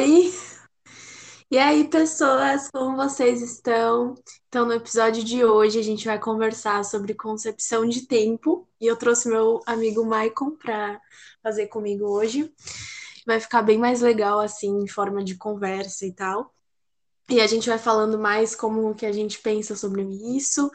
Oi! 0.00 0.32
E 1.50 1.58
aí, 1.58 1.86
pessoas, 1.86 2.70
como 2.72 2.96
vocês 2.96 3.42
estão? 3.42 4.14
Então, 4.48 4.64
no 4.64 4.72
episódio 4.72 5.22
de 5.22 5.44
hoje, 5.44 5.78
a 5.78 5.82
gente 5.82 6.06
vai 6.06 6.18
conversar 6.18 6.82
sobre 6.86 7.12
concepção 7.12 7.86
de 7.86 8.06
tempo. 8.06 8.66
E 8.80 8.86
eu 8.86 8.96
trouxe 8.96 9.28
meu 9.28 9.60
amigo 9.66 10.02
Maicon 10.02 10.52
para 10.52 10.98
fazer 11.42 11.66
comigo 11.66 12.06
hoje. 12.06 12.50
Vai 13.26 13.40
ficar 13.40 13.60
bem 13.60 13.76
mais 13.76 14.00
legal, 14.00 14.40
assim, 14.40 14.70
em 14.78 14.88
forma 14.88 15.22
de 15.22 15.34
conversa 15.34 16.06
e 16.06 16.14
tal. 16.14 16.50
E 17.28 17.38
a 17.38 17.46
gente 17.46 17.68
vai 17.68 17.78
falando 17.78 18.18
mais 18.18 18.56
como 18.56 18.94
que 18.94 19.04
a 19.04 19.12
gente 19.12 19.38
pensa 19.40 19.76
sobre 19.76 20.02
isso. 20.34 20.70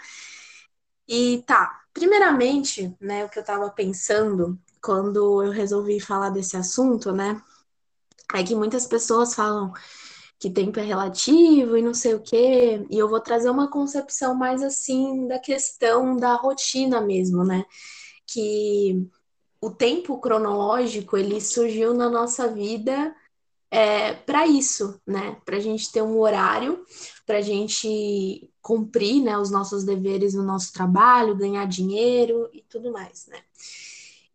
E 1.08 1.44
tá, 1.48 1.82
primeiramente, 1.92 2.96
né, 3.02 3.26
o 3.26 3.30
que 3.30 3.40
eu 3.40 3.44
tava 3.44 3.72
pensando 3.72 4.56
quando 4.80 5.44
eu 5.44 5.50
resolvi 5.50 6.00
falar 6.00 6.30
desse 6.30 6.56
assunto, 6.56 7.12
né, 7.12 7.42
é 8.34 8.44
que 8.44 8.56
muitas 8.56 8.86
pessoas 8.86 9.36
falam 9.36 9.74
que 10.40 10.50
tempo 10.50 10.80
é 10.80 10.84
relativo 10.84 11.78
e 11.78 11.82
não 11.82 11.94
sei 11.94 12.14
o 12.14 12.22
quê, 12.22 12.86
e 12.90 12.98
eu 12.98 13.08
vou 13.08 13.20
trazer 13.20 13.50
uma 13.50 13.70
concepção 13.70 14.36
mais 14.36 14.62
assim 14.62 15.28
da 15.28 15.40
questão 15.40 16.18
da 16.18 16.36
rotina 16.36 17.02
mesmo, 17.02 17.44
né? 17.44 17.66
Que 18.28 19.08
o 19.62 19.72
tempo 19.72 20.20
cronológico 20.20 21.18
ele 21.18 21.40
surgiu 21.42 21.94
na 21.94 22.10
nossa 22.10 22.48
vida 22.48 23.16
é, 23.72 24.14
para 24.14 24.46
isso, 24.46 25.00
né? 25.06 25.38
Para 25.46 25.58
a 25.58 25.60
gente 25.60 25.92
ter 25.92 26.02
um 26.02 26.20
horário, 26.20 26.86
para 27.26 27.38
a 27.38 27.42
gente 27.42 28.50
cumprir 28.62 29.22
né, 29.22 29.38
os 29.38 29.52
nossos 29.52 29.84
deveres 29.84 30.34
no 30.34 30.44
nosso 30.44 30.74
trabalho, 30.74 31.36
ganhar 31.36 31.66
dinheiro 31.66 32.50
e 32.54 32.62
tudo 32.64 32.92
mais, 32.92 33.28
né? 33.28 33.40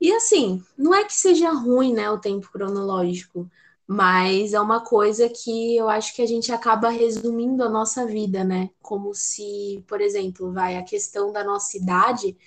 E 0.01 0.13
assim, 0.13 0.63
não 0.79 0.95
é 0.95 1.05
que 1.05 1.13
seja 1.13 1.51
ruim, 1.53 1.93
né, 1.93 2.11
o 2.11 2.19
tempo 2.19 2.51
cronológico, 2.51 3.51
mas 3.93 4.53
é 4.53 4.61
uma 4.61 4.85
coisa 4.85 5.29
que 5.29 5.77
eu 5.77 5.89
acho 5.89 6.15
que 6.15 6.23
a 6.23 6.27
gente 6.27 6.53
acaba 6.53 6.91
resumindo 6.91 7.65
a 7.65 7.69
nossa 7.69 8.07
vida, 8.07 8.45
né? 8.45 8.71
Como 8.81 9.13
se, 9.13 9.85
por 9.89 10.01
exemplo, 10.01 10.53
vai 10.53 10.77
a 10.77 10.85
questão 10.85 11.33
da 11.33 11.43
nossa 11.43 11.77
idade 11.77 12.39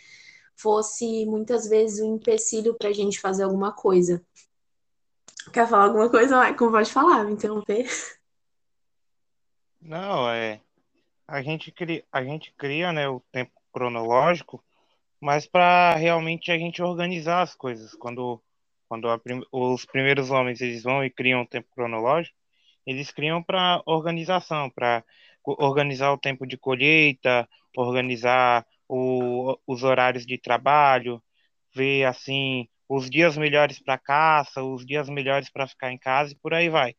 fosse 0.55 1.25
muitas 1.25 1.67
vezes 1.67 2.00
um 2.00 2.16
empecilho 2.16 2.73
para 2.75 2.88
a 2.88 2.94
gente 2.94 3.19
fazer 3.19 3.44
alguma 3.44 3.73
coisa. 3.73 4.25
Quer 5.52 5.67
falar 5.67 5.83
alguma 5.83 6.09
coisa, 6.09 6.39
Michael? 6.39 6.72
Pode 6.72 6.94
falar, 6.94 7.25
me 7.25 7.33
interromper. 7.33 7.89
Não, 9.81 10.30
é. 10.30 10.61
A 11.28 11.41
gente 11.41 11.73
cria, 11.73 12.05
a 12.09 12.23
gente 12.23 12.53
cria, 12.57 12.94
né, 12.94 13.09
o 13.09 13.19
tempo 13.33 13.52
cronológico, 13.73 14.63
mas 15.19 15.45
para 15.45 15.94
realmente 15.95 16.53
a 16.53 16.57
gente 16.57 16.81
organizar 16.81 17.41
as 17.41 17.53
coisas. 17.53 17.94
Quando 17.95 18.41
quando 18.94 19.19
prim 19.19 19.41
os 19.52 19.86
primeiros 19.86 20.30
homens 20.30 20.61
eles 20.61 20.83
vão 20.83 21.03
e 21.03 21.09
criam 21.09 21.41
um 21.41 21.45
tempo 21.45 21.67
cronológico, 21.73 22.38
eles 22.86 23.09
criam 23.11 23.41
para 23.41 23.81
organização, 23.88 24.69
para 24.69 25.03
organizar 25.44 26.11
o 26.11 26.17
tempo 26.17 26.45
de 26.45 26.58
colheita, 26.58 27.50
organizar 27.75 28.63
o, 28.88 29.58
os 29.66 29.81
horários 29.83 30.27
de 30.27 30.38
trabalho, 30.38 31.22
ver 31.73 32.03
assim 32.05 32.67
os 32.88 33.09
dias 33.09 33.35
melhores 33.35 33.80
para 33.80 33.97
caça, 33.97 34.61
os 34.61 34.85
dias 34.85 35.09
melhores 35.09 35.50
para 35.50 35.67
ficar 35.67 35.91
em 35.91 35.97
casa 35.97 36.33
e 36.33 36.38
por 36.38 36.53
aí 36.53 36.69
vai. 36.69 36.95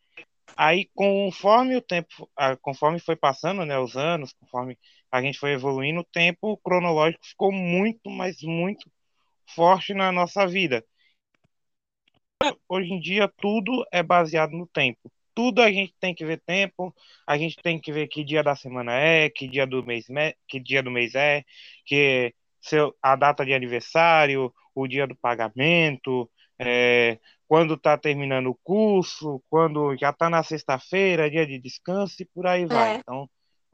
Aí, 0.56 0.90
conforme 0.94 1.76
o 1.76 1.80
tempo, 1.80 2.08
conforme 2.60 2.98
foi 2.98 3.14
passando, 3.14 3.64
né, 3.64 3.78
os 3.78 3.96
anos, 3.96 4.32
conforme 4.32 4.76
a 5.12 5.22
gente 5.22 5.38
foi 5.38 5.52
evoluindo, 5.52 6.00
o 6.00 6.04
tempo 6.04 6.56
cronológico 6.56 7.24
ficou 7.24 7.52
muito, 7.52 8.10
mas 8.10 8.42
muito 8.42 8.90
forte 9.46 9.94
na 9.94 10.10
nossa 10.10 10.44
vida 10.46 10.84
hoje 12.68 12.92
em 12.92 13.00
dia 13.00 13.30
tudo 13.38 13.84
é 13.92 14.02
baseado 14.02 14.52
no 14.52 14.66
tempo. 14.66 15.10
Tudo 15.34 15.60
a 15.62 15.70
gente 15.70 15.92
tem 15.98 16.14
que 16.14 16.24
ver 16.24 16.40
tempo, 16.46 16.94
a 17.26 17.36
gente 17.36 17.56
tem 17.56 17.80
que 17.80 17.92
ver 17.92 18.06
que 18.06 18.22
dia 18.22 18.42
da 18.42 18.54
semana 18.54 18.92
é, 18.92 19.28
que 19.28 19.48
dia 19.48 19.66
do 19.66 19.84
mês, 19.84 20.06
que 20.46 20.60
dia 20.60 20.82
do 20.82 20.90
mês 20.90 21.14
é, 21.14 21.42
que 21.84 22.32
seu, 22.60 22.94
a 23.02 23.16
data 23.16 23.44
de 23.44 23.52
aniversário, 23.52 24.52
o 24.74 24.86
dia 24.86 25.06
do 25.06 25.16
pagamento, 25.16 26.30
é, 26.58 27.18
quando 27.46 27.74
está 27.74 27.96
terminando 27.98 28.48
o 28.48 28.58
curso, 28.62 29.42
quando 29.50 29.96
já 29.96 30.10
está 30.10 30.30
na 30.30 30.42
sexta-feira, 30.42 31.30
dia 31.30 31.46
de 31.46 31.58
descanso 31.58 32.16
e 32.20 32.24
por 32.26 32.46
aí 32.46 32.64
vai. 32.66 32.94
É. 32.94 32.96
Então, 32.98 33.28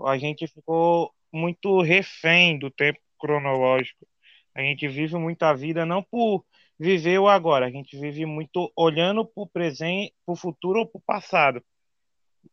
a 0.07 0.19
gente 0.19 0.47
ficou 0.47 1.13
muito 1.33 1.81
refém 1.81 2.59
do 2.59 2.71
tempo 2.71 2.99
cronológico. 3.19 4.07
A 4.55 4.63
gente 4.63 4.89
vive 4.89 5.17
muita 5.17 5.55
vida 5.55 5.87
não 5.87 6.03
por 6.03 6.45
viver 6.81 7.19
o 7.19 7.29
agora. 7.29 7.67
A 7.67 7.71
gente 7.71 7.99
vive 7.99 8.25
muito 8.25 8.73
olhando 8.75 9.23
para 9.23 9.43
o 9.43 9.47
presente, 9.47 10.15
para 10.25 10.33
o 10.33 10.37
futuro 10.37 10.81
ou 10.81 10.87
para 10.87 10.99
o 10.99 11.03
passado. 11.03 11.63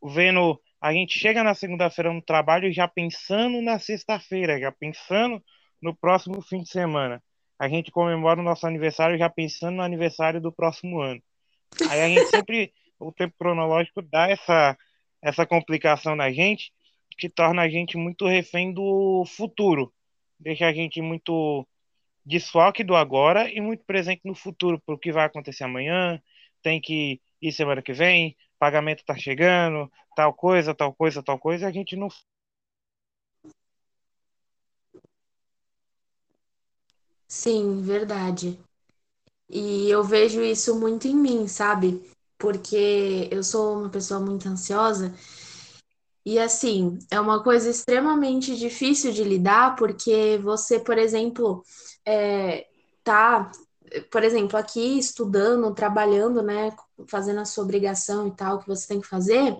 Vendo, 0.03 0.59
a 0.81 0.91
gente 0.91 1.17
chega 1.17 1.41
na 1.43 1.55
segunda-feira 1.55 2.11
no 2.11 2.21
trabalho 2.21 2.71
já 2.73 2.89
pensando 2.89 3.61
na 3.61 3.79
sexta-feira, 3.79 4.59
já 4.59 4.69
pensando 4.69 5.41
no 5.81 5.95
próximo 5.95 6.41
fim 6.41 6.61
de 6.61 6.69
semana. 6.69 7.23
A 7.57 7.69
gente 7.69 7.89
comemora 7.89 8.41
o 8.41 8.43
nosso 8.43 8.67
aniversário 8.67 9.17
já 9.17 9.29
pensando 9.29 9.77
no 9.77 9.81
aniversário 9.81 10.41
do 10.41 10.51
próximo 10.51 10.99
ano. 10.99 11.23
Aí 11.89 12.01
a 12.01 12.09
gente 12.09 12.25
sempre, 12.25 12.73
o 12.99 13.13
tempo 13.13 13.33
cronológico 13.39 14.01
dá 14.01 14.29
essa, 14.29 14.77
essa 15.21 15.45
complicação 15.45 16.17
na 16.17 16.31
gente, 16.31 16.73
que 17.17 17.29
torna 17.29 17.61
a 17.61 17.69
gente 17.69 17.97
muito 17.97 18.27
refém 18.27 18.73
do 18.73 19.23
futuro. 19.25 19.91
Deixa 20.37 20.67
a 20.67 20.73
gente 20.73 21.01
muito 21.01 21.65
desfoque 22.27 22.83
do 22.83 22.95
agora 22.95 23.49
e 23.49 23.61
muito 23.61 23.83
presente 23.85 24.21
no 24.25 24.35
futuro, 24.35 24.81
para 24.85 24.95
o 24.95 24.99
que 24.99 25.11
vai 25.11 25.25
acontecer 25.25 25.63
amanhã, 25.63 26.21
tem 26.61 26.81
que 26.81 27.21
ir 27.41 27.51
semana 27.53 27.81
que 27.81 27.93
vem, 27.93 28.35
pagamento 28.59 28.99
está 28.99 29.15
chegando, 29.15 29.89
tal 30.15 30.33
coisa, 30.33 30.75
tal 30.75 30.93
coisa, 30.93 31.23
tal 31.23 31.39
coisa, 31.39 31.67
a 31.67 31.71
gente 31.71 31.95
não. 31.95 32.09
Sim, 37.27 37.81
verdade. 37.81 38.59
E 39.49 39.89
eu 39.89 40.03
vejo 40.03 40.41
isso 40.41 40.79
muito 40.79 41.07
em 41.07 41.15
mim, 41.15 41.47
sabe? 41.47 42.01
Porque 42.37 43.29
eu 43.31 43.43
sou 43.43 43.79
uma 43.79 43.89
pessoa 43.89 44.19
muito 44.19 44.47
ansiosa. 44.47 45.13
E 46.27 46.37
assim, 46.39 46.99
é 47.09 47.17
uma 47.21 47.41
coisa 47.41 47.69
extremamente 47.69 48.53
difícil 48.57 49.13
de 49.13 49.23
lidar, 49.23 49.77
porque 49.77 50.37
você, 50.43 50.77
por 50.77 50.97
exemplo, 50.97 51.63
é, 52.05 52.67
tá, 53.01 53.49
por 54.11 54.25
exemplo, 54.25 54.57
aqui 54.57 54.99
estudando, 54.99 55.73
trabalhando, 55.73 56.41
né, 56.41 56.75
fazendo 57.07 57.39
a 57.39 57.45
sua 57.45 57.63
obrigação 57.63 58.27
e 58.27 58.35
tal, 58.35 58.59
que 58.59 58.67
você 58.67 58.85
tem 58.89 58.99
que 58.99 59.07
fazer, 59.07 59.55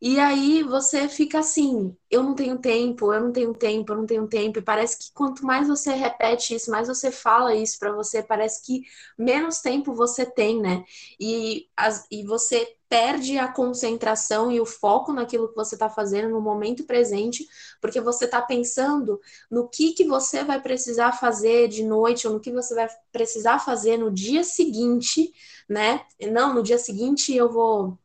e 0.00 0.20
aí 0.20 0.62
você 0.62 1.08
fica 1.08 1.38
assim, 1.38 1.96
eu 2.10 2.22
não 2.22 2.34
tenho 2.34 2.58
tempo, 2.58 3.12
eu 3.14 3.20
não 3.20 3.32
tenho 3.32 3.54
tempo, 3.54 3.92
eu 3.92 3.96
não 3.96 4.06
tenho 4.06 4.28
tempo. 4.28 4.58
E 4.58 4.62
parece 4.62 4.98
que 4.98 5.12
quanto 5.14 5.44
mais 5.44 5.66
você 5.68 5.94
repete 5.94 6.54
isso, 6.54 6.70
mais 6.70 6.86
você 6.86 7.10
fala 7.10 7.54
isso 7.54 7.78
para 7.78 7.92
você, 7.92 8.22
parece 8.22 8.62
que 8.64 8.82
menos 9.18 9.60
tempo 9.60 9.94
você 9.94 10.26
tem, 10.26 10.60
né? 10.60 10.84
E, 11.18 11.66
as, 11.74 12.06
e 12.10 12.24
você 12.24 12.75
perde 12.88 13.36
a 13.38 13.48
concentração 13.48 14.50
e 14.50 14.60
o 14.60 14.66
foco 14.66 15.12
naquilo 15.12 15.48
que 15.48 15.56
você 15.56 15.74
está 15.74 15.88
fazendo 15.88 16.30
no 16.30 16.40
momento 16.40 16.84
presente, 16.84 17.46
porque 17.80 18.00
você 18.00 18.26
está 18.26 18.40
pensando 18.40 19.20
no 19.50 19.68
que, 19.68 19.92
que 19.92 20.04
você 20.04 20.44
vai 20.44 20.60
precisar 20.60 21.12
fazer 21.12 21.68
de 21.68 21.82
noite 21.82 22.26
ou 22.26 22.34
no 22.34 22.40
que 22.40 22.52
você 22.52 22.74
vai 22.74 22.88
precisar 23.10 23.58
fazer 23.58 23.96
no 23.96 24.10
dia 24.10 24.44
seguinte, 24.44 25.32
né? 25.68 26.04
Não, 26.30 26.54
no 26.54 26.62
dia 26.62 26.78
seguinte 26.78 27.34
eu 27.34 27.50
vou 27.50 27.98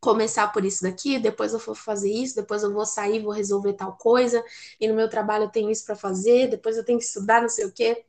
começar 0.00 0.48
por 0.48 0.64
isso 0.64 0.82
daqui, 0.82 1.18
depois 1.18 1.52
eu 1.52 1.58
vou 1.58 1.74
fazer 1.74 2.10
isso, 2.10 2.34
depois 2.34 2.62
eu 2.62 2.72
vou 2.72 2.86
sair, 2.86 3.22
vou 3.22 3.32
resolver 3.32 3.74
tal 3.74 3.92
coisa, 3.96 4.42
e 4.80 4.88
no 4.88 4.94
meu 4.94 5.08
trabalho 5.08 5.44
eu 5.44 5.50
tenho 5.50 5.70
isso 5.70 5.84
para 5.84 5.94
fazer, 5.94 6.48
depois 6.48 6.76
eu 6.76 6.84
tenho 6.84 6.98
que 6.98 7.04
estudar, 7.04 7.42
não 7.42 7.48
sei 7.48 7.66
o 7.66 7.72
quê. 7.72 8.04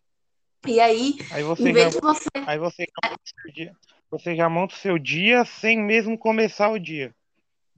E 0.66 0.80
aí, 0.80 1.18
aí 1.32 1.44
você 1.44 1.70
em 1.70 1.74
vez 1.74 1.94
de 1.94 2.00
você. 2.00 2.30
Aí 2.46 2.60
você, 2.60 2.86
você 4.12 4.36
já 4.36 4.50
monta 4.50 4.76
o 4.76 4.78
seu 4.78 5.00
dia 5.00 5.46
sem 5.46 5.82
mesmo 5.82 6.18
começar 6.18 6.70
o 6.70 6.78
dia. 6.78 7.16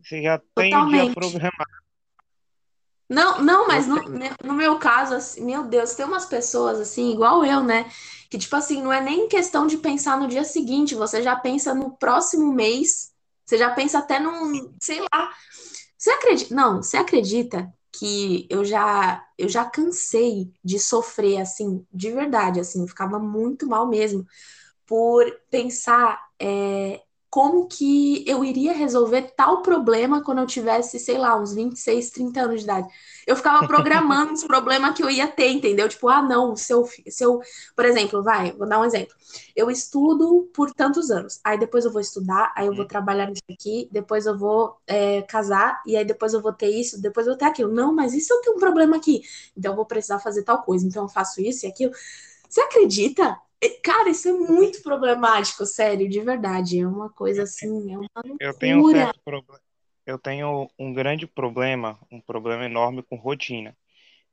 Você 0.02 0.22
já 0.22 0.42
tem 0.56 0.72
Totalmente. 0.72 1.02
o 1.02 1.06
dia 1.06 1.14
programado. 1.14 1.84
Não, 3.08 3.42
não, 3.42 3.68
mas 3.68 3.88
no, 3.88 3.98
no, 4.44 4.54
meu 4.54 4.80
caso, 4.80 5.14
assim, 5.14 5.46
meu 5.46 5.64
Deus, 5.64 5.94
tem 5.94 6.06
umas 6.06 6.26
pessoas 6.26 6.80
assim, 6.80 7.14
igual 7.14 7.46
eu, 7.46 7.62
né? 7.62 7.90
Que, 8.30 8.38
tipo 8.38 8.56
assim, 8.56 8.82
não 8.82 8.92
é 8.92 9.00
nem 9.00 9.28
questão 9.28 9.68
de 9.68 9.78
pensar 9.78 10.18
no 10.18 10.28
dia 10.28 10.44
seguinte, 10.44 10.96
você 10.96 11.22
já 11.22 11.36
pensa 11.36 11.76
no 11.76 11.92
próximo 11.92 12.52
mês 12.52 13.14
você 13.46 13.58
já 13.58 13.70
pensa 13.72 14.00
até 14.00 14.20
num, 14.20 14.74
sei 14.82 15.02
lá. 15.02 15.32
Você 15.98 16.10
acredita? 16.12 16.56
Não, 16.56 16.82
você 16.82 16.98
acredita 16.98 17.72
que 17.92 18.48
eu 18.50 18.66
já 18.66 19.24
eu 19.38 19.48
já 19.48 19.66
cansei 19.66 20.52
de 20.64 20.80
sofrer 20.80 21.42
assim, 21.42 21.86
de 21.94 22.12
verdade, 22.12 22.60
assim, 22.60 22.88
ficava 22.88 23.20
muito 23.20 23.68
mal 23.68 23.88
mesmo 23.88 24.26
por 24.94 25.26
pensar 25.50 26.22
é, 26.40 27.02
como 27.28 27.68
que 27.68 28.24
eu 28.28 28.46
iria 28.46 28.74
resolver 28.74 29.34
tal 29.36 29.64
problema 29.64 30.24
quando 30.24 30.38
eu 30.38 30.46
tivesse, 30.46 31.00
sei 31.00 31.18
lá, 31.18 31.36
uns 31.36 31.52
26, 31.52 32.12
30 32.12 32.42
anos 32.42 32.60
de 32.60 32.66
idade. 32.66 32.88
Eu 33.26 33.36
ficava 33.36 33.66
programando 33.66 34.34
os 34.34 34.44
problemas 34.44 34.96
que 34.96 35.02
eu 35.02 35.10
ia 35.10 35.28
ter, 35.28 35.50
entendeu? 35.50 35.90
Tipo, 35.90 36.10
ah, 36.10 36.22
não, 36.22 36.56
se 36.56 36.72
eu, 36.72 36.88
se 37.08 37.26
eu, 37.26 37.42
por 37.76 37.86
exemplo, 37.86 38.22
vai, 38.22 38.52
vou 38.52 38.70
dar 38.70 38.80
um 38.80 38.86
exemplo. 38.86 39.16
Eu 39.56 39.72
estudo 39.72 40.48
por 40.54 40.72
tantos 40.76 41.10
anos, 41.10 41.40
aí 41.44 41.58
depois 41.58 41.86
eu 41.86 41.92
vou 41.92 42.00
estudar, 42.00 42.54
aí 42.56 42.68
eu 42.68 42.76
vou 42.76 42.86
trabalhar 42.86 43.26
nisso 43.26 43.42
aqui, 43.52 43.90
depois 43.92 44.28
eu 44.28 44.38
vou 44.38 44.78
é, 44.86 45.24
casar, 45.24 45.82
e 45.88 45.98
aí 45.98 46.06
depois 46.06 46.36
eu 46.36 46.42
vou 46.42 46.54
ter 46.54 46.70
isso, 46.70 47.02
depois 47.02 47.26
eu 47.26 47.34
vou 47.34 47.40
ter 47.40 47.46
aquilo. 47.46 47.74
Não, 47.74 47.92
mas 47.92 48.14
e 48.14 48.22
se 48.22 48.32
eu 48.32 48.42
tenho 48.42 48.58
um 48.58 48.60
problema 48.60 48.98
aqui? 48.98 49.24
Então 49.58 49.72
eu 49.72 49.76
vou 49.76 49.88
precisar 49.88 50.20
fazer 50.20 50.44
tal 50.44 50.62
coisa, 50.62 50.86
então 50.86 51.02
eu 51.02 51.10
faço 51.10 51.42
isso 51.42 51.66
e 51.66 51.70
aquilo. 51.70 51.94
Você 52.48 52.62
acredita 52.62 53.42
Cara, 53.84 54.10
isso 54.10 54.28
é 54.28 54.34
muito 54.34 54.82
problemático, 54.82 55.66
sério, 55.66 56.10
de 56.10 56.20
verdade. 56.22 56.80
É 56.80 56.88
uma 56.88 57.10
coisa 57.10 57.44
assim, 57.44 57.94
é 57.94 57.98
uma 57.98 58.10
loucura. 58.16 58.38
Eu 58.40 58.54
tenho 58.54 58.80
um 58.80 58.92
certo. 58.92 59.20
Eu 60.06 60.20
tenho 60.20 60.70
um 60.78 60.94
grande 60.94 61.26
problema, 61.26 61.98
um 62.12 62.20
problema 62.20 62.66
enorme 62.66 63.02
com 63.04 63.16
rotina. 63.16 63.76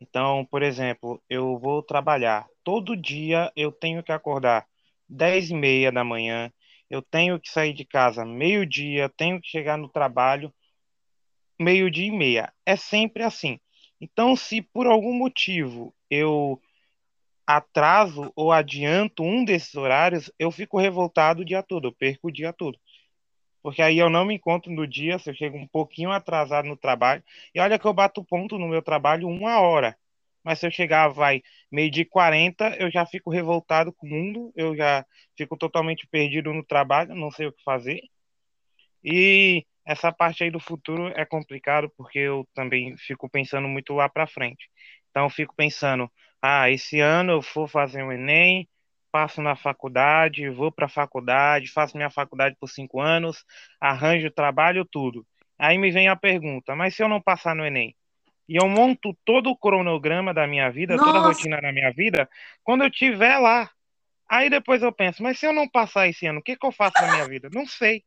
Então, 0.01 0.45
por 0.51 0.63
exemplo, 0.63 1.23
eu 1.29 1.59
vou 1.59 1.83
trabalhar. 1.83 2.49
Todo 2.65 2.97
dia 2.97 3.53
eu 3.55 3.71
tenho 3.71 4.03
que 4.03 4.11
acordar 4.11 4.67
10 5.09 5.51
e 5.51 5.55
meia 5.55 5.93
da 5.93 6.03
manhã. 6.03 6.53
Eu 6.89 7.03
tenho 7.03 7.39
que 7.39 7.51
sair 7.51 7.73
de 7.73 7.85
casa 7.85 8.25
meio-dia, 8.25 9.09
tenho 9.09 9.41
que 9.41 9.49
chegar 9.49 9.77
no 9.79 9.89
trabalho 9.89 10.53
meio-dia 11.59 12.07
e 12.07 12.11
meia. 12.11 12.53
É 12.67 12.75
sempre 12.75 13.23
assim. 13.23 13.61
Então, 14.01 14.35
se 14.35 14.63
por 14.63 14.87
algum 14.87 15.13
motivo 15.13 15.95
eu 16.09 16.61
atraso 17.57 18.33
ou 18.37 18.53
adianto 18.53 19.23
um 19.23 19.45
desses 19.45 19.75
horários, 19.75 20.33
eu 20.39 20.51
fico 20.51 20.79
revoltado 20.79 21.43
o 21.43 21.45
dia 21.45 21.63
todo, 21.63 21.89
eu 21.89 21.93
perco 21.93 22.29
o 22.29 22.33
dia 22.33 22.53
todo. 22.53 22.79
Porque 23.63 23.83
aí 23.83 23.99
eu 23.99 24.09
não 24.09 24.25
me 24.25 24.35
encontro 24.35 24.73
no 24.73 24.87
dia, 24.87 25.19
se 25.19 25.31
eu 25.31 25.35
chego 25.35 25.57
um 25.59 25.69
pouquinho 25.69 26.11
atrasado 26.11 26.67
no 26.67 26.77
trabalho, 26.77 27.23
e 27.55 27.61
olha 27.61 27.79
que 27.79 27.87
eu 27.87 27.93
bato 27.93 28.25
ponto 28.25 28.59
no 28.59 28.69
meu 28.69 28.83
trabalho 28.83 29.29
uma 29.29 29.61
hora. 29.61 29.97
Mas 30.43 30.59
se 30.59 30.67
eu 30.67 30.71
chegar, 30.71 31.09
vai, 31.09 31.43
meio 31.71 31.91
de 31.91 32.05
40, 32.05 32.77
eu 32.79 32.91
já 32.91 33.05
fico 33.05 33.31
revoltado 33.31 33.93
com 33.93 34.07
o 34.07 34.11
mundo, 34.11 34.53
eu 34.57 34.75
já 34.75 35.05
fico 35.37 35.57
totalmente 35.57 36.07
perdido 36.07 36.53
no 36.55 36.65
trabalho, 36.65 37.15
não 37.15 37.31
sei 37.31 37.47
o 37.47 37.53
que 37.53 37.63
fazer. 37.63 38.01
E 39.05 39.67
essa 39.85 40.13
parte 40.13 40.45
aí 40.45 40.51
do 40.51 40.61
futuro 40.61 41.09
é 41.17 41.25
complicado, 41.27 41.91
porque 41.97 42.19
eu 42.19 42.49
também 42.55 42.97
fico 42.97 43.29
pensando 43.29 43.69
muito 43.69 43.93
lá 43.95 44.09
para 44.09 44.27
frente. 44.27 44.71
Então 45.11 45.25
eu 45.25 45.31
fico 45.31 45.55
pensando, 45.55 46.11
ah, 46.43 46.71
esse 46.71 47.01
ano 47.01 47.33
eu 47.33 47.41
vou 47.55 47.69
fazer 47.69 48.03
um 48.03 48.13
Enem, 48.13 48.69
passo 49.13 49.43
na 49.43 49.57
faculdade, 49.57 50.49
vou 50.51 50.71
para 50.73 50.87
a 50.87 50.89
faculdade, 50.89 51.71
faço 51.71 51.97
minha 51.97 52.11
faculdade 52.11 52.57
por 52.59 52.69
cinco 52.69 53.01
anos, 53.01 53.45
arranjo 53.81 54.31
trabalho, 54.31 54.85
tudo. 54.85 55.27
Aí 55.59 55.77
me 55.77 55.91
vem 55.91 56.09
a 56.09 56.17
pergunta, 56.17 56.75
mas 56.75 56.95
se 56.95 57.03
eu 57.03 57.09
não 57.09 57.21
passar 57.21 57.55
no 57.55 57.65
Enem? 57.65 57.95
E 58.49 58.57
eu 58.57 58.69
monto 58.69 59.17
todo 59.25 59.51
o 59.51 59.57
cronograma 59.57 60.35
da 60.35 60.47
minha 60.47 60.71
vida, 60.71 60.97
Nossa. 60.97 61.05
toda 61.07 61.19
a 61.19 61.23
rotina 61.23 61.61
da 61.61 61.73
minha 61.73 61.93
vida, 61.93 62.29
quando 62.65 62.83
eu 62.83 62.89
estiver 62.89 63.39
lá. 63.39 63.71
Aí 64.29 64.49
depois 64.49 64.83
eu 64.83 64.93
penso, 64.93 65.23
mas 65.23 65.39
se 65.39 65.47
eu 65.47 65.53
não 65.53 65.69
passar 65.69 66.09
esse 66.09 66.27
ano, 66.27 66.39
o 66.39 66.43
que, 66.43 66.57
que 66.57 66.67
eu 66.67 66.73
faço 66.73 67.01
na 67.01 67.09
minha 67.09 67.27
vida? 67.27 67.49
Não 67.53 67.67
sei. 67.67 68.03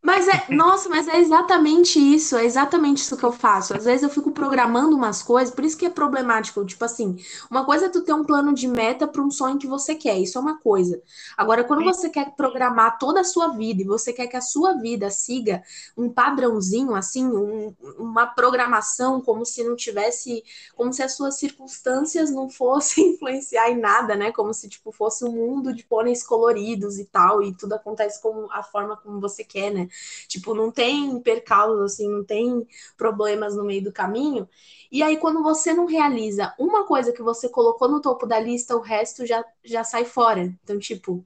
Mas 0.00 0.28
é, 0.28 0.46
nossa, 0.54 0.88
mas 0.88 1.08
é 1.08 1.18
exatamente 1.18 1.98
isso, 1.98 2.36
é 2.36 2.44
exatamente 2.44 2.98
isso 2.98 3.16
que 3.16 3.24
eu 3.24 3.32
faço. 3.32 3.76
Às 3.76 3.84
vezes 3.84 4.02
eu 4.02 4.08
fico 4.08 4.30
programando 4.30 4.94
umas 4.96 5.22
coisas, 5.22 5.52
por 5.52 5.64
isso 5.64 5.76
que 5.76 5.86
é 5.86 5.90
problemático. 5.90 6.64
Tipo 6.64 6.84
assim, 6.84 7.16
uma 7.50 7.64
coisa 7.64 7.86
é 7.86 7.88
tu 7.88 8.02
ter 8.02 8.12
um 8.12 8.24
plano 8.24 8.54
de 8.54 8.68
meta 8.68 9.06
para 9.08 9.22
um 9.22 9.30
sonho 9.30 9.58
que 9.58 9.66
você 9.66 9.94
quer, 9.94 10.18
isso 10.18 10.38
é 10.38 10.40
uma 10.40 10.58
coisa. 10.58 11.02
Agora, 11.36 11.64
quando 11.64 11.82
você 11.84 12.08
quer 12.08 12.34
programar 12.36 12.98
toda 12.98 13.20
a 13.20 13.24
sua 13.24 13.48
vida 13.48 13.82
e 13.82 13.86
você 13.86 14.12
quer 14.12 14.28
que 14.28 14.36
a 14.36 14.40
sua 14.40 14.74
vida 14.74 15.10
siga 15.10 15.62
um 15.96 16.08
padrãozinho, 16.08 16.94
assim, 16.94 17.26
um, 17.26 17.74
uma 17.98 18.26
programação, 18.26 19.20
como 19.20 19.44
se 19.44 19.64
não 19.64 19.74
tivesse, 19.74 20.44
como 20.76 20.92
se 20.92 21.02
as 21.02 21.16
suas 21.16 21.36
circunstâncias 21.38 22.30
não 22.30 22.48
fossem 22.48 23.10
influenciar 23.14 23.70
em 23.70 23.78
nada, 23.78 24.14
né? 24.14 24.30
Como 24.32 24.54
se, 24.54 24.68
tipo, 24.68 24.92
fosse 24.92 25.24
um 25.24 25.32
mundo 25.32 25.74
de 25.74 25.82
pôneis 25.84 26.22
coloridos 26.22 26.98
e 26.98 27.04
tal, 27.04 27.42
e 27.42 27.52
tudo 27.54 27.72
acontece 27.74 28.22
como 28.22 28.48
a 28.52 28.62
forma 28.62 28.96
como 28.96 29.20
você 29.20 29.42
quer, 29.44 29.72
né? 29.72 29.87
Tipo, 30.26 30.54
não 30.54 30.70
tem 30.70 31.20
percalços, 31.20 31.94
assim, 31.94 32.08
não 32.08 32.24
tem 32.24 32.66
problemas 32.96 33.56
no 33.56 33.64
meio 33.64 33.82
do 33.82 33.92
caminho. 33.92 34.48
E 34.90 35.02
aí, 35.02 35.16
quando 35.16 35.42
você 35.42 35.74
não 35.74 35.86
realiza 35.86 36.54
uma 36.58 36.86
coisa 36.86 37.12
que 37.12 37.22
você 37.22 37.48
colocou 37.48 37.88
no 37.88 38.00
topo 38.00 38.26
da 38.26 38.38
lista, 38.38 38.76
o 38.76 38.80
resto 38.80 39.26
já, 39.26 39.44
já 39.64 39.84
sai 39.84 40.04
fora. 40.04 40.40
Então, 40.40 40.78
tipo. 40.78 41.22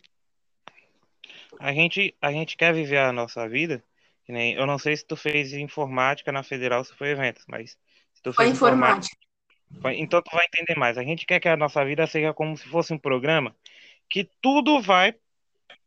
A 1.59 1.73
gente, 1.73 2.14
a 2.20 2.32
gente 2.32 2.56
quer 2.56 2.75
viver 2.75 2.99
a 2.99 3.12
nossa 3.12 3.49
vida. 3.49 3.82
Que 4.25 4.32
nem, 4.32 4.55
eu 4.55 4.67
não 4.67 4.79
sei 4.79 4.97
se 4.97 5.05
tu 5.05 5.17
fez 5.17 5.53
informática 5.53 6.31
na 6.31 6.43
federal, 6.43 6.85
se 6.85 6.94
foi 6.94 7.08
eventos, 7.08 7.44
mas 7.49 7.70
se 8.12 8.23
tu 8.23 8.32
fez 8.32 8.37
foi 8.37 8.47
informática. 8.49 9.17
informática 9.17 9.23
então 9.94 10.23
tu 10.23 10.31
vai 10.35 10.44
entender 10.47 10.79
mais. 10.79 10.99
A 10.99 11.03
gente 11.03 11.26
quer 11.26 11.41
que 11.41 11.49
a 11.49 11.56
nossa 11.56 11.85
vida 11.85 12.06
seja 12.06 12.35
como 12.35 12.56
se 12.56 12.69
fosse 12.69 12.93
um 12.93 12.99
programa 12.99 13.55
que 14.08 14.29
tudo 14.41 14.81
vai 14.81 15.15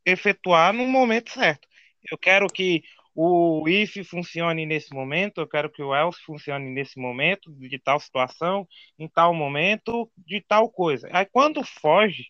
efetuar 0.05 0.73
no 0.73 0.85
momento 0.87 1.31
certo. 1.31 1.67
Eu 2.11 2.17
quero 2.17 2.47
que 2.47 2.83
o 3.15 3.67
if 3.69 3.95
funcione 4.03 4.65
nesse 4.65 4.93
momento, 4.93 5.39
eu 5.39 5.47
quero 5.47 5.69
que 5.69 5.81
o 5.81 5.95
else 5.95 6.19
funcione 6.21 6.69
nesse 6.69 6.99
momento, 6.99 7.51
de 7.53 7.79
tal 7.79 7.99
situação, 7.99 8.67
em 8.99 9.07
tal 9.07 9.33
momento, 9.33 10.11
de 10.17 10.41
tal 10.41 10.69
coisa. 10.69 11.07
Aí 11.11 11.25
quando 11.25 11.63
foge, 11.63 12.25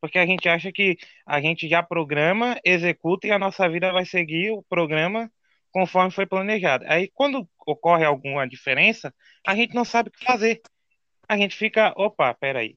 porque 0.00 0.18
a 0.18 0.24
gente 0.24 0.48
acha 0.48 0.70
que 0.70 0.96
a 1.26 1.40
gente 1.40 1.68
já 1.68 1.82
programa, 1.82 2.58
executa 2.64 3.26
e 3.26 3.32
a 3.32 3.38
nossa 3.38 3.68
vida 3.68 3.92
vai 3.92 4.04
seguir 4.04 4.52
o 4.52 4.62
programa 4.62 5.30
conforme 5.72 6.12
foi 6.12 6.26
planejado. 6.26 6.84
Aí 6.88 7.10
quando 7.12 7.48
ocorre 7.66 8.04
alguma 8.04 8.46
diferença, 8.48 9.12
a 9.46 9.56
gente 9.56 9.74
não 9.74 9.84
sabe 9.84 10.08
o 10.08 10.12
que 10.12 10.24
fazer. 10.24 10.62
A 11.28 11.36
gente 11.36 11.56
fica, 11.56 11.92
opa, 11.96 12.32
peraí. 12.34 12.76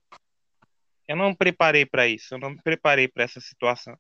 Eu 1.08 1.16
não 1.16 1.30
me 1.30 1.36
preparei 1.36 1.86
para 1.86 2.08
isso, 2.08 2.34
eu 2.34 2.40
não 2.40 2.52
me 2.52 2.62
preparei 2.64 3.08
para 3.08 3.24
essa 3.24 3.40
situação 3.40 3.98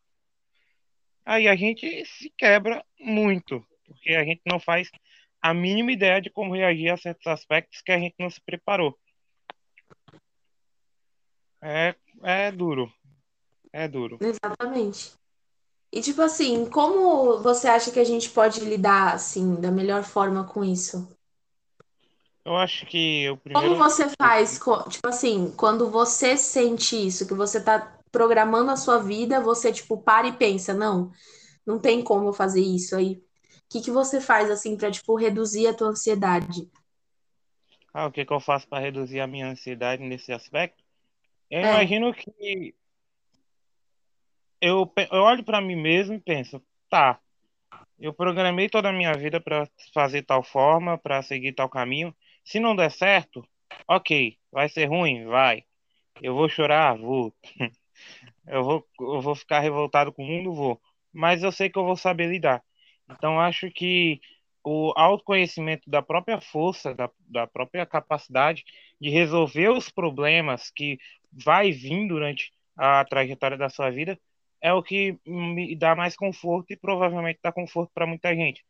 aí 1.26 1.48
a 1.48 1.56
gente 1.56 2.06
se 2.06 2.32
quebra 2.38 2.84
muito, 3.00 3.66
porque 3.86 4.12
a 4.12 4.24
gente 4.24 4.42
não 4.46 4.60
faz 4.60 4.90
a 5.42 5.54
mínima 5.54 5.92
ideia 5.92 6.22
de 6.22 6.30
como 6.30 6.54
reagir 6.54 6.90
a 6.90 6.98
certos 6.98 7.28
aspectos 7.28 7.82
que 7.82 7.92
a 7.92 7.98
gente 7.98 8.16
não 8.20 8.30
se 8.30 8.40
preparou. 8.42 8.98
É, 11.62 11.96
é 12.24 12.52
duro. 12.52 12.92
É 13.74 13.88
duro. 13.88 14.20
Exatamente. 14.20 15.14
E 15.92 16.02
tipo 16.02 16.22
assim, 16.22 16.70
como 16.70 17.42
você 17.42 17.68
acha 17.68 17.92
que 17.92 18.00
a 18.00 18.04
gente 18.04 18.30
pode 18.30 18.62
lidar 18.62 19.14
assim 19.14 19.56
da 19.56 19.72
melhor 19.72 20.04
forma 20.04 20.46
com 20.46 20.64
isso? 20.64 21.08
Eu 22.44 22.56
acho 22.56 22.86
que 22.86 23.30
o 23.30 23.38
primeiro. 23.38 23.76
Como 23.76 23.84
você 23.84 24.10
faz, 24.20 24.60
tipo 24.90 25.08
assim, 25.08 25.54
quando 25.56 25.90
você 25.90 26.36
sente 26.36 26.96
isso, 26.96 27.28
que 27.28 27.34
você 27.34 27.62
tá 27.62 28.00
programando 28.12 28.72
a 28.72 28.76
sua 28.76 28.98
vida, 28.98 29.40
você, 29.40 29.72
tipo, 29.72 29.98
para 29.98 30.28
e 30.28 30.34
pensa, 30.34 30.74
não, 30.74 31.12
não 31.66 31.80
tem 31.80 32.04
como 32.04 32.28
eu 32.28 32.34
fazer 32.34 32.62
isso 32.62 32.96
aí. 32.96 33.14
O 33.16 33.24
que, 33.70 33.82
que 33.82 33.92
você 33.92 34.20
faz, 34.20 34.50
assim, 34.50 34.76
para 34.76 34.92
tipo, 34.92 35.16
reduzir 35.16 35.68
a 35.68 35.74
tua 35.74 35.90
ansiedade? 35.90 36.70
Ah, 37.94 38.08
o 38.08 38.12
que, 38.12 38.26
que 38.26 38.34
eu 38.34 38.40
faço 38.40 38.68
para 38.68 38.84
reduzir 38.84 39.20
a 39.20 39.28
minha 39.28 39.48
ansiedade 39.48 40.04
nesse 40.04 40.32
aspecto? 40.32 40.84
Eu 41.50 41.60
é. 41.60 41.70
imagino 41.70 42.14
que 42.14 42.76
eu, 44.62 44.92
eu 45.12 45.22
olho 45.22 45.44
para 45.44 45.60
mim 45.60 45.76
mesmo 45.76 46.14
e 46.14 46.20
penso, 46.20 46.62
tá, 46.90 47.20
eu 48.00 48.14
programei 48.14 48.70
toda 48.70 48.90
a 48.90 48.94
minha 48.94 49.14
vida 49.14 49.40
para 49.40 49.68
fazer 49.94 50.24
tal 50.24 50.44
forma, 50.44 50.98
para 50.98 51.22
seguir 51.22 51.54
tal 51.54 51.70
caminho. 51.70 52.16
Se 52.44 52.60
não 52.60 52.76
der 52.76 52.92
certo, 52.92 53.48
ok, 53.88 54.38
vai 54.52 54.70
ser 54.70 54.86
ruim, 54.86 55.26
vai. 55.26 55.64
Eu 56.22 56.36
vou 56.36 56.50
chorar, 56.50 56.98
vou. 56.98 57.34
Eu 58.48 58.64
vou, 58.64 58.88
eu 59.00 59.22
vou 59.22 59.36
ficar 59.36 59.60
revoltado 59.60 60.12
com 60.12 60.24
o 60.24 60.28
mundo, 60.28 60.54
vou. 60.54 60.82
Mas 61.14 61.44
eu 61.44 61.52
sei 61.52 61.70
que 61.70 61.78
eu 61.78 61.86
vou 61.86 61.96
saber 61.96 62.28
lidar. 62.28 62.64
Então, 63.10 63.40
acho 63.40 63.70
que 63.72 64.20
o 64.64 64.94
autoconhecimento 64.96 65.90
da 65.90 66.02
própria 66.02 66.40
força, 66.40 66.94
da, 66.94 67.10
da 67.28 67.48
própria 67.48 67.86
capacidade 67.86 68.64
de 69.00 69.10
resolver 69.10 69.70
os 69.70 69.90
problemas 69.90 70.72
que 70.72 70.98
vai 71.32 71.72
vir 71.72 72.08
durante 72.08 72.52
a 72.78 73.04
trajetória 73.06 73.58
da 73.58 73.70
sua 73.70 73.90
vida 73.90 74.20
é 74.62 74.72
o 74.74 74.84
que 74.84 75.18
me 75.26 75.76
dá 75.76 75.96
mais 75.96 76.16
conforto 76.16 76.72
e 76.72 76.78
provavelmente 76.78 77.40
dá 77.42 77.52
conforto 77.52 77.92
para 77.94 78.06
muita 78.06 78.36
gente. 78.36 78.64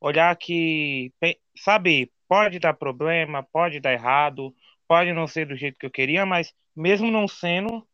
Olhar 0.00 0.34
que, 0.36 1.12
saber, 1.56 2.10
pode 2.28 2.58
dar 2.58 2.74
problema, 2.74 3.42
pode 3.42 3.80
dar 3.80 3.92
errado, 3.92 4.54
pode 4.88 5.12
não 5.12 5.26
ser 5.26 5.46
do 5.46 5.56
jeito 5.56 5.78
que 5.78 5.86
eu 5.86 5.90
queria, 5.90 6.26
mas 6.26 6.52
mesmo 6.74 7.10
não 7.10 7.28
sendo, 7.28 7.86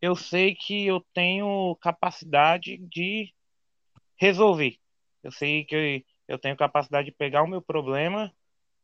eu 0.00 0.16
sei 0.16 0.54
que 0.54 0.86
eu 0.86 1.00
tenho 1.12 1.76
capacidade 1.76 2.78
de 2.78 3.32
resolver. 4.16 4.78
Eu 5.22 5.30
sei 5.30 5.64
que 5.64 6.04
eu, 6.26 6.38
tenho 6.38 6.56
capacidade 6.56 7.06
de 7.06 7.12
pegar 7.12 7.42
o 7.42 7.48
meu 7.48 7.60
problema, 7.60 8.32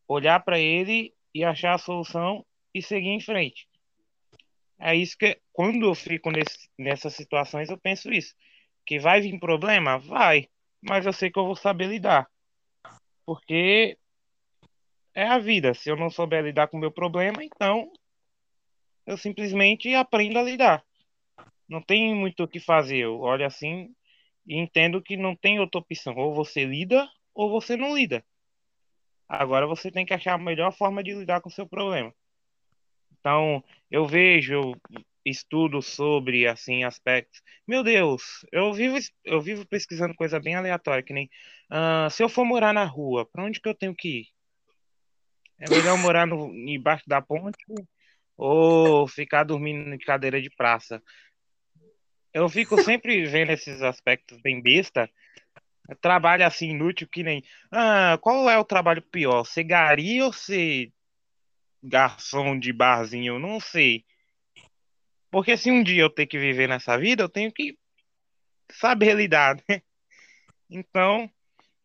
olhar 0.06 0.40
para 0.40 0.58
ele 0.58 1.14
e 1.34 1.44
achar 1.44 1.74
a 1.74 1.78
solução 1.78 2.44
e 2.74 2.82
seguir 2.82 3.08
em 3.08 3.20
frente. 3.20 3.68
É 4.78 4.94
isso 4.94 5.16
que, 5.16 5.40
quando 5.52 5.86
eu 5.86 5.94
fico 5.94 6.30
nesse, 6.30 6.68
nessas 6.78 7.14
situações, 7.14 7.70
eu 7.70 7.78
penso 7.78 8.12
isso. 8.12 8.34
Que 8.84 8.98
vai 8.98 9.20
vir 9.20 9.38
problema? 9.38 9.98
Vai. 9.98 10.48
mas 10.82 11.06
eu 11.06 11.12
sei 11.12 11.30
que 11.30 11.38
eu 11.38 11.46
vou 11.46 11.56
saber 11.56 11.88
lidar. 11.88 12.30
Porque 13.24 13.98
é 15.14 15.26
a 15.26 15.38
vida. 15.38 15.72
Se 15.72 15.90
eu 15.90 15.96
não 15.96 16.10
souber 16.10 16.44
lidar 16.44 16.68
com 16.68 16.76
o 16.76 16.80
meu 16.80 16.92
problema, 16.92 17.42
então 17.42 17.90
eu 19.06 19.16
simplesmente 19.16 19.94
aprendo 19.94 20.38
a 20.38 20.42
lidar. 20.42 20.84
Não 21.68 21.82
tem 21.82 22.14
muito 22.14 22.44
o 22.44 22.48
que 22.48 22.60
fazer. 22.60 22.98
Eu 22.98 23.20
olho 23.20 23.44
assim 23.44 23.94
e 24.46 24.56
entendo 24.56 25.02
que 25.02 25.16
não 25.16 25.34
tem 25.34 25.60
outra 25.60 25.80
opção. 25.80 26.16
Ou 26.16 26.34
você 26.34 26.64
lida 26.64 27.08
ou 27.34 27.50
você 27.50 27.76
não 27.76 27.94
lida. 27.94 28.24
Agora 29.28 29.66
você 29.66 29.90
tem 29.90 30.06
que 30.06 30.14
achar 30.14 30.34
a 30.34 30.38
melhor 30.38 30.72
forma 30.72 31.02
de 31.02 31.12
lidar 31.12 31.40
com 31.40 31.48
o 31.48 31.52
seu 31.52 31.66
problema. 31.68 32.14
Então, 33.18 33.62
eu 33.90 34.06
vejo, 34.06 34.72
estudo 35.26 35.82
sobre 35.82 36.46
assim 36.46 36.84
aspectos. 36.84 37.42
Meu 37.66 37.82
Deus, 37.82 38.46
eu 38.52 38.72
vivo 38.72 38.96
eu 39.24 39.40
vivo 39.40 39.66
pesquisando 39.66 40.14
coisa 40.14 40.38
bem 40.38 40.54
aleatória, 40.54 41.02
que 41.02 41.12
nem 41.12 41.28
uh, 41.70 42.08
se 42.10 42.22
eu 42.22 42.28
for 42.28 42.44
morar 42.44 42.72
na 42.72 42.84
rua, 42.84 43.26
para 43.26 43.44
onde 43.44 43.60
que 43.60 43.68
eu 43.68 43.74
tenho 43.74 43.94
que 43.94 44.20
ir? 44.20 44.26
É 45.58 45.68
melhor 45.68 45.98
morar 45.98 46.26
no, 46.26 46.52
embaixo 46.68 47.04
da 47.08 47.20
ponte 47.20 47.64
ou 48.36 49.08
ficar 49.08 49.44
dormindo 49.44 49.92
em 49.92 49.98
cadeira 49.98 50.40
de 50.40 50.50
praça? 50.50 51.02
Eu 52.36 52.50
fico 52.50 52.78
sempre 52.82 53.24
vendo 53.24 53.50
esses 53.50 53.80
aspectos 53.80 54.38
bem 54.42 54.60
besta. 54.60 55.10
Trabalho 56.02 56.44
assim 56.44 56.68
inútil 56.68 57.08
que 57.08 57.22
nem. 57.22 57.42
Ah, 57.72 58.18
qual 58.20 58.50
é 58.50 58.58
o 58.58 58.64
trabalho 58.64 59.00
pior? 59.00 59.42
Ser 59.44 59.64
gari 59.64 60.20
ou 60.20 60.34
ser 60.34 60.92
garçom 61.82 62.58
de 62.58 62.74
barzinho? 62.74 63.36
Eu 63.36 63.38
não 63.38 63.58
sei. 63.58 64.04
Porque 65.30 65.56
se 65.56 65.70
um 65.70 65.82
dia 65.82 66.02
eu 66.02 66.10
ter 66.10 66.26
que 66.26 66.38
viver 66.38 66.68
nessa 66.68 66.98
vida, 66.98 67.22
eu 67.22 67.28
tenho 67.30 67.50
que 67.50 67.78
saber 68.70 69.16
lidar, 69.16 69.56
né? 69.66 69.80
Então, 70.68 71.30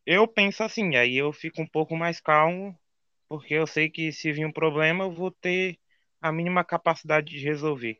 eu 0.04 0.28
penso 0.28 0.62
assim, 0.62 0.96
aí 0.96 1.16
eu 1.16 1.32
fico 1.32 1.62
um 1.62 1.66
pouco 1.66 1.96
mais 1.96 2.20
calmo, 2.20 2.78
porque 3.26 3.54
eu 3.54 3.66
sei 3.66 3.88
que 3.88 4.12
se 4.12 4.30
vir 4.30 4.44
um 4.44 4.52
problema, 4.52 5.04
eu 5.04 5.12
vou 5.12 5.30
ter 5.30 5.78
a 6.20 6.30
mínima 6.30 6.62
capacidade 6.62 7.30
de 7.30 7.42
resolver, 7.42 7.98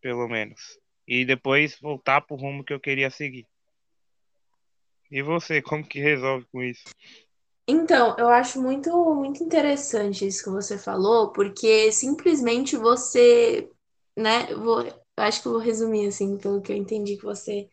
pelo 0.00 0.26
menos. 0.26 0.82
E 1.06 1.24
depois 1.24 1.78
voltar 1.80 2.20
pro 2.22 2.36
rumo 2.36 2.64
que 2.64 2.72
eu 2.72 2.80
queria 2.80 3.10
seguir. 3.10 3.46
E 5.10 5.22
você, 5.22 5.60
como 5.62 5.86
que 5.86 6.00
resolve 6.00 6.46
com 6.50 6.62
isso? 6.62 6.84
Então, 7.66 8.14
eu 8.18 8.28
acho 8.28 8.60
muito, 8.60 8.90
muito 9.14 9.42
interessante 9.42 10.26
isso 10.26 10.44
que 10.44 10.50
você 10.50 10.76
falou, 10.76 11.32
porque 11.32 11.90
simplesmente 11.90 12.76
você, 12.76 13.70
né, 14.16 14.54
vou, 14.54 14.82
eu 14.82 14.94
acho 15.16 15.40
que 15.40 15.48
eu 15.48 15.52
vou 15.52 15.60
resumir 15.60 16.08
assim, 16.08 16.36
pelo 16.36 16.60
que 16.60 16.72
eu 16.72 16.76
entendi 16.76 17.16
que 17.16 17.24
você 17.24 17.68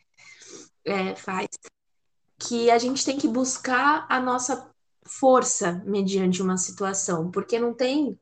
é, 0.85 1.13
faz, 1.15 1.50
que 2.39 2.71
a 2.71 2.77
gente 2.77 3.03
tem 3.03 3.17
que 3.17 3.27
buscar 3.27 4.05
a 4.09 4.19
nossa 4.19 4.71
força 5.05 5.83
mediante 5.85 6.41
uma 6.41 6.57
situação, 6.57 7.29
porque 7.29 7.59
não 7.59 7.73
tem, 7.73 8.17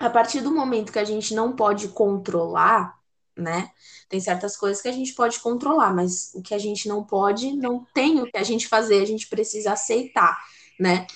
a 0.00 0.10
partir 0.10 0.40
do 0.40 0.50
momento 0.50 0.92
que 0.92 0.98
a 0.98 1.04
gente 1.04 1.32
não 1.32 1.54
pode 1.54 1.88
controlar, 1.88 2.97
né? 3.38 3.70
Tem 4.08 4.20
certas 4.20 4.56
coisas 4.56 4.82
que 4.82 4.88
a 4.88 4.92
gente 4.92 5.14
pode 5.14 5.38
controlar, 5.40 5.94
mas 5.94 6.32
o 6.34 6.42
que 6.42 6.54
a 6.54 6.58
gente 6.58 6.88
não 6.88 7.04
pode, 7.04 7.56
não 7.56 7.86
tem 7.94 8.20
o 8.20 8.26
que 8.26 8.36
a 8.36 8.42
gente 8.42 8.66
fazer, 8.66 9.00
a 9.00 9.06
gente 9.06 9.28
precisa 9.28 9.72
aceitar, 9.72 10.36
né? 10.78 11.06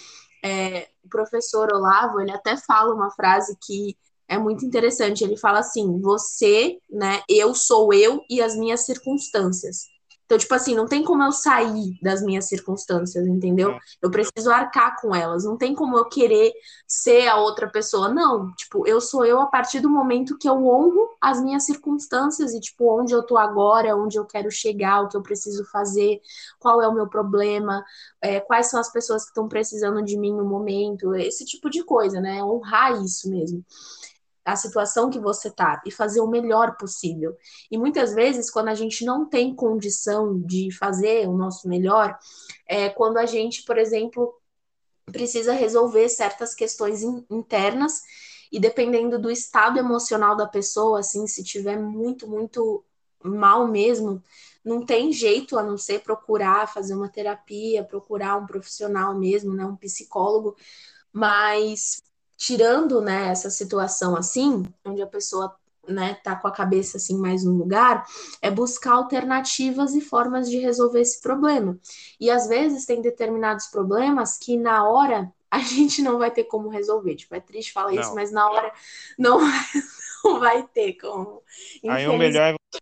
É, 0.44 0.88
o 1.04 1.08
professor 1.08 1.72
Olavo, 1.72 2.20
ele 2.20 2.32
até 2.32 2.56
fala 2.56 2.94
uma 2.94 3.10
frase 3.10 3.56
que 3.60 3.96
é 4.28 4.38
muito 4.38 4.64
interessante. 4.64 5.24
Ele 5.24 5.36
fala 5.36 5.58
assim: 5.60 6.00
você, 6.00 6.78
né? 6.90 7.22
Eu 7.28 7.54
sou 7.54 7.92
eu 7.92 8.24
e 8.30 8.40
as 8.40 8.56
minhas 8.56 8.84
circunstâncias. 8.86 9.86
Então, 10.24 10.38
tipo 10.38 10.54
assim, 10.54 10.74
não 10.74 10.86
tem 10.86 11.04
como 11.04 11.22
eu 11.22 11.32
sair 11.32 11.98
das 12.02 12.22
minhas 12.22 12.46
circunstâncias, 12.46 13.26
entendeu? 13.26 13.76
Eu 14.00 14.10
preciso 14.10 14.50
arcar 14.50 15.00
com 15.00 15.14
elas. 15.14 15.44
Não 15.44 15.56
tem 15.56 15.74
como 15.74 15.96
eu 15.98 16.06
querer 16.08 16.52
ser 16.86 17.28
a 17.28 17.36
outra 17.36 17.68
pessoa. 17.70 18.08
Não, 18.08 18.52
tipo, 18.54 18.86
eu 18.86 19.00
sou 19.00 19.24
eu 19.24 19.40
a 19.40 19.46
partir 19.46 19.80
do 19.80 19.90
momento 19.90 20.38
que 20.38 20.48
eu 20.48 20.54
honro 20.54 21.10
as 21.20 21.42
minhas 21.42 21.64
circunstâncias 21.64 22.54
e, 22.54 22.60
tipo, 22.60 22.98
onde 22.98 23.12
eu 23.12 23.22
tô 23.22 23.36
agora, 23.36 23.96
onde 23.96 24.18
eu 24.18 24.24
quero 24.24 24.50
chegar, 24.50 25.02
o 25.02 25.08
que 25.08 25.16
eu 25.16 25.22
preciso 25.22 25.64
fazer, 25.70 26.20
qual 26.58 26.80
é 26.80 26.88
o 26.88 26.94
meu 26.94 27.08
problema, 27.08 27.84
é, 28.20 28.40
quais 28.40 28.70
são 28.70 28.80
as 28.80 28.90
pessoas 28.90 29.24
que 29.24 29.30
estão 29.30 29.48
precisando 29.48 30.02
de 30.02 30.16
mim 30.18 30.32
no 30.32 30.44
momento, 30.44 31.14
esse 31.14 31.44
tipo 31.44 31.68
de 31.68 31.84
coisa, 31.84 32.20
né? 32.20 32.42
Honrar 32.42 33.02
isso 33.02 33.30
mesmo 33.30 33.64
a 34.44 34.56
situação 34.56 35.08
que 35.08 35.20
você 35.20 35.50
tá 35.50 35.80
e 35.86 35.90
fazer 35.90 36.20
o 36.20 36.26
melhor 36.26 36.76
possível. 36.76 37.36
E 37.70 37.78
muitas 37.78 38.12
vezes, 38.12 38.50
quando 38.50 38.68
a 38.68 38.74
gente 38.74 39.04
não 39.04 39.24
tem 39.28 39.54
condição 39.54 40.40
de 40.40 40.70
fazer 40.72 41.28
o 41.28 41.36
nosso 41.36 41.68
melhor, 41.68 42.18
é 42.66 42.88
quando 42.88 43.18
a 43.18 43.26
gente, 43.26 43.64
por 43.64 43.78
exemplo, 43.78 44.34
precisa 45.06 45.52
resolver 45.52 46.08
certas 46.08 46.54
questões 46.54 47.02
in 47.02 47.24
internas 47.30 48.00
e 48.50 48.60
dependendo 48.60 49.18
do 49.18 49.30
estado 49.30 49.78
emocional 49.78 50.36
da 50.36 50.46
pessoa, 50.46 51.00
assim, 51.00 51.26
se 51.26 51.42
tiver 51.42 51.78
muito, 51.78 52.28
muito 52.28 52.84
mal 53.24 53.66
mesmo, 53.66 54.22
não 54.64 54.84
tem 54.84 55.12
jeito 55.12 55.58
a 55.58 55.62
não 55.62 55.78
ser 55.78 56.00
procurar 56.00 56.68
fazer 56.68 56.94
uma 56.94 57.08
terapia, 57.08 57.84
procurar 57.84 58.36
um 58.36 58.46
profissional 58.46 59.18
mesmo, 59.18 59.54
né, 59.54 59.64
um 59.64 59.76
psicólogo, 59.76 60.56
mas 61.12 62.02
tirando 62.42 63.00
né, 63.00 63.28
essa 63.28 63.48
situação 63.48 64.16
assim, 64.16 64.64
onde 64.84 65.00
a 65.00 65.06
pessoa 65.06 65.54
né, 65.86 66.14
tá 66.24 66.34
com 66.34 66.48
a 66.48 66.52
cabeça 66.52 66.96
assim 66.96 67.16
mais 67.16 67.44
no 67.44 67.52
lugar, 67.52 68.04
é 68.40 68.50
buscar 68.50 68.94
alternativas 68.94 69.94
e 69.94 70.00
formas 70.00 70.50
de 70.50 70.58
resolver 70.58 71.00
esse 71.00 71.20
problema. 71.20 71.78
E 72.18 72.30
às 72.30 72.48
vezes 72.48 72.84
tem 72.84 73.00
determinados 73.00 73.68
problemas 73.68 74.38
que 74.38 74.56
na 74.56 74.84
hora 74.88 75.32
a 75.48 75.60
gente 75.60 76.02
não 76.02 76.18
vai 76.18 76.32
ter 76.32 76.44
como 76.44 76.68
resolver. 76.68 77.14
Tipo, 77.14 77.36
é 77.36 77.40
triste 77.40 77.72
falar 77.72 77.92
não. 77.92 78.00
isso, 78.00 78.14
mas 78.14 78.32
na 78.32 78.50
hora 78.50 78.72
não, 79.16 79.38
não 80.24 80.40
vai 80.40 80.64
ter 80.66 80.94
como. 80.94 81.42
Aí 81.88 82.08
o 82.08 82.18
melhor 82.18 82.54
é, 82.54 82.78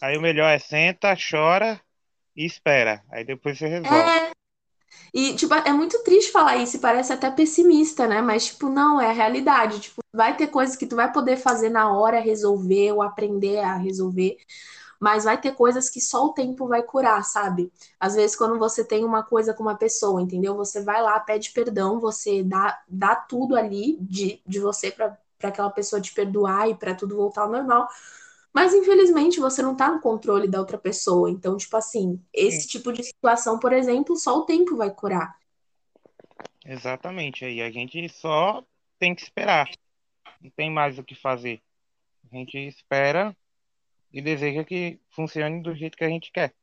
aí 0.00 0.16
o 0.16 0.20
melhor 0.20 0.48
é 0.48 0.58
senta, 0.60 1.16
chora 1.16 1.80
e 2.36 2.44
espera. 2.44 3.02
Aí 3.10 3.24
depois 3.24 3.58
você 3.58 3.66
resolve. 3.66 4.08
É, 4.08 4.30
e, 5.14 5.34
tipo, 5.34 5.54
é 5.54 5.72
muito 5.72 6.02
triste 6.04 6.32
falar 6.32 6.56
isso 6.56 6.78
parece 6.80 7.12
até 7.12 7.30
pessimista, 7.30 8.06
né? 8.06 8.20
Mas, 8.22 8.46
tipo, 8.46 8.68
não, 8.68 9.00
é 9.00 9.08
a 9.10 9.12
realidade. 9.12 9.80
Tipo, 9.80 10.02
vai 10.12 10.36
ter 10.36 10.48
coisas 10.48 10.76
que 10.76 10.86
tu 10.86 10.96
vai 10.96 11.12
poder 11.12 11.36
fazer 11.36 11.68
na 11.70 11.92
hora, 11.92 12.20
resolver 12.20 12.92
ou 12.92 13.02
aprender 13.02 13.58
a 13.60 13.76
resolver. 13.76 14.36
Mas 15.00 15.24
vai 15.24 15.40
ter 15.40 15.52
coisas 15.54 15.88
que 15.90 16.00
só 16.00 16.26
o 16.26 16.32
tempo 16.34 16.68
vai 16.68 16.82
curar, 16.82 17.24
sabe? 17.24 17.72
Às 17.98 18.14
vezes, 18.16 18.36
quando 18.36 18.58
você 18.58 18.84
tem 18.84 19.04
uma 19.04 19.22
coisa 19.22 19.54
com 19.54 19.62
uma 19.62 19.76
pessoa, 19.76 20.20
entendeu? 20.20 20.54
Você 20.56 20.82
vai 20.82 21.02
lá, 21.02 21.18
pede 21.20 21.50
perdão, 21.52 21.98
você 22.00 22.42
dá, 22.42 22.78
dá 22.88 23.14
tudo 23.16 23.56
ali 23.56 23.96
de, 24.00 24.42
de 24.46 24.60
você 24.60 24.90
para 24.90 25.16
aquela 25.42 25.70
pessoa 25.70 26.00
te 26.02 26.12
perdoar 26.12 26.68
e 26.68 26.74
para 26.74 26.94
tudo 26.94 27.16
voltar 27.16 27.42
ao 27.42 27.50
normal. 27.50 27.88
Mas 28.52 28.74
infelizmente 28.74 29.38
você 29.38 29.62
não 29.62 29.76
tá 29.76 29.90
no 29.90 30.00
controle 30.00 30.48
da 30.48 30.58
outra 30.58 30.76
pessoa. 30.76 31.30
Então, 31.30 31.56
tipo 31.56 31.76
assim, 31.76 32.20
esse 32.32 32.62
Sim. 32.62 32.68
tipo 32.68 32.92
de 32.92 33.04
situação, 33.04 33.58
por 33.58 33.72
exemplo, 33.72 34.16
só 34.16 34.38
o 34.38 34.44
tempo 34.44 34.76
vai 34.76 34.90
curar. 34.92 35.38
Exatamente. 36.64 37.44
Aí 37.44 37.62
a 37.62 37.70
gente 37.70 38.08
só 38.08 38.64
tem 38.98 39.14
que 39.14 39.22
esperar. 39.22 39.70
Não 40.40 40.50
tem 40.50 40.70
mais 40.70 40.98
o 40.98 41.04
que 41.04 41.14
fazer. 41.14 41.60
A 42.30 42.36
gente 42.36 42.58
espera 42.58 43.36
e 44.12 44.20
deseja 44.20 44.64
que 44.64 44.98
funcione 45.10 45.62
do 45.62 45.74
jeito 45.74 45.96
que 45.96 46.04
a 46.04 46.08
gente 46.08 46.32
quer. 46.32 46.54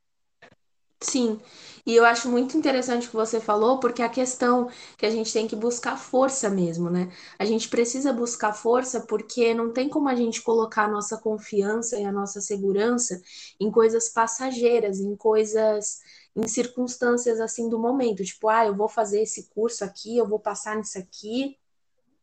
Sim, 1.00 1.40
e 1.86 1.94
eu 1.94 2.04
acho 2.04 2.28
muito 2.28 2.56
interessante 2.56 3.06
o 3.06 3.10
que 3.10 3.16
você 3.16 3.40
falou, 3.40 3.78
porque 3.78 4.02
a 4.02 4.08
questão 4.08 4.68
que 4.96 5.06
a 5.06 5.10
gente 5.10 5.32
tem 5.32 5.46
que 5.46 5.54
buscar 5.54 5.96
força 5.96 6.50
mesmo, 6.50 6.90
né? 6.90 7.08
A 7.38 7.44
gente 7.44 7.68
precisa 7.68 8.12
buscar 8.12 8.52
força 8.52 9.00
porque 9.06 9.54
não 9.54 9.72
tem 9.72 9.88
como 9.88 10.08
a 10.08 10.16
gente 10.16 10.42
colocar 10.42 10.84
a 10.86 10.88
nossa 10.88 11.16
confiança 11.16 11.96
e 11.98 12.04
a 12.04 12.10
nossa 12.10 12.40
segurança 12.40 13.22
em 13.60 13.70
coisas 13.70 14.08
passageiras, 14.08 14.98
em 14.98 15.14
coisas, 15.14 16.00
em 16.34 16.48
circunstâncias 16.48 17.38
assim 17.40 17.68
do 17.68 17.78
momento. 17.78 18.24
Tipo, 18.24 18.48
ah, 18.48 18.66
eu 18.66 18.74
vou 18.74 18.88
fazer 18.88 19.22
esse 19.22 19.48
curso 19.50 19.84
aqui, 19.84 20.16
eu 20.18 20.26
vou 20.28 20.40
passar 20.40 20.76
nisso 20.76 20.98
aqui, 20.98 21.56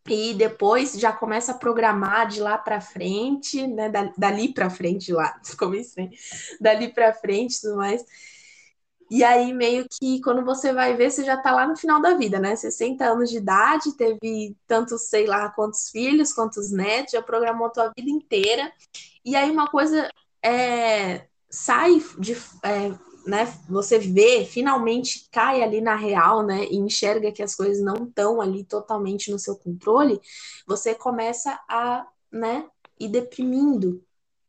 e 0.07 0.33
depois 0.35 0.93
já 0.93 1.11
começa 1.11 1.51
a 1.51 1.57
programar 1.57 2.27
de 2.27 2.39
lá 2.39 2.57
para 2.57 2.79
frente, 2.79 3.65
né? 3.67 3.91
Dali 4.17 4.53
para 4.53 4.69
frente 4.69 5.11
lá, 5.11 5.39
comecei, 5.57 6.11
dali 6.61 6.93
para 6.93 7.13
frente, 7.13 7.59
tudo 7.61 7.77
mais. 7.77 8.03
E 9.09 9.23
aí, 9.23 9.53
meio 9.53 9.85
que 9.89 10.19
quando 10.21 10.43
você 10.43 10.73
vai 10.73 10.95
ver, 10.95 11.11
você 11.11 11.23
já 11.23 11.37
tá 11.37 11.51
lá 11.51 11.67
no 11.67 11.77
final 11.77 12.01
da 12.01 12.15
vida, 12.15 12.39
né? 12.39 12.55
60 12.55 13.05
anos 13.05 13.29
de 13.29 13.37
idade, 13.37 13.95
teve 13.95 14.55
tantos, 14.67 15.03
sei 15.03 15.27
lá, 15.27 15.49
quantos 15.49 15.89
filhos, 15.89 16.33
quantos 16.33 16.71
netos, 16.71 17.11
já 17.11 17.21
programou 17.21 17.67
a 17.67 17.69
tua 17.69 17.93
vida 17.95 18.09
inteira. 18.09 18.71
E 19.23 19.35
aí, 19.35 19.51
uma 19.51 19.67
coisa 19.67 20.09
é, 20.43 21.27
sai 21.49 22.01
de. 22.17 22.35
É, 22.63 22.91
né, 23.25 23.51
você 23.67 23.97
vê, 23.97 24.45
finalmente 24.45 25.27
cai 25.31 25.63
ali 25.63 25.81
na 25.81 25.95
real, 25.95 26.43
né, 26.43 26.65
e 26.65 26.77
enxerga 26.77 27.31
que 27.31 27.41
as 27.41 27.55
coisas 27.55 27.83
não 27.83 28.05
estão 28.05 28.39
ali 28.39 28.63
totalmente 28.63 29.31
no 29.31 29.39
seu 29.39 29.55
controle, 29.55 30.21
você 30.67 30.93
começa 30.93 31.59
a, 31.67 32.05
né, 32.31 32.67
ir 32.99 33.09
deprimindo, 33.09 34.03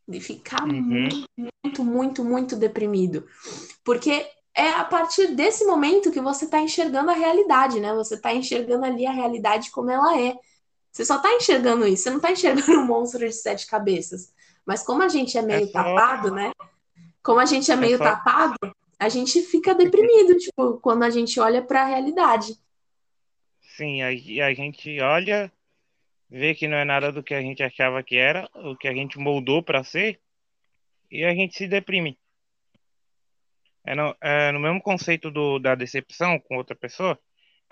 de 0.07 0.21
ficar 0.21 0.69
uhum. 0.69 0.83
muito, 0.83 1.27
muito, 1.37 1.85
muito, 1.85 2.25
muito 2.25 2.57
deprimido. 2.57 3.27
Porque 3.83 4.27
é 4.57 4.71
a 4.71 4.85
partir 4.85 5.35
desse 5.35 5.67
momento 5.67 6.11
que 6.11 6.21
você 6.21 6.47
está 6.47 6.59
enxergando 6.59 7.11
a 7.11 7.15
realidade, 7.15 7.79
né? 7.79 7.93
Você 7.93 8.15
está 8.15 8.33
enxergando 8.33 8.87
ali 8.87 9.07
a 9.07 9.13
realidade 9.13 9.71
como 9.71 9.91
ela 9.91 10.19
é. 10.19 10.35
Você 10.91 11.05
só 11.05 11.17
está 11.17 11.31
enxergando 11.35 11.87
isso, 11.87 12.05
você 12.05 12.11
não 12.11 12.17
está 12.17 12.33
enxergando 12.33 12.81
um 12.81 12.87
monstro 12.87 13.21
de 13.21 13.33
sete 13.35 13.67
cabeças. 13.67 14.33
Mas 14.65 14.83
como 14.83 15.03
a 15.03 15.09
gente 15.09 15.37
é 15.37 15.43
meio 15.43 15.65
é 15.65 15.67
só... 15.67 15.73
tapado, 15.73 16.35
né? 16.35 16.53
Como 17.23 17.39
a 17.39 17.45
gente 17.45 17.71
é, 17.71 17.75
é 17.75 17.77
meio 17.77 17.99
só... 17.99 18.05
tapado, 18.05 18.57
a 18.99 19.09
gente 19.11 19.43
fica 19.43 19.75
deprimido, 19.75 20.35
tipo, 20.41 20.81
quando 20.81 21.03
a 21.03 21.11
gente 21.11 21.39
olha 21.39 21.61
para 21.61 21.83
a 21.83 21.87
realidade. 21.87 22.57
Sim, 23.77 24.01
aí 24.01 24.41
a 24.41 24.55
gente 24.55 24.99
olha, 25.03 25.53
vê 26.31 26.55
que 26.55 26.67
não 26.67 26.79
é 26.79 26.85
nada 26.87 27.13
do 27.13 27.23
que 27.23 27.35
a 27.35 27.43
gente 27.43 27.63
achava 27.63 28.03
que 28.03 28.17
era, 28.17 28.49
o 28.55 28.75
que 28.75 28.89
a 28.89 28.95
gente 28.95 29.19
moldou 29.19 29.63
para 29.63 29.85
ser, 29.85 30.19
e 31.11 31.25
a 31.25 31.35
gente 31.35 31.55
se 31.55 31.69
deprime. 31.69 32.19
É 33.87 33.95
no, 33.95 34.17
é 34.21 34.51
no 34.51 34.59
mesmo 34.59 34.83
conceito 34.83 35.31
do, 35.31 35.61
da 35.61 35.77
decepção 35.77 36.41
com 36.41 36.57
outra 36.57 36.75
pessoa, 36.75 37.19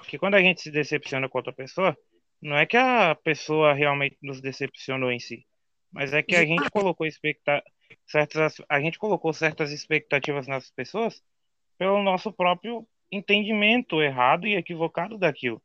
que 0.06 0.16
quando 0.16 0.35
a 0.35 0.40
gente 0.40 0.62
se 0.62 0.71
decepciona 0.71 1.28
com 1.28 1.38
outra 1.38 1.52
pessoa, 1.52 1.97
não 2.40 2.56
é 2.56 2.64
que 2.64 2.76
a 2.76 3.14
pessoa 3.16 3.75
realmente 3.75 4.16
nos 4.23 4.40
decepcionou 4.40 5.11
em 5.11 5.18
si, 5.18 5.44
mas 5.90 6.12
é 6.12 6.23
que 6.23 6.37
a 6.37 6.44
gente 6.44 6.71
colocou 6.71 7.06
expecta 7.06 7.62
certas 8.06 8.61
a 8.68 8.80
gente 8.80 8.99
colocou 8.99 9.33
certas 9.33 9.73
expectativas 9.73 10.47
nas 10.47 10.71
pessoas 10.71 11.23
pelo 11.78 12.02
nosso 12.02 12.33
próprio 12.33 12.87
entendimento 13.11 14.02
errado 14.02 14.47
e 14.47 14.54
equivocado 14.54 15.18
daquilo. 15.18 15.61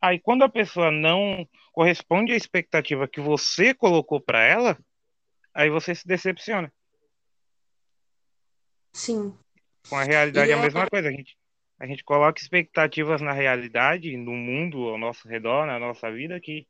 Aí 0.00 0.18
quando 0.18 0.42
a 0.42 0.48
pessoa 0.48 0.90
não 0.90 1.48
corresponde 1.72 2.32
à 2.32 2.36
expectativa 2.36 3.08
que 3.08 3.20
você 3.20 3.72
colocou 3.72 4.20
para 4.20 4.42
ela, 4.42 4.78
aí 5.54 5.70
você 5.70 5.94
se 5.94 6.06
decepciona. 6.06 6.72
Sim. 8.92 9.36
Com 9.88 9.96
a 9.96 10.04
realidade 10.04 10.48
e 10.48 10.52
é 10.52 10.54
a 10.54 10.58
é 10.58 10.62
mesma 10.62 10.88
coisa, 10.88 11.08
a 11.08 11.12
gente 11.12 11.36
a 11.80 11.86
gente 11.86 12.02
coloca 12.02 12.40
expectativas 12.40 13.20
na 13.20 13.32
realidade, 13.32 14.16
no 14.16 14.32
mundo 14.32 14.88
ao 14.88 14.98
nosso 14.98 15.28
redor, 15.28 15.64
na 15.64 15.78
nossa 15.78 16.10
vida 16.10 16.40
que 16.40 16.66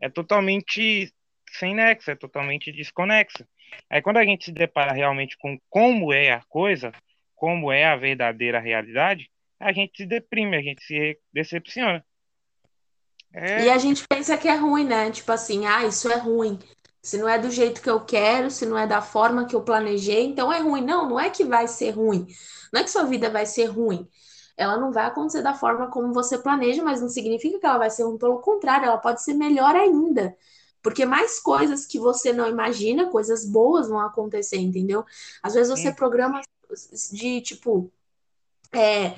é 0.00 0.08
totalmente 0.08 1.12
sem 1.50 1.74
nexo, 1.74 2.10
é 2.10 2.14
totalmente 2.14 2.70
desconexo. 2.70 3.44
Aí 3.90 4.00
quando 4.00 4.18
a 4.18 4.24
gente 4.24 4.44
se 4.44 4.52
depara 4.52 4.92
realmente 4.92 5.36
com 5.36 5.58
como 5.68 6.12
é 6.12 6.32
a 6.32 6.42
coisa, 6.48 6.92
como 7.34 7.72
é 7.72 7.84
a 7.84 7.96
verdadeira 7.96 8.60
realidade, 8.60 9.28
a 9.58 9.72
gente 9.72 9.96
se 9.96 10.06
deprime, 10.06 10.56
a 10.56 10.62
gente 10.62 10.82
se 10.84 11.18
decepciona. 11.32 12.04
É... 13.32 13.64
E 13.64 13.70
a 13.70 13.78
gente 13.78 14.06
pensa 14.06 14.38
que 14.38 14.46
é 14.46 14.54
ruim, 14.54 14.86
né? 14.86 15.10
Tipo 15.10 15.32
assim, 15.32 15.66
ah, 15.66 15.84
isso 15.84 16.10
é 16.10 16.16
ruim. 16.16 16.58
Se 17.04 17.18
não 17.18 17.28
é 17.28 17.38
do 17.38 17.50
jeito 17.50 17.82
que 17.82 17.90
eu 17.90 18.00
quero, 18.00 18.50
se 18.50 18.64
não 18.64 18.78
é 18.78 18.86
da 18.86 19.02
forma 19.02 19.44
que 19.44 19.54
eu 19.54 19.60
planejei, 19.60 20.24
então 20.24 20.50
é 20.50 20.60
ruim. 20.60 20.80
Não, 20.80 21.06
não 21.06 21.20
é 21.20 21.28
que 21.28 21.44
vai 21.44 21.68
ser 21.68 21.90
ruim. 21.90 22.26
Não 22.72 22.80
é 22.80 22.82
que 22.82 22.90
sua 22.90 23.04
vida 23.04 23.28
vai 23.28 23.44
ser 23.44 23.66
ruim. 23.66 24.08
Ela 24.56 24.78
não 24.78 24.90
vai 24.90 25.04
acontecer 25.04 25.42
da 25.42 25.52
forma 25.52 25.90
como 25.90 26.14
você 26.14 26.38
planeja, 26.38 26.82
mas 26.82 27.02
não 27.02 27.10
significa 27.10 27.58
que 27.60 27.66
ela 27.66 27.76
vai 27.76 27.90
ser 27.90 28.04
ruim. 28.04 28.16
Pelo 28.16 28.38
contrário, 28.38 28.86
ela 28.86 28.96
pode 28.96 29.22
ser 29.22 29.34
melhor 29.34 29.76
ainda. 29.76 30.34
Porque 30.82 31.04
mais 31.04 31.38
coisas 31.38 31.84
que 31.84 31.98
você 31.98 32.32
não 32.32 32.48
imagina, 32.48 33.10
coisas 33.10 33.44
boas 33.44 33.86
vão 33.86 34.00
acontecer, 34.00 34.56
entendeu? 34.56 35.04
Às 35.42 35.52
vezes 35.52 35.68
você 35.68 35.92
programa 35.92 36.40
de 37.12 37.42
tipo. 37.42 37.92
É, 38.72 39.14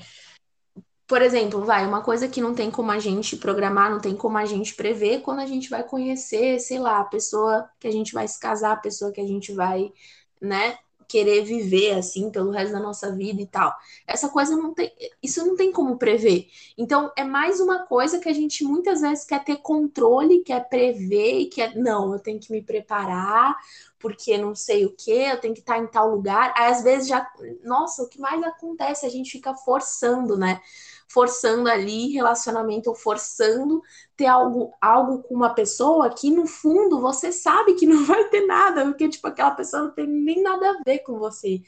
por 1.07 1.23
exemplo, 1.23 1.65
vai, 1.65 1.87
uma 1.87 2.03
coisa 2.03 2.29
que 2.29 2.41
não 2.41 2.55
tem 2.55 2.71
como 2.71 2.91
a 2.91 2.99
gente 2.99 3.37
programar, 3.37 3.91
não 3.91 4.01
tem 4.01 4.17
como 4.17 4.37
a 4.39 4.45
gente 4.45 4.75
prever, 4.75 5.21
quando 5.23 5.41
a 5.41 5.47
gente 5.47 5.71
vai 5.71 5.85
conhecer, 5.85 6.59
sei 6.59 6.79
lá, 6.81 7.01
a 7.01 7.05
pessoa 7.05 7.69
que 7.79 7.87
a 7.87 7.93
gente 7.93 8.13
vai 8.13 8.27
se 8.27 8.41
casar, 8.41 8.73
a 8.73 8.77
pessoa 8.77 9.13
que 9.13 9.21
a 9.21 9.27
gente 9.27 9.53
vai, 9.53 9.93
né, 10.41 10.77
querer 11.09 11.45
viver 11.45 11.93
assim 11.93 12.31
pelo 12.31 12.51
resto 12.51 12.73
da 12.73 12.81
nossa 12.81 13.15
vida 13.15 13.41
e 13.41 13.47
tal. 13.47 13.73
Essa 14.07 14.29
coisa 14.29 14.57
não 14.57 14.75
tem, 14.75 14.93
isso 15.23 15.45
não 15.47 15.57
tem 15.57 15.71
como 15.73 15.97
prever. 15.97 16.49
Então 16.77 17.13
é 17.17 17.25
mais 17.25 17.61
uma 17.61 17.87
coisa 17.87 18.19
que 18.19 18.29
a 18.29 18.33
gente 18.33 18.65
muitas 18.65 19.01
vezes 19.01 19.25
quer 19.25 19.45
ter 19.45 19.57
controle, 19.59 20.43
quer 20.43 20.69
prever 20.69 21.41
e 21.41 21.47
quer 21.47 21.77
não, 21.77 22.13
eu 22.13 22.19
tenho 22.19 22.41
que 22.41 22.51
me 22.51 22.63
preparar 22.63 23.57
porque 23.99 24.37
não 24.39 24.55
sei 24.55 24.85
o 24.85 24.95
que, 24.95 25.11
eu 25.11 25.41
tenho 25.41 25.55
que 25.55 25.61
estar 25.61 25.79
em 25.79 25.87
tal 25.87 26.11
lugar. 26.11 26.53
Aí 26.57 26.71
às 26.71 26.83
vezes 26.83 27.09
já, 27.09 27.27
nossa, 27.65 28.03
o 28.03 28.09
que 28.09 28.21
mais 28.21 28.43
acontece? 28.43 29.07
A 29.07 29.09
gente 29.09 29.31
fica 29.33 29.55
forçando, 29.55 30.37
né? 30.37 30.61
Forçando 31.09 31.69
ali 31.69 32.13
relacionamento 32.13 32.91
ou 32.91 32.97
forçando 32.97 33.83
ter 34.17 34.27
algo, 34.27 34.73
algo 34.81 35.23
com 35.23 35.35
uma 35.35 35.55
pessoa 35.55 36.11
que 36.11 36.31
no 36.31 36.47
fundo 36.47 37.01
você 37.01 37.33
sabe 37.33 37.75
que 37.75 37.87
não 37.87 38.05
vai 38.07 38.25
ter 38.29 38.47
nada, 38.47 38.85
porque 38.85 39.09
tipo 39.09 39.27
aquela 39.27 39.53
pessoa 39.53 39.85
não 39.85 39.91
tem 39.93 40.07
nem 40.07 40.43
nada 40.43 40.71
a 40.71 40.83
ver 40.85 41.01
com 41.01 41.19
você. 41.19 41.63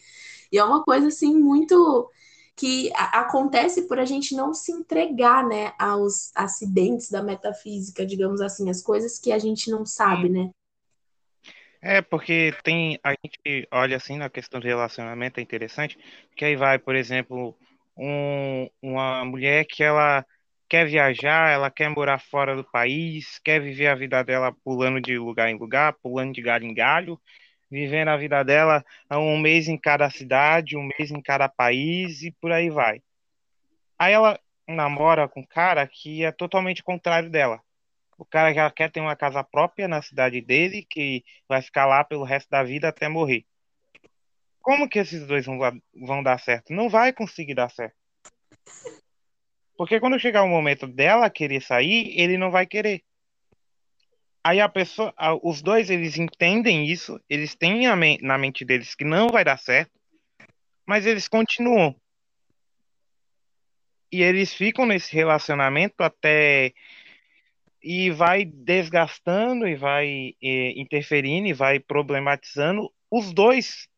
E 0.51 0.59
é 0.59 0.65
uma 0.65 0.83
coisa 0.83 1.09
assim 1.09 1.35
muito 1.35 2.11
que 2.57 2.91
acontece 2.95 3.87
por 3.87 4.01
a 4.01 4.05
gente 4.05 4.35
não 4.35 4.53
se 4.53 4.73
entregar, 4.73 5.47
né, 5.47 5.73
aos 5.79 6.33
acidentes 6.35 7.09
da 7.09 7.23
metafísica, 7.23 8.05
digamos 8.05 8.41
assim, 8.41 8.69
as 8.69 8.83
coisas 8.83 9.17
que 9.17 9.31
a 9.31 9.39
gente 9.39 9.71
não 9.71 9.87
sabe, 9.87 10.29
né? 10.29 10.51
É, 11.81 12.03
porque 12.03 12.53
tem, 12.65 12.99
a 13.05 13.11
gente 13.11 13.69
olha 13.71 13.97
assim 13.97 14.17
na 14.17 14.29
questão 14.29 14.59
de 14.59 14.67
relacionamento, 14.67 15.39
é 15.39 15.43
interessante, 15.43 15.97
que 16.35 16.45
aí 16.45 16.57
vai, 16.57 16.81
por 16.81 16.97
exemplo, 16.97 17.57
um, 17.99 18.71
uma 18.81 19.25
mulher 19.25 19.65
que 19.67 19.83
ela 19.83 20.25
quer 20.69 20.87
viajar, 20.87 21.51
ela 21.51 21.71
quer 21.71 21.89
morar 21.91 22.19
fora 22.21 22.55
do 22.55 22.65
país, 22.65 23.39
quer 23.45 23.61
viver 23.61 23.89
a 23.89 23.95
vida 23.95 24.23
dela 24.23 24.53
pulando 24.65 25.01
de 25.01 25.19
lugar 25.19 25.49
em 25.49 25.59
lugar, 25.59 25.95
pulando 25.95 26.33
de 26.33 26.43
galho 26.43 26.65
em 26.65 26.75
galho, 26.75 27.21
vivendo 27.71 28.09
a 28.09 28.17
vida 28.17 28.43
dela 28.45 28.85
um 29.11 29.39
mês 29.39 29.69
em 29.69 29.77
cada 29.79 30.09
cidade, 30.11 30.77
um 30.77 30.89
mês 30.99 31.11
em 31.11 31.21
cada 31.21 31.49
país 31.49 32.23
e 32.23 32.31
por 32.33 32.53
aí 32.53 32.71
vai. 32.71 33.03
Aí 33.99 34.13
ela 34.13 34.39
namora 34.69 35.29
com 35.29 35.41
um 35.41 35.47
cara 35.47 35.87
que 35.87 36.25
é 36.25 36.31
totalmente 36.33 36.83
contrário 36.83 37.31
dela. 37.31 37.61
O 38.19 38.25
cara 38.25 38.53
já 38.53 38.71
quer 38.71 38.91
ter 38.91 39.01
uma 39.01 39.17
casa 39.17 39.43
própria 39.45 39.89
na 39.89 40.03
cidade 40.03 40.41
dele, 40.41 40.87
que 40.89 41.25
vai 41.49 41.63
ficar 41.63 41.87
lá 41.87 42.05
pelo 42.05 42.25
resto 42.25 42.51
da 42.51 42.63
vida 42.63 42.89
até 42.89 43.09
morrer. 43.09 43.45
Como 44.61 44.89
que 44.89 44.99
esses 44.99 45.27
dois 45.27 45.47
vão, 45.47 45.59
vão 45.95 46.23
dar 46.23 46.39
certo? 46.39 46.73
Não 46.73 46.89
vai 46.89 47.13
conseguir 47.13 47.55
dar 47.55 47.71
certo. 47.71 47.97
Porque 49.77 50.01
quando 50.01 50.19
chegar 50.19 50.43
o 50.43 50.49
momento 50.49 50.87
dela 50.87 51.31
querer 51.31 51.63
sair, 51.63 52.13
ele 52.19 52.37
não 52.37 52.51
vai 52.51 52.67
querer. 52.67 53.03
Aí 54.43 54.61
a 54.61 54.69
pessoa, 54.69 55.15
os 55.43 55.63
dois 55.63 55.91
eles 55.91 56.17
entendem 56.17 56.87
isso, 56.87 57.21
eles 57.29 57.55
têm 57.55 57.87
na 58.23 58.39
mente 58.39 58.65
deles 58.65 58.95
que 58.95 59.05
não 59.05 59.29
vai 59.29 59.45
dar 59.45 59.59
certo, 59.59 59.93
mas 60.87 61.07
eles 61.07 61.29
continuam. 61.29 61.95
E 64.11 64.23
eles 64.23 64.55
ficam 64.55 64.87
nesse 64.87 65.15
relacionamento 65.15 66.03
até 66.03 66.73
e 67.83 68.11
vai 68.11 68.45
desgastando 68.45 69.69
e 69.69 69.77
vai 69.77 70.35
eh, 70.43 70.73
interferindo 70.77 71.47
e 71.47 71.53
vai 71.53 71.79
problematizando 71.79 72.93
os 73.11 73.33
dois 73.33 73.89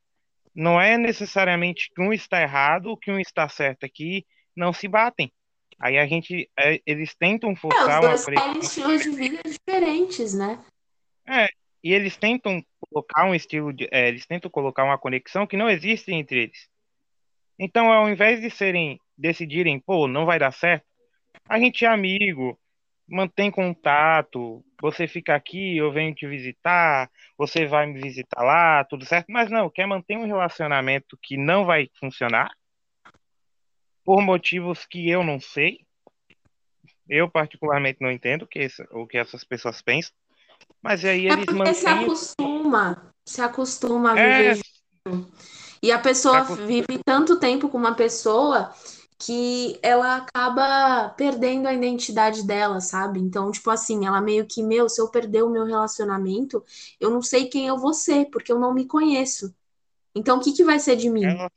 não 0.54 0.80
é 0.80 0.98
necessariamente 0.98 1.90
que 1.94 2.00
um 2.00 2.12
está 2.12 2.42
errado, 2.42 2.96
que 2.96 3.10
um 3.10 3.18
está 3.18 3.48
certo 3.48 3.84
aqui, 3.84 4.26
não 4.54 4.72
se 4.72 4.88
batem. 4.88 5.32
Aí 5.78 5.96
a 5.98 6.06
gente, 6.06 6.50
é, 6.58 6.80
eles 6.84 7.14
tentam 7.14 7.56
forçar 7.56 8.04
é, 8.04 8.14
os 8.14 8.24
dois 8.24 8.38
uma 8.38 8.58
estilos 8.58 9.02
de 9.02 9.10
vida 9.10 9.40
diferentes, 9.44 10.34
né? 10.34 10.62
É, 11.26 11.48
e 11.82 11.94
eles 11.94 12.16
tentam 12.16 12.62
colocar 12.78 13.24
um 13.24 13.34
estilo 13.34 13.72
de, 13.72 13.88
é, 13.90 14.08
eles 14.08 14.26
tentam 14.26 14.50
colocar 14.50 14.84
uma 14.84 14.98
conexão 14.98 15.46
que 15.46 15.56
não 15.56 15.70
existe 15.70 16.12
entre 16.12 16.42
eles. 16.42 16.68
Então, 17.58 17.90
ao 17.90 18.08
invés 18.08 18.40
de 18.40 18.50
serem 18.50 19.00
decidirem, 19.16 19.78
pô, 19.80 20.06
não 20.06 20.26
vai 20.26 20.38
dar 20.38 20.52
certo, 20.52 20.84
a 21.48 21.58
gente 21.58 21.84
é 21.84 21.88
amigo, 21.88 22.58
mantém 23.10 23.50
contato, 23.50 24.64
você 24.80 25.08
fica 25.08 25.34
aqui, 25.34 25.76
eu 25.76 25.92
venho 25.92 26.14
te 26.14 26.26
visitar, 26.26 27.10
você 27.36 27.66
vai 27.66 27.86
me 27.86 28.00
visitar 28.00 28.42
lá, 28.42 28.84
tudo 28.84 29.04
certo, 29.04 29.26
mas 29.28 29.50
não, 29.50 29.68
quer 29.68 29.86
manter 29.86 30.16
um 30.16 30.26
relacionamento 30.26 31.18
que 31.20 31.36
não 31.36 31.64
vai 31.64 31.90
funcionar 31.98 32.50
por 34.04 34.22
motivos 34.22 34.86
que 34.86 35.10
eu 35.10 35.24
não 35.24 35.40
sei. 35.40 35.84
Eu 37.08 37.28
particularmente 37.28 37.98
não 38.00 38.10
entendo 38.10 38.42
o 38.42 38.46
que, 38.46 38.66
o 38.92 39.06
que 39.06 39.18
essas 39.18 39.42
pessoas 39.42 39.82
pensam. 39.82 40.12
Mas 40.80 41.04
aí 41.04 41.26
é 41.26 41.32
eles 41.32 41.48
é 41.48 41.52
mantêm... 41.52 41.74
se 41.74 41.86
acostuma, 41.86 43.12
se 43.26 43.42
acostuma 43.42 44.12
a 44.14 44.18
é. 44.18 44.54
viver 44.54 44.60
é... 45.06 45.10
E 45.82 45.90
a 45.90 45.98
pessoa 45.98 46.44
vive 46.44 47.00
tanto 47.04 47.40
tempo 47.40 47.68
com 47.68 47.78
uma 47.78 47.94
pessoa 47.94 48.72
que 49.20 49.78
ela 49.82 50.16
acaba 50.16 51.10
perdendo 51.10 51.68
a 51.68 51.74
identidade 51.74 52.46
dela, 52.46 52.80
sabe? 52.80 53.20
Então, 53.20 53.52
tipo 53.52 53.70
assim, 53.70 54.06
ela 54.06 54.20
meio 54.20 54.46
que, 54.46 54.62
meu, 54.62 54.88
se 54.88 55.00
eu 55.00 55.10
perder 55.10 55.42
o 55.42 55.50
meu 55.50 55.66
relacionamento, 55.66 56.64
eu 56.98 57.10
não 57.10 57.20
sei 57.20 57.46
quem 57.46 57.66
eu 57.66 57.76
vou 57.76 57.92
ser, 57.92 58.30
porque 58.30 58.50
eu 58.50 58.58
não 58.58 58.72
me 58.72 58.86
conheço. 58.86 59.54
Então, 60.14 60.38
o 60.38 60.40
que, 60.40 60.52
que 60.52 60.64
vai 60.64 60.78
ser 60.78 60.96
de 60.96 61.10
mim? 61.10 61.24
Ela, 61.24 61.50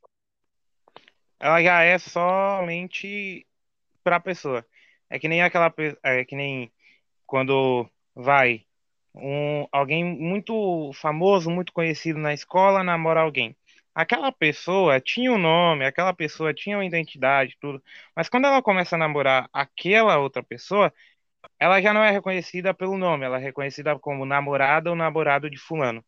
ela 1.40 1.64
já 1.64 1.82
é 1.84 1.98
somente 1.98 3.48
pra 4.04 4.20
pessoa. 4.20 4.66
É 5.10 5.18
que 5.18 5.30
nem 5.30 5.42
aquela. 5.42 5.74
É 6.04 6.26
que 6.26 6.36
nem 6.36 6.70
quando 7.26 7.90
vai 8.14 8.66
um, 9.16 9.66
alguém 9.72 10.04
muito 10.04 10.92
famoso, 10.94 11.50
muito 11.50 11.72
conhecido 11.72 12.20
na 12.20 12.34
escola, 12.34 12.84
namora 12.84 13.22
alguém. 13.22 13.56
Aquela 13.94 14.32
pessoa 14.32 15.00
tinha 15.00 15.32
um 15.32 15.38
nome, 15.38 15.86
aquela 15.86 16.14
pessoa 16.14 16.54
tinha 16.54 16.78
uma 16.78 16.86
identidade, 16.86 17.58
tudo. 17.60 17.82
Mas 18.16 18.30
quando 18.30 18.46
ela 18.46 18.62
começa 18.62 18.96
a 18.96 19.00
namorar 19.00 19.50
aquela 19.54 20.18
outra 20.20 20.44
pessoa, 20.44 20.94
ela 21.60 21.82
já 21.82 21.94
não 21.94 22.04
é 22.04 22.12
reconhecida 22.12 22.74
pelo 22.74 22.98
nome, 22.98 23.26
ela 23.26 23.38
é 23.38 23.42
reconhecida 23.42 23.98
como 24.00 24.26
namorada 24.26 24.90
ou 24.90 24.96
namorado 24.96 25.50
de 25.50 25.58
fulano. 25.58 26.04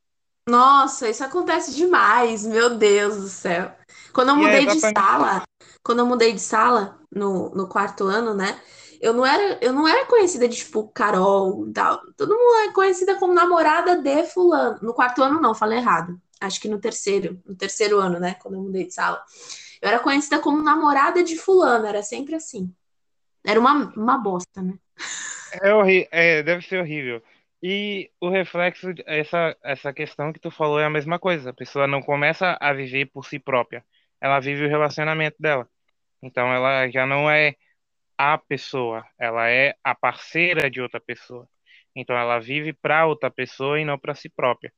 Nossa, 0.47 1.09
isso 1.09 1.23
acontece 1.23 1.75
demais, 1.75 2.45
meu 2.45 2.77
Deus 2.77 3.17
do 3.17 3.27
céu. 3.27 3.71
Quando 4.13 4.29
eu 4.29 4.35
é 4.35 4.37
mudei 4.37 4.65
de 4.65 4.77
exatamente 4.77 4.99
sala, 4.99 5.43
quando 5.83 5.99
eu 5.99 6.05
mudei 6.05 6.33
de 6.33 6.39
sala 6.39 6.99
no, 7.11 7.49
no 7.49 7.67
quarto 7.67 8.05
ano, 8.05 8.33
né? 8.33 8.59
Eu 9.01 9.13
não 9.13 9.25
era, 9.25 9.59
eu 9.61 9.73
não 9.73 9.87
era 9.87 10.05
conhecida 10.05 10.47
de 10.47 10.55
tipo 10.57 10.87
Carol, 10.89 11.71
tal. 11.73 11.99
Todo 12.15 12.35
mundo 12.35 12.69
é 12.69 12.73
conhecida 12.73 13.15
como 13.19 13.33
namorada 13.33 14.01
de 14.01 14.23
fulano. 14.27 14.79
No 14.81 14.93
quarto 14.93 15.21
ano 15.23 15.41
não, 15.41 15.53
falei 15.55 15.79
errado. 15.79 16.19
Acho 16.39 16.59
que 16.59 16.67
no 16.67 16.79
terceiro, 16.79 17.41
no 17.45 17.55
terceiro 17.55 17.99
ano, 17.99 18.19
né? 18.19 18.35
Quando 18.35 18.55
eu 18.55 18.61
mudei 18.61 18.85
de 18.85 18.93
sala. 18.93 19.23
Eu 19.81 19.89
era 19.89 19.99
conhecida 19.99 20.39
como 20.39 20.61
namorada 20.61 21.23
de 21.23 21.35
fulano, 21.37 21.85
era 21.85 22.01
sempre 22.01 22.35
assim. 22.35 22.73
Era 23.45 23.59
uma, 23.59 23.93
uma 23.95 24.17
bosta, 24.17 24.61
né? 24.61 24.73
É 25.61 25.73
horrível, 25.73 26.07
é, 26.11 26.43
deve 26.43 26.67
ser 26.67 26.81
horrível. 26.81 27.21
E 27.61 28.11
o 28.19 28.29
reflexo, 28.29 28.87
essa, 29.05 29.55
essa 29.63 29.93
questão 29.93 30.31
que 30.33 30.39
tu 30.39 30.51
falou 30.51 30.79
é 30.79 30.85
a 30.85 30.89
mesma 30.89 31.17
coisa. 31.17 31.49
A 31.49 31.53
pessoa 31.53 31.87
não 31.87 32.01
começa 32.01 32.57
a 32.59 32.73
viver 32.73 33.07
por 33.07 33.25
si 33.25 33.39
própria. 33.39 33.83
Ela 34.19 34.39
vive 34.39 34.65
o 34.65 34.69
relacionamento 34.69 35.37
dela. 35.39 35.67
Então 36.21 36.51
ela 36.53 36.89
já 36.89 37.05
não 37.05 37.29
é 37.29 37.55
a 38.17 38.37
pessoa, 38.37 39.05
ela 39.17 39.49
é 39.49 39.75
a 39.83 39.93
parceira 39.93 40.69
de 40.69 40.81
outra 40.81 40.99
pessoa. 40.99 41.47
Então 41.95 42.17
ela 42.17 42.39
vive 42.39 42.73
para 42.73 43.05
outra 43.05 43.29
pessoa 43.29 43.79
e 43.79 43.85
não 43.85 43.97
para 43.97 44.15
si 44.15 44.29
própria. 44.29 44.73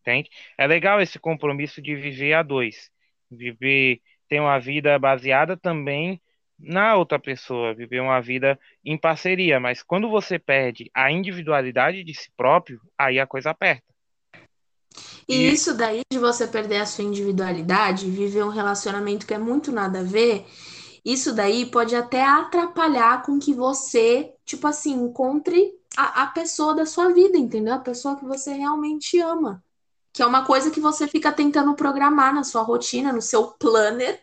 Entende? 0.00 0.30
É 0.58 0.66
legal 0.66 1.00
esse 1.00 1.18
compromisso 1.18 1.80
de 1.82 1.94
viver 1.94 2.34
a 2.34 2.42
dois. 2.42 2.90
Viver, 3.30 4.00
ter 4.28 4.40
uma 4.40 4.58
vida 4.58 4.98
baseada 4.98 5.56
também 5.56 6.20
na 6.58 6.96
outra 6.96 7.18
pessoa, 7.18 7.74
viver 7.74 8.00
uma 8.00 8.20
vida 8.20 8.58
em 8.84 8.98
parceria. 8.98 9.58
Mas 9.58 9.82
quando 9.82 10.10
você 10.10 10.38
perde 10.38 10.90
a 10.94 11.10
individualidade 11.10 12.04
de 12.04 12.14
si 12.14 12.30
próprio, 12.36 12.80
aí 12.98 13.18
a 13.18 13.26
coisa 13.26 13.50
aperta. 13.50 13.84
E 15.28 15.34
E 15.34 15.52
isso 15.52 15.74
daí 15.76 16.02
de 16.12 16.18
você 16.18 16.46
perder 16.46 16.78
a 16.78 16.86
sua 16.86 17.04
individualidade, 17.04 18.10
viver 18.10 18.44
um 18.44 18.48
relacionamento 18.48 19.26
que 19.26 19.34
é 19.34 19.38
muito 19.38 19.70
nada 19.72 20.00
a 20.00 20.04
ver, 20.04 20.44
isso 21.04 21.34
daí 21.34 21.66
pode 21.66 21.94
até 21.94 22.22
atrapalhar 22.22 23.22
com 23.22 23.38
que 23.38 23.54
você, 23.54 24.34
tipo 24.44 24.66
assim, 24.66 24.92
encontre 24.92 25.72
a, 25.96 26.24
a 26.24 26.26
pessoa 26.28 26.74
da 26.74 26.84
sua 26.84 27.12
vida, 27.12 27.38
entendeu? 27.38 27.74
A 27.74 27.78
pessoa 27.78 28.16
que 28.16 28.24
você 28.24 28.52
realmente 28.52 29.18
ama. 29.20 29.62
Que 30.12 30.22
é 30.22 30.26
uma 30.26 30.44
coisa 30.44 30.70
que 30.70 30.80
você 30.80 31.06
fica 31.06 31.32
tentando 31.32 31.74
programar 31.74 32.34
na 32.34 32.44
sua 32.44 32.62
rotina, 32.62 33.12
no 33.12 33.22
seu 33.22 33.52
planner. 33.52 34.20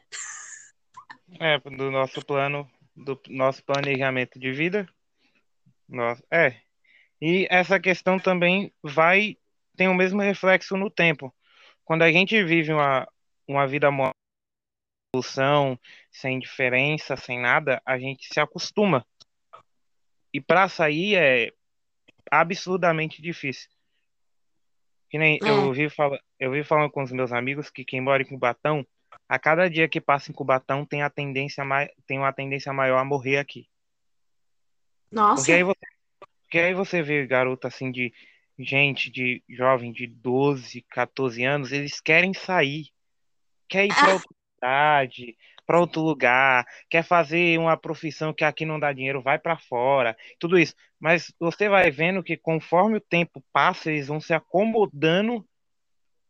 é 1.39 1.59
do 1.59 1.89
nosso 1.91 2.23
plano, 2.25 2.69
do 2.95 3.19
nosso 3.29 3.63
planejamento 3.63 4.39
de 4.39 4.51
vida, 4.51 4.87
nossa, 5.87 6.23
é. 6.31 6.59
E 7.21 7.47
essa 7.49 7.79
questão 7.79 8.19
também 8.19 8.73
vai 8.83 9.37
tem 9.75 9.87
o 9.87 9.93
mesmo 9.93 10.21
reflexo 10.21 10.75
no 10.75 10.89
tempo. 10.89 11.33
Quando 11.85 12.01
a 12.01 12.11
gente 12.11 12.43
vive 12.43 12.73
uma, 12.73 13.07
uma 13.47 13.67
vida 13.67 13.89
solução, 15.13 15.79
sem 16.11 16.39
diferença, 16.39 17.15
sem 17.15 17.39
nada, 17.39 17.81
a 17.85 17.97
gente 17.99 18.27
se 18.33 18.39
acostuma. 18.39 19.05
E 20.33 20.41
para 20.41 20.67
sair 20.67 21.15
é 21.15 21.53
absurdamente 22.31 23.21
difícil. 23.21 23.69
Que 25.09 25.17
nem 25.17 25.39
É, 25.43 25.49
eu 25.49 25.71
vi, 25.71 25.89
fala, 25.89 26.19
eu 26.39 26.51
vi 26.51 26.63
falando 26.63 26.91
com 26.91 27.03
os 27.03 27.11
meus 27.11 27.31
amigos 27.31 27.69
que 27.69 27.85
quem 27.85 28.01
mora 28.01 28.21
em 28.21 28.25
Cubatão, 28.25 28.85
a 29.27 29.39
cada 29.39 29.69
dia 29.69 29.87
que 29.87 30.01
passa 30.01 30.31
em 30.31 30.33
Cubatão 30.33 30.85
tem 30.85 31.01
a 31.01 31.09
tendência 31.09 31.63
tem 32.05 32.19
uma 32.19 32.33
tendência 32.33 32.73
maior 32.73 32.97
a 32.97 33.05
morrer 33.05 33.37
aqui. 33.37 33.67
Porque 35.35 35.51
aí 35.51 35.63
nossa, 35.63 35.73
você, 35.73 36.27
porque 36.43 36.59
aí 36.59 36.73
você 36.73 37.01
vê 37.01 37.25
garota 37.25 37.67
assim 37.67 37.91
de 37.91 38.13
gente 38.59 39.09
de 39.09 39.43
jovem 39.49 39.91
de 39.91 40.07
12, 40.07 40.81
14 40.89 41.43
anos, 41.43 41.71
eles 41.71 42.01
querem 42.01 42.33
sair 42.33 42.91
quer 43.67 43.85
ir 43.85 43.93
para 43.93 44.13
outra 44.13 44.27
cidade, 44.55 45.37
para 45.67 45.79
outro 45.79 46.01
lugar, 46.01 46.65
quer 46.89 47.03
fazer 47.03 47.59
uma 47.59 47.75
profissão 47.75 48.33
que 48.33 48.45
aqui 48.45 48.65
não 48.65 48.79
dá 48.79 48.93
dinheiro, 48.93 49.21
vai 49.21 49.37
para 49.37 49.57
fora, 49.57 50.17
tudo 50.39 50.57
isso. 50.57 50.73
Mas 50.97 51.31
você 51.37 51.67
vai 51.67 51.91
vendo 51.91 52.23
que 52.23 52.37
conforme 52.37 52.97
o 52.97 53.01
tempo 53.01 53.43
passa, 53.51 53.91
eles 53.91 54.07
vão 54.07 54.21
se 54.21 54.33
acomodando 54.33 55.45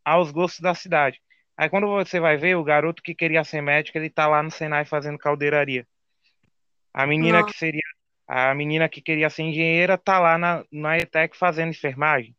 aos 0.03 0.31
gostos 0.31 0.59
da 0.59 0.73
cidade. 0.73 1.21
Aí 1.55 1.69
quando 1.69 1.87
você 1.87 2.19
vai 2.19 2.35
ver, 2.35 2.55
o 2.55 2.63
garoto 2.63 3.03
que 3.03 3.15
queria 3.15 3.43
ser 3.43 3.61
médico, 3.61 3.97
ele 3.97 4.09
tá 4.09 4.27
lá 4.27 4.41
no 4.41 4.49
Senai 4.51 4.85
fazendo 4.85 5.17
caldeiraria. 5.17 5.87
A 6.93 7.05
menina 7.05 7.45
que 7.45 7.53
seria, 7.53 7.81
a 8.27 8.53
menina 8.55 8.89
que 8.89 9.01
queria 9.01 9.29
ser 9.29 9.43
engenheira 9.43 9.97
tá 9.97 10.19
lá 10.19 10.37
na, 10.37 10.65
na 10.71 10.97
ETEC 10.97 11.37
fazendo 11.37 11.69
enfermagem. 11.69 12.35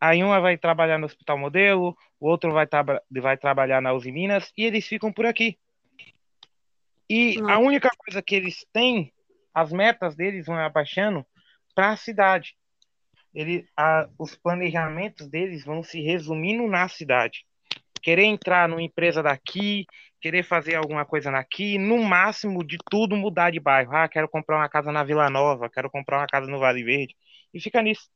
Aí 0.00 0.22
uma 0.22 0.40
vai 0.40 0.56
trabalhar 0.56 0.98
no 0.98 1.06
Hospital 1.06 1.38
Modelo, 1.38 1.96
o 2.20 2.28
outro 2.28 2.52
vai, 2.52 2.66
traba- 2.66 3.02
vai 3.10 3.36
trabalhar 3.36 3.80
na 3.80 3.92
Uzi 3.92 4.12
Minas, 4.12 4.52
e 4.56 4.64
eles 4.64 4.86
ficam 4.86 5.12
por 5.12 5.26
aqui. 5.26 5.58
E 7.10 7.38
a 7.38 7.42
não. 7.42 7.62
única 7.62 7.90
coisa 7.96 8.22
que 8.22 8.34
eles 8.34 8.66
têm, 8.72 9.12
as 9.52 9.72
metas 9.72 10.14
deles 10.14 10.46
vão 10.46 10.56
abaixando 10.56 11.24
para 11.74 11.90
a 11.90 11.96
cidade. 11.96 12.54
Ele, 13.34 13.66
a, 13.76 14.08
os 14.18 14.34
planejamentos 14.34 15.28
deles 15.28 15.64
vão 15.64 15.82
se 15.82 16.00
resumindo 16.00 16.66
na 16.68 16.86
cidade. 16.88 17.46
Querer 18.02 18.24
entrar 18.24 18.68
numa 18.68 18.82
empresa 18.82 19.22
daqui, 19.22 19.86
querer 20.20 20.42
fazer 20.44 20.74
alguma 20.74 21.04
coisa 21.04 21.30
daqui, 21.30 21.78
no 21.78 21.98
máximo 21.98 22.64
de 22.64 22.78
tudo 22.90 23.16
mudar 23.16 23.50
de 23.50 23.60
bairro. 23.60 23.94
Ah, 23.94 24.08
quero 24.08 24.28
comprar 24.28 24.56
uma 24.56 24.68
casa 24.68 24.92
na 24.92 25.02
Vila 25.02 25.30
Nova, 25.30 25.70
quero 25.70 25.90
comprar 25.90 26.18
uma 26.18 26.26
casa 26.26 26.46
no 26.46 26.58
Vale 26.58 26.82
Verde. 26.82 27.16
E 27.52 27.60
fica 27.60 27.82
nisso. 27.82 28.08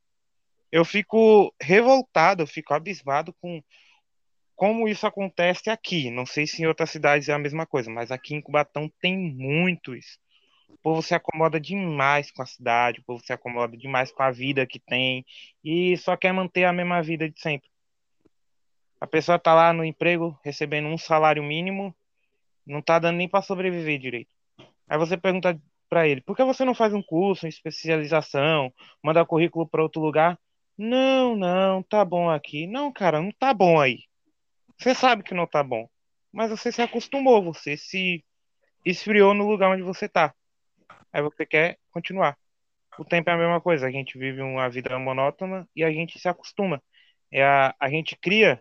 Eu 0.73 0.87
fico 0.87 1.55
revoltado, 1.61 2.43
eu 2.43 2.47
fico 2.47 2.73
abismado 2.73 3.35
com 3.35 3.63
como 4.57 4.89
isso 4.89 5.07
acontece 5.07 5.69
aqui. 5.69 6.11
Não 6.11 6.25
sei 6.25 6.47
se 6.47 6.63
em 6.63 6.67
outras 6.67 6.91
cidades 6.91 7.29
é 7.29 7.33
a 7.35 7.39
mesma 7.39 7.67
coisa, 7.67 7.91
mas 7.91 8.11
aqui 8.11 8.35
em 8.35 8.41
Cubatão 8.41 8.91
tem 9.01 9.19
muito 9.19 9.95
isso. 9.95 10.19
O 10.69 10.79
povo 10.79 11.03
se 11.03 11.15
acomoda 11.15 11.61
demais 11.61 12.31
com 12.31 12.43
a 12.43 12.47
cidade, 12.47 13.01
o 13.01 13.05
povo 13.05 13.23
se 13.25 13.33
acomoda 13.33 13.77
demais 13.77 14.11
com 14.11 14.23
a 14.23 14.31
vida 14.31 14.67
que 14.67 14.81
tem 14.81 15.27
e 15.63 15.97
só 15.99 16.17
quer 16.17 16.33
manter 16.33 16.65
a 16.65 16.73
mesma 16.73 17.03
vida 17.03 17.29
de 17.29 17.39
sempre. 17.39 17.69
A 19.01 19.07
pessoa 19.07 19.39
tá 19.39 19.53
lá 19.53 19.73
no 19.73 19.85
emprego 19.85 20.39
recebendo 20.45 20.89
um 20.89 20.97
salário 20.97 21.43
mínimo, 21.43 21.95
não 22.65 22.81
tá 22.81 22.99
dando 22.99 23.17
nem 23.17 23.29
para 23.29 23.43
sobreviver 23.43 23.99
direito. 23.99 24.35
Aí 24.89 24.97
você 24.97 25.17
pergunta 25.17 25.61
para 25.89 26.09
ele: 26.09 26.21
por 26.21 26.37
que 26.37 26.45
você 26.45 26.65
não 26.65 26.75
faz 26.75 26.95
um 26.95 27.03
curso, 27.03 27.45
uma 27.45 27.51
especialização, 27.51 28.73
manda 29.03 29.27
currículo 29.27 29.69
para 29.69 29.83
outro 29.83 30.01
lugar? 30.01 30.39
Não, 30.85 31.37
não, 31.37 31.81
tá 31.81 32.05
bom 32.05 32.29
aqui. 32.29 32.67
Não, 32.67 32.93
cara, 32.93 33.23
não 33.23 33.31
tá 33.31 33.55
bom 33.55 33.81
aí. 33.81 34.01
Você 34.77 34.93
sabe 34.97 35.23
que 35.23 35.33
não 35.33 35.47
tá 35.47 35.63
bom, 35.63 35.89
mas 36.33 36.51
você 36.51 36.73
se 36.73 36.83
acostumou, 36.83 37.41
você 37.41 37.77
se 37.77 38.25
esfriou 38.85 39.33
no 39.33 39.47
lugar 39.47 39.71
onde 39.71 39.83
você 39.85 40.09
tá. 40.09 40.35
Aí 41.13 41.23
você 41.23 41.47
quer 41.47 41.79
continuar. 41.93 42.37
O 42.99 43.05
tempo 43.05 43.31
é 43.31 43.33
a 43.33 43.37
mesma 43.37 43.61
coisa, 43.61 43.87
a 43.87 43.93
gente 43.93 44.19
vive 44.19 44.43
uma 44.43 44.69
vida 44.69 44.99
monótona 44.99 45.69
e 45.77 45.85
a 45.85 45.93
gente 45.93 46.19
se 46.19 46.29
acostuma. 46.29 46.83
É 47.31 47.45
a, 47.45 47.73
a 47.79 47.89
gente 47.89 48.17
cria, 48.17 48.61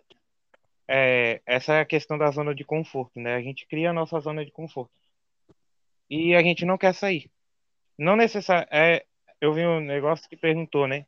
é, 0.88 1.42
essa 1.44 1.74
é 1.74 1.80
a 1.80 1.86
questão 1.86 2.20
da 2.20 2.30
zona 2.30 2.54
de 2.54 2.64
conforto, 2.64 3.20
né? 3.20 3.34
A 3.34 3.42
gente 3.42 3.66
cria 3.66 3.90
a 3.90 3.94
nossa 3.94 4.20
zona 4.20 4.46
de 4.46 4.52
conforto 4.52 4.94
e 6.08 6.36
a 6.36 6.44
gente 6.44 6.66
não 6.66 6.78
quer 6.78 6.94
sair. 6.94 7.32
Não 7.98 8.16
necessariamente, 8.16 8.70
é, 8.72 9.06
eu 9.42 9.52
vi 9.54 9.66
um 9.66 9.80
negócio 9.80 10.30
que 10.30 10.38
perguntou, 10.38 10.88
né? 10.88 11.08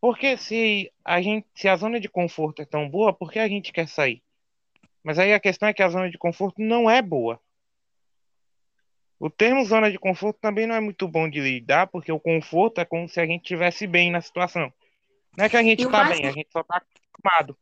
Porque 0.00 0.36
se 0.36 0.92
a 1.04 1.20
gente, 1.20 1.46
se 1.54 1.68
a 1.68 1.76
zona 1.76 1.98
de 1.98 2.08
conforto 2.08 2.62
é 2.62 2.64
tão 2.64 2.88
boa, 2.88 3.12
por 3.12 3.32
que 3.32 3.38
a 3.38 3.48
gente 3.48 3.72
quer 3.72 3.88
sair? 3.88 4.22
Mas 5.02 5.18
aí 5.18 5.32
a 5.32 5.40
questão 5.40 5.68
é 5.68 5.74
que 5.74 5.82
a 5.82 5.88
zona 5.88 6.10
de 6.10 6.18
conforto 6.18 6.60
não 6.60 6.88
é 6.88 7.02
boa. 7.02 7.40
O 9.18 9.28
termo 9.28 9.64
zona 9.64 9.90
de 9.90 9.98
conforto 9.98 10.38
também 10.40 10.66
não 10.66 10.76
é 10.76 10.80
muito 10.80 11.08
bom 11.08 11.28
de 11.28 11.40
lidar, 11.40 11.88
porque 11.88 12.12
o 12.12 12.20
conforto 12.20 12.80
é 12.80 12.84
como 12.84 13.08
se 13.08 13.20
a 13.20 13.26
gente 13.26 13.42
estivesse 13.42 13.86
bem 13.86 14.12
na 14.12 14.20
situação. 14.20 14.72
Não 15.36 15.44
é 15.44 15.48
que 15.48 15.56
a 15.56 15.62
gente 15.62 15.84
o 15.84 15.90
tá 15.90 16.04
mais, 16.04 16.16
bem, 16.16 16.28
a 16.28 16.32
gente 16.32 16.48
só 16.52 16.62
tá 16.62 16.76
acostumado. 16.76 17.56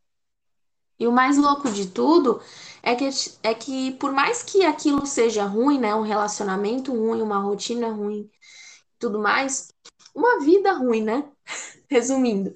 e 0.99 1.07
o 1.07 1.11
mais 1.11 1.37
louco 1.37 1.71
de 1.71 1.87
tudo 1.87 2.39
é 2.83 2.95
que, 2.95 3.09
é 3.41 3.53
que, 3.55 3.91
por 3.93 4.11
mais 4.11 4.43
que 4.43 4.63
aquilo 4.63 5.05
seja 5.07 5.45
ruim, 5.45 5.79
né? 5.79 5.95
Um 5.95 6.03
relacionamento 6.03 6.91
ruim, 6.91 7.21
uma 7.21 7.39
rotina 7.39 7.89
ruim, 7.89 8.29
tudo 8.99 9.17
mais, 9.17 9.73
uma 10.13 10.39
vida 10.41 10.73
ruim, 10.73 11.01
né? 11.01 11.27
Resumindo, 11.89 12.53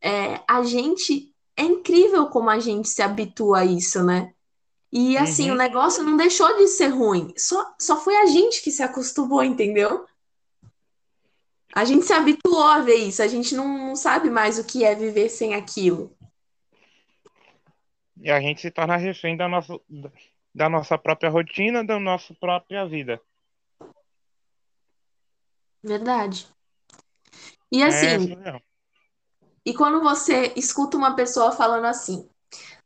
é, 0.00 0.40
a 0.48 0.62
gente. 0.62 1.32
É 1.58 1.62
incrível 1.62 2.26
como 2.28 2.50
a 2.50 2.58
gente 2.58 2.86
se 2.88 3.00
habitua 3.02 3.60
a 3.60 3.64
isso, 3.64 4.02
né? 4.04 4.34
E 4.92 5.16
assim, 5.18 5.50
o 5.50 5.52
Uhum. 5.52 5.58
negócio 5.58 6.02
não 6.04 6.16
deixou 6.16 6.56
de 6.56 6.68
ser 6.68 6.88
ruim, 6.88 7.32
só, 7.36 7.74
só 7.80 7.96
foi 8.00 8.16
a 8.16 8.26
gente 8.26 8.62
que 8.62 8.70
se 8.70 8.82
acostumou, 8.82 9.42
entendeu? 9.42 10.06
A 11.74 11.84
gente 11.84 12.04
se 12.06 12.12
habituou 12.12 12.64
a 12.64 12.80
ver 12.80 12.96
isso, 12.96 13.22
a 13.22 13.26
gente 13.28 13.54
não, 13.54 13.66
não 13.88 13.96
sabe 13.96 14.30
mais 14.30 14.58
o 14.58 14.64
que 14.64 14.84
é 14.84 14.94
viver 14.94 15.28
sem 15.28 15.54
aquilo. 15.54 16.16
e 18.16 18.30
a 18.30 18.40
gente 18.40 18.60
se 18.60 18.70
torna 18.70 18.96
refém 18.96 19.36
da 19.36 19.48
nossa, 19.48 19.78
da 20.54 20.68
nossa 20.68 20.98
própria 20.98 21.30
rotina, 21.30 21.84
da 21.84 21.98
nossa 21.98 22.34
própria 22.34 22.86
vida. 22.86 23.20
Verdade. 25.82 26.46
E 27.72 27.82
É 27.82 27.88
assim, 27.88 28.08
surreal. 28.18 28.60
E 29.66 29.74
quando 29.74 30.00
você 30.00 30.52
escuta 30.54 30.96
uma 30.96 31.16
pessoa 31.16 31.50
falando 31.50 31.86
assim, 31.86 32.28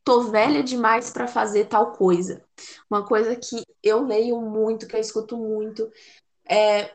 tô 0.03 0.23
velha 0.23 0.63
demais 0.63 1.11
pra 1.11 1.29
fazer 1.29 1.67
tal 1.67 1.93
coisa. 1.93 2.43
Uma 2.91 3.05
coisa 3.07 3.37
que 3.37 3.63
eu 3.83 4.03
leio 4.03 4.41
muito, 4.41 4.87
que 4.87 4.97
eu 4.97 5.01
escuto 5.01 5.37
muito, 5.37 5.93
é 6.49 6.95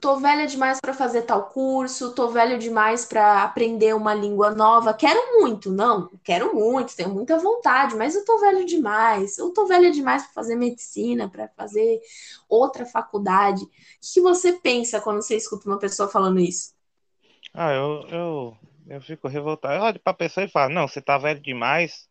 tô 0.00 0.16
velha 0.16 0.46
demais 0.46 0.80
pra 0.80 0.92
fazer 0.92 1.22
tal 1.22 1.48
curso, 1.48 2.12
tô 2.12 2.28
velho 2.28 2.58
demais 2.58 3.04
pra 3.04 3.44
aprender 3.44 3.94
uma 3.94 4.12
língua 4.12 4.50
nova. 4.50 4.92
Quero 4.92 5.40
muito, 5.40 5.70
não, 5.70 6.10
quero 6.24 6.52
muito, 6.52 6.96
tenho 6.96 7.10
muita 7.10 7.38
vontade, 7.38 7.94
mas 7.94 8.16
eu 8.16 8.24
tô 8.24 8.38
velho 8.40 8.66
demais. 8.66 9.38
Eu 9.38 9.52
tô 9.52 9.64
velha 9.66 9.92
demais 9.92 10.24
pra 10.24 10.32
fazer 10.32 10.56
medicina, 10.56 11.30
pra 11.30 11.48
fazer 11.56 12.00
outra 12.48 12.84
faculdade. 12.84 13.62
O 13.62 13.68
que 14.12 14.20
você 14.20 14.54
pensa 14.54 15.00
quando 15.00 15.22
você 15.22 15.36
escuta 15.36 15.68
uma 15.68 15.78
pessoa 15.78 16.08
falando 16.08 16.40
isso? 16.40 16.74
Ah, 17.54 17.72
eu, 17.72 18.04
eu, 18.08 18.56
eu 18.86 19.00
fico 19.00 19.28
revoltado. 19.28 19.74
Eu 19.74 19.82
olho 19.82 20.00
pra 20.00 20.14
pessoa 20.14 20.44
e 20.44 20.50
falo, 20.50 20.72
não, 20.72 20.88
você 20.88 21.00
tá 21.00 21.18
velho 21.18 21.40
demais 21.40 22.08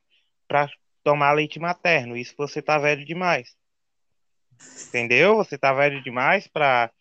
pra 0.48 0.70
tomar 1.04 1.34
leite 1.34 1.60
materno. 1.60 2.18
Isso 2.18 2.34
você 2.38 2.62
tá 2.62 2.78
velho 2.78 3.06
demais. 3.06 3.56
Entendeu? 4.88 5.36
Você 5.36 5.58
tá 5.58 5.74
velho 5.74 6.02
demais 6.04 6.48
pra, 6.48 6.92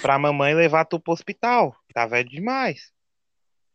pra 0.00 0.18
mamãe 0.18 0.54
levar 0.54 0.84
tu 0.84 1.00
pro 1.00 1.12
hospital. 1.12 1.74
Tá 1.92 2.06
velho 2.06 2.28
demais. 2.28 2.92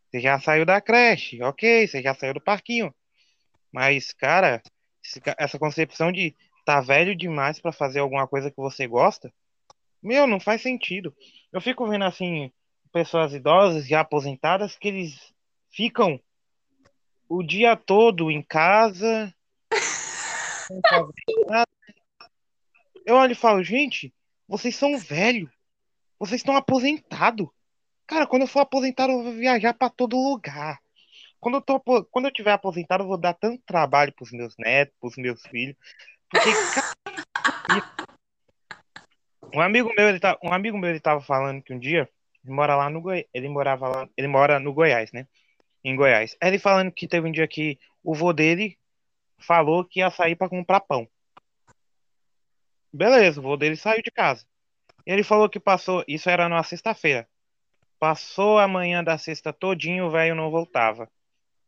Você 0.10 0.20
já 0.20 0.40
saiu 0.40 0.66
da 0.66 0.82
creche, 0.82 1.42
ok, 1.42 1.88
você 1.88 2.02
já 2.02 2.14
saiu 2.14 2.34
do 2.34 2.42
parquinho. 2.42 2.94
Mas, 3.72 4.12
cara, 4.12 4.62
essa 5.38 5.58
concepção 5.58 6.12
de 6.12 6.36
tá 6.66 6.82
velho 6.82 7.16
demais 7.16 7.62
pra 7.62 7.72
fazer 7.72 8.00
alguma 8.00 8.28
coisa 8.28 8.52
que 8.52 8.58
você 8.58 8.86
gosta, 8.86 9.34
meu, 10.04 10.28
não 10.28 10.40
faz 10.40 10.62
sentido. 10.62 11.16
Eu 11.52 11.62
fico 11.62 11.88
vendo 11.88 12.04
assim, 12.04 12.52
pessoas 12.92 13.34
idosas 13.34 13.88
já 13.88 14.02
aposentadas 14.02 14.78
que 14.78 14.90
eles 14.90 15.34
ficam 15.72 16.20
o 17.28 17.42
dia 17.42 17.76
todo 17.76 18.30
em 18.30 18.42
casa. 18.42 19.34
Eu 23.04 23.16
olho 23.16 23.32
e 23.32 23.36
falo, 23.36 23.64
gente, 23.64 24.14
vocês 24.48 24.76
são 24.76 24.98
velhos, 24.98 25.50
vocês 26.20 26.40
estão 26.40 26.56
aposentados. 26.56 27.48
Cara, 28.06 28.28
quando 28.28 28.44
eu 28.44 28.48
for 28.48 28.60
aposentado, 28.60 29.12
eu 29.12 29.24
vou 29.24 29.34
viajar 29.34 29.74
pra 29.74 29.90
todo 29.90 30.16
lugar. 30.16 30.80
Quando 31.40 31.56
eu 31.56 31.62
tô, 31.62 31.80
quando 31.80 32.26
eu 32.26 32.32
tiver 32.32 32.52
aposentado, 32.52 33.04
eu 33.04 33.08
vou 33.08 33.18
dar 33.18 33.34
tanto 33.34 33.64
trabalho 33.66 34.14
pros 34.14 34.32
meus 34.32 34.54
netos, 34.58 34.96
pros 35.00 35.16
meus 35.18 35.42
filhos, 35.48 35.76
porque 36.30 36.52
cara, 36.76 36.94
um 39.54 39.62
amigo 39.62 39.92
meu, 39.98 40.10
ele 40.10 40.20
tá, 40.20 40.38
um 40.44 40.54
amigo 40.54 40.78
meu, 40.78 40.92
ele 40.92 41.00
tava 41.00 41.22
falando 41.22 41.64
que 41.64 41.74
um 41.74 41.80
dia 41.80 42.08
ele 42.44 42.54
mora 42.54 42.76
lá 42.76 42.90
no 42.90 43.02
Goi, 43.02 43.26
ele 43.34 43.50
morava 43.50 43.88
lá, 43.88 44.10
ele 44.16 44.28
mora 44.28 44.60
no 44.60 44.74
Goiás, 44.74 45.12
né? 45.12 45.28
Em 45.84 45.96
Goiás. 45.96 46.36
Ele 46.42 46.60
falando 46.60 46.92
que 46.92 47.08
teve 47.08 47.28
um 47.28 47.32
dia 47.32 47.48
que 47.48 47.80
o 48.04 48.14
vô 48.14 48.34
dele 48.34 48.78
falou 49.40 49.84
que 49.84 50.00
ia 50.00 50.10
sair 50.10 50.36
pra 50.36 50.50
comprar 50.50 50.82
pão. 50.82 51.08
Beleza, 52.94 53.40
o 53.40 53.44
vô 53.44 53.58
dele 53.58 53.76
saiu 53.76 54.02
de 54.02 54.12
casa. 54.12 54.46
Ele 55.06 55.24
falou 55.24 55.50
que 55.50 55.60
passou, 55.60 56.04
isso 56.08 56.30
era 56.30 56.48
numa 56.48 56.64
sexta-feira. 56.64 57.28
Passou 58.00 58.60
a 58.60 58.68
manhã 58.68 59.04
da 59.04 59.18
sexta 59.18 59.54
todinho, 59.54 60.06
o 60.06 60.12
velho 60.12 60.36
não 60.36 60.52
voltava. 60.52 61.10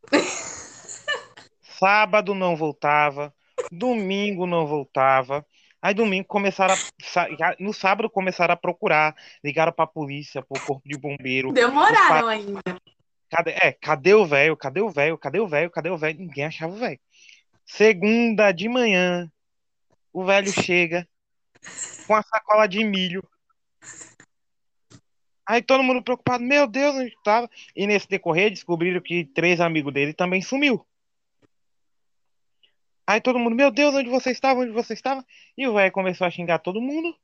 Sábado 1.61 2.33
não 2.33 2.55
voltava, 2.55 3.33
domingo 3.71 4.45
não 4.45 4.65
voltava. 4.65 5.45
Aí 5.81 5.93
domingo 5.93 6.25
começaram 6.27 6.73
a, 6.73 7.55
no 7.59 7.73
sábado 7.73 8.09
começaram 8.09 8.53
a 8.53 8.57
procurar, 8.57 9.13
ligaram 9.43 9.73
pra 9.73 9.85
polícia, 9.85 10.41
pro 10.41 10.61
corpo 10.63 10.87
de 10.87 10.97
bombeiro. 10.97 11.51
Demoraram 11.51 12.29
ainda. 12.29 12.61
Cadê, 13.35 13.51
é, 13.51 13.71
cadê 13.71 14.13
o 14.13 14.27
velho? 14.27 14.55
Cadê 14.55 14.79
o 14.81 14.91
velho? 14.91 15.17
Cadê 15.17 15.39
o 15.39 15.47
velho? 15.47 15.71
Cadê 15.71 15.89
o 15.89 15.97
velho? 15.97 16.19
Ninguém 16.19 16.45
achava 16.45 16.71
o 16.71 16.77
velho. 16.77 16.99
Segunda 17.65 18.51
de 18.51 18.69
manhã, 18.69 19.31
o 20.13 20.23
velho 20.23 20.51
chega 20.51 21.07
com 22.05 22.13
a 22.13 22.21
sacola 22.21 22.67
de 22.67 22.83
milho. 22.83 23.23
Aí 25.47 25.63
todo 25.63 25.81
mundo 25.81 26.03
preocupado, 26.03 26.43
meu 26.43 26.67
Deus, 26.67 26.95
onde 26.95 27.07
estava? 27.07 27.49
E 27.75 27.87
nesse 27.87 28.07
decorrer 28.07 28.51
descobriram 28.51 29.01
que 29.01 29.25
três 29.25 29.59
amigos 29.59 29.91
dele 29.91 30.13
também 30.13 30.41
sumiu. 30.41 30.85
Aí 33.07 33.19
todo 33.19 33.39
mundo, 33.39 33.55
meu 33.55 33.71
Deus, 33.71 33.95
onde 33.95 34.09
você 34.09 34.29
estava? 34.29 34.59
Onde 34.59 34.71
você 34.71 34.93
estava? 34.93 35.25
E 35.57 35.67
o 35.67 35.73
velho 35.73 35.91
começou 35.91 36.27
a 36.27 36.31
xingar 36.31 36.59
todo 36.59 36.79
mundo. 36.79 37.17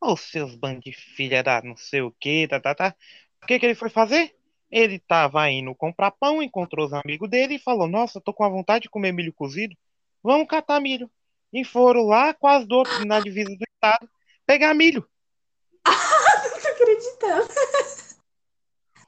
Ô, 0.00 0.16
seus 0.16 0.56
bandos 0.56 0.82
de 0.82 0.92
filha 0.92 1.44
da 1.44 1.62
não 1.62 1.76
sei 1.76 2.02
o 2.02 2.10
que, 2.10 2.48
tá, 2.48 2.58
tá, 2.58 2.74
tá. 2.74 2.96
O 3.40 3.46
que 3.46 3.58
que 3.58 3.66
ele 3.66 3.76
foi 3.76 3.88
fazer? 3.88 4.34
Ele 4.76 4.98
tava 4.98 5.48
indo 5.48 5.72
comprar 5.72 6.10
pão, 6.10 6.42
encontrou 6.42 6.84
os 6.84 6.92
amigos 6.92 7.30
dele 7.30 7.54
e 7.54 7.58
falou: 7.60 7.86
Nossa, 7.86 8.20
tô 8.20 8.34
com 8.34 8.42
a 8.42 8.48
vontade 8.48 8.82
de 8.82 8.90
comer 8.90 9.12
milho 9.12 9.32
cozido. 9.32 9.76
Vamos 10.20 10.48
catar 10.48 10.80
milho. 10.80 11.08
E 11.52 11.64
foram 11.64 12.02
lá, 12.02 12.34
quase 12.34 12.66
do 12.66 12.74
outro, 12.74 13.06
na 13.06 13.20
divisa 13.20 13.50
do 13.50 13.64
estado, 13.72 14.10
pegar 14.44 14.74
milho. 14.74 15.08
Não 15.86 16.60
tô 16.60 16.68
acreditando. 16.68 17.48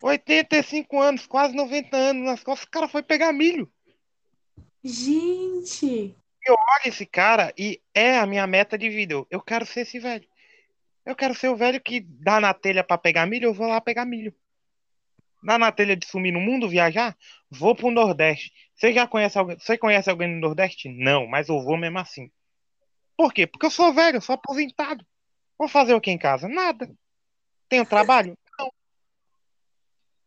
85 0.00 1.00
anos, 1.00 1.26
quase 1.26 1.56
90 1.56 1.96
anos 1.96 2.24
nas 2.24 2.44
costas, 2.44 2.68
o 2.68 2.70
cara 2.70 2.86
foi 2.86 3.02
pegar 3.02 3.32
milho. 3.32 3.68
Gente, 4.84 6.16
Olha 6.48 6.88
esse 6.88 7.04
cara 7.04 7.52
e 7.58 7.82
é 7.92 8.18
a 8.18 8.24
minha 8.26 8.46
meta 8.46 8.78
de 8.78 8.88
vida. 8.88 9.14
Eu- 9.14 9.26
Eu 9.28 9.40
quero 9.40 9.66
ser 9.66 9.80
esse 9.80 9.98
velho. 9.98 10.28
Eu 11.04 11.16
quero 11.16 11.34
ser 11.34 11.48
o 11.48 11.56
velho 11.56 11.80
que 11.80 11.98
dá 12.00 12.38
na 12.38 12.54
telha 12.54 12.84
pra 12.84 12.96
pegar 12.96 13.26
milho, 13.26 13.46
eu 13.46 13.54
vou 13.54 13.66
lá 13.66 13.80
pegar 13.80 14.04
milho. 14.04 14.32
Dá 15.42 15.58
na 15.58 15.70
telha 15.70 15.96
de 15.96 16.06
sumir 16.06 16.32
no 16.32 16.40
mundo, 16.40 16.68
viajar? 16.68 17.16
Vou 17.50 17.74
pro 17.74 17.90
Nordeste. 17.90 18.52
Você 18.74 18.92
já 18.92 19.06
conhece 19.06 19.38
alguém? 19.38 19.58
Você 19.58 19.78
conhece 19.78 20.10
alguém 20.10 20.28
no 20.28 20.40
Nordeste? 20.40 20.88
Não, 20.88 21.26
mas 21.26 21.48
eu 21.48 21.62
vou 21.62 21.76
mesmo 21.76 21.98
assim. 21.98 22.30
Por 23.16 23.32
quê? 23.32 23.46
Porque 23.46 23.66
eu 23.66 23.70
sou 23.70 23.92
velho, 23.92 24.16
eu 24.16 24.20
sou 24.20 24.34
aposentado. 24.34 25.06
Vou 25.58 25.68
fazer 25.68 25.94
o 25.94 26.00
que 26.00 26.10
em 26.10 26.18
casa? 26.18 26.48
Nada. 26.48 26.90
Tenho 27.68 27.86
trabalho? 27.86 28.36
Não. 28.58 28.70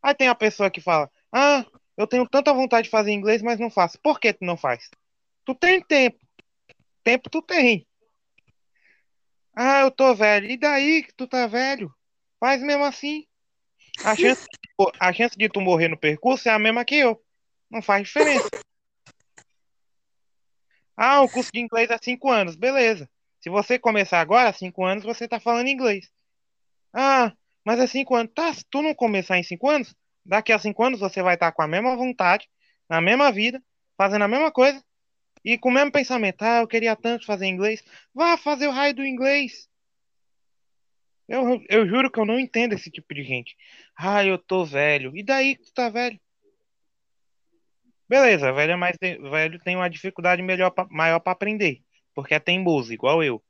Aí 0.02 0.16
tem 0.16 0.28
a 0.28 0.36
pessoa 0.36 0.72
que 0.72 0.82
fala: 0.82 1.10
Ah, 1.32 1.66
eu 1.98 2.08
tenho 2.08 2.28
tanta 2.28 2.54
vontade 2.54 2.86
de 2.86 2.90
fazer 2.90 3.12
inglês, 3.12 3.42
mas 3.42 3.60
não 3.60 3.70
faço. 3.70 4.00
Por 4.02 4.20
que 4.20 4.34
tu 4.34 4.46
não 4.46 4.58
faz? 4.58 4.90
Tu 5.46 5.54
tem 5.56 5.82
tempo. 5.82 6.18
Tempo 7.04 7.30
tu 7.30 7.42
tem. 7.42 7.86
Ah, 9.56 9.82
eu 9.82 9.92
tô 9.92 10.16
velho. 10.16 10.50
E 10.50 10.58
daí 10.58 11.04
que 11.04 11.14
tu 11.14 11.28
tá 11.28 11.46
velho? 11.46 11.94
Faz 12.40 12.62
mesmo 12.62 12.84
assim. 12.84 13.28
A 14.04 14.16
chance, 14.18 14.42
a 15.00 15.14
chance 15.14 15.38
de 15.38 15.50
tu 15.50 15.62
morrer 15.62 15.88
no 15.88 15.98
percurso 15.98 16.48
é 16.50 16.52
a 16.52 16.60
mesma 16.60 16.86
que 16.86 16.96
eu. 16.96 17.22
Não 17.70 17.82
faz 17.82 18.04
diferença. 18.04 18.48
Ah, 21.02 21.22
o 21.22 21.30
curso 21.30 21.50
de 21.54 21.62
inglês 21.62 21.90
é 21.90 21.98
cinco 21.98 22.30
anos. 22.30 22.58
Beleza. 22.58 23.10
Se 23.40 23.50
você 23.50 23.80
começar 23.80 24.20
agora, 24.20 24.52
cinco 24.52 24.84
anos, 24.84 25.06
você 25.06 25.30
tá 25.30 25.40
falando 25.40 25.70
inglês. 25.70 26.12
Ah, 26.94 27.32
mas 27.64 27.80
é 27.80 27.88
cinco 27.88 28.16
anos. 28.16 28.34
Tá, 28.36 28.54
se 28.54 28.66
tu 28.70 28.82
não 28.82 28.94
começar 28.94 29.38
em 29.38 29.44
cinco 29.44 29.70
anos, 29.70 29.96
daqui 30.26 30.52
a 30.52 30.60
cinco 30.60 30.84
anos 30.84 31.00
você 31.00 31.22
vai 31.24 31.36
estar 31.36 31.54
com 31.54 31.62
a 31.62 31.68
mesma 31.70 31.96
vontade, 31.96 32.50
na 32.90 33.00
mesma 33.00 33.32
vida, 33.32 33.64
fazendo 33.98 34.24
a 34.24 34.28
mesma 34.28 34.52
coisa 34.52 34.84
e 35.44 35.58
com 35.58 35.70
o 35.70 35.72
mesmo 35.72 35.90
pensamento. 35.90 36.42
Ah, 36.42 36.60
eu 36.60 36.68
queria 36.68 36.98
tanto 36.98 37.26
fazer 37.26 37.46
inglês. 37.46 37.82
Vá 38.14 38.36
fazer 38.36 38.68
o 38.68 38.72
raio 38.72 38.94
do 38.94 39.06
inglês. 39.06 39.69
Eu, 41.30 41.62
eu 41.70 41.88
juro 41.88 42.10
que 42.12 42.20
eu 42.20 42.26
não 42.26 42.40
entendo 42.40 42.74
esse 42.74 42.90
tipo 42.90 43.14
de 43.14 43.22
gente. 43.24 43.56
Ah, 43.96 44.26
eu 44.26 44.36
tô 44.40 44.66
velho. 44.66 45.16
E 45.16 45.24
daí 45.24 45.56
que 45.56 45.66
tu 45.66 45.74
tá 45.74 45.88
velho? 45.88 46.20
Beleza, 48.10 48.52
velho, 48.52 48.72
é 48.72 48.76
mais 48.76 48.98
velho 49.00 49.60
tem 49.60 49.76
uma 49.76 49.88
dificuldade 49.88 50.42
melhor 50.42 50.72
pra- 50.72 50.88
maior 50.90 51.20
para 51.20 51.32
aprender, 51.34 51.84
porque 52.16 52.34
é 52.34 52.40
teimoso, 52.40 52.92
igual 52.92 53.24
eu. 53.24 53.44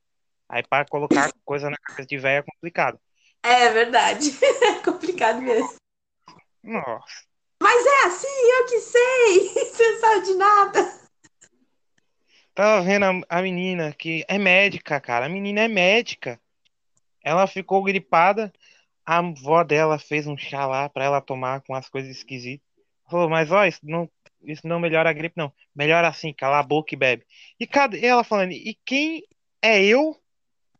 Aí 0.46 0.62
para 0.62 0.84
colocar 0.84 1.32
coisa 1.42 1.70
na 1.70 1.76
cabeça 1.78 2.06
de 2.06 2.18
velho 2.18 2.40
é 2.40 2.42
complicado. 2.42 3.00
é 3.42 3.70
verdade. 3.70 4.30
É 4.62 4.82
complicado 4.84 5.40
mesmo. 5.40 5.74
Nossa. 6.62 7.24
Mas 7.62 7.86
é 7.86 8.06
assim, 8.06 8.26
eu 8.28 8.66
que 8.66 8.80
sei. 8.80 9.48
Você 9.72 9.96
sabe 9.98 10.26
de 10.26 10.34
nada. 10.34 11.00
Tava 12.54 12.82
vendo 12.82 13.04
a, 13.06 13.38
a 13.38 13.42
menina 13.42 13.94
que 13.94 14.22
é 14.28 14.38
médica, 14.38 15.00
cara. 15.00 15.24
A 15.24 15.28
menina 15.30 15.62
é 15.62 15.68
médica. 15.68 16.38
Ela 17.30 17.46
ficou 17.46 17.84
gripada. 17.84 18.52
A 19.06 19.18
avó 19.18 19.62
dela 19.62 20.00
fez 20.00 20.26
um 20.26 20.36
chá 20.36 20.66
lá 20.66 20.88
pra 20.88 21.04
ela 21.04 21.20
tomar 21.20 21.60
com 21.60 21.74
as 21.74 21.88
coisas 21.88 22.10
esquisitas. 22.10 22.66
Falou, 23.08 23.28
mas 23.28 23.52
ó, 23.52 23.64
isso 23.64 23.78
não, 23.84 24.10
isso 24.42 24.66
não 24.66 24.80
melhora 24.80 25.10
a 25.10 25.12
gripe, 25.12 25.36
não. 25.36 25.52
Melhora 25.72 26.08
assim, 26.08 26.32
cala 26.32 26.58
a 26.58 26.62
boca 26.62 26.92
e 26.92 26.98
bebe. 26.98 27.24
E 27.58 27.68
cadê 27.68 28.04
ela 28.04 28.24
falando? 28.24 28.50
E 28.50 28.76
quem 28.84 29.22
é 29.62 29.80
eu 29.84 30.20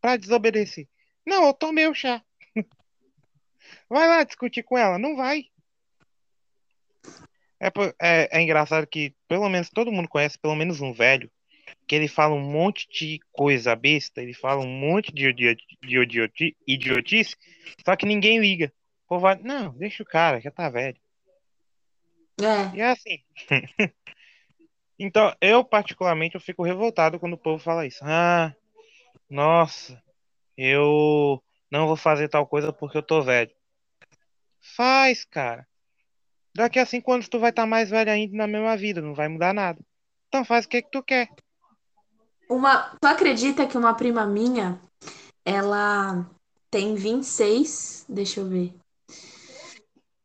pra 0.00 0.16
desobedecer? 0.16 0.88
Não, 1.24 1.46
eu 1.46 1.54
tomei 1.54 1.86
o 1.86 1.94
chá. 1.94 2.20
Vai 3.88 4.08
lá 4.08 4.24
discutir 4.24 4.64
com 4.64 4.76
ela. 4.76 4.98
Não 4.98 5.16
vai. 5.16 5.44
É, 7.60 7.68
é, 8.00 8.38
é 8.38 8.42
engraçado 8.42 8.88
que 8.88 9.14
pelo 9.28 9.48
menos 9.48 9.70
todo 9.70 9.92
mundo 9.92 10.08
conhece 10.08 10.36
pelo 10.36 10.56
menos 10.56 10.80
um 10.80 10.92
velho 10.92 11.30
que 11.90 11.96
ele 11.96 12.06
fala 12.06 12.36
um 12.36 12.40
monte 12.40 12.88
de 12.88 13.18
coisa 13.32 13.74
besta, 13.74 14.22
ele 14.22 14.32
fala 14.32 14.62
um 14.62 14.68
monte 14.68 15.12
de, 15.12 15.32
de, 15.32 15.56
idiotice, 16.64 17.34
só 17.84 17.96
que 17.96 18.06
ninguém 18.06 18.38
liga. 18.38 18.72
O 19.06 19.08
povo 19.08 19.22
vai, 19.22 19.36
não, 19.42 19.76
deixa 19.76 20.04
o 20.04 20.06
cara, 20.06 20.40
já 20.40 20.52
tá 20.52 20.70
velho. 20.70 20.96
É. 22.40 22.76
E 22.76 22.80
é 22.80 22.90
assim. 22.90 23.18
então, 24.96 25.34
eu 25.40 25.64
particularmente 25.64 26.36
eu 26.36 26.40
fico 26.40 26.62
revoltado 26.62 27.18
quando 27.18 27.32
o 27.32 27.38
povo 27.38 27.60
fala 27.60 27.84
isso. 27.84 28.04
Ah, 28.04 28.54
nossa, 29.28 30.00
eu 30.56 31.42
não 31.68 31.88
vou 31.88 31.96
fazer 31.96 32.28
tal 32.28 32.46
coisa 32.46 32.72
porque 32.72 32.98
eu 32.98 33.02
tô 33.02 33.20
velho. 33.20 33.50
Faz, 34.60 35.24
cara. 35.24 35.66
Daqui 36.54 36.78
a 36.78 36.86
cinco 36.86 37.12
anos 37.12 37.28
tu 37.28 37.40
vai 37.40 37.50
estar 37.50 37.62
tá 37.62 37.66
mais 37.66 37.90
velho 37.90 38.12
ainda 38.12 38.36
na 38.36 38.46
mesma 38.46 38.76
vida, 38.76 39.02
não 39.02 39.12
vai 39.12 39.26
mudar 39.26 39.52
nada. 39.52 39.80
Então 40.28 40.44
faz 40.44 40.66
o 40.66 40.68
que 40.68 40.82
que 40.82 40.90
tu 40.92 41.02
quer. 41.02 41.28
Uma, 42.50 42.90
tu 43.00 43.06
acredita 43.06 43.64
que 43.64 43.78
uma 43.78 43.94
prima 43.94 44.26
minha, 44.26 44.80
ela 45.44 46.28
tem 46.68 46.96
26, 46.96 48.06
deixa 48.08 48.40
eu 48.40 48.48
ver. 48.48 48.74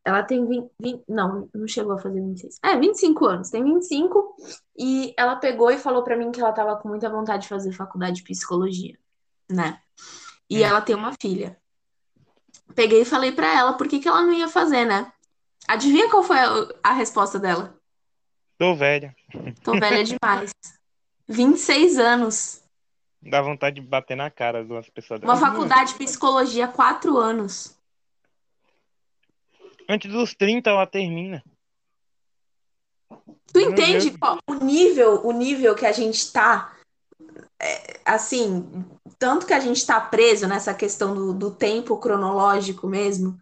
Ela 0.03 0.23
tem 0.23 0.43
20, 0.43 0.71
20, 0.79 1.03
não, 1.07 1.47
não 1.53 1.67
chegou 1.67 1.93
a 1.93 1.99
fazer 1.99 2.19
26. 2.19 2.57
É, 2.63 2.75
25 2.77 3.25
anos, 3.25 3.49
tem 3.51 3.63
25 3.63 4.35
e 4.75 5.13
ela 5.15 5.35
pegou 5.35 5.69
e 5.69 5.77
falou 5.77 6.03
para 6.03 6.17
mim 6.17 6.31
que 6.31 6.41
ela 6.41 6.51
tava 6.51 6.75
com 6.77 6.89
muita 6.89 7.09
vontade 7.11 7.43
de 7.43 7.49
fazer 7.49 7.71
faculdade 7.71 8.17
de 8.17 8.23
psicologia, 8.23 8.97
né? 9.47 9.79
E 10.49 10.63
hum. 10.63 10.65
ela 10.65 10.81
tem 10.81 10.95
uma 10.95 11.13
filha. 11.21 11.55
Peguei 12.73 13.01
e 13.01 13.05
falei 13.05 13.33
para 13.33 13.55
ela 13.55 13.73
por 13.73 13.87
que, 13.87 13.99
que 13.99 14.07
ela 14.07 14.23
não 14.23 14.33
ia 14.33 14.47
fazer, 14.47 14.83
né? 14.83 15.11
Adivinha 15.67 16.09
qual 16.09 16.23
foi 16.23 16.39
a, 16.39 16.67
a 16.83 16.93
resposta 16.93 17.37
dela? 17.37 17.77
Tô 18.57 18.75
velha. 18.75 19.15
Tô 19.63 19.73
velha 19.79 20.03
demais. 20.03 20.51
26 21.27 21.97
anos. 21.97 22.61
Dá 23.21 23.41
vontade 23.41 23.81
de 23.81 23.87
bater 23.87 24.15
na 24.15 24.29
cara 24.29 24.63
de 24.63 24.71
umas 24.71 24.89
pessoas. 24.89 25.21
Uma 25.21 25.37
faculdade 25.37 25.93
de 25.93 25.97
psicologia, 25.97 26.67
4 26.67 27.17
anos. 27.17 27.75
Antes 29.89 30.11
dos 30.11 30.33
30 30.35 30.69
ela 30.69 30.85
termina. 30.85 31.43
Tu 33.51 33.59
entende 33.59 34.13
o 34.47 34.53
nível, 34.55 35.25
o 35.25 35.31
nível 35.31 35.75
que 35.75 35.85
a 35.85 35.91
gente 35.91 36.31
tá 36.31 36.75
é, 37.61 37.99
assim, 38.05 38.85
tanto 39.17 39.47
que 39.47 39.53
a 39.53 39.59
gente 39.59 39.85
tá 39.85 39.99
preso 39.99 40.47
nessa 40.47 40.73
questão 40.73 41.15
do, 41.15 41.33
do 41.33 41.51
tempo 41.51 41.97
cronológico 41.97 42.87
mesmo. 42.87 43.39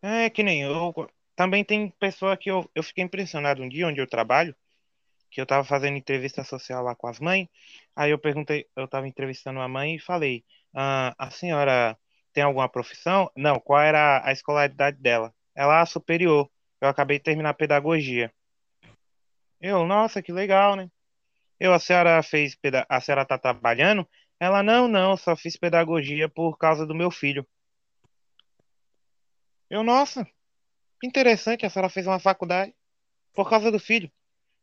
É 0.00 0.28
que 0.30 0.42
nem 0.42 0.62
eu. 0.62 0.92
Também 1.36 1.64
tem 1.64 1.90
pessoa 1.98 2.36
que 2.36 2.50
eu, 2.50 2.68
eu 2.74 2.82
fiquei 2.82 3.04
impressionado 3.04 3.62
um 3.62 3.68
dia 3.68 3.86
onde 3.86 4.00
eu 4.00 4.06
trabalho, 4.06 4.54
que 5.32 5.40
eu 5.40 5.46
tava 5.46 5.64
fazendo 5.64 5.96
entrevista 5.96 6.44
social 6.44 6.84
lá 6.84 6.94
com 6.94 7.08
as 7.08 7.18
mães. 7.18 7.48
Aí 7.96 8.10
eu 8.10 8.18
perguntei, 8.18 8.68
eu 8.76 8.86
tava 8.86 9.08
entrevistando 9.08 9.60
a 9.60 9.68
mãe 9.68 9.96
e 9.96 9.98
falei: 9.98 10.44
ah, 10.74 11.14
a 11.18 11.30
senhora 11.30 11.98
tem 12.32 12.44
alguma 12.44 12.68
profissão? 12.68 13.30
Não, 13.34 13.58
qual 13.58 13.80
era 13.80 14.22
a 14.24 14.32
escolaridade 14.32 14.98
dela? 14.98 15.34
Ela 15.54 15.80
é 15.80 15.86
superior. 15.86 16.50
Eu 16.80 16.88
acabei 16.88 17.18
de 17.18 17.24
terminar 17.24 17.54
pedagogia. 17.54 18.32
Eu, 19.60 19.86
nossa, 19.86 20.22
que 20.22 20.32
legal, 20.32 20.76
né? 20.76 20.90
Eu, 21.58 21.72
a 21.72 21.78
senhora 21.78 22.22
fez, 22.22 22.56
a 22.88 23.00
senhora 23.00 23.24
tá 23.24 23.38
trabalhando? 23.38 24.06
Ela, 24.38 24.62
não, 24.62 24.88
não, 24.88 25.16
só 25.16 25.36
fiz 25.36 25.56
pedagogia 25.56 26.28
por 26.28 26.58
causa 26.58 26.84
do 26.86 26.94
meu 26.94 27.10
filho. 27.10 27.46
Eu, 29.70 29.82
nossa, 29.82 30.26
que 31.00 31.06
interessante, 31.06 31.64
a 31.64 31.70
senhora 31.70 31.88
fez 31.88 32.06
uma 32.06 32.18
faculdade 32.18 32.74
por 33.32 33.48
causa 33.48 33.70
do 33.70 33.78
filho. 33.78 34.10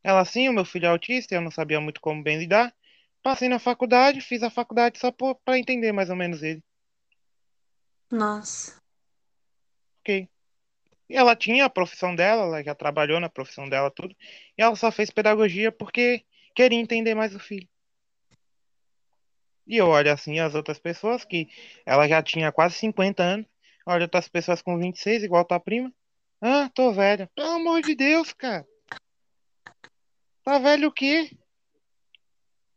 Ela, 0.04 0.24
sim, 0.26 0.48
o 0.48 0.54
meu 0.54 0.66
filho 0.66 0.86
é 0.86 0.90
autista, 0.90 1.36
eu 1.36 1.42
não 1.42 1.52
sabia 1.52 1.80
muito 1.82 2.00
como 2.00 2.24
bem 2.24 2.38
lidar. 2.38 2.74
Passei 3.22 3.50
na 3.50 3.60
faculdade, 3.60 4.22
fiz 4.22 4.42
a 4.44 4.50
faculdade 4.50 4.98
só 4.98 5.12
para 5.12 5.60
entender 5.60 5.92
mais 5.92 6.10
ou 6.10 6.16
menos 6.16 6.42
ele. 6.42 6.64
Nossa. 8.12 8.80
Ok. 10.02 10.28
E 11.10 11.16
ela 11.16 11.36
tinha 11.36 11.66
a 11.66 11.70
profissão 11.70 12.16
dela, 12.16 12.44
ela 12.44 12.64
já 12.64 12.74
trabalhou 12.74 13.20
na 13.20 13.30
profissão 13.30 13.68
dela, 13.68 13.92
tudo. 13.92 14.16
E 14.58 14.62
ela 14.62 14.76
só 14.76 14.92
fez 14.92 15.10
pedagogia 15.10 15.72
porque 15.72 16.24
queria 16.56 16.80
entender 16.80 17.16
mais 17.16 17.36
o 17.36 17.40
filho. 17.40 17.68
E 19.68 19.78
eu 19.78 19.88
olho 19.88 20.12
assim 20.12 20.40
as 20.40 20.56
outras 20.56 20.80
pessoas 20.80 21.26
que 21.26 21.48
ela 21.86 22.08
já 22.08 22.24
tinha 22.24 22.52
quase 22.52 22.76
50 22.76 23.22
anos. 23.22 23.46
Olha 23.86 24.04
outras 24.04 24.28
pessoas 24.28 24.62
com 24.62 24.78
26, 24.78 25.24
igual 25.24 25.46
tua 25.46 25.60
prima. 25.60 25.94
Ah, 26.42 26.70
tô 26.74 26.92
velha. 26.92 27.30
Pelo 27.36 27.52
amor 27.52 27.82
de 27.82 27.96
Deus, 27.96 28.34
cara. 28.34 28.66
Tá 30.44 30.58
velho 30.58 30.88
o 30.88 30.92
quê? 30.92 31.38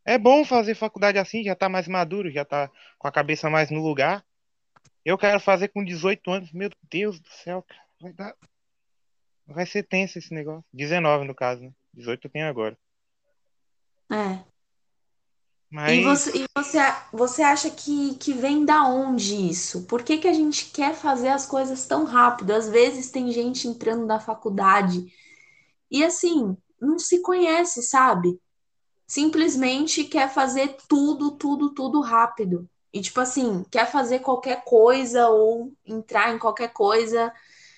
É 0.04 0.18
bom 0.18 0.44
fazer 0.44 0.74
faculdade 0.74 1.18
assim, 1.18 1.44
já 1.44 1.54
tá 1.54 1.68
mais 1.68 1.86
maduro, 1.86 2.30
já 2.30 2.44
tá 2.44 2.70
com 2.98 3.06
a 3.06 3.12
cabeça 3.12 3.48
mais 3.48 3.70
no 3.70 3.80
lugar. 3.80 4.24
Eu 5.04 5.18
quero 5.18 5.40
fazer 5.40 5.68
com 5.68 5.84
18 5.84 6.30
anos. 6.30 6.52
Meu 6.52 6.70
Deus 6.90 7.18
do 7.20 7.28
céu, 7.28 7.62
cara. 7.62 7.82
Vai 8.00 8.12
dar. 8.12 8.36
Vai 9.46 9.66
ser 9.66 9.82
tenso 9.84 10.18
esse 10.18 10.32
negócio. 10.32 10.64
19 10.72 11.26
no 11.26 11.34
caso, 11.34 11.62
né? 11.62 11.72
18 11.94 12.26
eu 12.26 12.30
tenho 12.30 12.48
agora. 12.48 12.78
É. 14.10 14.44
Mas... 15.70 15.98
E, 15.98 16.02
você, 16.02 16.38
e 16.38 16.44
você, 16.54 16.78
você 17.12 17.42
acha 17.42 17.70
que, 17.70 18.14
que 18.16 18.34
vem 18.34 18.64
da 18.64 18.84
onde 18.84 19.48
isso? 19.48 19.86
Por 19.86 20.02
que, 20.02 20.18
que 20.18 20.28
a 20.28 20.32
gente 20.32 20.66
quer 20.70 20.94
fazer 20.94 21.28
as 21.28 21.46
coisas 21.46 21.86
tão 21.86 22.04
rápido? 22.04 22.52
Às 22.52 22.68
vezes 22.68 23.10
tem 23.10 23.32
gente 23.32 23.66
entrando 23.66 24.04
na 24.04 24.20
faculdade 24.20 25.12
e 25.90 26.04
assim, 26.04 26.56
não 26.82 26.98
se 26.98 27.20
conhece, 27.20 27.82
sabe? 27.82 28.38
Simplesmente 29.06 30.04
quer 30.04 30.28
fazer 30.28 30.76
tudo, 30.88 31.32
tudo, 31.32 31.70
tudo 31.70 32.00
rápido. 32.00 32.68
E, 32.92 33.00
tipo 33.00 33.20
assim, 33.20 33.64
quer 33.70 33.90
fazer 33.90 34.18
qualquer 34.18 34.64
coisa 34.64 35.28
ou 35.28 35.72
entrar 35.86 36.34
em 36.34 36.38
qualquer 36.38 36.72
coisa 36.72 37.32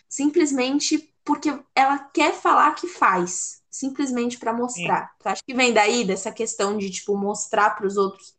simplesmente 0.09 1.13
porque 1.25 1.49
ela 1.75 1.99
quer 1.99 2.35
falar 2.35 2.73
que 2.75 2.87
faz, 2.87 3.63
simplesmente 3.71 4.39
para 4.39 4.53
mostrar. 4.53 5.09
Sim. 5.09 5.15
Tu 5.19 5.29
acha 5.29 5.43
que 5.45 5.55
vem 5.55 5.73
daí 5.73 6.05
dessa 6.05 6.31
questão 6.31 6.77
de, 6.77 6.91
tipo, 6.91 7.17
mostrar 7.17 7.71
para 7.71 7.87
os 7.87 7.97
outros 7.97 8.35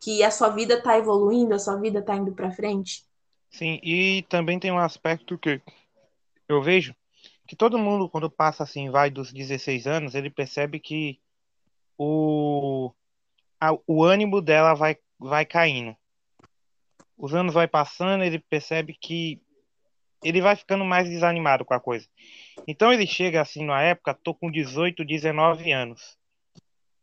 que 0.00 0.22
a 0.22 0.30
sua 0.30 0.48
vida 0.48 0.82
tá 0.82 0.98
evoluindo, 0.98 1.54
a 1.54 1.58
sua 1.58 1.76
vida 1.76 2.02
tá 2.02 2.16
indo 2.16 2.32
para 2.32 2.50
frente? 2.50 3.04
Sim, 3.50 3.78
e 3.82 4.22
também 4.28 4.58
tem 4.58 4.72
um 4.72 4.78
aspecto 4.78 5.38
que 5.38 5.60
eu 6.48 6.62
vejo 6.62 6.94
que 7.50 7.56
todo 7.56 7.78
mundo, 7.78 8.08
quando 8.08 8.30
passa 8.30 8.62
assim, 8.62 8.90
vai 8.90 9.10
dos 9.10 9.32
16 9.32 9.86
anos, 9.86 10.14
ele 10.14 10.30
percebe 10.30 10.80
que 10.80 11.20
o, 11.98 12.92
a, 13.60 13.72
o 13.86 14.04
ânimo 14.04 14.40
dela 14.40 14.72
vai, 14.74 14.96
vai 15.18 15.44
caindo 15.44 15.94
os 17.20 17.34
anos 17.34 17.52
vai 17.52 17.68
passando, 17.68 18.24
ele 18.24 18.38
percebe 18.38 18.94
que 18.94 19.40
ele 20.24 20.40
vai 20.40 20.56
ficando 20.56 20.84
mais 20.84 21.08
desanimado 21.08 21.64
com 21.64 21.74
a 21.74 21.80
coisa. 21.80 22.06
Então 22.66 22.92
ele 22.92 23.06
chega 23.06 23.40
assim 23.40 23.64
na 23.64 23.80
época, 23.82 24.14
tô 24.14 24.34
com 24.34 24.50
18, 24.50 25.04
19 25.04 25.70
anos. 25.70 26.18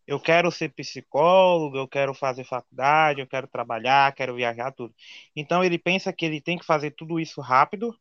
Eu 0.07 0.19
quero 0.19 0.49
ser 0.51 0.69
psicólogo, 0.69 1.77
eu 1.77 1.88
quero 1.88 2.13
fazer 2.13 2.45
faculdade, 2.45 3.19
eu 3.19 3.27
quero 3.27 3.47
trabalhar, 3.47 4.13
quero 4.13 4.36
viajar, 4.36 4.71
tudo. 4.71 4.93
Então 5.36 5.63
ele 5.63 5.77
pensa 5.77 6.13
que 6.13 6.25
ele 6.25 6.41
tem 6.41 6.57
que 6.57 6.65
fazer 6.65 6.91
tudo 6.91 7.19
isso 7.19 7.41
rápido 7.41 7.95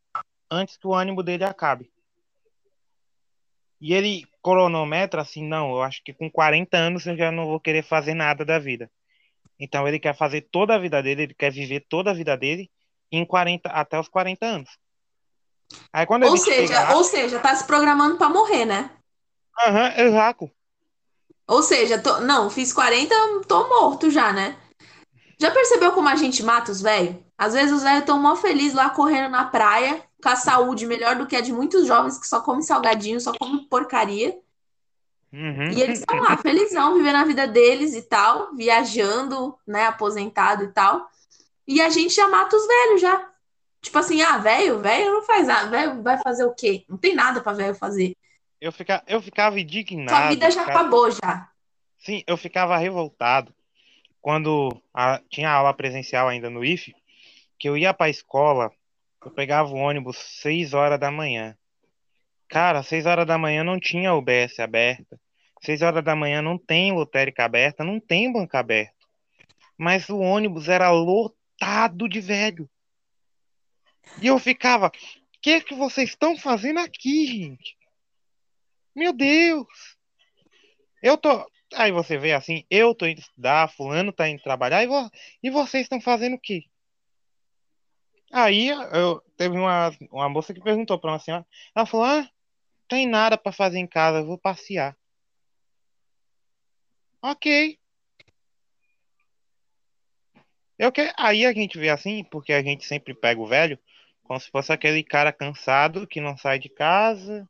antes 0.50 0.76
que 0.76 0.87
o 0.87 0.94
ânimo 0.94 1.22
dele 1.22 1.44
acabe. 1.44 1.90
E 3.80 3.92
ele 3.92 4.24
cronometra 4.42 5.22
assim, 5.22 5.46
não, 5.46 5.70
eu 5.70 5.82
acho 5.82 6.02
que 6.02 6.14
com 6.14 6.30
40 6.30 6.76
anos 6.76 7.06
eu 7.06 7.16
já 7.16 7.30
não 7.30 7.46
vou 7.46 7.60
querer 7.60 7.82
fazer 7.82 8.14
nada 8.14 8.44
da 8.44 8.58
vida. 8.58 8.90
Então 9.58 9.86
ele 9.86 9.98
quer 9.98 10.16
fazer 10.16 10.42
toda 10.50 10.74
a 10.74 10.78
vida 10.78 11.02
dele, 11.02 11.22
ele 11.24 11.34
quer 11.34 11.50
viver 11.50 11.84
toda 11.88 12.10
a 12.10 12.14
vida 12.14 12.36
dele 12.36 12.70
em 13.10 13.24
40 13.24 13.68
até 13.68 13.98
os 13.98 14.08
40 14.08 14.46
anos. 14.46 14.70
Aí 15.92 16.06
quando 16.06 16.26
ou 16.26 16.36
seja, 16.36 16.74
chegar... 16.74 16.96
ou 16.96 17.04
seja, 17.04 17.38
tá 17.40 17.54
se 17.54 17.66
programando 17.66 18.16
para 18.16 18.28
morrer, 18.28 18.64
né? 18.64 18.90
Aham, 19.66 19.84
uhum, 19.84 20.04
exato. 20.06 20.50
Ou 21.48 21.62
seja, 21.62 21.98
tô... 21.98 22.20
não, 22.20 22.50
fiz 22.50 22.72
40, 22.72 23.14
tô 23.48 23.68
morto 23.68 24.10
já, 24.10 24.32
né? 24.32 24.56
Já 25.38 25.50
percebeu 25.50 25.92
como 25.92 26.08
a 26.08 26.16
gente 26.16 26.42
mata 26.42 26.72
os 26.72 26.80
velhos? 26.80 27.16
Às 27.36 27.52
vezes 27.52 27.72
os 27.72 27.82
velhos 27.82 28.00
estão 28.00 28.18
mó 28.18 28.36
felizes 28.36 28.74
lá 28.74 28.88
correndo 28.90 29.30
na 29.30 29.44
praia, 29.44 30.02
com 30.26 30.30
a 30.30 30.34
saúde 30.34 30.86
melhor 30.86 31.14
do 31.14 31.24
que 31.24 31.36
a 31.36 31.40
de 31.40 31.52
muitos 31.52 31.86
jovens 31.86 32.18
que 32.18 32.26
só 32.26 32.40
comem 32.40 32.60
salgadinho, 32.60 33.20
só 33.20 33.32
comem 33.32 33.62
porcaria. 33.62 34.36
Uhum. 35.33 35.70
E 35.70 35.81
eles 35.81 36.00
estão 36.00 36.18
lá, 36.18 36.37
felizão, 36.37 36.96
vivendo 36.96 37.14
a 37.14 37.24
vida 37.24 37.46
deles 37.46 37.94
e 37.94 38.02
tal, 38.02 38.52
viajando, 38.52 39.56
né, 39.64 39.85
aposentado 39.85 40.64
e 40.64 40.68
tal. 40.72 41.08
E 41.64 41.81
a 41.81 41.88
gente 41.90 42.12
já 42.12 42.27
mata 42.27 42.56
os 42.56 42.66
velhos 42.66 43.00
já. 43.00 43.31
Tipo 43.81 43.98
assim, 43.98 44.20
ah, 44.20 44.38
velho, 44.38 44.81
velho 44.81 45.12
não 45.12 45.22
faz 45.22 45.46
nada, 45.46 45.70
velho 45.70 46.02
vai 46.02 46.18
fazer 46.18 46.44
o 46.44 46.52
quê? 46.52 46.85
Não 46.88 46.98
tem 46.98 47.14
nada 47.14 47.40
para 47.40 47.52
velho 47.52 47.74
fazer. 47.77 48.16
Eu, 48.60 48.72
fica, 48.72 49.04
eu 49.06 49.22
ficava 49.22 49.60
indignado. 49.60 50.10
Sua 50.10 50.29
vida 50.29 50.50
já 50.50 50.62
ficava... 50.62 50.81
acabou 50.81 51.08
já. 51.08 51.48
Sim, 51.98 52.24
eu 52.27 52.37
ficava 52.37 52.77
revoltado 52.77 53.54
quando 54.20 54.77
a, 54.92 55.20
tinha 55.31 55.52
aula 55.52 55.72
presencial 55.72 56.27
ainda 56.27 56.50
no 56.50 56.64
IFE, 56.64 56.96
que 57.56 57.68
eu 57.68 57.77
ia 57.77 57.94
para 57.94 58.06
a 58.06 58.10
escola, 58.10 58.72
eu 59.27 59.31
pegava 59.33 59.68
o 59.70 59.77
ônibus 59.77 60.16
6 60.40 60.72
horas 60.72 61.00
da 61.00 61.10
manhã. 61.10 61.58
Cara, 62.48 62.79
às 62.79 62.87
6 62.87 63.06
horas 63.06 63.27
da 63.27 63.37
manhã 63.37 63.64
não 63.64 63.79
tinha 63.79 64.14
UBS 64.14 64.60
aberta. 64.60 65.20
6 65.62 65.83
horas 65.83 66.04
da 66.04 66.14
manhã 66.14 66.40
não 66.40 66.56
tem 66.56 66.92
lotérica 66.92 67.44
aberta, 67.44 67.83
não 67.83 67.98
tem 67.98 68.33
banco 68.33 68.56
aberto. 68.56 68.94
Mas 69.77 70.08
o 70.08 70.20
ônibus 70.20 70.68
era 70.68 70.90
lotado 70.90 72.08
de 72.08 72.20
velho. 72.20 72.70
E 74.22 74.29
eu 74.29 74.38
ficava, 74.38 74.87
o 74.87 74.90
que 75.42 75.60
que 75.60 75.74
vocês 75.74 76.10
estão 76.10 76.38
fazendo 76.38 76.79
aqui, 76.79 77.27
gente? 77.27 77.77
Meu 78.94 79.12
Deus! 79.12 79.66
Eu 81.02 81.18
tô. 81.18 81.44
Aí 81.74 81.90
você 81.90 82.16
vê 82.16 82.33
assim, 82.33 82.64
eu 82.70 82.94
tô 82.94 83.06
indo 83.06 83.18
estudar, 83.18 83.72
fulano 83.72 84.12
tá 84.12 84.29
indo 84.29 84.40
trabalhar, 84.40 84.85
e, 84.85 84.87
vo... 84.87 85.10
e 85.42 85.50
vocês 85.50 85.83
estão 85.83 86.00
fazendo 86.00 86.37
o 86.37 86.40
quê? 86.40 86.62
Aí 88.33 88.68
eu 88.68 89.22
teve 89.37 89.56
uma, 89.56 89.90
uma 90.10 90.29
moça 90.29 90.52
que 90.52 90.60
perguntou 90.60 90.98
para 90.98 91.12
uma 91.12 91.18
senhora, 91.18 91.46
ela 91.74 91.87
falou, 91.87 92.06
ah, 92.06 92.29
tem 92.88 93.06
nada 93.06 93.38
para 93.38 93.52
fazer 93.52 93.79
em 93.79 93.87
casa, 93.87 94.24
vou 94.24 94.38
passear. 94.38 94.96
Ok. 97.22 97.79
Eu 100.79 100.92
que... 100.92 101.12
Aí 101.18 101.44
a 101.46 101.52
gente 101.52 101.79
vê 101.79 101.88
assim, 101.88 102.24
porque 102.24 102.52
a 102.52 102.62
gente 102.62 102.85
sempre 102.85 103.14
pega 103.14 103.40
o 103.40 103.46
velho, 103.46 103.79
como 104.22 104.38
se 104.40 104.50
fosse 104.50 104.72
aquele 104.72 105.02
cara 105.02 105.33
cansado 105.33 106.06
que 106.06 106.20
não 106.20 106.37
sai 106.37 106.58
de 106.58 106.68
casa, 106.68 107.48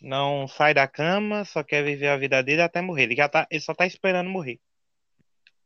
não 0.00 0.46
sai 0.48 0.74
da 0.74 0.86
cama, 0.86 1.44
só 1.44 1.62
quer 1.62 1.84
viver 1.84 2.08
a 2.08 2.16
vida 2.16 2.42
dele 2.42 2.62
até 2.62 2.80
morrer. 2.80 3.04
Ele 3.04 3.16
já 3.16 3.28
tá, 3.28 3.46
ele 3.50 3.60
só 3.60 3.74
tá 3.74 3.86
esperando 3.86 4.30
morrer. 4.30 4.60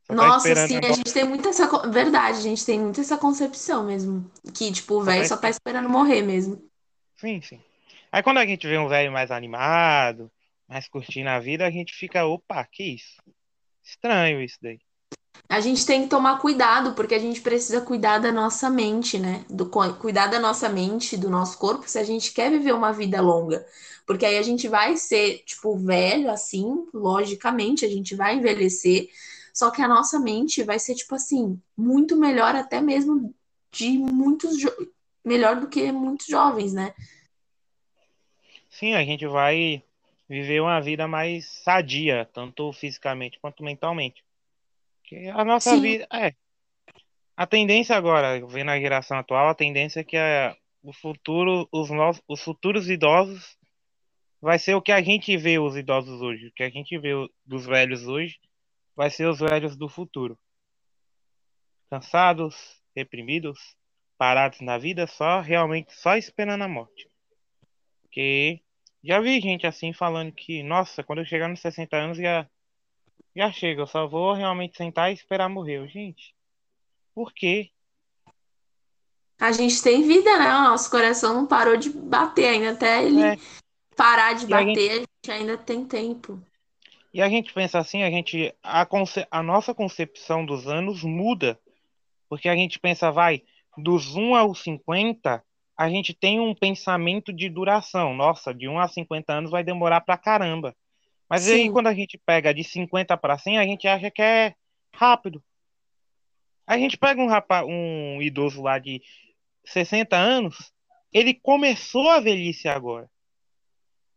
Só 0.05 0.15
tá 0.15 0.27
Nossa, 0.27 0.49
esperando 0.49 0.67
sim, 0.69 0.77
a 0.77 0.91
gente 0.91 1.13
tem 1.13 1.23
muito 1.23 1.47
essa. 1.47 1.67
Verdade, 1.89 2.37
a 2.37 2.41
gente 2.41 2.65
tem 2.65 2.79
muito 2.79 2.99
essa 2.99 3.17
concepção 3.17 3.85
mesmo. 3.85 4.29
Que, 4.53 4.71
tipo, 4.71 4.95
o 4.95 4.99
tá 4.99 5.11
velho 5.11 5.27
só 5.27 5.37
tá 5.37 5.49
esperando 5.49 5.89
morrer 5.89 6.21
mesmo. 6.21 6.61
Sim, 7.17 7.41
sim. 7.41 7.59
Aí 8.11 8.21
quando 8.21 8.37
a 8.37 8.45
gente 8.45 8.67
vê 8.67 8.77
um 8.77 8.87
velho 8.87 9.11
mais 9.11 9.31
animado, 9.31 10.31
mais 10.67 10.87
curtindo 10.87 11.29
a 11.29 11.39
vida, 11.39 11.65
a 11.65 11.71
gente 11.71 11.93
fica, 11.93 12.25
opa, 12.25 12.65
que 12.71 12.95
isso? 12.95 13.21
Estranho 13.83 14.41
isso 14.41 14.57
daí. 14.61 14.79
A 15.49 15.59
gente 15.59 15.85
tem 15.85 16.03
que 16.03 16.09
tomar 16.09 16.39
cuidado, 16.39 16.93
porque 16.95 17.13
a 17.13 17.19
gente 17.19 17.41
precisa 17.41 17.81
cuidar 17.81 18.17
da 18.17 18.31
nossa 18.31 18.69
mente, 18.69 19.19
né? 19.19 19.45
Do, 19.49 19.69
cuidar 19.99 20.27
da 20.27 20.39
nossa 20.39 20.67
mente, 20.69 21.15
do 21.15 21.29
nosso 21.29 21.57
corpo, 21.57 21.87
se 21.87 21.99
a 21.99 22.03
gente 22.03 22.33
quer 22.33 22.49
viver 22.49 22.73
uma 22.73 22.91
vida 22.91 23.21
longa. 23.21 23.65
Porque 24.05 24.25
aí 24.25 24.37
a 24.37 24.41
gente 24.41 24.67
vai 24.67 24.97
ser, 24.97 25.43
tipo, 25.45 25.77
velho, 25.77 26.29
assim, 26.31 26.87
logicamente, 26.93 27.85
a 27.85 27.89
gente 27.89 28.15
vai 28.15 28.35
envelhecer. 28.35 29.09
Só 29.53 29.69
que 29.69 29.81
a 29.81 29.87
nossa 29.87 30.19
mente 30.19 30.63
vai 30.63 30.79
ser, 30.79 30.95
tipo 30.95 31.13
assim, 31.15 31.61
muito 31.77 32.17
melhor, 32.17 32.55
até 32.55 32.81
mesmo 32.81 33.33
de 33.71 33.97
muitos. 33.97 34.57
Melhor 35.23 35.57
do 35.59 35.69
que 35.69 35.89
muitos 35.91 36.25
jovens, 36.27 36.73
né? 36.73 36.93
Sim, 38.69 38.93
a 38.93 39.05
gente 39.05 39.25
vai 39.27 39.81
viver 40.27 40.59
uma 40.61 40.81
vida 40.81 41.07
mais 41.07 41.45
sadia, 41.45 42.27
tanto 42.33 42.73
fisicamente 42.73 43.39
quanto 43.39 43.63
mentalmente. 43.63 44.23
Que 45.03 45.29
a 45.29 45.45
nossa 45.45 45.75
Sim, 45.75 45.81
vida, 45.81 46.07
é, 46.11 46.33
a 47.37 47.47
tendência 47.47 47.95
agora, 47.95 48.45
vendo 48.47 48.71
a 48.71 48.79
geração 48.79 49.17
atual, 49.17 49.49
a 49.49 49.55
tendência 49.55 49.99
é 50.01 50.03
que 50.03 50.17
a, 50.17 50.55
o 50.83 50.91
futuro, 50.91 51.67
os 51.71 51.89
nossos, 51.89 52.21
os 52.27 52.41
futuros 52.41 52.89
idosos 52.89 53.57
vai 54.41 54.59
ser 54.59 54.75
o 54.75 54.81
que 54.81 54.91
a 54.91 55.01
gente 55.01 55.37
vê 55.37 55.57
os 55.59 55.75
idosos 55.77 56.21
hoje, 56.21 56.47
o 56.47 56.51
que 56.51 56.63
a 56.63 56.69
gente 56.69 56.97
vê 56.97 57.13
o- 57.13 57.29
dos 57.45 57.65
velhos 57.65 58.07
hoje, 58.07 58.39
vai 58.95 59.09
ser 59.09 59.27
os 59.27 59.39
velhos 59.39 59.75
do 59.75 59.89
futuro. 59.89 60.37
Cansados, 61.89 62.81
reprimidos, 62.95 63.75
parados 64.17 64.61
na 64.61 64.77
vida, 64.77 65.07
só 65.07 65.41
realmente 65.41 65.93
só 65.93 66.15
esperando 66.15 66.63
a 66.63 66.67
morte. 66.67 67.09
Porque 68.01 68.61
já 69.03 69.19
vi 69.19 69.41
gente 69.41 69.67
assim 69.67 69.93
falando 69.93 70.31
que, 70.31 70.63
nossa, 70.63 71.03
quando 71.03 71.19
eu 71.19 71.25
chegar 71.25 71.47
nos 71.47 71.59
60 71.59 71.95
anos 71.95 72.17
já, 72.17 72.49
já 73.35 73.51
chega, 73.51 73.81
eu 73.81 73.87
só 73.87 74.07
vou 74.07 74.33
realmente 74.33 74.77
sentar 74.77 75.11
e 75.11 75.13
esperar 75.13 75.49
morrer. 75.49 75.79
Eu, 75.79 75.87
Gente, 75.87 76.35
por 77.13 77.33
quê? 77.33 77.71
a 79.43 79.51
gente 79.51 79.81
tem 79.83 80.03
vida, 80.03 80.37
né? 80.37 80.55
O 80.55 80.63
nosso 80.69 80.89
coração 80.89 81.33
não 81.33 81.45
parou 81.45 81.75
de 81.75 81.89
bater 81.89 82.45
ainda. 82.47 82.71
Até 82.71 83.03
ele 83.03 83.21
É, 83.21 83.35
parar 83.95 84.33
de 84.33 84.49
e 84.49 84.53
a 84.53 84.61
gente, 84.61 84.67
bater, 84.69 84.91
a 84.91 84.95
gente 84.95 85.31
ainda 85.31 85.57
tem 85.57 85.85
tempo. 85.85 86.41
E 87.13 87.21
a 87.21 87.29
gente 87.29 87.53
pensa 87.53 87.77
assim, 87.77 88.01
a 88.01 88.09
gente, 88.09 88.53
a, 88.63 88.87
a 89.29 89.43
nossa 89.43 89.73
concepção 89.73 90.43
dos 90.43 90.67
anos 90.67 91.03
muda, 91.03 91.59
porque 92.27 92.49
a 92.49 92.55
gente 92.55 92.79
pensa, 92.79 93.11
vai, 93.11 93.43
dos 93.77 94.15
1 94.15 94.35
aos 94.35 94.63
50, 94.63 95.43
a 95.77 95.89
gente 95.89 96.13
tem 96.13 96.39
um 96.39 96.55
pensamento 96.55 97.31
de 97.31 97.49
duração. 97.49 98.15
Nossa, 98.15 98.53
de 98.53 98.67
1 98.67 98.79
a 98.79 98.87
50 98.87 99.31
anos 99.31 99.51
vai 99.51 99.63
demorar 99.63 100.01
pra 100.01 100.17
caramba. 100.17 100.75
Mas 101.29 101.47
aí 101.47 101.63
Sim. 101.63 101.71
quando 101.71 101.87
a 101.87 101.93
gente 101.93 102.17
pega 102.17 102.53
de 102.53 102.63
50 102.63 103.15
para 103.17 103.37
100, 103.37 103.57
a 103.59 103.63
gente 103.63 103.87
acha 103.87 104.09
que 104.09 104.21
é 104.21 104.55
rápido. 104.93 105.43
A 106.65 106.77
gente 106.77 106.97
pega 106.97 107.21
um 107.21 107.27
rapaz, 107.27 107.65
um 107.67 108.21
idoso 108.21 108.61
lá 108.61 108.79
de 108.79 109.01
60 109.65 110.15
anos, 110.15 110.71
ele 111.11 111.33
começou 111.33 112.09
a 112.09 112.19
velhice 112.19 112.67
agora. 112.67 113.09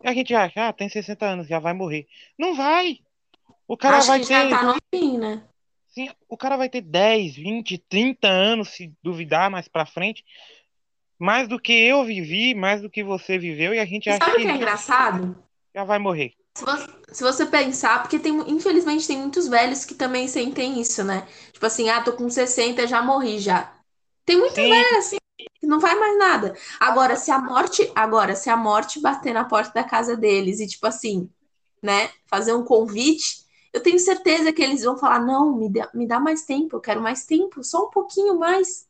E 0.03 0.09
a 0.09 0.15
gente 0.15 0.35
acha, 0.35 0.69
ah, 0.69 0.73
tem 0.73 0.89
60 0.89 1.27
anos, 1.27 1.49
já 1.49 1.59
vai 1.59 1.73
morrer. 1.75 2.07
Não 2.39 2.55
vai. 2.55 3.01
O 3.69 3.77
cara 3.77 3.99
Acho 3.99 4.07
vai 4.07 4.21
que 4.21 4.23
já 4.25 4.47
ter, 4.49 4.49
tá 4.49 4.63
no 4.63 4.75
fim, 4.95 5.19
né? 5.19 5.43
sim, 5.89 6.09
o 6.29 6.37
cara 6.37 6.57
vai 6.57 6.69
ter 6.69 6.81
10, 6.83 7.35
20, 7.37 7.79
30 7.79 8.29
anos, 8.29 8.71
se 8.71 8.93
duvidar 9.03 9.51
mais 9.51 9.69
pra 9.69 9.87
frente, 9.87 10.25
mais 11.19 11.49
do 11.49 11.61
que 11.61 11.73
eu 11.73 12.05
vivi, 12.05 12.55
mais 12.55 12.83
do 12.83 12.91
que 12.91 13.05
você 13.05 13.39
viveu, 13.39 13.75
e 13.75 13.79
a 13.79 13.87
gente 13.87 14.11
acha 14.11 14.21
sabe 14.25 14.39
o 14.39 14.43
que 14.43 14.49
é 14.49 14.53
engraçado? 14.53 15.37
já 15.75 15.85
vai 15.85 15.99
morrer. 15.99 16.35
Se 16.57 16.65
você, 16.65 16.87
se 17.15 17.23
você 17.23 17.47
pensar, 17.47 18.03
porque 18.03 18.19
tem, 18.19 18.35
infelizmente 18.51 19.07
tem 19.07 19.19
muitos 19.19 19.47
velhos 19.47 19.85
que 19.85 19.95
também 19.95 20.27
sentem 20.27 20.81
isso, 20.81 21.05
né? 21.05 21.27
Tipo 21.53 21.67
assim, 21.67 21.89
ah, 21.91 22.03
tô 22.03 22.15
com 22.15 22.29
60, 22.31 22.87
já 22.87 23.03
morri 23.03 23.39
já. 23.39 23.75
Tem 24.25 24.39
muito 24.39 24.55
Sim, 24.55 24.69
velho 24.69 24.99
assim, 24.99 25.17
não 25.63 25.81
faz 25.81 25.99
mais 25.99 26.19
nada. 26.19 26.55
Agora, 26.81 27.17
se 27.17 27.31
a 27.31 27.39
morte, 27.39 27.91
agora, 27.95 28.35
se 28.35 28.49
a 28.49 28.57
morte 28.57 29.01
bater 29.01 29.35
na 29.35 29.45
porta 29.45 29.73
da 29.75 29.85
casa 29.85 30.17
deles 30.17 30.61
e 30.61 30.67
tipo 30.67 30.87
assim, 30.87 31.29
né, 31.83 32.11
fazer 32.27 32.55
um 32.55 32.65
convite, 32.65 33.45
eu 33.73 33.83
tenho 33.83 33.99
certeza 33.99 34.53
que 34.53 34.63
eles 34.63 34.83
vão 34.83 34.97
falar: 34.97 35.21
"Não, 35.21 35.55
me 35.57 35.71
dá, 35.71 35.91
me 35.93 36.07
dá 36.07 36.19
mais 36.19 36.45
tempo, 36.45 36.77
eu 36.77 36.81
quero 36.81 37.01
mais 37.01 37.25
tempo, 37.25 37.63
só 37.63 37.87
um 37.87 37.91
pouquinho 37.91 38.39
mais". 38.39 38.87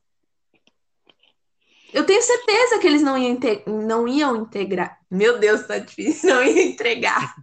Eu 1.93 2.05
tenho 2.05 2.21
certeza 2.21 2.79
que 2.79 2.87
eles 2.87 3.01
não 3.01 3.17
iam, 3.17 3.39
não 3.67 4.07
iam 4.07 4.37
integrar. 4.37 5.01
Meu 5.11 5.39
Deus, 5.39 5.67
tá 5.67 5.79
difícil. 5.79 6.29
Não 6.29 6.43
iam 6.45 6.59
entregar. 6.59 7.35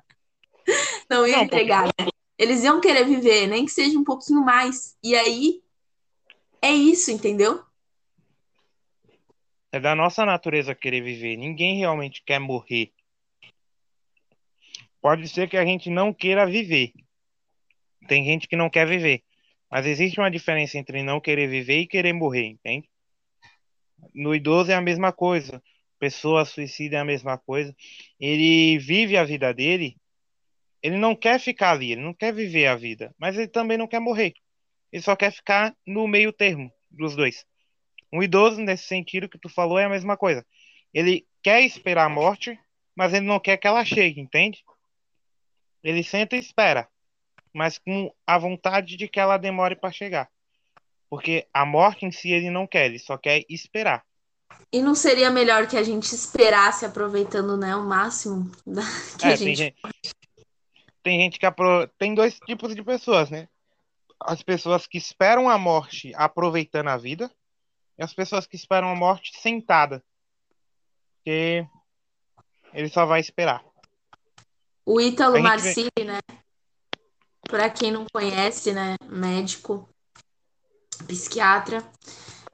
Não 1.10 1.28
iam 1.28 1.40
não, 1.40 1.48
porque 1.48 1.56
entregar, 1.56 1.86
né? 1.86 2.08
Eles 2.38 2.64
iam 2.64 2.80
querer 2.80 3.06
viver, 3.06 3.48
nem 3.48 3.66
que 3.66 3.72
seja 3.72 3.98
um 3.98 4.04
pouquinho 4.04 4.44
mais. 4.44 4.96
E 5.02 5.16
aí, 5.16 5.64
é 6.62 6.72
isso, 6.72 7.10
entendeu? 7.10 7.64
É 9.74 9.80
da 9.80 9.96
nossa 9.96 10.24
natureza 10.24 10.76
querer 10.76 11.02
viver. 11.02 11.36
Ninguém 11.36 11.80
realmente 11.80 12.22
quer 12.24 12.40
morrer. 12.40 12.94
Pode 15.02 15.28
ser 15.28 15.50
que 15.50 15.58
a 15.58 15.66
gente 15.66 15.90
não 15.90 16.14
queira 16.14 16.46
viver. 16.46 16.94
Tem 18.08 18.24
gente 18.24 18.48
que 18.48 18.56
não 18.56 18.70
quer 18.70 18.86
viver. 18.88 19.24
Mas 19.72 19.88
existe 19.88 20.20
uma 20.20 20.30
diferença 20.30 20.78
entre 20.78 21.02
não 21.02 21.20
querer 21.20 21.48
viver 21.48 21.80
e 21.80 21.88
querer 21.88 22.14
morrer, 22.14 22.46
entende? 22.46 22.88
No 24.14 24.36
idoso 24.36 24.72
é 24.72 24.76
a 24.76 24.82
mesma 24.82 25.12
coisa. 25.12 25.60
Pessoa 25.98 26.46
suicida 26.46 26.98
é 26.98 27.00
a 27.00 27.06
mesma 27.06 27.40
coisa. 27.40 27.76
Ele 28.20 28.78
vive 28.78 29.18
a 29.18 29.24
vida 29.24 29.52
dele, 29.52 29.98
ele 30.84 30.98
não 30.98 31.16
quer 31.16 31.40
ficar 31.40 31.72
ali, 31.72 31.94
ele 31.94 32.02
não 32.02 32.14
quer 32.14 32.32
viver 32.32 32.68
a 32.68 32.76
vida, 32.76 33.16
mas 33.18 33.36
ele 33.38 33.48
também 33.48 33.78
não 33.78 33.88
quer 33.88 34.00
morrer. 34.00 34.36
Ele 34.92 35.02
só 35.02 35.16
quer 35.16 35.32
ficar 35.32 35.76
no 35.88 36.08
meio 36.08 36.32
termo 36.32 36.72
dos 36.92 37.16
dois. 37.16 37.44
Um 38.14 38.22
idoso, 38.22 38.62
nesse 38.62 38.84
sentido 38.84 39.28
que 39.28 39.40
tu 39.40 39.50
falou, 39.50 39.80
é 39.80 39.86
a 39.86 39.90
mesma 39.90 40.16
coisa. 40.16 40.46
Ele 40.94 41.26
quer 41.42 41.62
esperar 41.64 42.06
a 42.06 42.10
morte, 42.10 42.60
mas 42.96 43.12
ele 43.12 43.26
não 43.26 43.40
quer 43.40 43.58
que 43.58 43.66
ela 43.66 43.84
chegue, 43.84 44.22
entende? 44.22 44.64
Ele 45.84 46.04
senta 46.04 46.36
e 46.36 46.40
espera, 46.40 46.88
mas 47.52 47.80
com 47.80 48.14
a 48.28 48.38
vontade 48.38 48.96
de 48.98 49.08
que 49.08 49.20
ela 49.20 49.38
demore 49.38 49.76
para 49.76 49.92
chegar. 49.92 50.30
Porque 51.10 51.48
a 51.52 51.66
morte 51.66 52.06
em 52.06 52.12
si 52.12 52.32
ele 52.32 52.52
não 52.52 52.68
quer, 52.68 52.86
ele 52.86 53.00
só 53.00 53.18
quer 53.18 53.44
esperar. 53.50 54.06
E 54.72 54.80
não 54.80 54.94
seria 54.94 55.32
melhor 55.32 55.66
que 55.66 55.76
a 55.76 55.82
gente 55.82 56.14
esperasse 56.14 56.86
aproveitando, 56.86 57.58
né, 57.58 57.76
o 57.76 57.84
máximo 57.84 58.52
que 59.18 59.26
a 59.26 59.32
É, 59.32 59.38
tem 59.38 59.56
gente. 59.56 59.58
gente, 59.58 60.16
tem 61.02 61.20
gente 61.20 61.40
que 61.40 61.48
apro... 61.48 61.88
tem 61.98 62.14
dois 62.14 62.40
tipos 62.46 62.76
de 62.76 62.84
pessoas, 62.84 63.32
né? 63.32 63.48
As 64.22 64.44
pessoas 64.44 64.86
que 64.86 65.00
esperam 65.00 65.50
a 65.50 65.58
morte 65.58 66.14
aproveitando 66.16 66.90
a 66.90 66.98
vida 66.98 67.32
e 67.98 68.04
as 68.04 68.14
pessoas 68.14 68.46
que 68.48 68.56
esperam 68.56 68.90
a 68.90 68.96
morte 68.96 69.32
sentada, 69.40 70.04
porque 71.18 71.66
ele 72.74 72.90
só 72.90 73.06
vai 73.06 73.20
esperar. 73.20 73.64
O 74.86 75.00
Ítalo 75.00 75.42
Marcilli, 75.42 75.90
né? 76.06 76.20
Pra 77.48 77.70
quem 77.70 77.92
não 77.92 78.06
conhece, 78.12 78.74
né, 78.74 78.96
médico, 79.08 79.88
psiquiatra, 81.08 81.84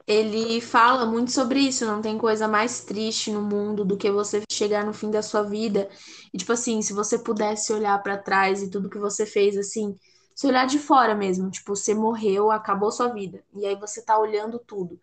ele 0.06 0.60
fala 0.60 1.06
muito 1.06 1.30
sobre 1.30 1.60
isso. 1.60 1.86
Não 1.86 2.02
tem 2.02 2.18
coisa 2.18 2.46
mais 2.46 2.84
triste 2.84 3.30
no 3.30 3.40
mundo 3.40 3.84
do 3.84 3.96
que 3.96 4.10
você 4.10 4.42
chegar 4.50 4.84
no 4.84 4.92
fim 4.92 5.10
da 5.10 5.22
sua 5.22 5.42
vida 5.42 5.88
e, 6.32 6.38
tipo 6.38 6.52
assim, 6.52 6.82
se 6.82 6.92
você 6.92 7.18
pudesse 7.18 7.72
olhar 7.72 8.00
para 8.02 8.18
trás 8.18 8.62
e 8.62 8.70
tudo 8.70 8.90
que 8.90 8.98
você 8.98 9.24
fez, 9.24 9.56
assim, 9.56 9.96
se 10.34 10.46
olhar 10.46 10.66
de 10.66 10.78
fora 10.78 11.14
mesmo, 11.14 11.50
tipo, 11.50 11.74
você 11.74 11.94
morreu, 11.94 12.50
acabou 12.50 12.90
sua 12.90 13.08
vida. 13.08 13.44
E 13.54 13.66
aí 13.66 13.76
você 13.76 14.04
tá 14.04 14.18
olhando 14.18 14.58
tudo. 14.58 15.00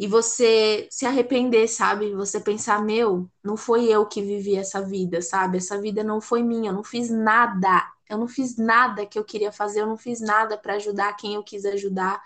E 0.00 0.06
você 0.06 0.88
se 0.90 1.04
arrepender, 1.04 1.68
sabe? 1.68 2.14
Você 2.14 2.40
pensar, 2.40 2.82
meu, 2.82 3.30
não 3.44 3.54
foi 3.54 3.84
eu 3.84 4.06
que 4.06 4.22
vivi 4.22 4.56
essa 4.56 4.80
vida, 4.80 5.20
sabe? 5.20 5.58
Essa 5.58 5.78
vida 5.78 6.02
não 6.02 6.22
foi 6.22 6.42
minha, 6.42 6.70
eu 6.70 6.74
não 6.74 6.82
fiz 6.82 7.10
nada. 7.10 7.86
Eu 8.08 8.16
não 8.16 8.26
fiz 8.26 8.56
nada 8.56 9.04
que 9.04 9.18
eu 9.18 9.24
queria 9.26 9.52
fazer, 9.52 9.82
eu 9.82 9.86
não 9.86 9.98
fiz 9.98 10.22
nada 10.22 10.56
para 10.56 10.76
ajudar 10.76 11.12
quem 11.18 11.34
eu 11.34 11.44
quis 11.44 11.66
ajudar. 11.66 12.18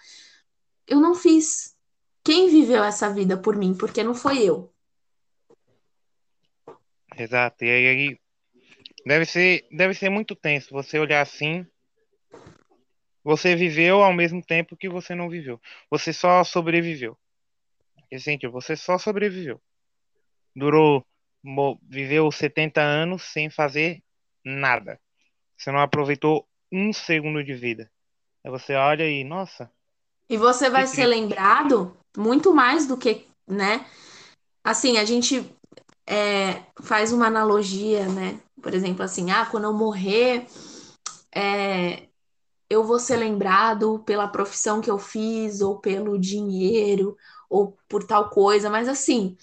Eu 0.86 1.00
não 1.00 1.16
fiz. 1.16 1.76
Quem 2.22 2.48
viveu 2.48 2.84
essa 2.84 3.12
vida 3.12 3.36
por 3.36 3.56
mim? 3.56 3.76
Porque 3.76 4.04
não 4.04 4.14
foi 4.14 4.44
eu. 4.44 4.72
Exato. 7.18 7.64
E 7.64 7.70
aí 7.70 8.20
deve 9.04 9.24
ser, 9.24 9.66
deve 9.72 9.94
ser 9.94 10.10
muito 10.10 10.36
tenso 10.36 10.70
você 10.70 10.96
olhar 10.96 11.22
assim. 11.22 11.66
Você 13.24 13.56
viveu 13.56 14.00
ao 14.00 14.12
mesmo 14.12 14.40
tempo 14.40 14.76
que 14.76 14.88
você 14.88 15.12
não 15.12 15.28
viveu. 15.28 15.60
Você 15.90 16.12
só 16.12 16.44
sobreviveu. 16.44 17.18
Recente, 18.10 18.46
você 18.46 18.76
só 18.76 18.98
sobreviveu. 18.98 19.60
Durou, 20.54 21.04
viveu 21.82 22.30
70 22.30 22.80
anos 22.80 23.22
sem 23.22 23.50
fazer 23.50 24.02
nada. 24.44 25.00
Você 25.56 25.70
não 25.70 25.80
aproveitou 25.80 26.46
um 26.70 26.92
segundo 26.92 27.42
de 27.42 27.54
vida. 27.54 27.90
Aí 28.44 28.50
você 28.50 28.74
olha 28.74 29.08
e, 29.08 29.24
nossa. 29.24 29.70
E 30.28 30.36
você 30.36 30.70
vai 30.70 30.86
ser 30.86 31.06
lembrado 31.06 31.96
muito 32.16 32.54
mais 32.54 32.86
do 32.86 32.96
que, 32.96 33.26
né? 33.46 33.86
Assim, 34.62 34.98
a 34.98 35.04
gente 35.04 35.54
é, 36.06 36.62
faz 36.82 37.12
uma 37.12 37.26
analogia, 37.26 38.08
né? 38.08 38.40
Por 38.62 38.74
exemplo, 38.74 39.02
assim, 39.02 39.30
ah, 39.30 39.46
quando 39.46 39.64
eu 39.64 39.72
morrer, 39.72 40.46
é, 41.34 42.08
eu 42.68 42.84
vou 42.84 42.98
ser 42.98 43.16
lembrado 43.16 44.02
pela 44.06 44.28
profissão 44.28 44.80
que 44.80 44.90
eu 44.90 44.98
fiz, 44.98 45.60
ou 45.60 45.78
pelo 45.78 46.18
dinheiro, 46.18 47.16
ou 47.54 47.78
por 47.88 48.04
tal 48.04 48.30
coisa, 48.30 48.68
mas 48.68 48.88
assim, 48.88 49.36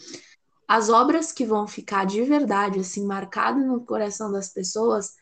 as 0.67 0.89
obras 0.89 1.31
que 1.31 1.45
vão 1.45 1.65
ficar 1.65 2.05
de 2.05 2.21
verdade, 2.23 2.79
assim, 2.79 3.05
marcadas 3.05 3.65
no 3.65 3.85
coração 3.85 4.31
das 4.31 4.49
pessoas, 4.49 5.15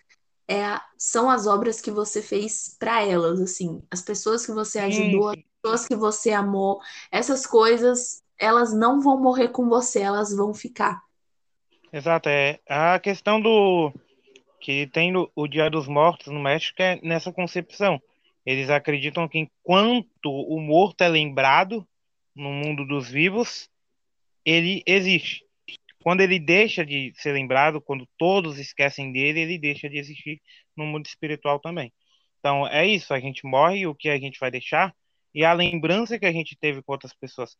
é, 0.48 0.80
são 0.98 1.30
as 1.30 1.46
obras 1.46 1.80
que 1.80 1.92
você 1.92 2.22
fez 2.22 2.76
para 2.80 3.06
elas, 3.06 3.40
assim, 3.40 3.84
as 3.92 4.02
pessoas 4.02 4.44
que 4.44 4.52
você 4.52 4.80
ajudou, 4.80 5.30
as 5.30 5.38
pessoas 5.62 5.88
que 5.88 5.96
você 5.96 6.32
amou, 6.32 6.80
essas 7.12 7.46
coisas, 7.46 8.24
elas 8.40 8.74
não 8.74 9.00
vão 9.00 9.22
morrer 9.22 9.50
com 9.50 9.70
você, 9.70 10.00
elas 10.00 10.36
vão 10.36 10.52
ficar. 10.54 11.00
Exato, 11.94 12.30
é 12.30 12.60
a 12.68 13.00
questão 13.00 13.40
do 13.40 13.94
que 14.60 14.88
tem 14.88 15.12
no, 15.12 15.32
o 15.36 15.48
Dia 15.48 15.70
dos 15.70 15.88
Mortos 15.88 16.28
no 16.28 16.40
México 16.40 16.82
é 16.82 17.00
nessa 17.04 17.32
concepção. 17.32 18.02
Eles 18.46 18.70
acreditam 18.70 19.28
que 19.28 19.38
enquanto 19.38 20.32
o 20.32 20.60
morto 20.60 21.02
é 21.02 21.08
lembrado 21.08 21.88
no 22.40 22.52
mundo 22.52 22.86
dos 22.86 23.10
vivos, 23.10 23.70
ele 24.46 24.82
existe. 24.86 25.46
Quando 26.02 26.22
ele 26.22 26.40
deixa 26.40 26.86
de 26.86 27.14
ser 27.16 27.34
lembrado, 27.34 27.82
quando 27.82 28.08
todos 28.18 28.58
esquecem 28.58 29.12
dele, 29.12 29.42
ele 29.42 29.58
deixa 29.58 29.90
de 29.90 29.98
existir 29.98 30.42
no 30.76 30.86
mundo 30.86 31.06
espiritual 31.06 31.60
também. 31.60 31.92
Então 32.40 32.66
é 32.68 32.88
isso, 32.88 33.14
a 33.14 33.20
gente 33.20 33.46
morre, 33.46 33.86
o 33.86 33.94
que 33.94 34.10
a 34.10 34.18
gente 34.18 34.40
vai 34.40 34.50
deixar 34.50 34.96
e 35.36 35.44
a 35.44 35.54
lembrança 35.54 36.18
que 36.18 36.26
a 36.26 36.32
gente 36.32 36.58
teve 36.60 36.82
com 36.82 36.94
outras 36.94 37.14
pessoas, 37.14 37.56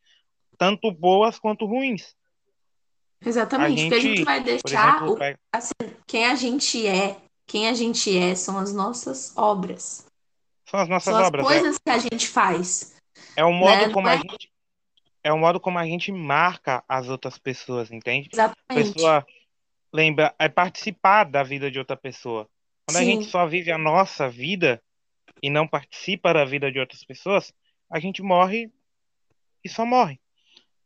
tanto 0.58 0.92
boas 0.92 1.38
quanto 1.38 1.66
ruins. 1.66 2.16
Exatamente, 3.24 3.72
a 3.72 3.76
gente, 3.76 3.90
porque 3.90 3.96
a 3.96 4.00
gente 4.00 4.24
vai 4.24 4.44
deixar 4.44 4.96
exemplo, 4.96 5.14
o, 5.14 5.38
assim, 5.52 5.74
quem 6.08 6.26
a 6.26 6.36
gente 6.36 6.88
é, 6.88 7.18
quem 7.46 7.68
a 7.68 7.74
gente 7.74 8.18
é 8.18 8.34
são 8.34 8.58
as 8.58 8.74
nossas 8.74 9.38
obras. 9.38 10.06
São 10.66 10.80
as 10.80 10.88
nossas 10.88 11.14
são 11.14 11.24
obras. 11.24 11.46
As 11.46 11.52
é. 11.52 11.60
coisas 11.60 11.76
é. 11.76 11.80
que 11.84 11.90
a 11.90 11.98
gente 11.98 12.28
faz. 12.28 12.96
É 13.36 13.44
o 13.44 13.52
modo 13.52 13.88
né? 13.88 13.90
como 13.90 14.08
é... 14.08 14.14
a 14.14 14.18
gente 14.18 14.49
é 15.30 15.34
o 15.34 15.38
modo 15.38 15.60
como 15.60 15.78
a 15.78 15.86
gente 15.86 16.12
marca 16.12 16.84
as 16.90 17.08
outras 17.08 17.38
pessoas, 17.38 17.92
entende? 17.92 18.30
Exatamente. 18.34 18.58
A 18.68 18.74
pessoa 18.74 19.28
lembra, 19.94 20.34
é 20.40 20.50
participar 20.50 21.26
da 21.26 21.44
vida 21.44 21.70
de 21.70 21.78
outra 21.78 21.96
pessoa. 21.96 22.50
Quando 22.88 22.98
Sim. 22.98 23.04
a 23.04 23.06
gente 23.06 23.26
só 23.26 23.46
vive 23.46 23.72
a 23.72 23.78
nossa 23.78 24.28
vida 24.28 24.82
e 25.42 25.50
não 25.50 25.68
participa 25.68 26.34
da 26.34 26.44
vida 26.44 26.72
de 26.72 26.80
outras 26.80 27.04
pessoas, 27.04 27.54
a 27.92 28.00
gente 28.00 28.24
morre 28.24 28.72
e 29.64 29.70
só 29.70 29.86
morre. 29.86 30.20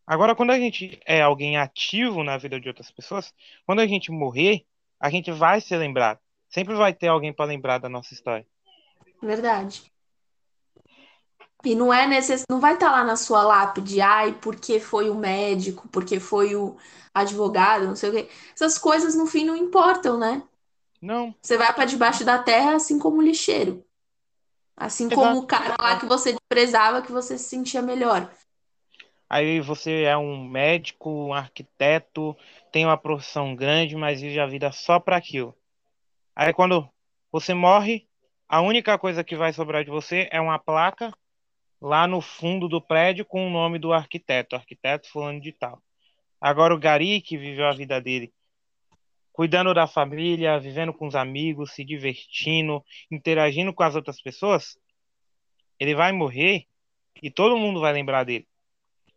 Agora, 0.05 0.35
quando 0.35 0.51
a 0.51 0.59
gente 0.59 0.99
é 1.05 1.21
alguém 1.21 1.55
ativo 1.55 2.21
na 2.21 2.35
vida 2.35 2.59
de 2.59 2.67
outras 2.67 2.91
pessoas, 2.91 3.33
quando 3.65 3.79
a 3.79 3.87
gente 3.87 4.11
morrer, 4.11 4.65
a 4.99 5.09
gente 5.09 5.31
vai 5.31 5.61
ser 5.61 5.77
lembrado. 5.77 6.19
Sempre 6.49 6.75
vai 6.75 6.93
ter 6.93 7.07
alguém 7.07 7.31
para 7.31 7.45
lembrar 7.45 7.77
da 7.77 7.87
nossa 7.87 8.13
história. 8.13 8.45
Verdade. 9.21 9.89
E 11.63 11.75
não 11.75 11.93
é 11.93 12.05
necess... 12.05 12.43
não 12.49 12.59
vai 12.59 12.73
estar 12.73 12.87
tá 12.87 12.91
lá 12.91 13.03
na 13.03 13.15
sua 13.15 13.43
lápide, 13.43 14.01
ai, 14.01 14.33
porque 14.41 14.79
foi 14.79 15.09
o 15.09 15.15
médico, 15.15 15.87
porque 15.89 16.19
foi 16.19 16.55
o 16.55 16.75
advogado, 17.13 17.87
não 17.87 17.95
sei 17.95 18.09
o 18.09 18.13
quê. 18.13 18.29
Essas 18.53 18.77
coisas 18.77 19.15
no 19.15 19.25
fim 19.25 19.45
não 19.45 19.55
importam, 19.55 20.17
né? 20.17 20.43
Não. 21.01 21.33
Você 21.41 21.57
vai 21.57 21.73
para 21.73 21.85
debaixo 21.85 22.25
da 22.25 22.41
terra 22.41 22.75
assim 22.75 22.99
como 22.99 23.17
o 23.17 23.21
lixeiro. 23.21 23.85
Assim 24.75 25.05
Exato. 25.05 25.21
como 25.21 25.39
o 25.39 25.47
cara 25.47 25.75
lá 25.79 25.99
que 25.99 26.05
você 26.05 26.33
desprezava, 26.33 27.01
que 27.01 27.11
você 27.11 27.37
se 27.37 27.45
sentia 27.45 27.81
melhor. 27.81 28.29
Aí 29.29 29.59
você 29.61 30.03
é 30.03 30.17
um 30.17 30.47
médico, 30.47 31.09
um 31.09 31.33
arquiteto, 31.33 32.35
tem 32.71 32.85
uma 32.85 32.97
profissão 32.97 33.55
grande, 33.55 33.95
mas 33.95 34.21
vive 34.21 34.39
a 34.39 34.45
vida 34.45 34.71
só 34.71 34.99
para 34.99 35.15
aquilo. 35.15 35.55
Aí 36.35 36.53
quando 36.53 36.87
você 37.31 37.53
morre, 37.53 38.07
a 38.49 38.61
única 38.61 38.97
coisa 38.97 39.23
que 39.23 39.35
vai 39.35 39.53
sobrar 39.53 39.83
de 39.83 39.89
você 39.89 40.27
é 40.31 40.41
uma 40.41 40.59
placa 40.59 41.11
lá 41.83 42.07
no 42.07 42.21
fundo 42.21 42.67
do 42.67 42.81
prédio 42.81 43.25
com 43.25 43.45
o 43.45 43.49
nome 43.51 43.77
do 43.77 43.93
arquiteto, 43.93 44.55
arquiteto 44.55 45.09
fulano 45.09 45.39
de 45.39 45.51
tal. 45.51 45.83
Agora 46.39 46.73
o 46.73 46.79
Gari, 46.79 47.21
que 47.21 47.37
viveu 47.37 47.67
a 47.67 47.73
vida 47.73 48.01
dele 48.01 48.33
cuidando 49.33 49.73
da 49.73 49.87
família, 49.87 50.59
vivendo 50.59 50.93
com 50.93 51.07
os 51.07 51.15
amigos, 51.15 51.71
se 51.73 51.83
divertindo, 51.83 52.83
interagindo 53.11 53.73
com 53.73 53.83
as 53.83 53.95
outras 53.95 54.21
pessoas, 54.21 54.77
ele 55.79 55.95
vai 55.95 56.11
morrer 56.11 56.67
e 57.21 57.31
todo 57.31 57.57
mundo 57.57 57.81
vai 57.81 57.91
lembrar 57.91 58.23
dele. 58.23 58.47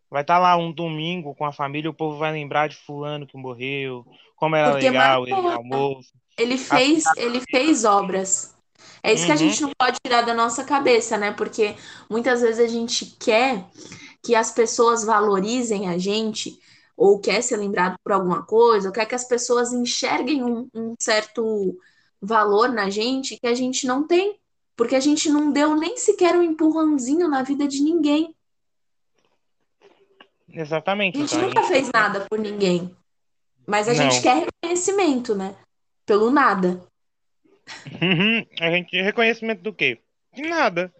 Vai 0.09 0.23
estar 0.23 0.35
tá 0.35 0.39
lá 0.39 0.57
um 0.57 0.71
domingo 0.71 1.35
com 1.35 1.45
a 1.45 1.51
família, 1.51 1.89
o 1.89 1.93
povo 1.93 2.17
vai 2.17 2.31
lembrar 2.31 2.67
de 2.67 2.75
fulano 2.75 3.27
que 3.27 3.37
morreu, 3.37 4.05
como 4.35 4.55
era 4.55 4.71
Porque 4.71 4.89
legal 4.89 5.23
ele 5.23 5.33
almoço. 5.33 6.11
Ele 6.37 6.57
fez, 6.57 7.03
ele 7.15 7.41
fez 7.41 7.85
obras. 7.85 8.56
É 9.03 9.13
isso 9.13 9.23
uhum. 9.23 9.27
que 9.27 9.31
a 9.31 9.35
uhum. 9.35 9.49
gente 9.49 9.61
não 9.61 9.71
pode 9.77 9.97
tirar 10.03 10.21
da 10.21 10.33
nossa 10.33 10.63
cabeça, 10.63 11.17
né? 11.17 11.31
Porque 11.31 11.75
muitas 12.09 12.41
vezes 12.41 12.59
a 12.59 12.67
gente 12.67 13.05
quer 13.19 13.65
que 14.23 14.35
as 14.35 14.51
pessoas 14.51 15.03
valorizem 15.03 15.89
a 15.89 15.97
gente, 15.97 16.59
ou 16.95 17.19
quer 17.19 17.41
ser 17.41 17.57
lembrado 17.57 17.95
por 18.03 18.11
alguma 18.11 18.43
coisa, 18.43 18.89
ou 18.89 18.93
quer 18.93 19.05
que 19.05 19.15
as 19.15 19.27
pessoas 19.27 19.71
enxerguem 19.71 20.43
um, 20.43 20.67
um 20.73 20.95
certo 20.99 21.77
valor 22.21 22.69
na 22.69 22.89
gente 22.89 23.37
que 23.39 23.47
a 23.47 23.53
gente 23.53 23.85
não 23.85 24.05
tem. 24.05 24.39
Porque 24.75 24.95
a 24.95 24.99
gente 24.99 25.29
não 25.29 25.51
deu 25.51 25.75
nem 25.75 25.97
sequer 25.97 26.35
um 26.35 26.43
empurrãozinho 26.43 27.27
na 27.27 27.41
vida 27.41 27.67
de 27.67 27.81
ninguém. 27.81 28.35
Exatamente. 30.47 31.17
A 31.17 31.21
gente 31.21 31.35
então, 31.35 31.47
nunca 31.47 31.59
a 31.59 31.63
gente... 31.63 31.71
fez 31.71 31.89
nada 31.93 32.25
por 32.29 32.37
ninguém. 32.37 32.95
Mas 33.65 33.89
a 33.89 33.93
não. 33.93 34.03
gente 34.03 34.21
quer 34.21 34.45
reconhecimento, 34.45 35.35
né? 35.35 35.55
Pelo 36.05 36.31
nada. 36.31 36.81
Uhum. 38.01 38.45
A 38.59 38.71
gente 38.71 39.01
reconhecimento 39.01 39.61
do 39.61 39.73
quê? 39.73 39.99
De 40.33 40.41
nada. 40.41 40.93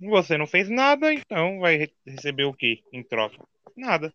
Você 0.00 0.38
não 0.38 0.46
fez 0.46 0.68
nada, 0.68 1.12
então 1.12 1.58
vai 1.58 1.88
receber 2.06 2.44
o 2.44 2.54
quê 2.54 2.82
em 2.92 3.02
troca? 3.02 3.36
Nada. 3.76 4.14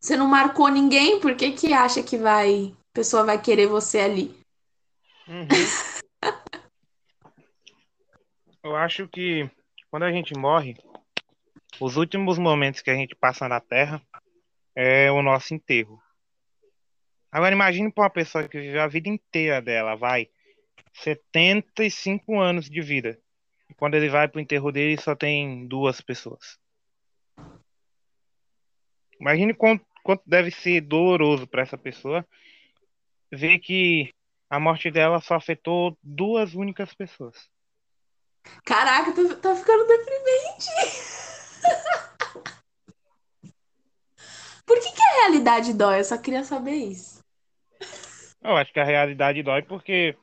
Você 0.00 0.16
não 0.16 0.28
marcou 0.28 0.68
ninguém, 0.68 1.18
por 1.18 1.34
que 1.34 1.52
que 1.52 1.72
acha 1.72 2.02
que 2.02 2.18
vai, 2.18 2.66
a 2.66 2.92
pessoa 2.92 3.24
vai 3.24 3.40
querer 3.40 3.66
você 3.66 4.00
ali? 4.00 4.38
Uhum. 5.26 5.48
Eu 8.62 8.76
acho 8.76 9.08
que 9.08 9.50
quando 9.90 10.04
a 10.04 10.12
gente 10.12 10.34
morre, 10.34 10.76
os 11.80 11.96
últimos 11.96 12.38
momentos 12.38 12.82
que 12.82 12.90
a 12.90 12.94
gente 12.94 13.14
passa 13.14 13.48
na 13.48 13.60
Terra 13.60 14.02
é 14.74 15.10
o 15.10 15.22
nosso 15.22 15.54
enterro. 15.54 16.02
Agora 17.34 17.52
imagine 17.52 17.90
para 17.90 18.04
uma 18.04 18.10
pessoa 18.10 18.48
que 18.48 18.60
viveu 18.60 18.80
a 18.80 18.86
vida 18.86 19.08
inteira 19.08 19.60
dela, 19.60 19.96
vai, 19.96 20.28
75 20.92 22.38
anos 22.38 22.70
de 22.70 22.80
vida. 22.80 23.18
E 23.68 23.74
quando 23.74 23.96
ele 23.96 24.08
vai 24.08 24.28
para 24.28 24.38
o 24.38 24.40
enterro 24.40 24.70
dele, 24.70 24.96
só 25.02 25.16
tem 25.16 25.66
duas 25.66 26.00
pessoas. 26.00 26.60
Imagine 29.20 29.52
quanto, 29.52 29.84
quanto 30.04 30.22
deve 30.24 30.52
ser 30.52 30.80
doloroso 30.82 31.44
para 31.44 31.62
essa 31.62 31.76
pessoa 31.76 32.24
ver 33.32 33.58
que 33.58 34.14
a 34.48 34.60
morte 34.60 34.88
dela 34.88 35.20
só 35.20 35.34
afetou 35.34 35.98
duas 36.00 36.54
únicas 36.54 36.94
pessoas. 36.94 37.50
Caraca, 38.64 39.12
tá, 39.12 39.34
tá 39.42 39.56
ficando 39.56 39.84
deprimente. 39.88 40.68
Por 44.64 44.78
que, 44.78 44.92
que 44.92 45.02
a 45.02 45.22
realidade 45.22 45.74
dói? 45.74 45.98
Eu 45.98 46.04
só 46.04 46.16
queria 46.16 46.44
saber 46.44 46.76
isso. 46.76 47.13
Eu 48.42 48.56
acho 48.56 48.72
que 48.72 48.80
a 48.80 48.84
realidade 48.84 49.42
dói 49.42 49.62
porque 49.62 50.16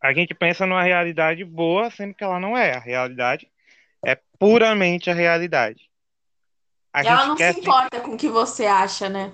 a 0.00 0.12
gente 0.12 0.32
pensa 0.34 0.66
numa 0.66 0.82
realidade 0.82 1.44
boa, 1.44 1.90
sendo 1.90 2.14
que 2.14 2.24
ela 2.24 2.40
não 2.40 2.56
é. 2.56 2.76
A 2.76 2.80
realidade 2.80 3.50
é 4.04 4.16
puramente 4.38 5.10
a 5.10 5.14
realidade. 5.14 5.90
A 6.92 7.02
ela 7.02 7.26
não 7.26 7.36
se 7.36 7.50
importa 7.50 8.00
com 8.00 8.12
o 8.12 8.16
que 8.16 8.28
você 8.28 8.66
acha, 8.66 9.08
né? 9.08 9.32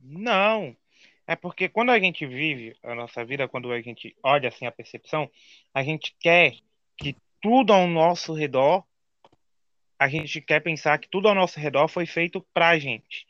Não. 0.00 0.76
É 1.26 1.34
porque 1.34 1.68
quando 1.68 1.90
a 1.90 1.98
gente 1.98 2.24
vive 2.26 2.76
a 2.82 2.94
nossa 2.94 3.24
vida, 3.24 3.48
quando 3.48 3.72
a 3.72 3.80
gente 3.80 4.14
olha 4.22 4.48
assim 4.48 4.66
a 4.66 4.72
percepção, 4.72 5.28
a 5.74 5.82
gente 5.82 6.14
quer 6.20 6.54
que 6.96 7.16
tudo 7.40 7.72
ao 7.72 7.86
nosso 7.86 8.32
redor, 8.32 8.84
a 9.98 10.08
gente 10.08 10.40
quer 10.40 10.60
pensar 10.60 10.98
que 10.98 11.08
tudo 11.08 11.28
ao 11.28 11.34
nosso 11.34 11.58
redor 11.58 11.88
foi 11.88 12.06
feito 12.06 12.44
pra 12.54 12.78
gente. 12.78 13.26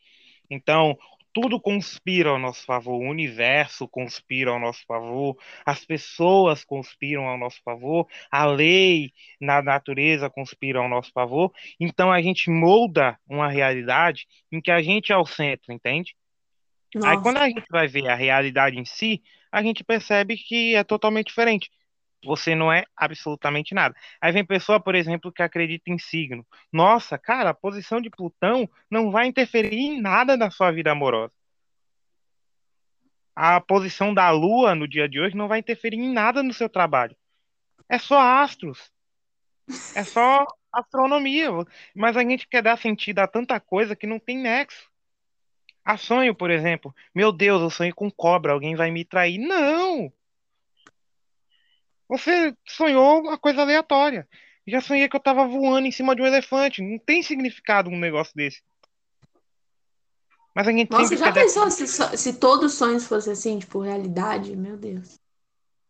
Então, 0.51 0.99
tudo 1.37 1.61
conspira 1.61 2.31
ao 2.31 2.39
nosso 2.39 2.65
favor, 2.65 2.95
o 2.95 3.11
universo 3.11 3.87
conspira 3.87 4.53
ao 4.53 4.59
nosso 4.59 4.83
favor, 4.87 5.37
as 5.67 5.85
pessoas 5.85 6.65
conspiram 6.65 7.29
ao 7.29 7.37
nosso 7.37 7.61
favor, 7.63 8.09
a 8.31 8.47
lei 8.47 9.13
na 9.39 9.61
natureza 9.61 10.31
conspira 10.31 10.79
ao 10.79 10.89
nosso 10.89 11.13
favor. 11.13 11.53
Então 11.79 12.11
a 12.11 12.23
gente 12.23 12.49
molda 12.49 13.19
uma 13.29 13.51
realidade 13.51 14.27
em 14.51 14.63
que 14.63 14.71
a 14.71 14.81
gente 14.81 15.13
é 15.13 15.17
o 15.19 15.27
centro, 15.27 15.75
entende? 15.75 16.17
Nossa. 16.95 17.11
Aí 17.11 17.21
quando 17.21 17.37
a 17.37 17.49
gente 17.51 17.67
vai 17.71 17.87
ver 17.87 18.09
a 18.09 18.15
realidade 18.15 18.79
em 18.79 18.87
si, 18.87 19.23
a 19.53 19.63
gente 19.63 19.85
percebe 19.85 20.39
que 20.39 20.75
é 20.75 20.83
totalmente 20.83 21.27
diferente. 21.27 21.71
Você 22.25 22.55
não 22.55 22.73
é 22.73 22.85
absolutamente 22.97 23.75
nada. 23.75 23.95
Aí 24.21 24.33
vem 24.33 24.45
pessoa, 24.45 24.81
por 24.81 24.95
exemplo, 24.95 25.33
que 25.33 25.43
acredita 25.43 25.91
em 25.91 25.99
signo. 25.99 26.47
Nossa, 26.73 27.19
cara, 27.19 27.51
a 27.51 27.55
posição 27.55 28.01
de 28.01 28.11
Plutão 28.11 28.69
não 28.91 29.11
vai 29.11 29.27
interferir 29.27 29.79
em 29.79 30.01
nada 30.01 30.37
na 30.37 30.51
sua 30.51 30.71
vida 30.73 30.91
amorosa. 30.91 31.33
A 33.35 33.61
posição 33.61 34.15
da 34.15 34.31
Lua 34.31 34.75
no 34.75 34.89
dia 34.89 35.09
de 35.09 35.21
hoje 35.21 35.37
não 35.37 35.47
vai 35.47 35.59
interferir 35.59 35.99
em 35.99 36.13
nada 36.13 36.43
no 36.43 36.55
seu 36.55 36.69
trabalho. 36.69 37.15
É 37.89 37.99
só 37.99 38.19
astros. 38.19 38.91
É 39.95 40.03
só 40.03 40.47
astronomia. 40.73 41.51
Mas 41.95 42.17
a 42.17 42.23
gente 42.23 42.49
quer 42.49 42.63
dar 42.63 42.79
sentido 42.79 43.19
a 43.19 43.29
tanta 43.29 43.61
coisa 43.61 43.95
que 43.95 44.07
não 44.07 44.19
tem 44.19 44.39
nexo. 44.39 44.91
A 45.85 45.97
sonho, 45.97 46.35
por 46.35 46.51
exemplo. 46.51 46.95
Meu 47.15 47.31
Deus, 47.31 47.63
eu 47.63 47.71
sonho 47.71 47.95
com 47.95 48.11
cobra, 48.11 48.53
alguém 48.53 48.75
vai 48.75 48.91
me 48.91 49.05
trair. 49.05 49.39
Não! 49.39 50.13
Você 52.09 52.57
sonhou 52.67 53.21
uma 53.21 53.39
coisa 53.39 53.63
aleatória. 53.63 54.29
Já 54.67 54.81
sonhei 54.81 55.09
que 55.09 55.17
eu 55.17 55.21
tava 55.21 55.47
voando 55.47 55.87
em 55.87 55.93
cima 55.93 56.15
de 56.15 56.23
um 56.23 56.27
elefante. 56.27 56.83
Não 56.83 56.99
tem 56.99 57.23
significado 57.23 57.89
um 57.91 57.99
negócio 57.99 58.35
desse. 58.35 58.63
Mas 60.55 60.67
a 60.67 60.73
gente 60.73 60.91
Nossa, 60.91 61.17
já 61.17 61.33
pensou 61.33 61.71
se, 61.71 61.87
se 61.87 62.41
todos 62.41 62.73
os 62.73 62.79
sonhos 62.79 63.07
fossem 63.07 63.33
assim, 63.33 63.59
tipo, 63.59 63.81
realidade? 63.81 64.57
Meu 64.57 64.77
Deus. 64.77 65.21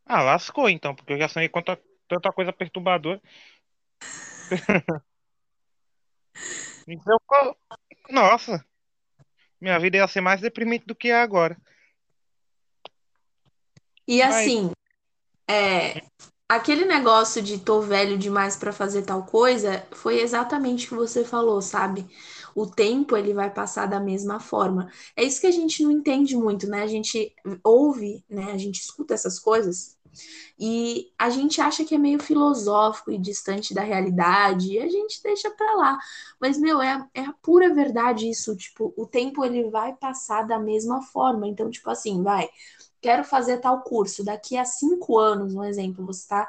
Ah, 0.05 0.23
lascou 0.23 0.69
então, 0.69 0.95
porque 0.95 1.13
eu 1.13 1.19
já 1.19 1.29
sonhei 1.29 1.49
com 1.49 1.63
tanta 1.63 2.33
coisa 2.33 2.53
perturbadora. 2.53 3.23
então, 6.89 7.19
nossa, 8.11 8.65
minha 9.61 9.79
vida 9.79 9.97
ia 9.99 10.09
ser 10.09 10.21
mais 10.21 10.41
deprimente 10.41 10.85
do 10.87 10.95
que 10.95 11.09
é 11.09 11.21
agora. 11.21 11.57
E 14.07 14.23
assim, 14.23 14.71
é, 15.49 16.03
aquele 16.49 16.85
negócio 16.85 17.43
de 17.43 17.59
tô 17.59 17.81
velho 17.81 18.19
demais 18.19 18.57
para 18.57 18.73
fazer 18.73 19.03
tal 19.03 19.25
coisa 19.25 19.87
foi 19.93 20.21
exatamente 20.21 20.87
o 20.87 20.89
que 20.91 20.95
você 20.97 21.25
falou, 21.25 21.61
sabe? 21.63 22.07
O 22.55 22.67
tempo 22.67 23.17
ele 23.17 23.35
vai 23.35 23.51
passar 23.53 23.87
da 23.87 24.01
mesma 24.01 24.41
forma. 24.41 24.91
É 25.17 25.23
isso 25.23 25.41
que 25.41 25.47
a 25.47 25.51
gente 25.51 25.83
não 25.83 25.91
entende 25.91 26.37
muito, 26.37 26.67
né? 26.69 26.83
A 26.83 26.87
gente 26.87 27.35
ouve, 27.65 28.25
né? 28.31 28.53
A 28.53 28.59
gente 28.59 28.81
escuta 28.81 29.15
essas 29.15 29.39
coisas 29.39 29.97
e 30.59 31.13
a 31.19 31.29
gente 31.31 31.61
acha 31.61 31.85
que 31.85 31.95
é 31.95 31.99
meio 31.99 32.19
filosófico 32.19 33.11
e 33.11 33.19
distante 33.19 33.75
da 33.75 33.83
realidade, 33.83 34.73
e 34.73 34.79
a 34.79 34.89
gente 34.89 35.23
deixa 35.23 35.51
pra 35.51 35.75
lá. 35.75 35.99
Mas, 36.41 36.59
meu, 36.59 36.81
é, 36.81 37.07
é 37.15 37.21
a 37.23 37.33
pura 37.43 37.73
verdade 37.75 38.29
isso. 38.31 38.57
Tipo, 38.57 38.93
o 38.97 39.07
tempo 39.07 39.45
ele 39.45 39.71
vai 39.71 39.95
passar 39.95 40.43
da 40.47 40.59
mesma 40.59 41.03
forma. 41.03 41.47
Então, 41.47 41.71
tipo 41.71 41.91
assim, 41.91 42.23
vai 42.23 42.49
quero 43.07 43.23
fazer 43.23 43.59
tal 43.59 43.83
curso. 43.83 44.25
Daqui 44.25 44.59
a 44.59 44.65
cinco 44.65 45.17
anos, 45.17 45.55
um 45.55 45.63
exemplo, 45.63 46.05
você 46.05 46.27
tá, 46.27 46.49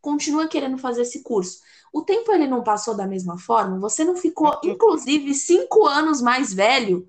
continua 0.00 0.48
querendo 0.48 0.78
fazer 0.78 1.02
esse 1.02 1.22
curso. 1.22 1.60
O 1.92 2.00
tempo 2.00 2.32
ele 2.32 2.46
não 2.46 2.62
passou 2.62 2.96
da 2.96 3.06
mesma 3.06 3.38
forma? 3.38 3.78
Você 3.78 4.04
não 4.04 4.16
ficou, 4.16 4.58
inclusive, 4.64 5.34
cinco 5.34 5.86
anos 5.86 6.22
mais 6.22 6.54
velho? 6.54 7.06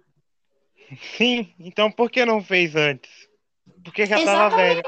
Sim, 1.16 1.54
então 1.58 1.90
por 1.90 2.12
que 2.12 2.26
não 2.26 2.44
fez 2.44 2.76
antes? 2.76 3.10
Porque 3.86 4.06
já 4.06 4.18
estava 4.18 4.54
velho. 4.54 4.82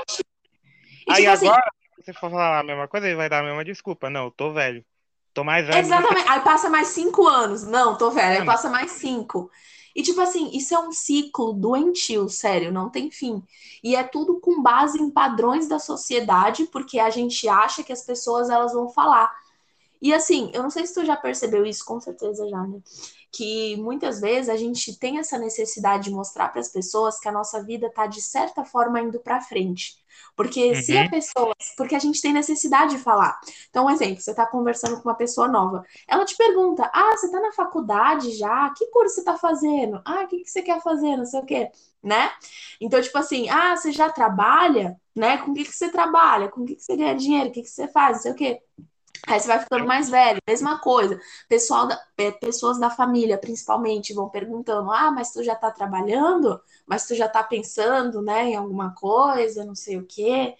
E, 1.07 1.11
Aí 1.11 1.21
tipo 1.21 1.29
assim, 1.29 1.47
agora, 1.47 1.71
se 1.95 2.03
você 2.03 2.13
for 2.13 2.31
falar 2.31 2.59
a 2.59 2.63
mesma 2.63 2.87
coisa, 2.89 3.07
ele 3.07 3.15
vai 3.15 3.29
dar 3.29 3.39
a 3.39 3.43
mesma 3.43 3.63
desculpa. 3.63 4.09
Não, 4.09 4.25
eu 4.25 4.31
tô 4.31 4.51
velho. 4.51 4.83
Tô 5.33 5.45
mais 5.45 5.65
velho. 5.65 5.79
Exatamente. 5.79 6.27
Aí 6.27 6.41
passa 6.41 6.69
mais 6.69 6.89
cinco 6.89 7.25
anos. 7.25 7.63
Não, 7.63 7.97
tô 7.97 8.11
velho. 8.11 8.41
Aí 8.41 8.45
passa 8.45 8.69
mais 8.69 8.91
cinco. 8.91 9.49
E, 9.95 10.01
tipo 10.01 10.21
assim, 10.21 10.49
isso 10.53 10.73
é 10.73 10.79
um 10.79 10.91
ciclo 10.91 11.53
doentio, 11.53 12.29
sério, 12.29 12.71
não 12.71 12.89
tem 12.89 13.11
fim. 13.11 13.43
E 13.83 13.95
é 13.95 14.03
tudo 14.03 14.39
com 14.39 14.61
base 14.61 15.01
em 15.01 15.09
padrões 15.09 15.67
da 15.67 15.79
sociedade, 15.79 16.65
porque 16.65 16.99
a 16.99 17.09
gente 17.09 17.47
acha 17.47 17.83
que 17.83 17.91
as 17.91 18.03
pessoas 18.03 18.49
elas 18.49 18.73
vão 18.73 18.89
falar. 18.89 19.31
E 20.01 20.13
assim, 20.13 20.49
eu 20.53 20.63
não 20.63 20.69
sei 20.69 20.85
se 20.87 20.93
tu 20.93 21.05
já 21.05 21.15
percebeu 21.15 21.65
isso, 21.65 21.85
com 21.85 21.99
certeza 21.99 22.47
já, 22.49 22.65
né? 22.65 22.81
Que 23.31 23.77
muitas 23.77 24.19
vezes 24.19 24.49
a 24.49 24.57
gente 24.57 24.97
tem 24.97 25.19
essa 25.19 25.37
necessidade 25.37 26.05
de 26.05 26.11
mostrar 26.11 26.49
para 26.49 26.59
as 26.59 26.69
pessoas 26.69 27.19
que 27.19 27.29
a 27.29 27.31
nossa 27.31 27.63
vida 27.63 27.89
tá 27.89 28.07
de 28.07 28.21
certa 28.21 28.65
forma 28.65 28.99
indo 28.99 29.19
para 29.19 29.41
frente. 29.41 30.00
Porque 30.41 30.69
uhum. 30.69 30.81
se 30.81 30.97
a 30.97 31.03
uhum. 31.03 31.09
pessoa. 31.09 31.55
Porque 31.77 31.95
a 31.95 31.99
gente 31.99 32.19
tem 32.19 32.33
necessidade 32.33 32.95
de 32.95 33.03
falar. 33.03 33.39
Então, 33.69 33.85
um 33.85 33.89
exemplo, 33.89 34.19
você 34.19 34.31
está 34.31 34.45
conversando 34.45 34.99
com 34.99 35.07
uma 35.07 35.15
pessoa 35.15 35.47
nova. 35.47 35.83
Ela 36.07 36.25
te 36.25 36.35
pergunta: 36.35 36.89
Ah, 36.93 37.15
você 37.15 37.27
está 37.27 37.39
na 37.39 37.51
faculdade 37.51 38.31
já? 38.31 38.71
Que 38.75 38.87
curso 38.87 39.15
você 39.15 39.21
está 39.21 39.37
fazendo? 39.37 40.01
Ah, 40.03 40.23
o 40.23 40.27
que, 40.27 40.39
que 40.39 40.49
você 40.49 40.61
quer 40.63 40.81
fazer? 40.81 41.15
Não 41.15 41.25
sei 41.25 41.39
o 41.39 41.45
quê. 41.45 41.69
Né? 42.03 42.31
Então, 42.79 42.99
tipo 42.99 43.15
assim, 43.19 43.47
ah, 43.49 43.75
você 43.75 43.91
já 43.91 44.09
trabalha? 44.09 44.99
Né? 45.15 45.37
Com 45.37 45.51
o 45.51 45.53
que, 45.53 45.65
que 45.65 45.75
você 45.75 45.89
trabalha? 45.89 46.49
Com 46.49 46.61
o 46.61 46.65
que, 46.65 46.75
que 46.75 46.81
você 46.81 46.97
ganha 46.97 47.15
dinheiro? 47.15 47.49
O 47.49 47.51
que, 47.51 47.61
que 47.61 47.69
você 47.69 47.87
faz? 47.87 48.17
Não 48.17 48.23
sei 48.23 48.31
o 48.31 48.35
quê. 48.35 48.61
Aí 49.27 49.39
você 49.39 49.47
vai 49.47 49.59
ficando 49.59 49.85
mais 49.85 50.09
velho, 50.09 50.41
mesma 50.47 50.79
coisa. 50.79 51.19
Pessoal 51.47 51.87
da, 51.87 52.03
é, 52.17 52.31
pessoas 52.31 52.79
da 52.79 52.89
família, 52.89 53.37
principalmente, 53.37 54.13
vão 54.13 54.29
perguntando: 54.29 54.91
ah, 54.91 55.11
mas 55.11 55.31
tu 55.31 55.43
já 55.43 55.55
tá 55.55 55.71
trabalhando? 55.71 56.59
Mas 56.87 57.07
tu 57.07 57.15
já 57.15 57.27
tá 57.29 57.43
pensando, 57.43 58.21
né, 58.21 58.45
em 58.49 58.55
alguma 58.55 58.93
coisa, 58.95 59.63
não 59.65 59.75
sei 59.75 59.97
o 59.97 60.05
quê. 60.05 60.55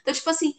Então, 0.00 0.14
tipo 0.14 0.30
assim, 0.30 0.54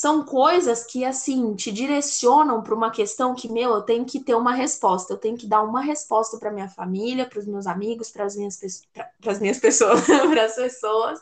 são 0.00 0.24
coisas 0.24 0.82
que, 0.82 1.04
assim, 1.04 1.54
te 1.54 1.70
direcionam 1.70 2.62
para 2.62 2.74
uma 2.74 2.90
questão 2.90 3.34
que, 3.34 3.52
meu, 3.52 3.72
eu 3.72 3.82
tenho 3.82 4.02
que 4.02 4.18
ter 4.18 4.34
uma 4.34 4.54
resposta. 4.54 5.12
Eu 5.12 5.18
tenho 5.18 5.36
que 5.36 5.46
dar 5.46 5.60
uma 5.62 5.82
resposta 5.82 6.38
para 6.38 6.50
minha 6.50 6.70
família, 6.70 7.26
para 7.28 7.38
os 7.38 7.44
meus 7.44 7.66
amigos, 7.66 8.08
para 8.08 8.24
as 8.24 8.34
minhas, 8.34 8.58
pra, 8.94 9.34
minhas 9.38 9.58
pessoas, 9.58 10.00
para 10.08 10.46
as 10.46 10.54
pessoas. 10.54 11.20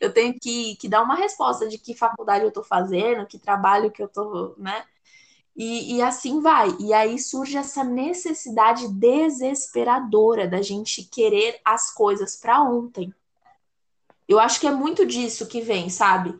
Eu 0.00 0.14
tenho 0.14 0.38
que, 0.40 0.76
que 0.76 0.88
dar 0.88 1.02
uma 1.02 1.16
resposta 1.16 1.68
de 1.68 1.76
que 1.78 1.96
faculdade 1.96 2.44
eu 2.44 2.50
estou 2.50 2.62
fazendo, 2.62 3.26
que 3.26 3.40
trabalho 3.40 3.90
que 3.90 4.00
eu 4.00 4.06
estou, 4.06 4.54
né? 4.56 4.84
E, 5.56 5.96
e 5.96 6.00
assim 6.00 6.40
vai. 6.40 6.68
E 6.78 6.94
aí 6.94 7.18
surge 7.18 7.56
essa 7.56 7.82
necessidade 7.82 8.86
desesperadora 8.86 10.46
da 10.46 10.62
gente 10.62 11.02
querer 11.02 11.60
as 11.64 11.92
coisas 11.92 12.36
para 12.36 12.62
ontem. 12.62 13.12
Eu 14.28 14.38
acho 14.38 14.60
que 14.60 14.66
é 14.68 14.70
muito 14.70 15.04
disso 15.04 15.48
que 15.48 15.60
vem, 15.60 15.90
sabe? 15.90 16.38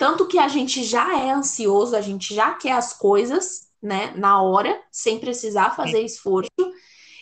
Tanto 0.00 0.26
que 0.26 0.38
a 0.38 0.48
gente 0.48 0.82
já 0.82 1.14
é 1.18 1.30
ansioso, 1.30 1.94
a 1.94 2.00
gente 2.00 2.34
já 2.34 2.54
quer 2.54 2.72
as 2.72 2.94
coisas, 2.94 3.70
né, 3.82 4.14
na 4.16 4.40
hora, 4.40 4.82
sem 4.90 5.18
precisar 5.18 5.76
fazer 5.76 6.00
esforço, 6.00 6.48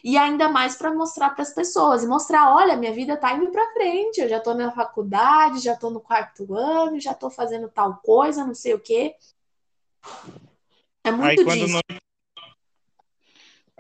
e 0.05 0.16
ainda 0.16 0.49
mais 0.49 0.76
para 0.76 0.95
mostrar 0.95 1.31
para 1.31 1.43
as 1.43 1.53
pessoas 1.53 2.05
e 2.05 2.07
mostrar, 2.07 2.55
olha, 2.55 2.76
minha 2.76 2.93
vida 2.93 3.16
tá 3.16 3.33
indo 3.33 3.51
para 3.51 3.72
frente, 3.72 4.20
eu 4.20 4.29
já 4.29 4.39
tô 4.39 4.55
na 4.55 4.70
faculdade, 4.70 5.59
já 5.59 5.74
tô 5.74 5.91
no 5.91 5.99
quarto 5.99 6.55
ano, 6.55 7.01
já 7.01 7.12
tô 7.12 7.29
fazendo 7.29 7.68
tal 7.68 7.97
coisa, 7.97 8.45
não 8.45 8.55
sei 8.55 8.74
o 8.74 8.81
quê. 8.81 9.16
É 11.03 11.11
muito 11.11 11.51
aí, 11.51 11.59
disso. 11.59 11.83
Não... 11.91 11.99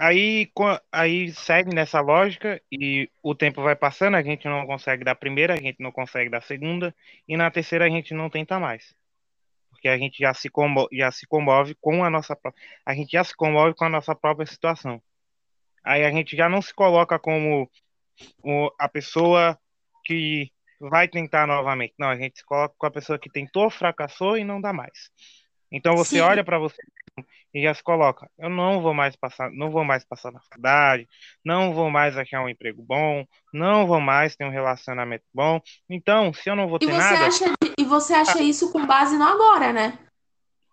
Aí, 0.00 0.48
aí 0.92 1.32
segue 1.32 1.74
nessa 1.74 2.00
lógica 2.00 2.62
e 2.70 3.10
o 3.20 3.34
tempo 3.34 3.60
vai 3.60 3.74
passando, 3.74 4.16
a 4.16 4.22
gente 4.22 4.46
não 4.46 4.64
consegue 4.64 5.02
dar 5.02 5.16
primeira, 5.16 5.54
a 5.54 5.56
gente 5.56 5.82
não 5.82 5.90
consegue 5.90 6.30
dar 6.30 6.40
segunda, 6.40 6.94
e 7.26 7.36
na 7.36 7.50
terceira 7.50 7.84
a 7.84 7.88
gente 7.88 8.14
não 8.14 8.30
tenta 8.30 8.60
mais. 8.60 8.94
Porque 9.70 9.88
a 9.88 9.98
gente 9.98 10.18
já 10.20 10.32
se 10.32 10.48
comove, 10.48 10.88
já 10.96 11.10
se 11.10 11.26
comove 11.26 11.74
com 11.80 12.04
a 12.04 12.10
nossa 12.10 12.38
a 12.86 12.94
gente 12.94 13.10
já 13.10 13.24
se 13.24 13.34
comove 13.34 13.74
com 13.74 13.84
a 13.84 13.88
nossa 13.88 14.14
própria 14.14 14.46
situação. 14.46 15.02
Aí 15.82 16.04
a 16.04 16.10
gente 16.12 16.36
já 16.36 16.48
não 16.48 16.62
se 16.62 16.72
coloca 16.72 17.18
como 17.18 17.68
a 18.78 18.88
pessoa 18.88 19.58
que 20.04 20.48
vai 20.80 21.08
tentar 21.08 21.44
novamente. 21.46 21.94
Não, 21.98 22.08
a 22.08 22.16
gente 22.16 22.38
se 22.38 22.44
coloca 22.44 22.74
com 22.78 22.86
a 22.86 22.90
pessoa 22.90 23.18
que 23.18 23.30
tentou, 23.30 23.68
fracassou 23.68 24.38
e 24.38 24.44
não 24.44 24.60
dá 24.60 24.72
mais. 24.72 25.10
Então 25.72 25.96
você 25.96 26.16
Sim. 26.16 26.20
olha 26.20 26.44
para 26.44 26.58
você 26.58 26.80
e 27.52 27.62
já 27.62 27.74
se 27.74 27.82
coloca, 27.82 28.28
eu 28.38 28.48
não 28.48 28.80
vou 28.80 28.94
mais 28.94 29.16
passar, 29.16 29.50
não 29.50 29.70
vou 29.70 29.84
mais 29.84 30.04
passar 30.04 30.32
na 30.32 30.40
faculdade, 30.40 31.08
não 31.44 31.72
vou 31.72 31.90
mais 31.90 32.16
achar 32.16 32.42
um 32.42 32.48
emprego 32.48 32.82
bom, 32.82 33.24
não 33.52 33.86
vou 33.86 34.00
mais 34.00 34.36
ter 34.36 34.44
um 34.44 34.50
relacionamento 34.50 35.24
bom. 35.32 35.60
Então, 35.88 36.32
se 36.32 36.50
eu 36.50 36.56
não 36.56 36.68
vou 36.68 36.78
ter 36.78 36.92
nada, 36.92 37.26
acha, 37.26 37.44
e 37.78 37.84
você 37.84 38.14
acha 38.14 38.42
isso 38.42 38.72
com 38.72 38.86
base 38.86 39.16
no 39.16 39.24
agora, 39.24 39.72
né? 39.72 39.98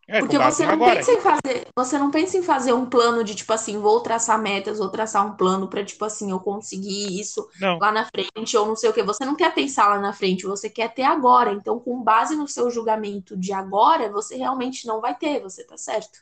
É 0.08 0.20
Porque 0.20 0.38
você 0.38 0.66
não 0.66 0.74
agora. 0.74 0.96
pensa 0.96 1.12
em 1.12 1.20
fazer, 1.22 1.68
você 1.76 1.98
não 1.98 2.12
pensa 2.12 2.38
em 2.38 2.44
fazer 2.44 2.74
um 2.74 2.86
plano 2.86 3.24
de 3.24 3.36
tipo 3.36 3.52
assim, 3.52 3.80
vou 3.80 4.02
traçar 4.02 4.40
metas, 4.42 4.78
vou 4.78 4.90
traçar 4.90 5.26
um 5.26 5.36
plano 5.36 5.68
para 5.68 5.84
tipo 5.84 6.06
assim, 6.06 6.32
eu 6.32 6.40
conseguir 6.40 7.20
isso 7.20 7.48
Não, 7.60 7.78
lá 7.80 7.92
na 7.92 8.06
frente 8.06 8.56
ou 8.56 8.68
não 8.68 8.76
sei 8.76 8.90
o 8.90 8.94
que. 8.94 9.04
Você 9.04 9.26
não 9.26 9.36
quer 9.36 9.54
pensar 9.54 9.88
lá 9.90 10.00
na 10.00 10.14
frente, 10.14 10.46
você 10.46 10.70
quer 10.70 10.94
ter 10.94 11.04
agora. 11.04 11.54
Então, 11.54 11.80
com 11.80 12.02
base 12.04 12.36
no 12.36 12.48
seu 12.48 12.70
julgamento 12.70 13.36
de 13.36 13.52
agora, 13.52 14.12
você 14.12 14.36
realmente 14.38 14.86
não 14.88 15.02
vai 15.02 15.16
ter, 15.16 15.42
você 15.42 15.64
tá 15.66 15.78
certo. 15.78 16.20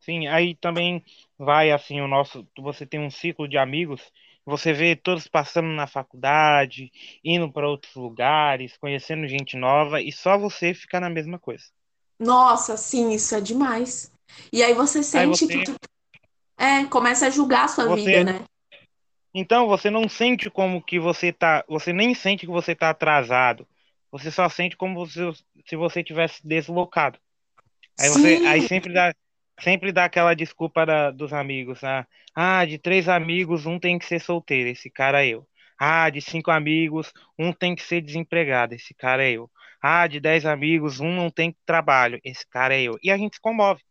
sim, 0.00 0.26
aí 0.26 0.54
também 0.56 1.04
vai 1.38 1.70
assim 1.70 2.00
o 2.00 2.08
nosso, 2.08 2.46
você 2.58 2.86
tem 2.86 3.00
um 3.00 3.10
ciclo 3.10 3.48
de 3.48 3.56
amigos, 3.58 4.00
você 4.44 4.72
vê 4.72 4.94
todos 4.96 5.26
passando 5.26 5.68
na 5.68 5.86
faculdade, 5.86 6.90
indo 7.24 7.50
para 7.52 7.68
outros 7.68 7.94
lugares, 7.94 8.76
conhecendo 8.76 9.26
gente 9.26 9.56
nova 9.56 10.00
e 10.02 10.12
só 10.12 10.36
você 10.38 10.74
fica 10.74 11.00
na 11.00 11.08
mesma 11.10 11.38
coisa. 11.38 11.64
Nossa, 12.18 12.76
sim, 12.76 13.10
isso 13.12 13.34
é 13.34 13.40
demais. 13.40 14.12
E 14.52 14.62
aí 14.62 14.74
você 14.74 14.98
Aí 14.98 15.04
sente 15.04 15.46
que 15.46 15.58
você, 15.58 15.64
tu, 15.64 15.74
é, 16.58 16.84
começa 16.86 17.26
a 17.26 17.30
julgar 17.30 17.64
a 17.64 17.68
sua 17.68 17.86
vida, 17.86 18.00
você, 18.00 18.24
né? 18.24 18.44
então 19.34 19.66
você 19.66 19.90
não 19.90 20.08
sente 20.08 20.48
como 20.50 20.82
que 20.82 20.98
você 20.98 21.32
tá, 21.32 21.64
você 21.68 21.92
nem 21.92 22.14
sente 22.14 22.46
que 22.46 22.52
você 22.52 22.74
tá 22.74 22.90
atrasado. 22.90 23.66
Você 24.12 24.30
só 24.30 24.48
sente 24.48 24.76
como 24.76 24.94
você, 25.06 25.20
se 25.66 25.74
você 25.74 26.02
tivesse 26.04 26.46
deslocado. 26.46 27.18
Aí 27.98 28.08
você, 28.08 28.40
aí 28.44 28.60
sempre 28.62 28.92
dá, 28.92 29.12
sempre 29.60 29.92
dá 29.92 30.04
aquela 30.04 30.34
desculpa 30.34 30.84
da- 30.86 31.10
dos 31.10 31.32
amigos, 31.32 31.82
ah, 31.84 32.06
ah, 32.34 32.64
de 32.64 32.78
três 32.78 33.08
amigos, 33.08 33.66
um 33.66 33.78
tem 33.78 33.98
que 33.98 34.04
ser 34.06 34.20
solteiro, 34.20 34.68
esse 34.68 34.90
cara 34.90 35.24
é 35.24 35.28
eu. 35.30 35.46
Ah, 35.78 36.08
de 36.10 36.20
cinco 36.20 36.50
amigos, 36.50 37.12
um 37.38 37.52
tem 37.52 37.74
que 37.74 37.82
ser 37.82 38.00
desempregado, 38.00 38.74
esse 38.74 38.94
cara 38.94 39.24
é 39.24 39.32
eu. 39.32 39.50
Ah, 39.86 40.06
de 40.06 40.18
dez 40.18 40.46
amigos, 40.46 40.98
um 40.98 41.14
não 41.14 41.30
tem 41.30 41.54
trabalho, 41.66 42.18
esse 42.24 42.46
cara 42.48 42.74
é 42.74 42.80
eu. 42.80 42.98
E 43.02 43.10
a 43.10 43.18
gente 43.18 43.34
se 43.34 43.40
comove. 43.42 43.82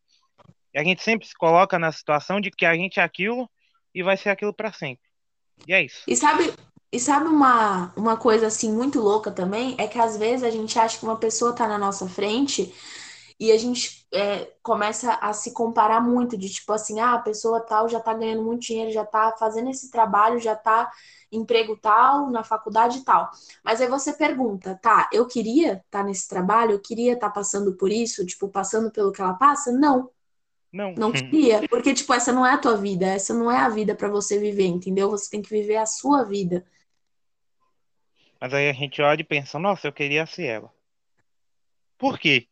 E 0.74 0.80
a 0.80 0.84
gente 0.84 1.04
sempre 1.04 1.28
se 1.28 1.36
coloca 1.36 1.78
na 1.78 1.92
situação 1.92 2.42
de 2.42 2.50
que 2.50 2.66
a 2.66 2.74
gente 2.74 3.00
é 3.00 3.04
aquilo 3.04 3.48
e 3.94 4.02
vai 4.02 4.18
ser 4.18 4.30
aquilo 4.30 4.52
para 4.52 4.74
sempre. 4.74 5.08
E 5.68 5.72
é 5.72 5.84
isso. 5.86 6.02
E 6.08 6.16
sabe, 6.16 6.52
e 6.92 7.00
sabe 7.00 7.28
uma, 7.28 7.94
uma 7.96 8.18
coisa 8.18 8.48
assim 8.48 8.74
muito 8.74 9.00
louca 9.00 9.30
também? 9.30 9.76
É 9.78 9.86
que 9.86 10.00
às 10.00 10.18
vezes 10.18 10.44
a 10.44 10.50
gente 10.50 10.80
acha 10.80 10.98
que 10.98 11.06
uma 11.06 11.18
pessoa 11.18 11.54
tá 11.54 11.68
na 11.68 11.78
nossa 11.78 12.10
frente 12.10 12.74
e 13.40 13.52
a 13.52 13.58
gente 13.58 14.06
é, 14.14 14.52
começa 14.62 15.14
a 15.16 15.34
se 15.34 15.52
comparar 15.54 16.02
muito, 16.02 16.38
de 16.38 16.50
tipo 16.50 16.72
assim, 16.72 17.00
ah, 17.00 17.14
a 17.14 17.20
pessoa 17.20 17.60
tal 17.60 17.90
já 17.90 18.00
tá 18.00 18.14
ganhando 18.14 18.44
muito 18.44 18.62
dinheiro, 18.62 18.92
já 18.92 19.06
tá 19.06 19.36
fazendo 19.38 19.70
esse 19.70 19.90
trabalho, 19.92 20.40
já 20.40 20.56
tá 20.56 20.92
emprego 21.32 21.78
tal, 21.78 22.30
na 22.30 22.44
faculdade 22.44 23.04
tal. 23.04 23.30
Mas 23.64 23.82
aí 23.82 23.88
você 23.88 24.14
pergunta, 24.14 24.80
tá, 24.82 25.10
eu 25.12 25.28
queria 25.28 25.74
estar 25.74 26.00
tá 26.00 26.04
nesse 26.04 26.28
trabalho, 26.28 26.72
eu 26.72 26.80
queria 26.80 27.14
estar 27.14 27.30
tá 27.30 27.34
passando 27.34 27.76
por 27.76 27.92
isso, 27.92 28.26
tipo, 28.26 28.48
passando 28.48 28.92
pelo 28.92 29.12
que 29.12 29.22
ela 29.22 29.34
passa? 29.34 29.72
Não. 29.72 30.10
Não. 30.72 30.96
Não 30.96 31.12
queria, 31.12 31.68
porque, 31.70 31.94
tipo, 31.94 32.12
essa 32.14 32.32
não 32.32 32.46
é 32.46 32.54
a 32.54 32.58
tua 32.58 32.76
vida, 32.76 33.06
essa 33.06 33.32
não 33.32 33.52
é 33.52 33.58
a 33.58 33.70
vida 33.70 33.94
pra 33.94 34.10
você 34.10 34.40
viver, 34.40 34.66
entendeu? 34.66 35.10
Você 35.12 35.30
tem 35.30 35.42
que 35.42 35.50
viver 35.50 35.76
a 35.76 35.86
sua 35.86 36.24
vida. 36.24 36.66
Mas 38.42 38.54
aí 38.54 38.70
a 38.70 38.74
gente 38.74 39.02
olha 39.02 39.22
e 39.22 39.24
pensa, 39.24 39.60
nossa, 39.60 39.88
eu 39.88 39.94
queria 39.94 40.26
ser 40.26 40.46
ela. 40.46 40.74
Por 41.98 42.20
quê? 42.20 42.48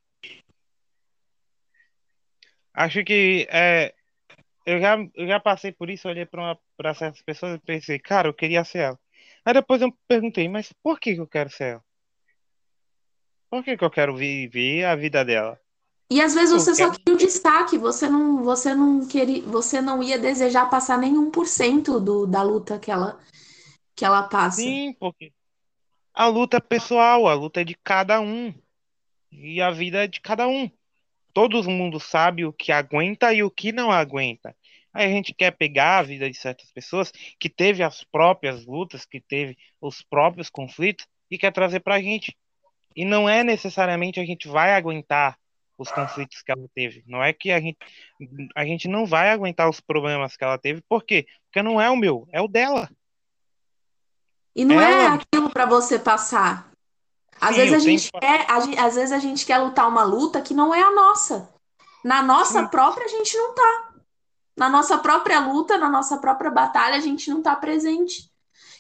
Acho 2.82 3.04
que 3.04 3.48
é, 3.52 3.94
eu 4.66 4.80
já, 4.80 4.98
eu 5.14 5.28
já 5.28 5.40
passei 5.40 5.72
por 5.72 5.88
isso, 5.88 6.08
olhei 6.08 6.26
para 6.26 6.94
certas 6.96 7.22
pessoas 7.22 7.56
e 7.56 7.60
pensei, 7.60 8.00
cara, 8.00 8.28
eu 8.28 8.34
queria 8.34 8.64
ser 8.64 8.80
ela. 8.80 9.00
Aí 9.46 9.54
depois 9.54 9.84
eu 9.84 9.96
perguntei, 10.08 10.50
mas 10.50 10.74
por 10.82 11.00
que 11.00 11.14
que 11.14 11.22
eu 11.22 11.28
quero 11.28 11.52
ser 11.52 11.74
ela? 11.74 11.84
Por 13.52 13.64
que 13.64 13.78
que 13.78 13.84
eu 13.84 13.92
quero 13.92 14.16
viver 14.16 14.86
a 14.86 14.96
vida 14.96 15.24
dela? 15.24 15.60
E 16.10 16.20
às 16.20 16.34
vezes 16.34 16.52
Eu 16.52 16.60
você 16.60 16.74
só 16.74 16.90
quero. 16.90 17.00
queria 17.00 17.14
o 17.14 17.18
destaque, 17.18 17.78
você 17.78 18.10
não, 18.10 18.44
você 18.44 18.74
não 18.74 19.08
queria, 19.08 19.44
você 19.44 19.80
não 19.80 20.02
ia 20.02 20.18
desejar 20.18 20.68
passar 20.68 20.98
nem 20.98 21.16
um 21.16 21.30
por 21.30 21.46
cento 21.46 22.00
do, 22.00 22.26
da 22.26 22.42
luta 22.42 22.80
que 22.80 22.90
ela, 22.90 23.20
que 23.96 24.04
ela 24.04 24.24
passa. 24.24 24.60
Sim, 24.60 24.96
porque 25.00 25.32
a 26.16 26.26
luta 26.26 26.58
é 26.58 26.60
pessoal, 26.60 27.28
a 27.28 27.36
luta 27.36 27.62
é 27.62 27.64
de 27.64 27.76
cada 27.76 28.20
um. 28.20 28.52
E 29.32 29.62
a 29.62 29.70
vida 29.70 30.04
é 30.04 30.08
de 30.08 30.20
cada 30.20 30.48
um. 30.48 30.68
Todo 31.34 31.64
mundo 31.70 32.00
sabe 32.00 32.46
o 32.46 32.54
que 32.54 32.72
aguenta 32.72 33.34
e 33.34 33.44
o 33.44 33.52
que 33.52 33.72
não 33.72 33.92
aguenta. 33.92 34.56
Aí 34.94 35.06
a 35.06 35.10
gente 35.10 35.34
quer 35.34 35.52
pegar 35.52 36.00
a 36.00 36.04
vida 36.04 36.30
de 36.30 36.38
certas 36.38 36.72
pessoas 36.72 37.12
que 37.40 37.50
teve 37.50 37.82
as 37.82 38.04
próprias 38.04 38.66
lutas, 38.66 39.06
que 39.06 39.22
teve 39.22 39.58
os 39.80 40.02
próprios 40.02 40.50
conflitos 40.50 41.08
e 41.30 41.38
quer 41.38 41.52
trazer 41.52 41.80
pra 41.80 42.02
gente. 42.02 42.36
E 42.96 43.06
não 43.06 43.30
é 43.30 43.44
necessariamente 43.44 44.20
a 44.20 44.26
gente 44.26 44.48
vai 44.50 44.74
aguentar 44.74 45.38
os 45.78 45.92
conflitos 45.92 46.42
que 46.42 46.52
ela 46.52 46.68
teve. 46.76 47.04
Não 47.08 47.24
é 47.24 47.32
que 47.34 47.52
a 47.52 47.60
gente, 47.60 47.78
a 48.56 48.66
gente 48.66 48.88
não 48.88 49.06
vai 49.06 49.30
aguentar 49.30 49.70
os 49.70 49.80
problemas 49.80 50.36
que 50.36 50.44
ela 50.44 50.58
teve. 50.58 50.82
Por 50.88 51.04
quê? 51.04 51.26
Porque 51.46 51.64
não 51.64 51.82
é 51.82 51.90
o 51.90 51.96
meu, 51.96 52.28
é 52.32 52.42
o 52.42 52.48
dela. 52.48 52.90
E 54.56 54.66
não 54.66 54.80
é 54.80 55.06
Ela, 55.06 55.14
aquilo 55.16 55.50
pra 55.50 55.66
você 55.66 55.98
passar. 55.98 56.71
Às 57.42 57.56
sim, 57.56 57.58
vezes 57.58 57.74
a 57.74 57.80
gente 57.80 58.12
quer, 58.12 58.46
a 58.50 58.58
às 58.86 58.96
vezes 58.96 59.12
a 59.12 59.20
gente 59.20 59.46
quer 59.46 59.58
lutar 59.60 59.90
uma 59.90 60.04
luta 60.04 60.42
que 60.42 60.54
não 60.54 60.74
é 60.74 60.82
a 60.82 60.92
nossa. 60.92 61.50
Na 62.04 62.22
nossa 62.24 62.64
Sim, 62.64 62.68
própria 62.70 63.06
a 63.06 63.10
gente 63.10 63.36
não 63.38 63.56
tá. 63.56 63.90
Na 64.58 64.70
nossa 64.70 64.98
própria 65.00 65.40
luta, 65.40 65.78
na 65.78 65.90
nossa 65.90 66.18
própria 66.18 66.52
batalha, 66.52 66.96
a 66.98 67.00
gente 67.02 67.30
não 67.30 67.42
tá 67.42 67.56
presente. 67.56 68.32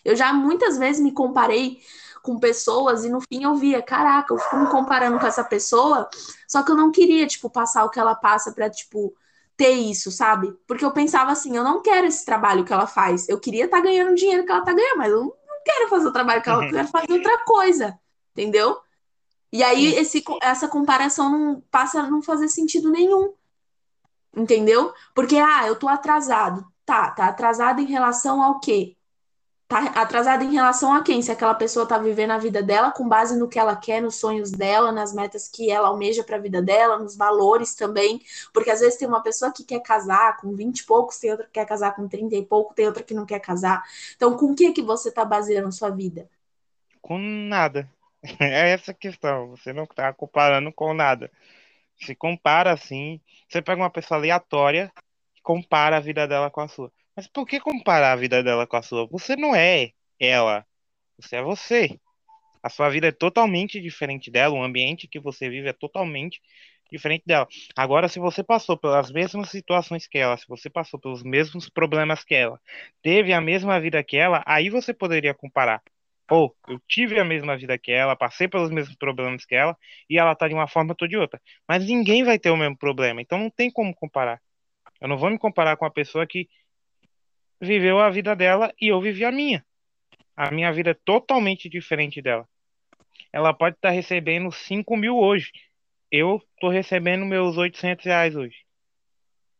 Eu 0.05 0.15
já 0.15 0.33
muitas 0.33 0.77
vezes 0.77 1.01
me 1.01 1.11
comparei 1.13 1.81
com 2.23 2.39
pessoas 2.39 3.03
e 3.05 3.09
no 3.09 3.21
fim 3.21 3.43
eu 3.43 3.55
via, 3.55 3.81
caraca, 3.81 4.33
eu 4.33 4.37
fico 4.39 4.57
me 4.57 4.67
comparando 4.69 5.19
com 5.19 5.25
essa 5.27 5.43
pessoa, 5.43 6.09
só 6.47 6.63
que 6.63 6.71
eu 6.71 6.75
não 6.75 6.91
queria, 6.91 7.25
tipo, 7.27 7.49
passar 7.49 7.83
o 7.85 7.89
que 7.89 7.99
ela 7.99 8.15
passa 8.15 8.51
pra, 8.51 8.69
tipo, 8.69 9.15
ter 9.57 9.71
isso, 9.71 10.11
sabe? 10.11 10.53
Porque 10.67 10.85
eu 10.85 10.91
pensava 10.91 11.31
assim, 11.31 11.55
eu 11.57 11.63
não 11.63 11.81
quero 11.81 12.07
esse 12.07 12.25
trabalho 12.25 12.65
que 12.65 12.73
ela 12.73 12.87
faz. 12.87 13.27
Eu 13.29 13.39
queria 13.39 13.65
estar 13.65 13.81
ganhando 13.81 14.11
o 14.11 14.15
dinheiro 14.15 14.45
que 14.45 14.51
ela 14.51 14.63
tá 14.63 14.73
ganhando, 14.73 14.97
mas 14.97 15.11
eu 15.11 15.21
não 15.23 15.63
quero 15.65 15.89
fazer 15.89 16.07
o 16.07 16.13
trabalho 16.13 16.41
que 16.41 16.49
ela 16.49 16.65
quer 16.67 16.87
fazer 16.87 17.11
outra 17.13 17.43
coisa, 17.45 17.99
entendeu? 18.31 18.77
E 19.51 19.63
aí 19.63 19.95
esse, 19.95 20.23
essa 20.41 20.67
comparação 20.67 21.29
não 21.29 21.61
passa 21.69 21.99
a 22.01 22.09
não 22.09 22.21
fazer 22.21 22.47
sentido 22.47 22.89
nenhum, 22.89 23.33
entendeu? 24.35 24.93
Porque, 25.13 25.37
ah, 25.37 25.67
eu 25.67 25.75
tô 25.75 25.87
atrasado. 25.87 26.65
Tá, 26.85 27.11
tá 27.11 27.27
atrasado 27.27 27.81
em 27.81 27.85
relação 27.85 28.41
ao 28.41 28.59
quê? 28.59 28.95
Tá 29.67 29.85
atrasada 30.01 30.43
em 30.43 30.51
relação 30.51 30.93
a 30.93 31.01
quem? 31.01 31.21
Se 31.21 31.31
aquela 31.31 31.55
pessoa 31.55 31.85
tá 31.85 31.97
vivendo 31.97 32.31
a 32.31 32.37
vida 32.37 32.61
dela 32.61 32.91
com 32.91 33.07
base 33.07 33.37
no 33.37 33.47
que 33.47 33.57
ela 33.57 33.75
quer, 33.75 34.01
nos 34.01 34.15
sonhos 34.15 34.51
dela, 34.51 34.91
nas 34.91 35.13
metas 35.13 35.47
que 35.47 35.71
ela 35.71 35.87
almeja 35.87 36.23
para 36.23 36.35
a 36.35 36.39
vida 36.39 36.61
dela, 36.61 36.99
nos 36.99 37.15
valores 37.15 37.73
também. 37.73 38.21
Porque 38.53 38.69
às 38.69 38.81
vezes 38.81 38.99
tem 38.99 39.07
uma 39.07 39.23
pessoa 39.23 39.51
que 39.51 39.63
quer 39.63 39.79
casar 39.81 40.37
com 40.37 40.53
20 40.53 40.79
e 40.79 40.85
poucos, 40.85 41.19
tem 41.19 41.31
outra 41.31 41.45
que 41.45 41.53
quer 41.53 41.65
casar 41.65 41.95
com 41.95 42.07
30 42.07 42.35
e 42.35 42.45
pouco, 42.45 42.73
tem 42.73 42.85
outra 42.85 43.03
que 43.03 43.13
não 43.13 43.25
quer 43.25 43.39
casar. 43.39 43.81
Então, 44.15 44.35
com 44.35 44.47
o 44.47 44.55
que 44.55 44.73
que 44.73 44.81
você 44.81 45.09
tá 45.09 45.23
baseando 45.23 45.71
sua 45.71 45.89
vida? 45.89 46.29
Com 47.01 47.17
nada. 47.17 47.89
É 48.39 48.71
essa 48.71 48.93
questão. 48.93 49.49
Você 49.49 49.73
não 49.73 49.83
está 49.83 50.13
comparando 50.13 50.71
com 50.73 50.93
nada. 50.93 51.31
Se 51.97 52.15
compara 52.15 52.71
assim. 52.71 53.19
Você 53.49 53.61
pega 53.61 53.81
uma 53.81 53.89
pessoa 53.89 54.19
aleatória 54.19 54.91
e 55.35 55.41
compara 55.41 55.97
a 55.97 55.99
vida 55.99 56.27
dela 56.27 56.49
com 56.49 56.61
a 56.61 56.67
sua. 56.67 56.91
Mas 57.15 57.27
por 57.27 57.45
que 57.45 57.59
comparar 57.59 58.13
a 58.13 58.15
vida 58.15 58.43
dela 58.43 58.67
com 58.67 58.77
a 58.77 58.81
sua? 58.81 59.07
Você 59.07 59.35
não 59.35 59.55
é 59.55 59.91
ela. 60.19 60.65
Você 61.19 61.37
é 61.37 61.41
você. 61.41 61.99
A 62.63 62.69
sua 62.69 62.89
vida 62.89 63.07
é 63.07 63.11
totalmente 63.11 63.81
diferente 63.81 64.31
dela. 64.31 64.55
O 64.55 64.63
ambiente 64.63 65.07
que 65.07 65.19
você 65.19 65.49
vive 65.49 65.69
é 65.69 65.73
totalmente 65.73 66.41
diferente 66.91 67.23
dela. 67.25 67.47
Agora, 67.75 68.07
se 68.09 68.19
você 68.19 68.43
passou 68.43 68.77
pelas 68.77 69.11
mesmas 69.11 69.49
situações 69.49 70.07
que 70.07 70.17
ela, 70.17 70.37
se 70.37 70.47
você 70.47 70.69
passou 70.69 70.99
pelos 70.99 71.23
mesmos 71.23 71.69
problemas 71.69 72.23
que 72.23 72.35
ela, 72.35 72.59
teve 73.01 73.33
a 73.33 73.41
mesma 73.41 73.79
vida 73.79 74.03
que 74.03 74.17
ela, 74.17 74.43
aí 74.45 74.69
você 74.69 74.93
poderia 74.93 75.33
comparar. 75.33 75.81
Pô, 76.31 76.55
eu 76.65 76.79
tive 76.87 77.19
a 77.19 77.25
mesma 77.25 77.57
vida 77.57 77.77
que 77.77 77.91
ela, 77.91 78.15
passei 78.15 78.47
pelos 78.47 78.71
mesmos 78.71 78.95
problemas 78.95 79.43
que 79.43 79.53
ela, 79.53 79.77
e 80.09 80.17
ela 80.17 80.33
tá 80.33 80.47
de 80.47 80.53
uma 80.53 80.65
forma 80.65 80.95
ou 80.97 81.05
de 81.05 81.17
outra. 81.17 81.41
Mas 81.67 81.85
ninguém 81.85 82.23
vai 82.23 82.39
ter 82.39 82.49
o 82.49 82.55
mesmo 82.55 82.77
problema, 82.77 83.21
então 83.21 83.37
não 83.37 83.49
tem 83.49 83.69
como 83.69 83.93
comparar. 83.93 84.41
Eu 85.01 85.09
não 85.09 85.17
vou 85.17 85.29
me 85.29 85.37
comparar 85.37 85.75
com 85.75 85.83
a 85.83 85.91
pessoa 85.91 86.25
que 86.25 86.47
viveu 87.59 87.99
a 87.99 88.09
vida 88.09 88.33
dela 88.33 88.73
e 88.79 88.87
eu 88.87 89.01
vivi 89.01 89.25
a 89.25 89.31
minha. 89.31 89.65
A 90.33 90.49
minha 90.51 90.71
vida 90.71 90.91
é 90.91 90.97
totalmente 91.03 91.67
diferente 91.67 92.21
dela. 92.21 92.47
Ela 93.33 93.53
pode 93.53 93.75
estar 93.75 93.89
recebendo 93.89 94.49
5 94.53 94.95
mil 94.95 95.17
hoje. 95.17 95.51
Eu 96.09 96.41
tô 96.61 96.69
recebendo 96.69 97.25
meus 97.25 97.57
800 97.57 98.05
reais 98.05 98.37
hoje. 98.37 98.55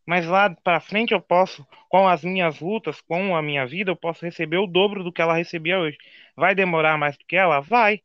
Mas 0.06 0.26
lá 0.26 0.50
para 0.50 0.80
frente 0.80 1.14
eu 1.14 1.22
posso, 1.22 1.66
com 1.90 2.08
as 2.08 2.24
minhas 2.24 2.60
lutas, 2.60 3.02
com 3.02 3.36
a 3.36 3.42
minha 3.42 3.66
vida, 3.66 3.92
eu 3.92 3.96
posso 3.96 4.26
receber 4.26 4.58
o 4.58 4.68
dobro 4.68 5.04
do 5.04 5.12
que 5.12 5.22
ela 5.22 5.36
recebia 5.36 5.80
hoje. 5.80 5.98
Vai 6.36 6.56
demorar 6.56 6.98
mais 6.98 7.18
do 7.18 7.26
que 7.26 7.36
ela? 7.36 7.60
Vai. 7.60 8.02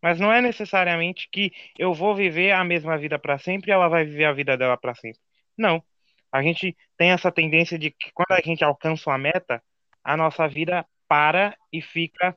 Mas 0.00 0.18
não 0.20 0.32
é 0.32 0.40
necessariamente 0.40 1.28
que 1.30 1.52
eu 1.78 1.94
vou 1.94 2.14
viver 2.14 2.52
a 2.52 2.64
mesma 2.64 2.98
vida 2.98 3.18
para 3.18 3.38
sempre 3.38 3.70
e 3.70 3.72
ela 3.72 3.88
vai 3.88 4.04
viver 4.04 4.24
a 4.24 4.32
vida 4.32 4.56
dela 4.56 4.76
para 4.76 4.94
sempre. 4.94 5.20
Não. 5.56 5.82
A 6.30 6.42
gente 6.42 6.76
tem 6.96 7.10
essa 7.10 7.30
tendência 7.30 7.78
de 7.78 7.90
que 7.90 8.10
quando 8.12 8.32
a 8.32 8.40
gente 8.40 8.64
alcança 8.64 9.10
uma 9.10 9.18
meta, 9.18 9.62
a 10.02 10.16
nossa 10.16 10.48
vida 10.48 10.86
para 11.08 11.56
e 11.72 11.82
fica 11.82 12.36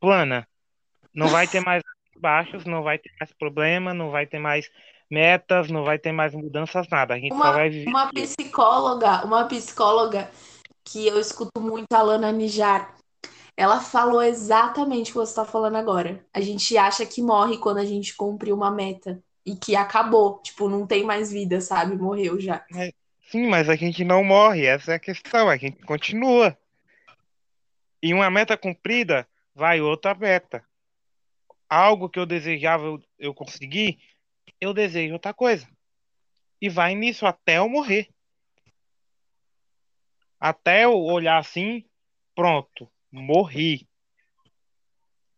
plana. 0.00 0.46
Não 1.14 1.28
vai 1.28 1.46
ter 1.46 1.60
mais 1.60 1.82
baixos, 2.16 2.64
não 2.64 2.82
vai 2.82 2.98
ter 2.98 3.12
mais 3.18 3.32
problema, 3.32 3.94
não 3.94 4.10
vai 4.10 4.26
ter 4.26 4.38
mais 4.38 4.70
metas, 5.14 5.70
não 5.70 5.84
vai 5.84 5.98
ter 5.98 6.12
mais 6.12 6.34
mudanças, 6.34 6.88
nada. 6.88 7.14
A 7.14 7.18
gente 7.18 7.32
uma, 7.32 7.46
só 7.46 7.52
vai 7.52 7.70
viver. 7.70 7.88
Uma 7.88 8.10
psicóloga, 8.10 9.24
uma 9.24 9.44
psicóloga 9.44 10.30
que 10.84 11.06
eu 11.06 11.18
escuto 11.18 11.60
muito, 11.60 11.92
a 11.92 12.02
Lana 12.02 12.32
Nijar, 12.32 12.94
ela 13.56 13.80
falou 13.80 14.22
exatamente 14.22 15.10
o 15.10 15.12
que 15.12 15.18
você 15.18 15.30
está 15.30 15.44
falando 15.44 15.76
agora. 15.76 16.24
A 16.34 16.40
gente 16.40 16.76
acha 16.76 17.06
que 17.06 17.22
morre 17.22 17.56
quando 17.58 17.78
a 17.78 17.84
gente 17.84 18.14
cumpre 18.16 18.52
uma 18.52 18.70
meta 18.70 19.22
e 19.46 19.54
que 19.54 19.76
acabou, 19.76 20.40
tipo, 20.42 20.68
não 20.68 20.86
tem 20.86 21.04
mais 21.04 21.30
vida, 21.30 21.60
sabe? 21.60 21.96
Morreu 21.96 22.40
já. 22.40 22.64
É, 22.74 22.92
sim, 23.30 23.46
mas 23.46 23.68
a 23.68 23.76
gente 23.76 24.04
não 24.04 24.24
morre, 24.24 24.66
essa 24.66 24.92
é 24.92 24.94
a 24.96 24.98
questão, 24.98 25.48
a 25.48 25.56
gente 25.56 25.80
continua. 25.84 26.56
E 28.02 28.12
uma 28.12 28.30
meta 28.30 28.56
cumprida, 28.56 29.26
vai 29.54 29.80
outra 29.80 30.14
meta. 30.14 30.64
Algo 31.68 32.08
que 32.08 32.18
eu 32.18 32.26
desejava 32.26 32.84
eu, 32.84 33.02
eu 33.18 33.34
consegui, 33.34 33.98
eu 34.64 34.74
desejo 34.74 35.14
outra 35.14 35.32
coisa. 35.32 35.68
E 36.60 36.68
vai 36.68 36.94
nisso 36.94 37.26
até 37.26 37.58
eu 37.58 37.68
morrer. 37.68 38.08
Até 40.38 40.84
eu 40.84 40.94
olhar 40.94 41.38
assim, 41.38 41.84
pronto, 42.34 42.90
morri. 43.10 43.86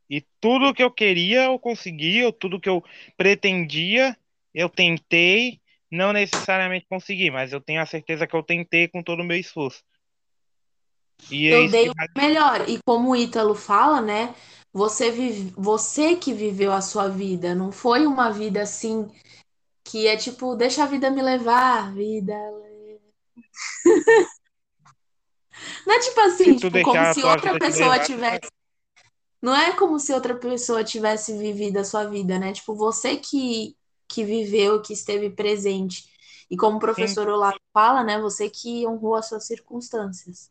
E 0.08 0.24
tudo 0.40 0.74
que 0.74 0.82
eu 0.82 0.90
queria, 0.90 1.44
eu 1.44 1.58
consegui, 1.58 2.24
ou 2.24 2.32
tudo 2.32 2.60
que 2.60 2.68
eu 2.68 2.82
pretendia, 3.16 4.16
eu 4.54 4.68
tentei, 4.68 5.60
não 5.90 6.12
necessariamente 6.12 6.86
consegui, 6.88 7.30
mas 7.30 7.52
eu 7.52 7.60
tenho 7.60 7.80
a 7.80 7.86
certeza 7.86 8.26
que 8.26 8.34
eu 8.34 8.42
tentei 8.42 8.88
com 8.88 9.02
todo 9.02 9.20
o 9.20 9.24
meu 9.24 9.36
esforço. 9.36 9.82
E 11.30 11.48
é 11.48 11.64
eu 11.64 11.70
dei 11.70 11.84
que... 11.84 11.90
o 11.90 11.94
melhor. 12.16 12.68
E 12.68 12.78
como 12.84 13.10
o 13.10 13.16
Ítalo 13.16 13.54
fala, 13.54 14.00
né? 14.00 14.34
Você, 14.76 15.10
vive, 15.10 15.54
você 15.56 16.16
que 16.16 16.34
viveu 16.34 16.70
a 16.70 16.82
sua 16.82 17.08
vida, 17.08 17.54
não 17.54 17.72
foi 17.72 18.06
uma 18.06 18.30
vida 18.30 18.60
assim 18.60 19.10
que 19.82 20.06
é 20.06 20.18
tipo, 20.18 20.54
deixa 20.54 20.84
a 20.84 20.86
vida 20.86 21.10
me 21.10 21.22
levar, 21.22 21.94
vida. 21.94 22.34
Não 25.86 25.94
é 25.94 26.00
tipo 26.00 26.20
assim, 26.20 26.56
tipo, 26.56 26.82
como 26.82 27.14
se 27.14 27.22
outra 27.24 27.58
pessoa 27.58 27.98
tivesse. 28.00 28.50
Não 29.40 29.56
é 29.56 29.74
como 29.74 29.98
se 29.98 30.12
outra 30.12 30.36
pessoa 30.36 30.84
tivesse 30.84 31.38
vivido 31.38 31.78
a 31.78 31.84
sua 31.84 32.04
vida, 32.04 32.38
né? 32.38 32.52
Tipo, 32.52 32.74
você 32.74 33.16
que, 33.16 33.74
que 34.06 34.24
viveu, 34.24 34.82
que 34.82 34.92
esteve 34.92 35.30
presente. 35.30 36.04
E 36.50 36.56
como 36.56 36.76
o 36.76 36.80
professor 36.80 37.28
Olavo 37.28 37.58
fala, 37.72 38.04
né? 38.04 38.20
Você 38.20 38.50
que 38.50 38.86
honrou 38.86 39.14
as 39.14 39.28
suas 39.28 39.46
circunstâncias. 39.46 40.50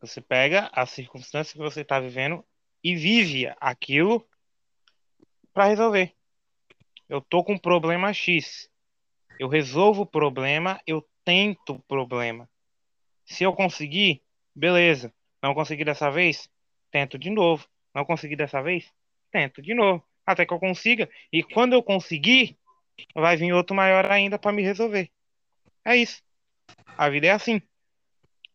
Você 0.00 0.22
pega 0.22 0.70
a 0.72 0.86
circunstância 0.86 1.52
que 1.52 1.58
você 1.58 1.82
está 1.82 2.00
vivendo 2.00 2.42
e 2.88 2.96
vive 2.96 3.52
aquilo 3.60 4.26
para 5.52 5.66
resolver. 5.66 6.14
Eu 7.06 7.20
tô 7.20 7.44
com 7.44 7.52
um 7.52 7.58
problema 7.58 8.14
X. 8.14 8.70
Eu 9.38 9.46
resolvo 9.46 10.02
o 10.02 10.06
problema, 10.06 10.80
eu 10.86 11.06
tento 11.22 11.74
o 11.74 11.82
problema. 11.82 12.48
Se 13.26 13.44
eu 13.44 13.52
conseguir, 13.52 14.22
beleza. 14.56 15.12
Não 15.42 15.52
consegui 15.52 15.84
dessa 15.84 16.10
vez, 16.10 16.48
tento 16.90 17.18
de 17.18 17.28
novo. 17.28 17.68
Não 17.94 18.06
consegui 18.06 18.34
dessa 18.34 18.62
vez, 18.62 18.90
tento 19.30 19.60
de 19.60 19.74
novo. 19.74 20.02
Até 20.24 20.46
que 20.46 20.54
eu 20.54 20.58
consiga. 20.58 21.10
E 21.30 21.42
quando 21.42 21.74
eu 21.74 21.82
conseguir, 21.82 22.56
vai 23.14 23.36
vir 23.36 23.52
outro 23.52 23.76
maior 23.76 24.10
ainda 24.10 24.38
para 24.38 24.50
me 24.50 24.62
resolver. 24.62 25.10
É 25.84 25.94
isso. 25.94 26.22
A 26.96 27.10
vida 27.10 27.26
é 27.26 27.32
assim. 27.32 27.60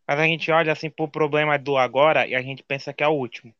Mas 0.07 0.19
a 0.19 0.25
gente 0.25 0.51
olha 0.51 0.71
assim 0.71 0.89
pro 0.89 1.07
problema 1.07 1.59
do 1.59 1.77
agora 1.77 2.25
e 2.25 2.33
a 2.33 2.41
gente 2.41 2.63
pensa 2.63 2.91
que 2.91 3.03
é 3.03 3.07
o 3.07 3.11
último. 3.11 3.53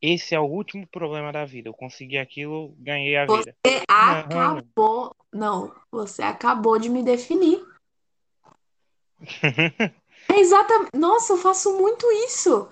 Esse 0.00 0.34
é 0.34 0.40
o 0.40 0.44
último 0.44 0.86
problema 0.86 1.32
da 1.32 1.44
vida. 1.44 1.68
Eu 1.68 1.74
consegui 1.74 2.18
aquilo, 2.18 2.74
ganhei 2.78 3.16
a 3.16 3.26
vida. 3.26 3.56
Você 3.66 3.82
acabou. 3.88 5.14
Não, 5.32 5.72
você 5.90 6.22
acabou 6.22 6.78
de 6.78 6.88
me 6.88 7.02
definir. 7.02 7.62
é 10.30 10.38
exatamente. 10.38 10.90
Nossa, 10.94 11.32
eu 11.32 11.38
faço 11.38 11.76
muito 11.78 12.06
isso. 12.26 12.68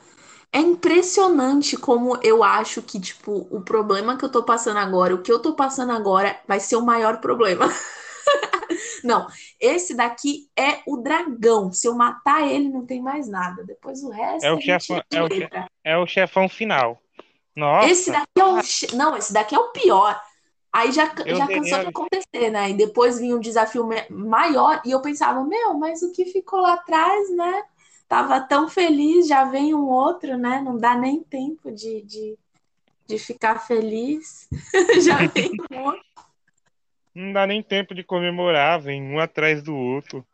É 0.52 0.58
impressionante 0.58 1.76
como 1.76 2.16
eu 2.22 2.44
acho 2.44 2.80
que, 2.80 3.00
tipo, 3.00 3.48
o 3.50 3.60
problema 3.62 4.16
que 4.16 4.24
eu 4.24 4.30
tô 4.30 4.44
passando 4.44 4.76
agora, 4.76 5.14
o 5.14 5.22
que 5.22 5.32
eu 5.32 5.40
tô 5.40 5.54
passando 5.54 5.90
agora, 5.90 6.38
vai 6.46 6.60
ser 6.60 6.76
o 6.76 6.84
maior 6.84 7.20
problema. 7.20 7.66
Não, 9.02 9.26
esse 9.60 9.94
daqui 9.94 10.48
é 10.56 10.80
o 10.86 10.96
dragão. 10.98 11.72
Se 11.72 11.88
eu 11.88 11.94
matar 11.94 12.46
ele, 12.46 12.70
não 12.70 12.86
tem 12.86 13.02
mais 13.02 13.28
nada. 13.28 13.62
Depois 13.64 14.02
o 14.02 14.10
resto. 14.10 14.46
É 14.46 14.52
o, 14.52 14.60
chefão, 14.60 15.02
é 15.12 15.22
o, 15.22 15.28
é 15.84 15.98
o 15.98 16.06
chefão 16.06 16.48
final. 16.48 17.03
Nossa. 17.54 17.88
Esse 17.88 18.10
daqui 18.10 18.40
é 18.40 18.44
o. 18.44 18.96
Não, 18.96 19.16
esse 19.16 19.32
daqui 19.32 19.54
é 19.54 19.58
o 19.58 19.70
pior. 19.70 20.20
Aí 20.72 20.90
já, 20.90 21.04
já 21.04 21.46
cansou 21.46 21.78
de 21.78 21.86
acontecer, 21.86 22.50
né? 22.50 22.70
E 22.70 22.74
depois 22.74 23.20
vinha 23.20 23.36
um 23.36 23.40
desafio 23.40 23.88
maior 24.10 24.82
e 24.84 24.90
eu 24.90 25.00
pensava, 25.00 25.44
meu, 25.44 25.74
mas 25.74 26.02
o 26.02 26.10
que 26.10 26.24
ficou 26.24 26.60
lá 26.60 26.74
atrás, 26.74 27.30
né? 27.30 27.62
Tava 28.08 28.40
tão 28.40 28.68
feliz, 28.68 29.28
já 29.28 29.44
vem 29.44 29.72
um 29.72 29.84
outro, 29.84 30.36
né? 30.36 30.60
Não 30.60 30.76
dá 30.76 30.96
nem 30.96 31.22
tempo 31.22 31.70
de, 31.70 32.02
de, 32.02 32.36
de 33.06 33.18
ficar 33.20 33.60
feliz. 33.60 34.48
já 35.04 35.18
vem 35.28 35.52
um 35.70 35.84
outro. 35.84 36.04
Não 37.14 37.32
dá 37.32 37.46
nem 37.46 37.62
tempo 37.62 37.94
de 37.94 38.02
comemorar, 38.02 38.80
vem 38.80 39.00
um 39.00 39.20
atrás 39.20 39.62
do 39.62 39.76
outro. 39.76 40.26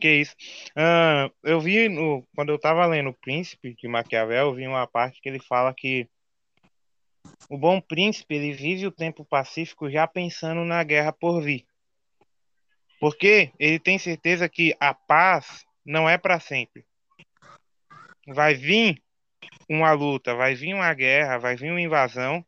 Que 0.00 0.20
isso? 0.20 0.34
Ah, 0.76 1.30
eu 1.42 1.60
vi 1.60 1.88
no, 1.88 2.26
quando 2.34 2.50
eu 2.50 2.56
estava 2.56 2.84
lendo 2.86 3.10
O 3.10 3.14
Príncipe 3.14 3.74
de 3.74 3.88
Maquiavel, 3.88 4.48
eu 4.48 4.54
vi 4.54 4.66
uma 4.66 4.86
parte 4.86 5.20
que 5.20 5.28
ele 5.28 5.38
fala 5.38 5.72
que 5.74 6.08
o 7.48 7.56
bom 7.56 7.80
príncipe 7.80 8.34
ele 8.34 8.52
vive 8.52 8.86
o 8.86 8.92
tempo 8.92 9.24
pacífico 9.24 9.90
já 9.90 10.06
pensando 10.06 10.64
na 10.64 10.82
guerra 10.82 11.12
por 11.12 11.40
vir. 11.42 11.64
Porque 13.00 13.52
ele 13.58 13.78
tem 13.78 13.98
certeza 13.98 14.48
que 14.48 14.74
a 14.80 14.94
paz 14.94 15.64
não 15.84 16.08
é 16.08 16.16
para 16.16 16.40
sempre. 16.40 16.84
Vai 18.26 18.54
vir 18.54 19.02
uma 19.68 19.92
luta, 19.92 20.34
vai 20.34 20.54
vir 20.54 20.74
uma 20.74 20.92
guerra, 20.94 21.38
vai 21.38 21.56
vir 21.56 21.70
uma 21.70 21.80
invasão 21.80 22.44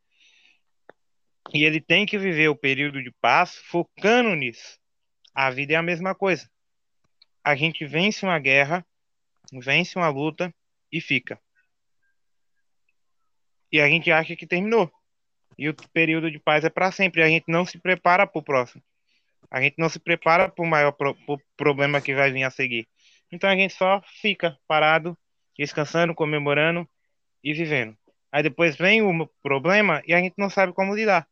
e 1.53 1.63
ele 1.63 1.79
tem 1.79 2.05
que 2.05 2.17
viver 2.17 2.49
o 2.49 2.55
período 2.55 3.01
de 3.01 3.11
paz 3.21 3.55
focando 3.55 4.35
nisso. 4.35 4.79
A 5.33 5.49
vida 5.49 5.73
é 5.73 5.75
a 5.75 5.83
mesma 5.83 6.13
coisa. 6.15 6.49
A 7.47 7.55
gente 7.55 7.85
vence 7.85 8.25
uma 8.25 8.37
guerra, 8.39 8.85
vence 9.53 9.97
uma 9.97 10.09
luta 10.09 10.53
e 10.91 10.99
fica. 10.99 11.39
E 13.71 13.79
a 13.79 13.87
gente 13.87 14.11
acha 14.11 14.35
que 14.35 14.45
terminou. 14.45 14.91
E 15.57 15.69
o 15.69 15.73
período 15.93 16.29
de 16.29 16.39
paz 16.39 16.65
é 16.65 16.69
para 16.69 16.91
sempre. 16.91 17.23
A 17.23 17.29
gente 17.29 17.45
não 17.47 17.65
se 17.65 17.79
prepara 17.79 18.27
para 18.27 18.37
o 18.37 18.43
próximo. 18.43 18.83
A 19.49 19.61
gente 19.61 19.75
não 19.77 19.87
se 19.87 19.97
prepara 19.97 20.49
para 20.49 20.61
o 20.61 20.67
maior 20.67 20.91
pro, 20.91 21.15
pro 21.25 21.41
problema 21.55 22.01
que 22.01 22.13
vai 22.13 22.33
vir 22.33 22.43
a 22.43 22.51
seguir. 22.51 22.85
Então 23.31 23.49
a 23.49 23.55
gente 23.55 23.73
só 23.73 24.01
fica 24.21 24.59
parado, 24.67 25.17
descansando, 25.57 26.13
comemorando 26.13 26.85
e 27.41 27.53
vivendo. 27.53 27.97
Aí 28.29 28.43
depois 28.43 28.75
vem 28.75 29.01
o 29.01 29.25
problema 29.41 30.03
e 30.05 30.13
a 30.13 30.19
gente 30.19 30.35
não 30.37 30.49
sabe 30.49 30.73
como 30.73 30.93
lidar. 30.93 31.25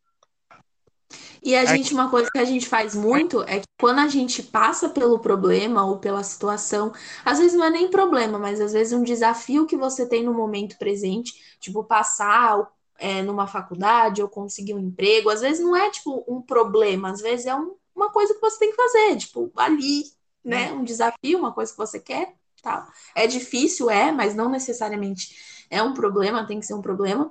E 1.46 1.56
a 1.56 1.64
gente, 1.64 1.94
uma 1.94 2.10
coisa 2.10 2.28
que 2.32 2.40
a 2.40 2.44
gente 2.44 2.68
faz 2.68 2.96
muito 2.96 3.44
é 3.44 3.60
que 3.60 3.68
quando 3.80 4.00
a 4.00 4.08
gente 4.08 4.42
passa 4.42 4.90
pelo 4.90 5.20
problema 5.20 5.86
ou 5.86 6.00
pela 6.00 6.24
situação, 6.24 6.92
às 7.24 7.38
vezes 7.38 7.56
não 7.56 7.66
é 7.66 7.70
nem 7.70 7.88
problema, 7.88 8.40
mas 8.40 8.60
às 8.60 8.74
vezes 8.74 8.94
um 8.94 9.04
desafio 9.04 9.68
que 9.68 9.78
você 9.78 10.10
tem 10.10 10.24
no 10.24 10.34
momento 10.34 10.76
presente, 10.80 11.34
tipo 11.60 11.84
passar 11.84 12.68
é, 12.98 13.22
numa 13.22 13.46
faculdade 13.46 14.24
ou 14.24 14.28
conseguir 14.28 14.74
um 14.74 14.80
emprego, 14.80 15.30
às 15.30 15.42
vezes 15.42 15.64
não 15.64 15.76
é 15.76 15.92
tipo 15.92 16.26
um 16.28 16.42
problema, 16.42 17.12
às 17.12 17.22
vezes 17.22 17.46
é 17.46 17.54
um, 17.56 17.76
uma 17.96 18.12
coisa 18.12 18.34
que 18.34 18.42
você 18.42 18.58
tem 18.58 18.72
que 18.72 18.76
fazer, 18.76 19.16
tipo 19.18 19.52
ali, 19.56 20.04
né? 20.44 20.72
Um 20.74 20.84
desafio, 20.84 21.38
uma 21.38 21.54
coisa 21.54 21.72
que 21.72 21.78
você 21.78 22.00
quer, 22.00 22.34
tal. 22.64 22.88
É 23.14 23.28
difícil, 23.28 23.88
é, 23.92 24.12
mas 24.12 24.34
não 24.34 24.50
necessariamente 24.50 25.66
é 25.70 25.84
um 25.84 25.94
problema, 25.94 26.48
tem 26.48 26.60
que 26.60 26.66
ser 26.66 26.74
um 26.74 26.82
problema. 26.82 27.30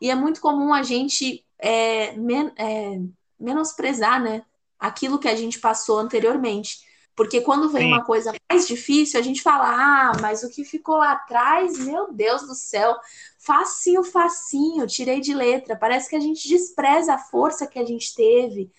E 0.00 0.10
é 0.10 0.14
muito 0.14 0.40
comum 0.40 0.72
a 0.72 0.84
gente 0.84 1.44
é, 1.58 2.12
men 2.16 2.52
é, 2.56 3.00
menosprezar, 3.38 4.22
né? 4.22 4.42
Aquilo 4.78 5.18
que 5.18 5.28
a 5.28 5.34
gente 5.34 5.58
passou 5.58 5.98
anteriormente. 5.98 6.86
Porque 7.18 7.40
quando 7.40 7.68
vem 7.68 7.88
Sim. 7.88 7.92
uma 7.94 8.04
coisa 8.04 8.32
mais 8.48 8.68
difícil, 8.68 9.18
a 9.18 9.22
gente 9.22 9.42
fala: 9.42 9.64
ah, 9.68 10.12
mas 10.20 10.44
o 10.44 10.48
que 10.48 10.64
ficou 10.64 10.98
lá 10.98 11.12
atrás, 11.12 11.76
meu 11.78 12.12
Deus 12.12 12.42
do 12.42 12.54
céu, 12.54 12.96
facinho, 13.38 14.04
facinho, 14.04 14.86
tirei 14.86 15.20
de 15.20 15.34
letra. 15.34 15.74
Parece 15.74 16.08
que 16.08 16.14
a 16.14 16.20
gente 16.20 16.48
despreza 16.48 17.14
a 17.14 17.18
força 17.18 17.66
que 17.66 17.78
a 17.78 17.84
gente 17.84 18.14
teve, 18.14 18.70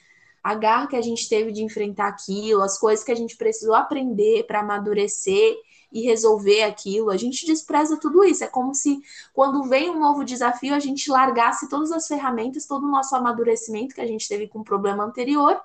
a 0.41 0.55
garra 0.55 0.87
que 0.87 0.95
a 0.95 1.01
gente 1.01 1.27
teve 1.27 1.51
de 1.51 1.63
enfrentar 1.63 2.07
aquilo, 2.07 2.61
as 2.61 2.77
coisas 2.79 3.03
que 3.03 3.11
a 3.11 3.15
gente 3.15 3.35
precisou 3.35 3.75
aprender 3.75 4.45
para 4.47 4.61
amadurecer 4.61 5.57
e 5.91 6.01
resolver 6.01 6.63
aquilo. 6.63 7.09
A 7.09 7.17
gente 7.17 7.45
despreza 7.45 7.99
tudo 7.99 8.23
isso. 8.23 8.43
É 8.43 8.47
como 8.47 8.73
se 8.75 9.01
quando 9.33 9.63
vem 9.63 9.89
um 9.89 9.99
novo 9.99 10.23
desafio, 10.23 10.73
a 10.73 10.79
gente 10.79 11.09
largasse 11.09 11.69
todas 11.69 11.91
as 11.91 12.07
ferramentas, 12.07 12.65
todo 12.65 12.85
o 12.85 12.91
nosso 12.91 13.15
amadurecimento 13.15 13.95
que 13.95 14.01
a 14.01 14.07
gente 14.07 14.27
teve 14.27 14.47
com 14.47 14.59
o 14.59 14.63
problema 14.63 15.03
anterior, 15.03 15.59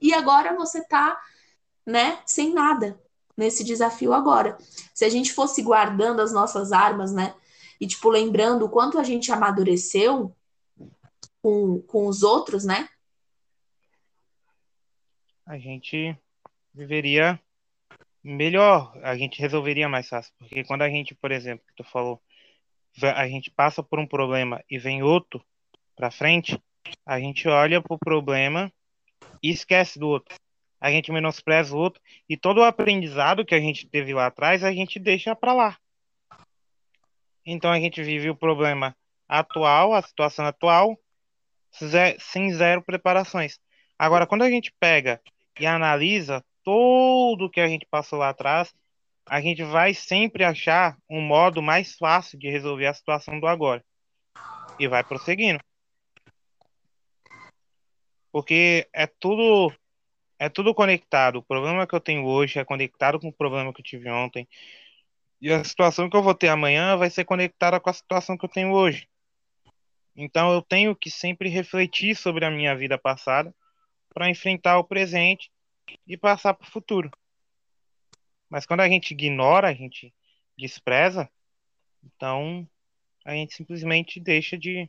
e 0.00 0.12
agora 0.14 0.54
você 0.54 0.84
tá, 0.84 1.18
né, 1.86 2.20
sem 2.24 2.52
nada 2.52 3.00
nesse 3.36 3.62
desafio 3.64 4.12
agora. 4.12 4.56
Se 4.94 5.04
a 5.04 5.08
gente 5.08 5.32
fosse 5.32 5.62
guardando 5.62 6.20
as 6.20 6.32
nossas 6.32 6.72
armas, 6.72 7.12
né, 7.12 7.34
e 7.80 7.86
tipo 7.86 8.08
lembrando 8.08 8.64
o 8.64 8.68
quanto 8.68 8.98
a 8.98 9.04
gente 9.04 9.30
amadureceu 9.30 10.34
com, 11.40 11.80
com 11.82 12.06
os 12.06 12.22
outros, 12.22 12.64
né? 12.64 12.88
A 15.46 15.56
gente 15.56 16.16
viveria 16.74 17.40
melhor, 18.28 18.92
a 19.02 19.16
gente 19.16 19.40
resolveria 19.40 19.88
mais 19.88 20.08
fácil. 20.08 20.32
Porque 20.38 20.64
quando 20.64 20.82
a 20.82 20.88
gente, 20.88 21.14
por 21.14 21.32
exemplo, 21.32 21.64
tu 21.74 21.82
falou, 21.84 22.20
a 23.02 23.26
gente 23.26 23.50
passa 23.50 23.82
por 23.82 23.98
um 23.98 24.06
problema 24.06 24.62
e 24.70 24.78
vem 24.78 25.02
outro 25.02 25.44
para 25.96 26.10
frente, 26.10 26.60
a 27.06 27.18
gente 27.18 27.48
olha 27.48 27.80
pro 27.80 27.98
problema 27.98 28.72
e 29.42 29.50
esquece 29.50 29.98
do 29.98 30.08
outro. 30.08 30.36
A 30.80 30.90
gente 30.90 31.10
menospreza 31.10 31.74
o 31.74 31.78
outro 31.78 32.00
e 32.28 32.36
todo 32.36 32.58
o 32.58 32.64
aprendizado 32.64 33.44
que 33.44 33.54
a 33.54 33.60
gente 33.60 33.88
teve 33.88 34.14
lá 34.14 34.26
atrás, 34.26 34.62
a 34.62 34.72
gente 34.72 34.98
deixa 34.98 35.34
para 35.34 35.52
lá. 35.52 35.78
Então 37.44 37.70
a 37.70 37.80
gente 37.80 38.02
vive 38.02 38.30
o 38.30 38.36
problema 38.36 38.94
atual, 39.26 39.94
a 39.94 40.02
situação 40.02 40.46
atual, 40.46 40.98
sem 42.18 42.52
zero 42.52 42.82
preparações. 42.82 43.58
Agora, 43.98 44.26
quando 44.26 44.42
a 44.42 44.50
gente 44.50 44.72
pega 44.78 45.20
e 45.58 45.66
analisa 45.66 46.44
tudo 46.68 47.48
que 47.48 47.62
a 47.62 47.66
gente 47.66 47.86
passou 47.86 48.18
lá 48.18 48.28
atrás, 48.28 48.74
a 49.24 49.40
gente 49.40 49.62
vai 49.62 49.94
sempre 49.94 50.44
achar 50.44 50.98
um 51.08 51.18
modo 51.18 51.62
mais 51.62 51.96
fácil 51.96 52.38
de 52.38 52.50
resolver 52.50 52.84
a 52.84 52.92
situação 52.92 53.40
do 53.40 53.46
agora. 53.46 53.82
E 54.78 54.86
vai 54.86 55.02
prosseguindo. 55.02 55.60
Porque 58.30 58.86
é 58.92 59.06
tudo 59.06 59.72
é 60.38 60.50
tudo 60.50 60.74
conectado. 60.74 61.36
O 61.36 61.42
problema 61.42 61.86
que 61.86 61.94
eu 61.94 62.00
tenho 62.00 62.26
hoje 62.26 62.58
é 62.58 62.64
conectado 62.66 63.18
com 63.18 63.28
o 63.28 63.32
problema 63.32 63.72
que 63.72 63.80
eu 63.80 63.84
tive 63.84 64.10
ontem. 64.10 64.46
E 65.40 65.50
a 65.50 65.64
situação 65.64 66.10
que 66.10 66.16
eu 66.18 66.22
vou 66.22 66.34
ter 66.34 66.48
amanhã 66.48 66.98
vai 66.98 67.08
ser 67.08 67.24
conectada 67.24 67.80
com 67.80 67.88
a 67.88 67.94
situação 67.94 68.36
que 68.36 68.44
eu 68.44 68.50
tenho 68.50 68.72
hoje. 68.72 69.08
Então 70.14 70.52
eu 70.52 70.60
tenho 70.60 70.94
que 70.94 71.10
sempre 71.10 71.48
refletir 71.48 72.14
sobre 72.14 72.44
a 72.44 72.50
minha 72.50 72.76
vida 72.76 72.98
passada 72.98 73.54
para 74.12 74.28
enfrentar 74.28 74.78
o 74.78 74.84
presente 74.84 75.50
e 76.06 76.16
passar 76.16 76.54
para 76.54 76.66
o 76.66 76.70
futuro. 76.70 77.10
Mas 78.48 78.66
quando 78.66 78.80
a 78.80 78.88
gente 78.88 79.12
ignora, 79.12 79.68
a 79.68 79.74
gente 79.74 80.12
despreza, 80.56 81.28
então 82.02 82.68
a 83.24 83.32
gente 83.32 83.54
simplesmente 83.54 84.18
deixa 84.18 84.56
de 84.56 84.88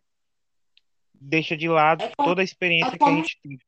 deixa 1.14 1.58
de 1.58 1.68
lado 1.68 2.04
é 2.04 2.12
como, 2.16 2.30
toda 2.30 2.42
a 2.42 2.44
experiência 2.44 2.96
é 2.96 2.98
como, 2.98 3.12
que 3.12 3.20
a 3.20 3.24
gente 3.24 3.40
teve. 3.42 3.60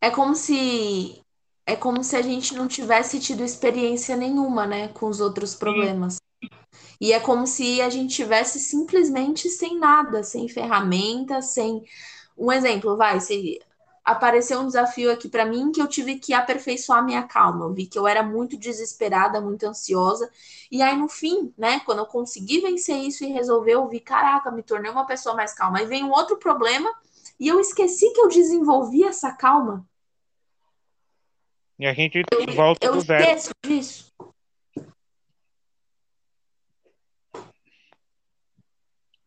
É 0.00 0.10
como 0.10 0.34
se 0.34 1.22
é 1.64 1.76
como 1.76 2.04
se 2.04 2.16
a 2.16 2.22
gente 2.22 2.54
não 2.54 2.68
tivesse 2.68 3.18
tido 3.20 3.44
experiência 3.44 4.16
nenhuma, 4.16 4.66
né, 4.66 4.88
com 4.88 5.06
os 5.06 5.20
outros 5.20 5.54
problemas. 5.54 6.14
Sim. 6.14 6.20
E 7.00 7.12
é 7.12 7.20
como 7.20 7.46
se 7.46 7.80
a 7.80 7.90
gente 7.90 8.14
tivesse 8.14 8.60
simplesmente 8.60 9.48
sem 9.48 9.78
nada, 9.78 10.22
sem 10.22 10.48
ferramenta, 10.48 11.42
sem 11.42 11.84
um 12.36 12.52
exemplo, 12.52 12.96
vai, 12.96 13.18
se 13.20 13.60
apareceu 14.06 14.60
um 14.60 14.68
desafio 14.68 15.10
aqui 15.10 15.28
para 15.28 15.44
mim 15.44 15.72
que 15.72 15.82
eu 15.82 15.88
tive 15.88 16.20
que 16.20 16.32
aperfeiçoar 16.32 17.04
minha 17.04 17.24
calma. 17.24 17.64
Eu 17.64 17.74
vi 17.74 17.86
que 17.86 17.98
eu 17.98 18.06
era 18.06 18.22
muito 18.22 18.56
desesperada, 18.56 19.40
muito 19.40 19.66
ansiosa. 19.66 20.30
E 20.70 20.80
aí, 20.80 20.96
no 20.96 21.08
fim, 21.08 21.52
né, 21.58 21.80
quando 21.80 21.98
eu 21.98 22.06
consegui 22.06 22.60
vencer 22.60 22.96
isso 22.96 23.24
e 23.24 23.32
resolver, 23.32 23.72
eu 23.72 23.88
vi, 23.88 23.98
caraca, 23.98 24.52
me 24.52 24.62
tornei 24.62 24.92
uma 24.92 25.04
pessoa 25.04 25.34
mais 25.34 25.52
calma. 25.52 25.80
Aí 25.80 25.86
vem 25.86 26.04
um 26.04 26.12
outro 26.12 26.38
problema 26.38 26.88
e 27.38 27.48
eu 27.48 27.58
esqueci 27.58 28.12
que 28.12 28.20
eu 28.20 28.28
desenvolvi 28.28 29.02
essa 29.02 29.32
calma. 29.32 29.84
E 31.76 31.84
a 31.84 31.92
gente 31.92 32.22
eu, 32.30 32.54
volta 32.54 32.86
eu 32.86 32.92
do 32.94 33.00
zero. 33.00 33.22
esqueço 33.24 33.50
disso. 33.64 34.12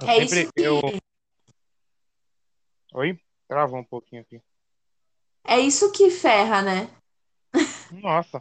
Eu 0.01 0.07
é 0.07 0.25
sempre, 0.25 0.41
isso 0.43 0.53
que... 0.53 0.61
eu... 0.61 0.80
Oi? 2.93 3.19
Travou 3.47 3.80
um 3.80 3.84
pouquinho 3.84 4.21
aqui. 4.21 4.41
É 5.50 5.60
isso 5.60 5.91
que 5.91 6.12
ferra, 6.12 6.62
né? 6.62 6.88
Nossa. 7.91 8.39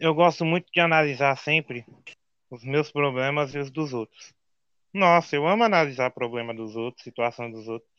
Eu 0.00 0.14
gosto 0.14 0.46
muito 0.46 0.72
de 0.72 0.80
analisar 0.80 1.36
sempre 1.36 1.84
os 2.50 2.64
meus 2.64 2.90
problemas 2.90 3.54
e 3.54 3.58
os 3.58 3.70
dos 3.70 3.92
outros. 3.92 4.32
Nossa, 4.90 5.36
eu 5.36 5.46
amo 5.46 5.62
analisar 5.62 6.10
problema 6.10 6.54
dos 6.54 6.74
outros, 6.74 7.04
situação 7.04 7.50
dos 7.50 7.68
outros, 7.68 7.90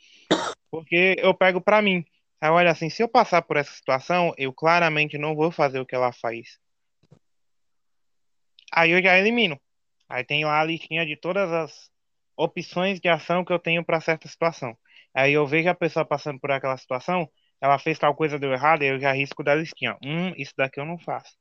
porque 0.72 1.16
eu 1.20 1.32
pego 1.32 1.62
para 1.62 1.80
mim. 1.80 2.04
Aí 2.42 2.50
olha 2.50 2.72
assim, 2.72 2.90
se 2.90 3.04
eu 3.04 3.08
passar 3.08 3.44
por 3.44 3.58
essa 3.58 3.72
situação, 3.72 4.34
eu 4.36 4.52
claramente 4.52 5.16
não 5.16 5.36
vou 5.36 5.52
fazer 5.52 5.80
o 5.80 5.86
que 5.86 5.94
ela 5.94 6.12
faz. 6.12 6.60
Aí 8.72 8.90
eu 8.90 9.04
já 9.04 9.16
elimino. 9.16 9.62
Aí 10.10 10.24
tem 10.24 10.44
lá 10.44 10.60
a 10.60 10.64
listinha 10.64 11.06
de 11.06 11.16
todas 11.16 11.52
as 11.52 11.92
opções 12.36 13.00
de 13.00 13.08
ação 13.08 13.46
que 13.46 13.54
eu 13.54 13.60
tenho 13.60 13.86
para 13.86 14.02
certa 14.02 14.28
situação. 14.28 14.76
Aí 15.14 15.34
eu 15.34 15.46
vejo 15.46 15.70
a 15.70 15.76
pessoa 15.76 16.06
passando 16.06 16.40
por 16.40 16.52
aquela 16.52 16.78
situação, 16.78 17.30
ela 17.62 17.78
fez 17.78 18.00
tal 18.00 18.16
coisa, 18.16 18.40
deu 18.40 18.54
errado, 18.54 18.84
eu 18.84 19.00
já 19.00 19.12
risco 19.12 19.44
da 19.44 19.56
listinha. 19.56 19.98
Hum, 20.04 20.34
isso 20.38 20.54
daqui 20.56 20.80
eu 20.80 20.86
não 20.86 20.98
faço. 20.98 21.38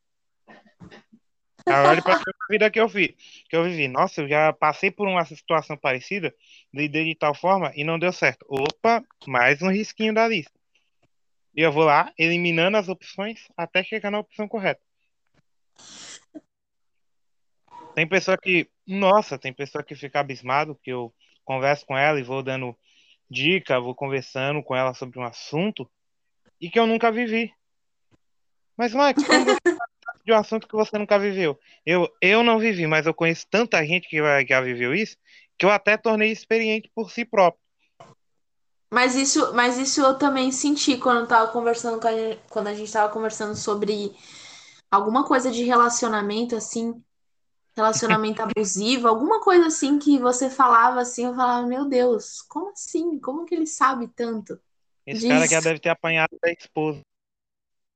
Olho 1.70 2.02
pra 2.02 2.14
a 2.14 2.46
vida 2.50 2.70
que 2.70 2.80
eu 2.80 2.88
vi, 2.88 3.14
que 3.48 3.54
eu 3.54 3.64
vivi. 3.64 3.88
Nossa, 3.88 4.22
eu 4.22 4.28
já 4.28 4.52
passei 4.54 4.90
por 4.90 5.06
uma 5.06 5.24
situação 5.26 5.76
parecida, 5.76 6.34
lidei 6.72 7.04
de 7.04 7.14
tal 7.14 7.34
forma 7.34 7.70
e 7.74 7.84
não 7.84 7.98
deu 7.98 8.10
certo. 8.10 8.46
Opa, 8.48 9.04
mais 9.26 9.60
um 9.60 9.70
risquinho 9.70 10.14
da 10.14 10.26
lista. 10.26 10.58
E 11.54 11.60
eu 11.60 11.70
vou 11.70 11.84
lá, 11.84 12.10
eliminando 12.16 12.78
as 12.78 12.88
opções 12.88 13.48
até 13.56 13.84
chegar 13.84 14.10
na 14.10 14.20
opção 14.20 14.48
correta. 14.48 14.80
Tem 17.94 18.06
pessoa 18.06 18.38
que, 18.38 18.70
nossa, 18.86 19.38
tem 19.38 19.52
pessoa 19.52 19.82
que 19.84 19.94
fica 19.94 20.20
abismado 20.20 20.78
que 20.82 20.90
eu 20.90 21.12
converso 21.44 21.84
com 21.84 21.98
ela 21.98 22.18
e 22.18 22.22
vou 22.22 22.42
dando 22.42 22.78
dica, 23.30 23.80
vou 23.80 23.94
conversando 23.94 24.62
com 24.62 24.74
ela 24.74 24.94
sobre 24.94 25.18
um 25.18 25.24
assunto 25.24 25.88
e 26.60 26.70
que 26.70 26.78
eu 26.78 26.86
nunca 26.86 27.10
vivi. 27.12 27.52
Mas, 28.76 28.94
Mike, 28.94 29.24
como 29.24 29.44
você 29.44 29.58
de 30.24 30.32
um 30.32 30.36
assunto 30.36 30.68
que 30.68 30.74
você 30.74 30.96
nunca 30.98 31.18
viveu? 31.18 31.58
Eu, 31.84 32.08
eu 32.20 32.42
não 32.42 32.58
vivi, 32.58 32.86
mas 32.86 33.06
eu 33.06 33.14
conheço 33.14 33.46
tanta 33.50 33.84
gente 33.84 34.08
que 34.08 34.18
já 34.46 34.60
viveu 34.60 34.94
isso 34.94 35.16
que 35.58 35.66
eu 35.66 35.70
até 35.70 35.96
tornei 35.96 36.30
experiente 36.30 36.90
por 36.94 37.10
si 37.10 37.24
próprio. 37.24 37.60
Mas 38.90 39.16
isso, 39.16 39.52
mas 39.54 39.76
isso 39.76 40.00
eu 40.00 40.16
também 40.16 40.50
senti 40.52 40.96
quando 40.96 41.20
eu 41.20 41.26
tava 41.26 41.52
conversando 41.52 42.06
a 42.06 42.12
gente, 42.12 42.40
quando 42.48 42.68
a 42.68 42.74
gente 42.74 42.90
tava 42.90 43.12
conversando 43.12 43.54
sobre 43.54 44.16
alguma 44.90 45.26
coisa 45.26 45.50
de 45.50 45.64
relacionamento, 45.64 46.56
assim, 46.56 47.02
relacionamento 47.80 48.42
abusivo, 48.42 49.08
alguma 49.08 49.40
coisa 49.40 49.66
assim 49.66 49.98
que 49.98 50.18
você 50.18 50.50
falava 50.50 51.00
assim, 51.00 51.24
eu 51.26 51.34
falava, 51.34 51.66
meu 51.66 51.86
Deus, 51.86 52.42
como 52.42 52.70
assim? 52.70 53.18
Como 53.18 53.44
que 53.44 53.54
ele 53.54 53.66
sabe 53.66 54.08
tanto? 54.08 54.60
Esse 55.06 55.20
disso? 55.20 55.32
cara 55.32 55.46
já 55.46 55.60
deve 55.60 55.80
ter 55.80 55.88
apanhado 55.88 56.38
da 56.42 56.52
esposa. 56.52 57.00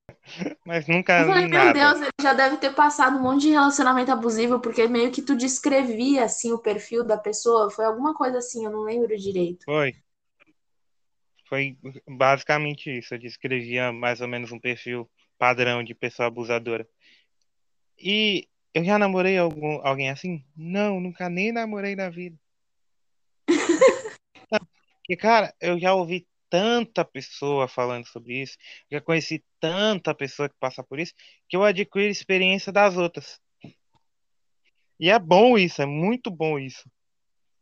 Mas 0.64 0.86
nunca 0.86 1.20
eu 1.20 1.26
falei, 1.26 1.46
meu 1.46 1.72
Deus, 1.72 2.00
ele 2.00 2.10
já 2.20 2.32
deve 2.32 2.56
ter 2.56 2.74
passado 2.74 3.18
um 3.18 3.22
monte 3.22 3.42
de 3.42 3.50
relacionamento 3.50 4.10
abusivo, 4.10 4.60
porque 4.60 4.86
meio 4.88 5.10
que 5.10 5.22
tu 5.22 5.36
descrevia 5.36 6.24
assim 6.24 6.52
o 6.52 6.58
perfil 6.58 7.04
da 7.04 7.16
pessoa, 7.16 7.70
foi 7.70 7.84
alguma 7.84 8.14
coisa 8.14 8.38
assim, 8.38 8.64
eu 8.64 8.70
não 8.70 8.82
lembro 8.82 9.16
direito. 9.16 9.64
Foi. 9.64 9.94
Foi 11.48 11.76
basicamente 12.08 12.90
isso. 12.90 13.12
Eu 13.12 13.18
descrevia 13.18 13.92
mais 13.92 14.22
ou 14.22 14.28
menos 14.28 14.50
um 14.52 14.58
perfil 14.58 15.10
padrão 15.38 15.84
de 15.84 15.94
pessoa 15.94 16.28
abusadora. 16.28 16.88
E 17.98 18.48
eu 18.74 18.84
já 18.84 18.98
namorei 18.98 19.36
algum, 19.38 19.80
alguém 19.86 20.10
assim? 20.10 20.44
Não, 20.56 21.00
nunca 21.00 21.28
nem 21.28 21.52
namorei 21.52 21.94
na 21.96 22.08
vida. 22.10 22.38
Porque, 25.00 25.16
cara, 25.16 25.54
eu 25.60 25.78
já 25.78 25.94
ouvi 25.94 26.26
tanta 26.48 27.04
pessoa 27.04 27.66
falando 27.66 28.06
sobre 28.06 28.42
isso, 28.42 28.56
já 28.90 29.00
conheci 29.00 29.42
tanta 29.58 30.14
pessoa 30.14 30.48
que 30.48 30.54
passa 30.60 30.82
por 30.84 30.98
isso, 30.98 31.14
que 31.48 31.56
eu 31.56 31.64
adquiro 31.64 32.10
experiência 32.10 32.70
das 32.70 32.96
outras. 32.96 33.40
E 35.00 35.10
é 35.10 35.18
bom 35.18 35.58
isso, 35.58 35.82
é 35.82 35.86
muito 35.86 36.30
bom 36.30 36.58
isso 36.58 36.88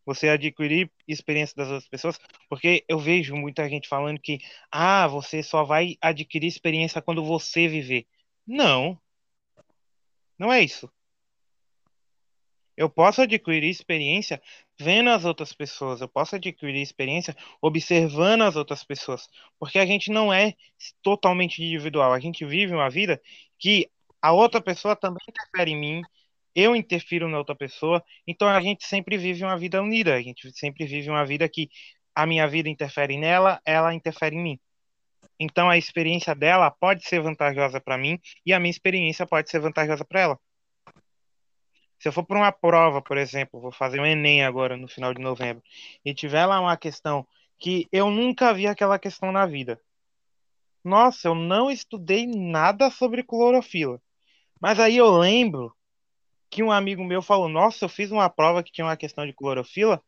você 0.04 0.28
adquirir 0.28 0.90
experiência 1.06 1.54
das 1.56 1.68
outras 1.68 1.88
pessoas, 1.88 2.18
porque 2.48 2.84
eu 2.88 2.98
vejo 2.98 3.36
muita 3.36 3.68
gente 3.68 3.88
falando 3.88 4.20
que, 4.20 4.40
ah, 4.70 5.06
você 5.06 5.42
só 5.42 5.62
vai 5.62 5.96
adquirir 6.00 6.48
experiência 6.48 7.00
quando 7.00 7.24
você 7.24 7.68
viver. 7.68 8.06
Não. 8.46 9.00
Não 10.38 10.52
é 10.52 10.62
isso. 10.62 10.90
Eu 12.80 12.88
posso 12.88 13.20
adquirir 13.20 13.68
experiência 13.68 14.40
vendo 14.80 15.10
as 15.10 15.26
outras 15.26 15.52
pessoas, 15.52 16.00
eu 16.00 16.08
posso 16.08 16.36
adquirir 16.36 16.80
experiência 16.80 17.36
observando 17.60 18.40
as 18.40 18.56
outras 18.56 18.82
pessoas, 18.82 19.28
porque 19.58 19.78
a 19.78 19.84
gente 19.84 20.10
não 20.10 20.32
é 20.32 20.54
totalmente 21.02 21.62
individual, 21.62 22.14
a 22.14 22.18
gente 22.18 22.42
vive 22.46 22.72
uma 22.72 22.88
vida 22.88 23.20
que 23.58 23.90
a 24.22 24.32
outra 24.32 24.62
pessoa 24.62 24.96
também 24.96 25.20
interfere 25.28 25.72
em 25.72 25.76
mim, 25.78 26.02
eu 26.54 26.74
interfiro 26.74 27.28
na 27.28 27.36
outra 27.36 27.54
pessoa, 27.54 28.02
então 28.26 28.48
a 28.48 28.58
gente 28.62 28.86
sempre 28.86 29.18
vive 29.18 29.44
uma 29.44 29.58
vida 29.58 29.82
unida, 29.82 30.14
a 30.14 30.22
gente 30.22 30.50
sempre 30.52 30.86
vive 30.86 31.10
uma 31.10 31.26
vida 31.26 31.46
que 31.50 31.68
a 32.14 32.24
minha 32.24 32.48
vida 32.48 32.70
interfere 32.70 33.18
nela, 33.18 33.60
ela 33.62 33.92
interfere 33.92 34.36
em 34.36 34.42
mim. 34.42 34.60
Então 35.38 35.68
a 35.68 35.76
experiência 35.76 36.34
dela 36.34 36.70
pode 36.70 37.06
ser 37.06 37.20
vantajosa 37.20 37.78
para 37.78 37.98
mim 37.98 38.18
e 38.46 38.54
a 38.54 38.58
minha 38.58 38.70
experiência 38.70 39.26
pode 39.26 39.50
ser 39.50 39.60
vantajosa 39.60 40.02
para 40.02 40.20
ela. 40.20 40.40
Se 42.01 42.09
eu 42.09 42.12
for 42.12 42.24
para 42.24 42.38
uma 42.38 42.51
prova, 42.51 43.03
por 43.03 43.18
exemplo, 43.18 43.61
vou 43.61 43.70
fazer 43.70 44.01
um 44.01 44.07
Enem 44.07 44.42
agora 44.42 44.76
no 44.76 44.88
final 44.88 45.12
de 45.12 45.20
novembro, 45.20 45.62
e 46.05 46.14
tiver 46.14 46.46
lá 46.46 46.59
uma 46.59 46.76
questão 46.76 47.26
que 47.59 47.86
eu 47.92 48.11
nunca 48.11 48.55
vi 48.55 48.66
aquela 48.66 48.98
questão 48.98 49.30
na 49.30 49.44
vida. 49.44 49.78
Nossa, 50.82 51.28
eu 51.28 51.34
não 51.34 51.70
estudei 51.70 52.26
nada 52.26 52.90
sobre 52.90 53.22
clorofila. 53.22 54.01
Mas 54.59 54.80
aí 54.80 54.96
eu 54.96 55.11
lembro 55.11 55.74
que 56.51 56.62
um 56.62 56.72
amigo 56.72 57.05
meu 57.05 57.20
falou: 57.20 57.48
Nossa, 57.48 57.84
eu 57.84 57.88
fiz 57.88 58.11
uma 58.11 58.30
prova 58.30 58.62
que 58.62 58.72
tinha 58.72 58.86
uma 58.86 58.96
questão 58.96 59.26
de 59.26 59.34
clorofila 59.34 60.03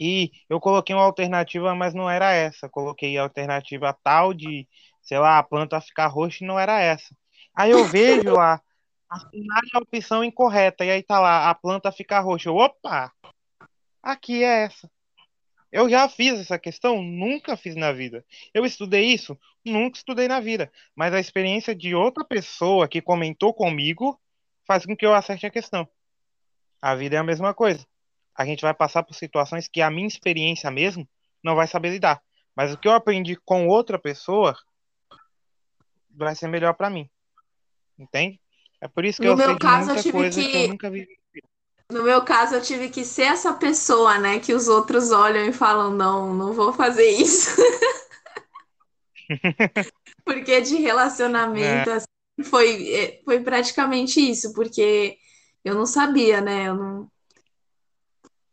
e 0.00 0.30
eu 0.48 0.58
coloquei 0.58 0.94
uma 0.94 1.04
alternativa, 1.04 1.74
mas 1.74 1.92
não 1.92 2.08
era 2.08 2.32
essa. 2.32 2.68
Coloquei 2.68 3.16
a 3.18 3.22
alternativa 3.22 3.96
tal 4.02 4.32
de, 4.32 4.66
sei 5.02 5.18
lá, 5.18 5.38
a 5.38 5.42
planta 5.42 5.80
ficar 5.82 6.06
roxa 6.06 6.42
e 6.42 6.46
não 6.46 6.58
era 6.58 6.80
essa. 6.80 7.14
Aí 7.54 7.70
eu 7.70 7.84
vejo 7.84 8.32
lá, 8.32 8.60
assinar 9.08 9.62
a 9.74 9.78
opção 9.78 10.24
incorreta, 10.24 10.84
e 10.84 10.90
aí 10.90 11.02
tá 11.02 11.20
lá, 11.20 11.50
a 11.50 11.54
planta 11.54 11.92
ficar 11.92 12.20
roxa. 12.20 12.50
Opa! 12.50 13.12
Aqui 14.02 14.44
é 14.44 14.64
essa. 14.64 14.90
Eu 15.72 15.90
já 15.90 16.08
fiz 16.08 16.40
essa 16.40 16.58
questão? 16.58 17.02
Nunca 17.02 17.56
fiz 17.56 17.76
na 17.76 17.92
vida. 17.92 18.24
Eu 18.54 18.64
estudei 18.64 19.06
isso? 19.06 19.38
Nunca 19.64 19.98
estudei 19.98 20.28
na 20.28 20.40
vida. 20.40 20.72
Mas 20.94 21.12
a 21.12 21.20
experiência 21.20 21.74
de 21.74 21.94
outra 21.94 22.24
pessoa 22.24 22.88
que 22.88 23.02
comentou 23.02 23.52
comigo 23.52 24.18
faz 24.66 24.86
com 24.86 24.96
que 24.96 25.04
eu 25.04 25.14
acerte 25.14 25.46
a 25.46 25.50
questão. 25.50 25.88
A 26.80 26.94
vida 26.94 27.16
é 27.16 27.18
a 27.18 27.24
mesma 27.24 27.52
coisa 27.52 27.86
a 28.36 28.44
gente 28.44 28.60
vai 28.60 28.74
passar 28.74 29.02
por 29.02 29.14
situações 29.14 29.66
que 29.66 29.80
a 29.80 29.90
minha 29.90 30.06
experiência 30.06 30.70
mesmo 30.70 31.08
não 31.42 31.56
vai 31.56 31.66
saber 31.66 31.90
lidar. 31.90 32.22
Mas 32.54 32.72
o 32.72 32.78
que 32.78 32.86
eu 32.86 32.92
aprendi 32.92 33.36
com 33.36 33.66
outra 33.66 33.98
pessoa 33.98 34.54
vai 36.10 36.34
ser 36.34 36.48
melhor 36.48 36.74
para 36.74 36.90
mim. 36.90 37.08
Entende? 37.98 38.38
É 38.86 38.88
por 38.88 39.04
isso 39.04 39.20
que 39.20 39.26
no 39.26 39.32
eu 39.32 39.36
meu 39.36 39.46
sei 39.48 39.58
caso, 39.58 39.86
muita 39.86 39.98
eu 39.98 40.02
tive 40.02 40.18
coisa 40.18 40.40
que... 40.40 40.48
que 40.48 40.56
eu 40.56 40.68
nunca 40.68 40.90
vi. 40.90 41.08
No 41.90 42.02
meu 42.02 42.24
caso, 42.24 42.54
eu 42.54 42.62
tive 42.62 42.88
que 42.88 43.04
ser 43.04 43.24
essa 43.24 43.52
pessoa, 43.52 44.18
né, 44.18 44.38
que 44.38 44.54
os 44.54 44.68
outros 44.68 45.10
olham 45.10 45.44
e 45.44 45.52
falam, 45.52 45.92
não, 45.92 46.34
não 46.34 46.52
vou 46.52 46.72
fazer 46.72 47.08
isso. 47.08 47.50
porque 50.24 50.60
de 50.60 50.76
relacionamento, 50.76 51.90
É, 51.90 51.94
assim, 51.94 52.06
foi, 52.44 52.92
é, 52.92 53.22
foi 53.24 53.40
praticamente 53.40 54.20
isso, 54.20 54.52
porque 54.52 55.16
eu 55.64 55.74
não 55.74 55.86
sabia, 55.86 56.40
né, 56.40 56.68
eu 56.68 56.74
não, 56.74 57.10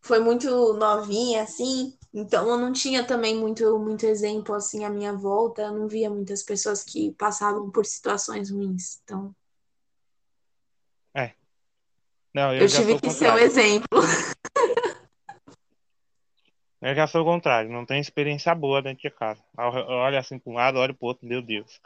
foi 0.01 0.19
muito 0.19 0.73
novinha, 0.73 1.41
assim, 1.43 1.97
então 2.13 2.47
eu 2.49 2.57
não 2.57 2.71
tinha 2.71 3.03
também 3.03 3.35
muito, 3.35 3.79
muito 3.79 4.05
exemplo, 4.05 4.53
assim, 4.53 4.83
à 4.83 4.89
minha 4.89 5.13
volta, 5.13 5.63
eu 5.63 5.73
não 5.73 5.87
via 5.87 6.09
muitas 6.09 6.43
pessoas 6.43 6.83
que 6.83 7.11
passavam 7.13 7.71
por 7.71 7.85
situações 7.85 8.51
ruins, 8.51 8.99
então. 9.03 9.35
Não, 12.33 12.53
eu 12.53 12.61
eu 12.61 12.67
tive 12.67 12.93
o 12.93 12.99
que 12.99 13.09
ser 13.09 13.25
o 13.25 13.29
contrário. 13.29 13.45
exemplo. 13.45 13.99
Eu 16.81 16.95
já 16.95 17.07
sou 17.07 17.21
o 17.21 17.25
contrário. 17.25 17.71
Não 17.71 17.85
tenho 17.85 18.01
experiência 18.01 18.53
boa 18.53 18.81
dentro 18.81 19.03
de 19.03 19.09
casa. 19.09 19.41
Olho 19.57 20.17
assim 20.17 20.37
para 20.37 20.51
um 20.51 20.55
lado, 20.55 20.79
olho 20.79 20.93
pro 20.93 21.07
outro, 21.07 21.25
meu 21.25 21.41
Deus. 21.41 21.79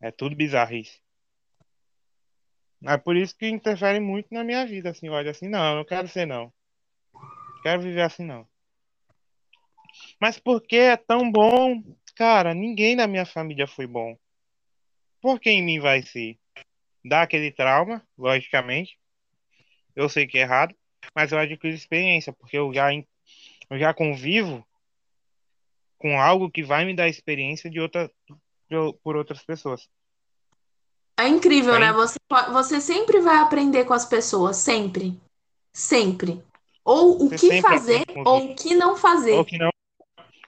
É 0.00 0.10
tudo 0.10 0.34
bizarrice. 0.34 1.02
É 2.84 2.96
por 2.96 3.16
isso 3.16 3.36
que 3.36 3.46
interfere 3.48 4.00
muito 4.00 4.32
na 4.32 4.42
minha 4.42 4.66
vida, 4.66 4.90
assim, 4.90 5.08
olha 5.08 5.30
assim, 5.30 5.48
não, 5.48 5.64
eu 5.70 5.76
não 5.76 5.84
quero 5.84 6.08
ser 6.08 6.26
não. 6.26 6.52
Quero 7.62 7.80
viver 7.82 8.00
assim 8.02 8.24
não. 8.24 8.48
Mas 10.20 10.38
por 10.38 10.60
que 10.60 10.76
é 10.76 10.96
tão 10.96 11.30
bom? 11.30 11.80
Cara, 12.16 12.54
ninguém 12.54 12.96
na 12.96 13.06
minha 13.06 13.24
família 13.24 13.66
foi 13.66 13.86
bom. 13.86 14.16
Por 15.20 15.38
que 15.38 15.50
em 15.50 15.62
mim 15.62 15.78
vai 15.78 16.02
ser? 16.02 16.36
Dá 17.04 17.22
aquele 17.22 17.50
trauma, 17.50 18.06
logicamente. 18.16 18.98
Eu 19.94 20.08
sei 20.08 20.26
que 20.26 20.38
é 20.38 20.42
errado, 20.42 20.74
mas 21.14 21.32
eu 21.32 21.38
adquiro 21.38 21.74
experiência, 21.74 22.32
porque 22.32 22.56
eu 22.56 22.72
já, 22.72 22.92
eu 22.94 23.78
já 23.78 23.92
convivo 23.92 24.66
com 25.98 26.20
algo 26.20 26.50
que 26.50 26.62
vai 26.62 26.84
me 26.84 26.94
dar 26.94 27.08
experiência 27.08 27.70
de 27.70 27.80
outra, 27.80 28.10
por 28.68 28.94
por 29.02 29.16
outras 29.16 29.44
pessoas. 29.44 29.88
É 31.16 31.28
incrível, 31.28 31.78
né? 31.78 31.90
Entende? 31.90 31.98
Você, 31.98 32.18
você 32.52 32.80
sempre 32.80 33.20
vai 33.20 33.36
aprender 33.36 33.84
com 33.84 33.92
as 33.92 34.04
pessoas, 34.04 34.56
sempre, 34.56 35.20
sempre. 35.72 36.42
Ou 36.84 37.26
o 37.26 37.28
Você 37.28 37.48
que 37.48 37.62
fazer 37.62 38.04
ou 38.24 38.50
o 38.50 38.54
que 38.56 38.74
não 38.74 38.90
Ou 38.90 38.96
fazer. 38.96 39.44
que 39.44 39.58
não, 39.58 39.70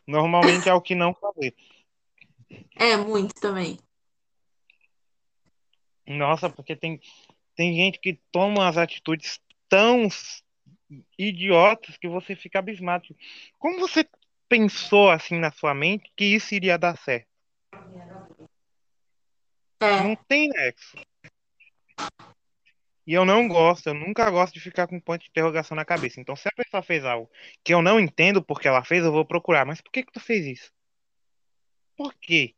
normalmente 0.07 0.69
é 0.69 0.75
o 0.75 0.81
que 0.81 0.95
não 0.95 1.15
fazer. 1.15 1.55
É 2.77 2.97
muito 2.97 3.35
também. 3.35 3.79
Nossa, 6.07 6.51
porque 6.51 6.77
tem, 6.77 7.01
tem 7.55 7.75
gente 7.75 7.99
que 7.99 8.19
toma 8.31 8.69
as 8.69 8.77
atitudes 8.77 9.41
tão 9.69 10.09
idiotas 11.19 11.97
que 11.97 12.09
você 12.09 12.37
fica 12.37 12.59
abismado. 12.59 13.15
Como 13.59 13.79
você 13.79 14.07
pensou 14.49 15.11
assim 15.11 15.39
na 15.39 15.51
sua 15.51 15.75
mente 15.75 16.11
que 16.17 16.25
isso 16.25 16.55
iria 16.55 16.79
dar 16.79 16.97
certo? 16.99 17.29
Não 19.81 20.13
É, 20.13 20.19
tem 20.29 20.49
nexo. 20.49 20.97
E 23.07 23.13
eu 23.13 23.25
não 23.25 23.47
gosto, 23.47 23.89
eu 23.89 23.95
nunca 23.95 24.31
gosto 24.31 24.55
de 24.55 24.61
ficar 24.61 24.87
com 24.87 24.97
um 24.97 25.01
ponto 25.01 25.21
de 25.21 25.29
interrogação 25.29 25.77
na 25.77 25.85
cabeça. 25.85 26.21
Então, 26.21 26.35
se 26.35 26.49
a 26.49 26.53
pessoa 26.53 26.83
fez 26.83 27.05
algo 27.05 27.31
que 27.63 27.75
eu 27.75 27.83
não 27.83 28.01
entendo 28.01 28.43
porque 28.43 28.67
ela 28.67 28.83
fez, 28.83 29.05
eu 29.05 29.13
vou 29.13 29.27
procurar. 29.27 29.67
Mas 29.67 29.81
por 29.81 29.93
que 29.93 30.03
que 30.03 30.13
tu 30.13 30.21
fez 30.21 30.47
isso? 30.47 30.73
Por 31.97 32.15
quê? 32.15 32.55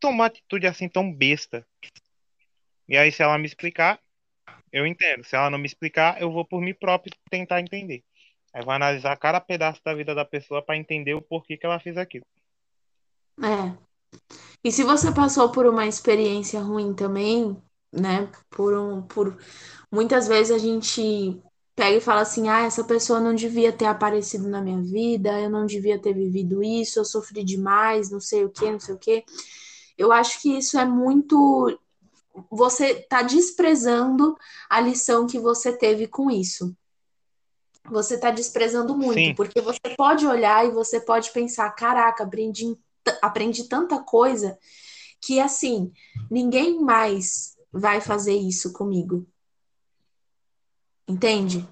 Tomar 0.00 0.26
atitude 0.26 0.66
assim 0.66 0.88
tão 0.88 1.12
besta. 1.12 1.66
E 2.92 2.96
aí, 2.96 3.10
se 3.10 3.22
ela 3.24 3.38
me 3.38 3.46
explicar, 3.46 3.98
eu 4.72 4.86
entendo. 4.86 5.24
Se 5.24 5.36
ela 5.36 5.50
não 5.50 5.58
me 5.58 5.66
explicar, 5.66 6.20
eu 6.22 6.32
vou 6.32 6.44
por 6.46 6.60
mim 6.60 6.74
próprio 6.74 7.12
tentar 7.30 7.60
entender. 7.60 8.04
Aí 8.54 8.62
vou 8.64 8.72
analisar 8.74 9.16
cada 9.18 9.40
pedaço 9.40 9.80
da 9.84 9.94
vida 9.94 10.14
da 10.14 10.24
pessoa 10.24 10.62
para 10.64 10.76
entender 10.76 11.14
o 11.14 11.22
porquê 11.22 11.56
que 11.56 11.66
ela 11.66 11.80
fez 11.80 11.96
aquilo. 11.98 12.24
é. 13.42 13.76
E 14.64 14.72
se 14.72 14.84
você 14.84 15.12
passou 15.12 15.50
por 15.52 15.66
uma 15.66 15.86
experiência 15.86 16.60
ruim 16.60 16.94
também, 16.94 17.56
né? 17.92 18.30
Por 18.50 18.74
um, 18.78 19.02
por 19.02 19.36
muitas 19.92 20.28
vezes 20.28 20.52
a 20.52 20.58
gente 20.58 21.40
pega 21.76 21.96
e 21.98 22.00
fala 22.00 22.22
assim: 22.22 22.48
"Ah, 22.48 22.62
essa 22.62 22.84
pessoa 22.84 23.20
não 23.20 23.34
devia 23.34 23.72
ter 23.72 23.86
aparecido 23.86 24.48
na 24.48 24.60
minha 24.62 24.82
vida, 24.82 25.40
eu 25.40 25.50
não 25.50 25.66
devia 25.66 26.00
ter 26.00 26.14
vivido 26.14 26.62
isso, 26.62 26.98
eu 27.00 27.04
sofri 27.04 27.44
demais, 27.44 28.10
não 28.10 28.20
sei 28.20 28.44
o 28.44 28.50
quê, 28.50 28.70
não 28.72 28.80
sei 28.80 28.94
o 28.94 28.98
quê". 28.98 29.24
Eu 29.98 30.12
acho 30.12 30.40
que 30.42 30.56
isso 30.58 30.78
é 30.78 30.84
muito 30.84 31.78
você 32.50 32.94
tá 33.08 33.22
desprezando 33.22 34.36
a 34.68 34.80
lição 34.80 35.26
que 35.26 35.38
você 35.38 35.76
teve 35.76 36.06
com 36.06 36.30
isso. 36.30 36.74
Você 37.90 38.18
tá 38.18 38.30
desprezando 38.30 38.96
muito, 38.96 39.14
Sim, 39.14 39.34
porque 39.34 39.60
você 39.60 39.80
pode 39.96 40.26
olhar 40.26 40.64
e 40.66 40.70
você 40.70 41.00
pode 41.00 41.30
pensar: 41.32 41.68
"Caraca, 41.70 42.24
aprendi 42.24 42.78
aprendi 43.20 43.64
tanta 43.64 43.98
coisa 44.00 44.56
que 45.20 45.40
assim, 45.40 45.92
ninguém 46.30 46.80
mais 46.80 47.56
vai 47.72 48.00
fazer 48.00 48.34
isso 48.34 48.72
comigo, 48.72 49.26
entende? 51.08 51.66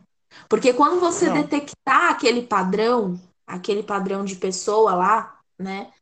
Porque 0.48 0.72
quando 0.72 1.00
você 1.00 1.26
não. 1.26 1.34
detectar 1.34 2.10
aquele 2.10 2.42
padrão, 2.42 3.20
aquele 3.46 3.82
padrão 3.82 4.24
de 4.24 4.36
pessoa 4.36 4.94
lá, 4.94 5.40
né, 5.58 5.92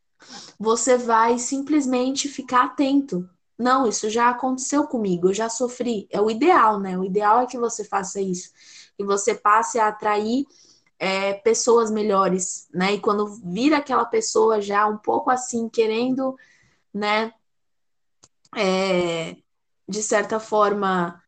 você 0.58 0.96
vai 0.96 1.38
simplesmente 1.38 2.28
ficar 2.28 2.64
atento. 2.64 3.28
Não, 3.58 3.88
isso 3.88 4.08
já 4.08 4.28
aconteceu 4.30 4.86
comigo, 4.86 5.28
eu 5.28 5.34
já 5.34 5.48
sofri. 5.48 6.06
É 6.10 6.20
o 6.20 6.30
ideal, 6.30 6.78
né? 6.78 6.96
O 6.96 7.04
ideal 7.04 7.40
é 7.40 7.46
que 7.46 7.58
você 7.58 7.84
faça 7.84 8.20
isso. 8.20 8.50
Que 8.96 9.04
você 9.04 9.34
passe 9.34 9.78
a 9.78 9.88
atrair 9.88 10.46
é, 10.98 11.34
pessoas 11.34 11.90
melhores, 11.90 12.68
né? 12.72 12.94
E 12.94 13.00
quando 13.00 13.26
vira 13.44 13.78
aquela 13.78 14.04
pessoa 14.04 14.60
já 14.60 14.86
um 14.86 14.98
pouco 14.98 15.30
assim, 15.30 15.68
querendo, 15.68 16.36
né, 16.92 17.32
é, 18.56 19.36
de 19.88 20.02
certa 20.02 20.40
forma, 20.40 21.22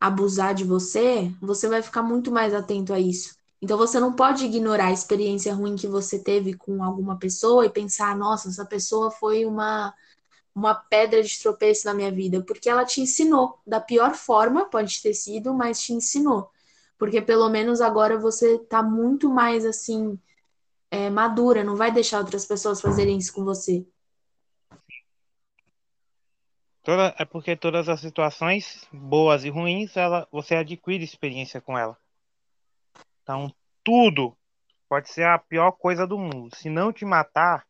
abusar 0.00 0.54
de 0.54 0.64
você, 0.64 1.32
você 1.40 1.68
vai 1.68 1.82
ficar 1.82 2.02
muito 2.02 2.30
mais 2.30 2.54
atento 2.54 2.92
a 2.92 2.98
isso. 2.98 3.36
Então 3.60 3.78
você 3.78 4.00
não 4.00 4.12
pode 4.12 4.44
ignorar 4.44 4.86
a 4.86 4.92
experiência 4.92 5.54
ruim 5.54 5.76
que 5.76 5.86
você 5.86 6.18
teve 6.18 6.54
com 6.54 6.82
alguma 6.82 7.16
pessoa 7.18 7.64
e 7.64 7.70
pensar, 7.70 8.16
nossa, 8.16 8.48
essa 8.48 8.66
pessoa 8.66 9.10
foi 9.10 9.44
uma, 9.44 9.94
uma 10.54 10.74
pedra 10.74 11.22
de 11.22 11.40
tropeço 11.40 11.86
na 11.86 11.94
minha 11.94 12.10
vida, 12.10 12.42
porque 12.42 12.68
ela 12.68 12.84
te 12.84 13.00
ensinou 13.00 13.58
da 13.66 13.80
pior 13.80 14.14
forma, 14.14 14.68
pode 14.68 15.00
ter 15.00 15.14
sido, 15.14 15.54
mas 15.54 15.80
te 15.80 15.92
ensinou. 15.92 16.50
Porque 16.98 17.20
pelo 17.20 17.48
menos 17.48 17.80
agora 17.80 18.18
você 18.18 18.58
tá 18.58 18.82
muito 18.82 19.28
mais 19.30 19.64
assim, 19.64 20.18
é, 20.90 21.08
madura, 21.08 21.64
não 21.64 21.74
vai 21.74 21.90
deixar 21.90 22.18
outras 22.18 22.44
pessoas 22.44 22.80
fazerem 22.80 23.16
isso 23.16 23.32
com 23.32 23.44
você. 23.44 23.86
Toda, 26.82 27.14
é 27.16 27.24
porque 27.24 27.56
todas 27.56 27.88
as 27.88 28.00
situações, 28.00 28.86
boas 28.92 29.44
e 29.44 29.48
ruins, 29.48 29.96
ela, 29.96 30.26
você 30.32 30.56
adquire 30.56 31.02
experiência 31.02 31.60
com 31.60 31.78
ela. 31.78 31.96
Então, 33.22 33.54
tudo 33.84 34.36
pode 34.88 35.08
ser 35.08 35.24
a 35.24 35.38
pior 35.38 35.72
coisa 35.72 36.06
do 36.06 36.18
mundo. 36.18 36.54
Se 36.56 36.68
não 36.68 36.92
te 36.92 37.04
matar, 37.04 37.64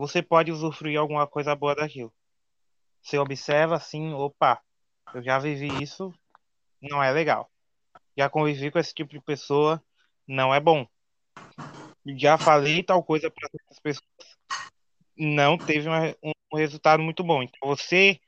você 0.00 0.22
pode 0.22 0.50
usufruir 0.50 0.98
alguma 0.98 1.26
coisa 1.26 1.54
boa 1.54 1.74
daquilo. 1.74 2.10
Você 3.02 3.18
observa 3.18 3.76
assim, 3.76 4.14
opa, 4.14 4.58
eu 5.12 5.22
já 5.22 5.38
vivi 5.38 5.82
isso, 5.82 6.10
não 6.80 7.02
é 7.02 7.12
legal. 7.12 7.50
Já 8.16 8.30
convivi 8.30 8.70
com 8.70 8.78
esse 8.78 8.94
tipo 8.94 9.10
de 9.12 9.20
pessoa, 9.20 9.82
não 10.26 10.54
é 10.54 10.58
bom. 10.58 10.86
Já 12.16 12.38
falei 12.38 12.82
tal 12.82 13.04
coisa 13.04 13.30
para 13.30 13.48
outras 13.52 13.78
pessoas, 13.78 14.38
não 15.14 15.58
teve 15.58 15.86
uma, 15.86 16.16
um 16.22 16.56
resultado 16.56 17.02
muito 17.02 17.22
bom. 17.22 17.42
Então 17.42 17.68
você 17.68 18.18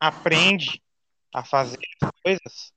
aprende 0.00 0.82
a 1.32 1.44
fazer 1.44 1.78
as 2.02 2.10
coisas 2.24 2.72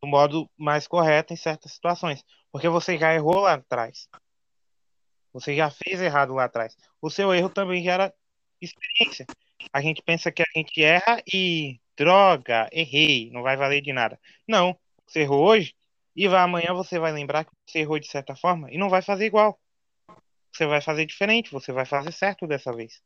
do 0.00 0.06
modo 0.06 0.48
mais 0.56 0.86
correto 0.86 1.32
em 1.32 1.36
certas 1.36 1.72
situações, 1.72 2.24
porque 2.52 2.68
você 2.68 2.96
já 2.96 3.12
errou 3.12 3.40
lá 3.40 3.54
atrás. 3.54 4.08
Você 5.32 5.54
já 5.54 5.70
fez 5.70 6.00
errado 6.00 6.34
lá 6.34 6.44
atrás. 6.44 6.76
O 7.00 7.10
seu 7.10 7.32
erro 7.32 7.48
também 7.48 7.82
gera 7.82 8.12
experiência. 8.60 9.26
A 9.72 9.80
gente 9.80 10.02
pensa 10.02 10.32
que 10.32 10.42
a 10.42 10.46
gente 10.54 10.82
erra 10.82 11.22
e 11.32 11.80
droga, 11.96 12.68
errei, 12.72 13.30
não 13.30 13.42
vai 13.42 13.56
valer 13.56 13.82
de 13.82 13.92
nada. 13.92 14.18
Não, 14.46 14.78
você 15.06 15.20
errou 15.20 15.44
hoje 15.44 15.74
e 16.14 16.28
vai, 16.28 16.40
amanhã 16.40 16.72
você 16.72 16.98
vai 16.98 17.12
lembrar 17.12 17.44
que 17.44 17.50
você 17.66 17.80
errou 17.80 17.98
de 17.98 18.08
certa 18.08 18.34
forma 18.34 18.70
e 18.70 18.78
não 18.78 18.88
vai 18.88 19.02
fazer 19.02 19.26
igual. 19.26 19.58
Você 20.52 20.66
vai 20.66 20.80
fazer 20.80 21.06
diferente, 21.06 21.52
você 21.52 21.72
vai 21.72 21.84
fazer 21.84 22.12
certo 22.12 22.46
dessa 22.46 22.72
vez. 22.72 23.00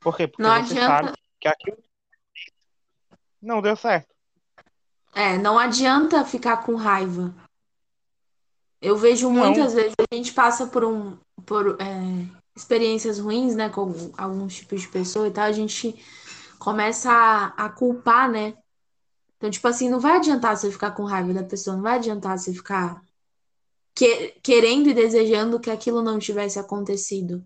Por 0.00 0.16
quê? 0.16 0.26
Porque 0.26 0.42
Não 0.42 0.64
você 0.64 0.74
adianta. 0.74 1.06
sabe 1.06 1.18
que 1.40 1.48
aquilo 1.48 1.78
não 3.40 3.62
deu 3.62 3.76
certo. 3.76 4.14
É, 5.14 5.38
não 5.38 5.58
adianta 5.58 6.24
ficar 6.24 6.58
com 6.58 6.74
raiva. 6.74 7.34
Eu 8.80 8.96
vejo 8.96 9.30
Não, 9.30 9.46
muitas 9.46 9.74
vezes 9.74 9.94
a 9.98 10.14
gente 10.14 10.32
passa 10.32 10.66
por 10.66 10.84
um 10.84 11.18
por 11.48 11.80
é, 11.80 12.26
experiências 12.56 13.18
ruins, 13.18 13.56
né, 13.56 13.70
com 13.70 13.82
algum- 13.82 14.12
alguns 14.18 14.56
tipos 14.56 14.82
de 14.82 14.88
pessoa 14.88 15.28
e 15.28 15.32
tal, 15.32 15.44
a 15.46 15.52
gente 15.52 15.96
começa 16.58 17.10
a, 17.12 17.66
a 17.66 17.70
culpar, 17.70 18.30
né? 18.30 18.56
Então, 19.36 19.50
tipo 19.50 19.68
assim, 19.68 19.88
não 19.90 20.00
vai 20.00 20.16
adiantar 20.18 20.56
você 20.56 20.70
ficar 20.70 20.92
com 20.92 21.04
raiva 21.04 21.34
da 21.34 21.44
pessoa, 21.44 21.76
não 21.76 21.82
vai 21.84 21.96
adiantar 21.96 22.38
você 22.38 22.54
ficar 22.54 23.02
que- 23.94 24.38
querendo 24.42 24.88
e 24.88 24.94
desejando 24.94 25.60
que 25.60 25.70
aquilo 25.70 26.02
não 26.02 26.18
tivesse 26.18 26.58
acontecido. 26.58 27.44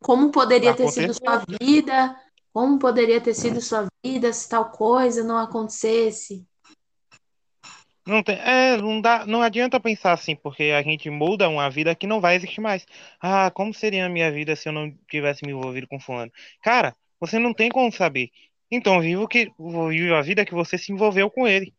Como 0.00 0.30
poderia 0.30 0.74
ter 0.76 0.88
sido 0.88 1.12
aconteceu. 1.12 1.26
sua 1.26 1.44
vida? 1.60 2.16
Como 2.52 2.78
poderia 2.78 3.20
ter 3.20 3.34
sido 3.34 3.60
sua 3.60 3.86
vida 4.04 4.32
se 4.32 4.48
tal 4.48 4.70
coisa 4.70 5.24
não 5.24 5.38
acontecesse? 5.38 6.46
Não 8.06 8.22
tem, 8.22 8.36
é, 8.36 8.76
não 8.76 9.00
dá, 9.00 9.24
não 9.24 9.40
adianta 9.40 9.80
pensar 9.80 10.12
assim, 10.12 10.36
porque 10.36 10.64
a 10.64 10.82
gente 10.82 11.08
muda 11.08 11.48
uma 11.48 11.70
vida 11.70 11.94
que 11.94 12.06
não 12.06 12.20
vai 12.20 12.36
existir 12.36 12.60
mais. 12.60 12.86
Ah, 13.18 13.50
como 13.50 13.72
seria 13.72 14.04
a 14.04 14.08
minha 14.10 14.30
vida 14.30 14.54
se 14.54 14.68
eu 14.68 14.72
não 14.72 14.92
tivesse 15.10 15.44
me 15.44 15.52
envolvido 15.52 15.88
com 15.88 15.98
fulano? 15.98 16.30
Cara, 16.62 16.94
você 17.18 17.38
não 17.38 17.54
tem 17.54 17.70
como 17.70 17.90
saber. 17.90 18.30
Então, 18.70 19.00
viva 19.00 19.22
o 19.22 19.28
que, 19.28 19.50
viva 19.58 20.18
a 20.18 20.22
vida 20.22 20.44
que 20.44 20.52
você 20.52 20.76
se 20.76 20.92
envolveu 20.92 21.30
com 21.30 21.48
ele. 21.48 21.72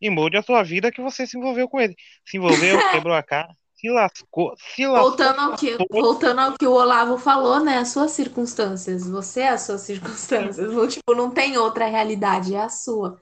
E 0.00 0.10
molde 0.10 0.36
a 0.36 0.42
sua 0.42 0.62
vida 0.62 0.90
que 0.90 1.00
você 1.00 1.26
se 1.26 1.36
envolveu 1.36 1.68
com 1.68 1.80
ele. 1.80 1.94
Se 2.24 2.36
envolveu, 2.36 2.78
quebrou 2.90 3.14
a 3.14 3.22
cara, 3.22 3.48
se 3.74 3.88
lascou, 3.88 4.54
se 4.56 4.86
lascou. 4.86 5.10
Voltando 5.10 5.40
ao 5.40 5.56
que, 5.56 5.76
voltando 5.90 6.40
ao 6.40 6.58
que 6.58 6.66
o 6.66 6.72
Olavo 6.72 7.18
falou, 7.18 7.60
né? 7.60 7.78
As 7.78 7.88
suas 7.88 8.10
circunstâncias. 8.10 9.08
Você 9.08 9.42
é 9.42 9.48
as 9.50 9.62
suas 9.62 9.82
circunstâncias. 9.82 10.72
Não, 10.72 10.88
tipo, 10.88 11.14
não 11.14 11.30
tem 11.30 11.56
outra 11.56 11.86
realidade, 11.86 12.54
é 12.54 12.62
a 12.62 12.68
sua. 12.68 13.20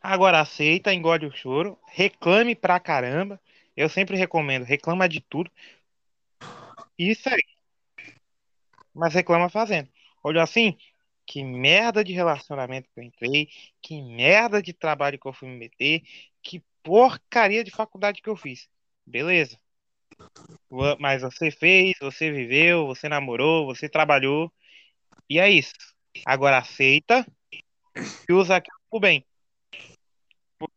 Agora 0.00 0.40
aceita, 0.40 0.94
engole 0.94 1.26
o 1.26 1.32
choro, 1.32 1.78
reclame 1.86 2.54
pra 2.54 2.80
caramba. 2.80 3.40
Eu 3.76 3.88
sempre 3.88 4.16
recomendo, 4.16 4.64
reclama 4.64 5.08
de 5.08 5.20
tudo. 5.20 5.50
Isso 6.98 7.28
aí. 7.28 7.44
Mas 8.94 9.14
reclama 9.14 9.48
fazendo. 9.48 9.88
Olha 10.22 10.42
assim, 10.42 10.76
que 11.26 11.44
merda 11.44 12.02
de 12.02 12.12
relacionamento 12.12 12.88
que 12.92 13.00
eu 13.00 13.04
entrei, 13.04 13.48
que 13.80 14.02
merda 14.02 14.62
de 14.62 14.72
trabalho 14.72 15.18
que 15.18 15.26
eu 15.26 15.32
fui 15.32 15.48
me 15.48 15.56
meter, 15.56 16.02
que 16.42 16.62
porcaria 16.82 17.62
de 17.62 17.70
faculdade 17.70 18.20
que 18.22 18.28
eu 18.28 18.36
fiz. 18.36 18.68
Beleza. 19.06 19.58
Mas 20.98 21.22
você 21.22 21.50
fez, 21.50 21.94
você 22.00 22.30
viveu, 22.30 22.86
você 22.86 23.08
namorou, 23.08 23.66
você 23.66 23.88
trabalhou, 23.88 24.52
e 25.28 25.38
é 25.38 25.48
isso. 25.50 25.74
Agora 26.24 26.58
aceita 26.58 27.26
e 28.28 28.32
usa 28.32 28.56
aquilo 28.56 28.78
pro 28.90 29.00
bem. 29.00 29.24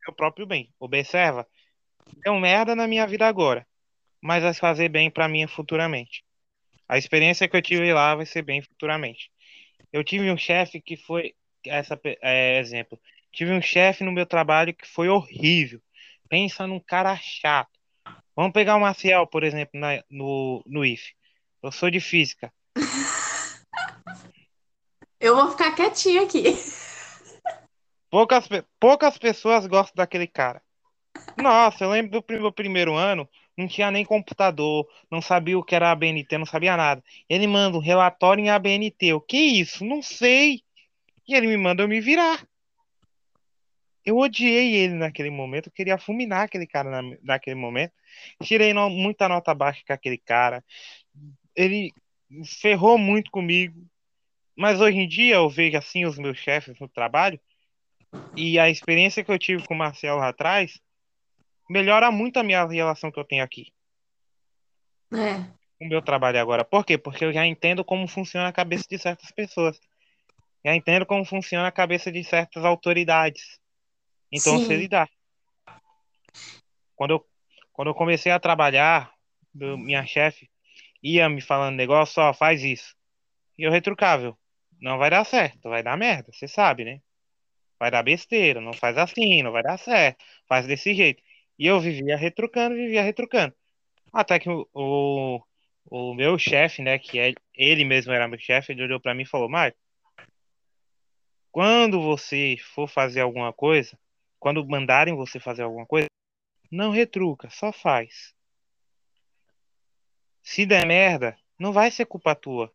Seu 0.04 0.14
próprio 0.14 0.46
bem. 0.46 0.74
Observa. 0.80 1.48
Deu 2.24 2.36
merda 2.40 2.76
na 2.76 2.88
minha 2.88 3.08
vida 3.08 3.28
agora, 3.28 3.66
mas 4.22 4.44
vai 4.44 4.54
fazer 4.54 4.90
bem 4.90 5.10
pra 5.10 5.28
mim 5.28 5.48
futuramente. 5.48 6.24
A 6.88 6.98
experiência 6.98 7.48
que 7.48 7.56
eu 7.56 7.62
tive 7.62 7.94
lá 7.94 8.14
vai 8.16 8.26
ser 8.26 8.42
bem 8.42 8.62
futuramente. 8.62 9.32
Eu 9.92 10.04
tive 10.04 10.30
um 10.30 10.38
chefe 10.38 10.82
que 10.82 10.98
foi 10.98 11.34
essa 11.66 12.00
é, 12.22 12.60
exemplo. 12.60 13.00
Tive 13.32 13.52
um 13.52 13.62
chefe 13.62 14.04
no 14.04 14.12
meu 14.12 14.26
trabalho 14.26 14.74
que 14.74 14.88
foi 14.88 15.08
horrível. 15.08 15.82
Pensa 16.30 16.68
num 16.68 16.80
cara 16.80 17.16
chato. 17.18 17.80
Vamos 18.36 18.52
pegar 18.52 18.76
o 18.76 18.80
Maciel, 18.80 19.26
por 19.28 19.44
exemplo, 19.44 19.80
na- 19.80 20.04
no, 20.10 20.64
no 20.66 20.84
IF. 20.86 21.14
Eu 21.62 21.72
sou 21.72 21.90
de 21.90 22.00
física. 22.00 22.52
Eu 25.20 25.36
vou 25.38 25.52
ficar 25.52 25.72
quietinha 25.74 26.24
aqui. 26.24 26.44
Poucas, 28.14 28.48
poucas 28.80 29.18
pessoas 29.18 29.66
gostam 29.66 29.96
daquele 29.96 30.28
cara. 30.28 30.62
Nossa, 31.36 31.84
eu 31.84 31.90
lembro 31.90 32.22
do 32.22 32.24
meu 32.40 32.52
primeiro 32.52 32.94
ano, 32.94 33.28
não 33.58 33.68
tinha 33.68 33.90
nem 33.90 34.06
computador, 34.06 34.88
não 35.10 35.20
sabia 35.20 35.58
o 35.58 35.64
que 35.64 35.74
era 35.74 35.90
ABNT, 35.90 36.38
não 36.38 36.46
sabia 36.46 36.78
nada. 36.78 37.04
Ele 37.28 37.48
manda 37.48 37.76
um 37.76 37.82
relatório 37.82 38.46
em 38.46 38.52
ABNT. 38.52 39.14
O 39.14 39.20
que 39.20 39.36
isso? 39.36 39.84
Não 39.84 40.04
sei. 40.04 40.62
E 41.28 41.34
ele 41.34 41.48
me 41.48 41.58
manda 41.58 41.82
eu 41.82 41.88
me 41.88 42.00
virar. 42.00 42.48
Eu 44.06 44.20
odiei 44.20 44.76
ele 44.76 44.94
naquele 44.94 45.32
momento, 45.32 45.70
eu 45.70 45.74
queria 45.74 45.98
fulminar 45.98 46.44
aquele 46.44 46.68
cara 46.68 46.92
na- 46.92 47.18
naquele 47.24 47.56
momento. 47.56 47.94
Tirei 48.44 48.76
no- 48.76 48.92
muita 48.92 49.28
nota 49.28 49.56
baixa 49.56 49.82
com 49.88 49.92
aquele 49.92 50.20
cara. 50.20 50.64
Ele 51.56 51.92
ferrou 52.62 52.96
muito 52.96 53.32
comigo. 53.32 53.88
Mas 54.56 54.80
hoje 54.80 55.00
em 55.00 55.08
dia 55.08 55.34
eu 55.38 55.50
vejo 55.50 55.80
assim 55.80 56.06
os 56.06 56.20
meus 56.20 56.38
chefes 56.38 56.80
no 56.80 56.88
trabalho 56.88 57.40
e 58.36 58.58
a 58.60 58.70
experiência 58.70 59.24
que 59.24 59.32
eu 59.32 59.40
tive 59.40 59.66
com 59.66 59.74
o 59.74 59.78
Marcelo 59.78 60.20
lá 60.20 60.30
atrás 60.30 60.80
melhora 61.70 62.12
muito 62.12 62.38
a 62.38 62.44
minha 62.44 62.66
relação 62.66 63.12
que 63.12 63.20
eu 63.20 63.26
tenho 63.26 63.44
aqui 63.44 63.74
É, 65.14 65.36
com 65.78 65.86
o 65.86 65.90
meu 65.90 66.02
trabalho 66.02 66.40
agora. 66.40 66.64
Por 66.64 66.86
quê? 66.86 66.98
Porque 66.98 67.26
eu 67.26 67.34
já 67.34 67.46
entendo 67.46 67.84
como 67.84 68.08
funciona 68.08 68.48
a 68.48 68.54
cabeça 68.54 68.86
de 68.90 68.98
certas 68.98 69.32
pessoas. 69.32 69.80
Já 70.66 70.74
entendo 70.76 71.06
como 71.06 71.26
funciona 71.26 71.68
a 71.68 71.72
cabeça 71.72 72.12
de 72.12 72.24
certas 72.24 72.64
autoridades. 72.64 73.60
Então, 74.32 74.54
eu 74.54 74.60
sei 74.60 74.78
sim. 74.78 74.84
lidar. 74.84 75.10
Quando 76.96 77.12
eu, 77.12 77.28
quando 77.74 77.90
eu 77.90 77.94
comecei 77.94 78.32
a 78.32 78.40
trabalhar, 78.40 79.14
minha 79.54 80.06
chefe 80.06 80.50
ia 81.02 81.28
me 81.28 81.42
falando 81.42 81.76
negócio, 81.76 82.24
ó, 82.24 82.34
faz 82.34 82.64
isso. 82.64 82.96
E 83.58 83.64
eu 83.64 83.72
retrucava, 83.72 84.36
não 84.82 84.98
vai 84.98 85.10
dar 85.10 85.26
certo, 85.26 85.70
vai 85.70 85.84
dar 85.84 85.98
merda, 85.98 86.32
você 86.32 86.48
sabe, 86.48 86.86
né? 86.86 87.02
Vai 87.84 87.92
dar 87.92 88.02
besteira, 88.02 88.62
não 88.62 88.72
faz 88.72 88.98
assim, 88.98 89.44
não 89.44 89.52
vai 89.52 89.62
dar 89.62 89.78
certo, 89.78 90.24
faz 90.48 90.66
desse 90.66 90.94
jeito. 90.94 91.22
E 91.60 91.68
eu 91.68 91.82
vivia 91.82 92.16
retrucando, 92.16 92.76
vivia 92.76 93.02
retrucando. 93.02 93.54
Até 94.14 94.40
que 94.40 94.50
o, 94.50 94.66
o, 94.74 95.44
o 95.88 96.14
meu 96.14 96.40
chefe, 96.40 96.82
né, 96.82 96.98
que 96.98 97.20
é, 97.20 97.34
ele 97.54 97.84
mesmo 97.84 98.14
era 98.14 98.26
meu 98.26 98.40
chefe, 98.40 98.72
ele 98.72 98.84
olhou 98.84 99.02
pra 99.02 99.14
mim 99.14 99.24
e 99.24 99.26
falou, 99.26 99.50
Mário, 99.50 99.76
quando 101.52 102.02
você 102.02 102.56
for 102.74 102.88
fazer 102.88 103.20
alguma 103.20 103.52
coisa, 103.52 104.00
quando 104.40 104.66
mandarem 104.66 105.14
você 105.14 105.38
fazer 105.38 105.64
alguma 105.64 105.86
coisa, 105.86 106.08
não 106.72 106.90
retruca, 106.90 107.50
só 107.50 107.74
faz. 107.74 108.34
Se 110.42 110.66
der 110.66 110.88
merda, 110.88 111.38
não 111.60 111.74
vai 111.74 111.92
ser 111.92 112.06
culpa 112.06 112.34
tua, 112.34 112.74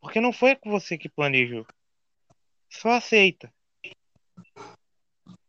porque 0.00 0.18
não 0.18 0.32
foi 0.32 0.56
você 0.64 0.96
que 0.96 1.10
planejou. 1.10 1.66
Só 2.70 2.88
aceita. 2.92 3.52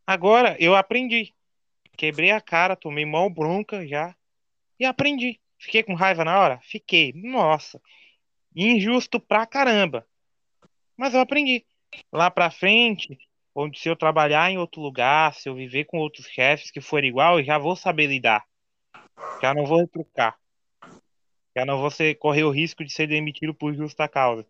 Agora 0.06 0.56
eu 0.60 0.76
aprendi. 0.76 1.34
Quebrei 1.98 2.32
a 2.32 2.40
cara, 2.40 2.76
tomei 2.76 3.06
mal 3.06 3.30
bronca 3.30 3.86
já 3.88 4.16
e 4.80 4.86
aprendi. 4.86 5.40
Fiquei 5.58 5.84
com 5.84 5.96
raiva 5.96 6.24
na 6.24 6.40
hora? 6.40 6.60
Fiquei. 6.64 7.12
Nossa, 7.14 7.82
injusto 8.56 9.20
pra 9.20 9.46
caramba. 9.46 10.08
Mas 10.96 11.14
eu 11.14 11.20
aprendi. 11.20 11.66
Lá 12.12 12.30
pra 12.30 12.52
frente, 12.52 13.18
onde 13.56 13.80
se 13.80 13.90
eu 13.90 13.96
trabalhar 13.96 14.52
em 14.52 14.58
outro 14.58 14.82
lugar, 14.82 15.34
se 15.34 15.50
eu 15.50 15.56
viver 15.56 15.86
com 15.86 15.98
outros 15.98 16.28
chefes 16.28 16.70
que 16.70 16.80
forem 16.80 17.10
igual, 17.10 17.40
eu 17.40 17.46
já 17.46 17.58
vou 17.58 17.76
saber 17.76 18.08
lidar. 18.08 18.46
Já 19.42 19.54
não 19.54 19.66
vou 19.66 19.80
retrucar. 19.80 20.38
Já 21.56 21.66
não 21.66 21.80
vou 21.80 21.90
ser, 21.90 22.16
correr 22.16 22.44
o 22.44 22.52
risco 22.52 22.86
de 22.86 22.92
ser 22.94 23.08
demitido 23.08 23.54
por 23.54 23.74
justa 23.74 24.08
causa. 24.08 24.46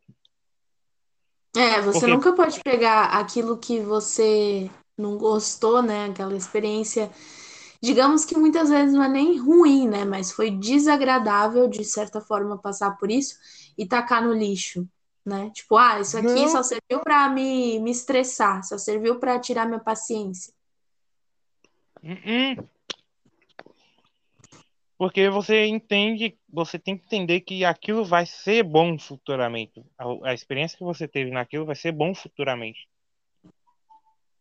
É, 1.58 1.82
você 1.82 2.02
Porque, 2.02 2.14
nunca 2.14 2.34
pode 2.34 2.60
pegar 2.62 3.06
aquilo 3.06 3.58
que 3.58 3.80
você 3.80 4.70
não 4.96 5.18
gostou, 5.18 5.82
né? 5.82 6.06
Aquela 6.06 6.36
experiência, 6.38 7.10
digamos 7.82 8.26
que 8.26 8.38
muitas 8.38 8.70
vezes 8.70 8.94
não 8.94 9.04
é 9.04 9.10
nem 9.10 9.40
ruim, 9.40 9.88
né? 9.88 10.06
Mas 10.06 10.32
foi 10.32 10.52
desagradável, 10.52 11.68
de 11.68 11.84
certa 11.84 12.22
forma, 12.22 12.60
passar 12.60 12.92
por 12.98 13.10
isso 13.10 13.36
e 13.76 13.88
tacar 13.88 14.24
no 14.24 14.34
lixo, 14.34 14.88
né? 15.26 15.50
Tipo, 15.52 15.78
ah, 15.78 16.00
isso 16.00 16.16
aqui 16.16 16.28
não, 16.28 16.48
só 16.48 16.62
serviu 16.62 17.00
pra 17.04 17.28
me, 17.28 17.80
me 17.80 17.90
estressar, 17.90 18.64
só 18.64 18.78
serviu 18.78 19.20
pra 19.20 19.40
tirar 19.40 19.66
minha 19.66 19.80
paciência. 19.80 20.54
uh-uh. 22.04 22.70
porque 24.96 25.28
você 25.30 25.66
entende, 25.66 26.38
você 26.58 26.80
tem 26.80 26.98
que 26.98 27.06
entender 27.06 27.42
que 27.42 27.64
aquilo 27.64 28.04
vai 28.04 28.26
ser 28.26 28.64
bom 28.64 28.98
futuramente. 28.98 29.86
A, 29.98 30.32
a 30.32 30.34
experiência 30.34 30.76
que 30.76 30.84
você 30.84 31.08
teve 31.08 31.30
naquilo 31.30 31.66
vai 31.68 31.76
ser 31.76 31.92
bom 31.92 32.16
futuramente. 32.16 32.88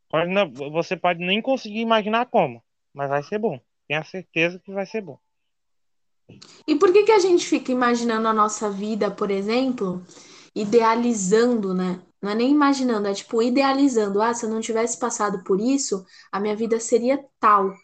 Pode 0.09 0.33
não- 0.33 0.51
você 0.73 0.97
pode 0.97 1.21
nem 1.21 1.43
conseguir 1.43 1.81
imaginar 1.81 2.27
como, 2.27 2.63
mas 2.95 3.11
vai 3.11 3.23
ser 3.23 3.39
bom. 3.39 3.61
Tenha 3.87 4.03
certeza 4.03 4.59
que 4.59 4.73
vai 4.73 4.87
ser 4.87 5.03
bom. 5.03 5.19
E 6.67 6.75
por 6.77 6.91
que 6.93 7.05
que 7.05 7.13
a 7.13 7.19
gente 7.19 7.47
fica 7.47 7.71
imaginando 7.71 8.27
a 8.27 8.33
nossa 8.33 8.71
vida, 8.71 9.11
por 9.11 9.31
exemplo, 9.31 10.03
idealizando, 10.55 11.75
né? 11.75 12.01
Não 12.23 12.31
é 12.31 12.35
nem 12.35 12.51
imaginando, 12.51 13.09
é 13.09 13.13
tipo 13.15 13.43
idealizando. 13.43 14.23
Ah, 14.23 14.33
se 14.33 14.47
eu 14.47 14.51
não 14.51 14.61
tivesse 14.61 14.99
passado 14.99 15.45
por 15.45 15.61
isso, 15.61 16.05
a 16.33 16.41
minha 16.41 16.57
vida 16.57 16.81
seria 16.81 17.23
tal. 17.39 17.75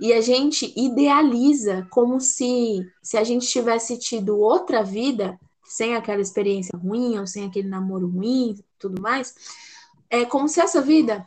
E 0.00 0.12
a 0.12 0.20
gente 0.20 0.72
idealiza 0.76 1.86
como 1.90 2.20
se, 2.20 2.86
se 3.02 3.16
a 3.16 3.24
gente 3.24 3.46
tivesse 3.46 3.98
tido 3.98 4.38
outra 4.38 4.82
vida, 4.82 5.38
sem 5.64 5.94
aquela 5.94 6.20
experiência 6.20 6.76
ruim, 6.78 7.18
ou 7.18 7.26
sem 7.26 7.44
aquele 7.44 7.68
namoro 7.68 8.08
ruim, 8.08 8.62
tudo 8.78 9.00
mais, 9.00 9.34
é 10.10 10.24
como 10.24 10.48
se 10.48 10.60
essa 10.60 10.80
vida 10.80 11.26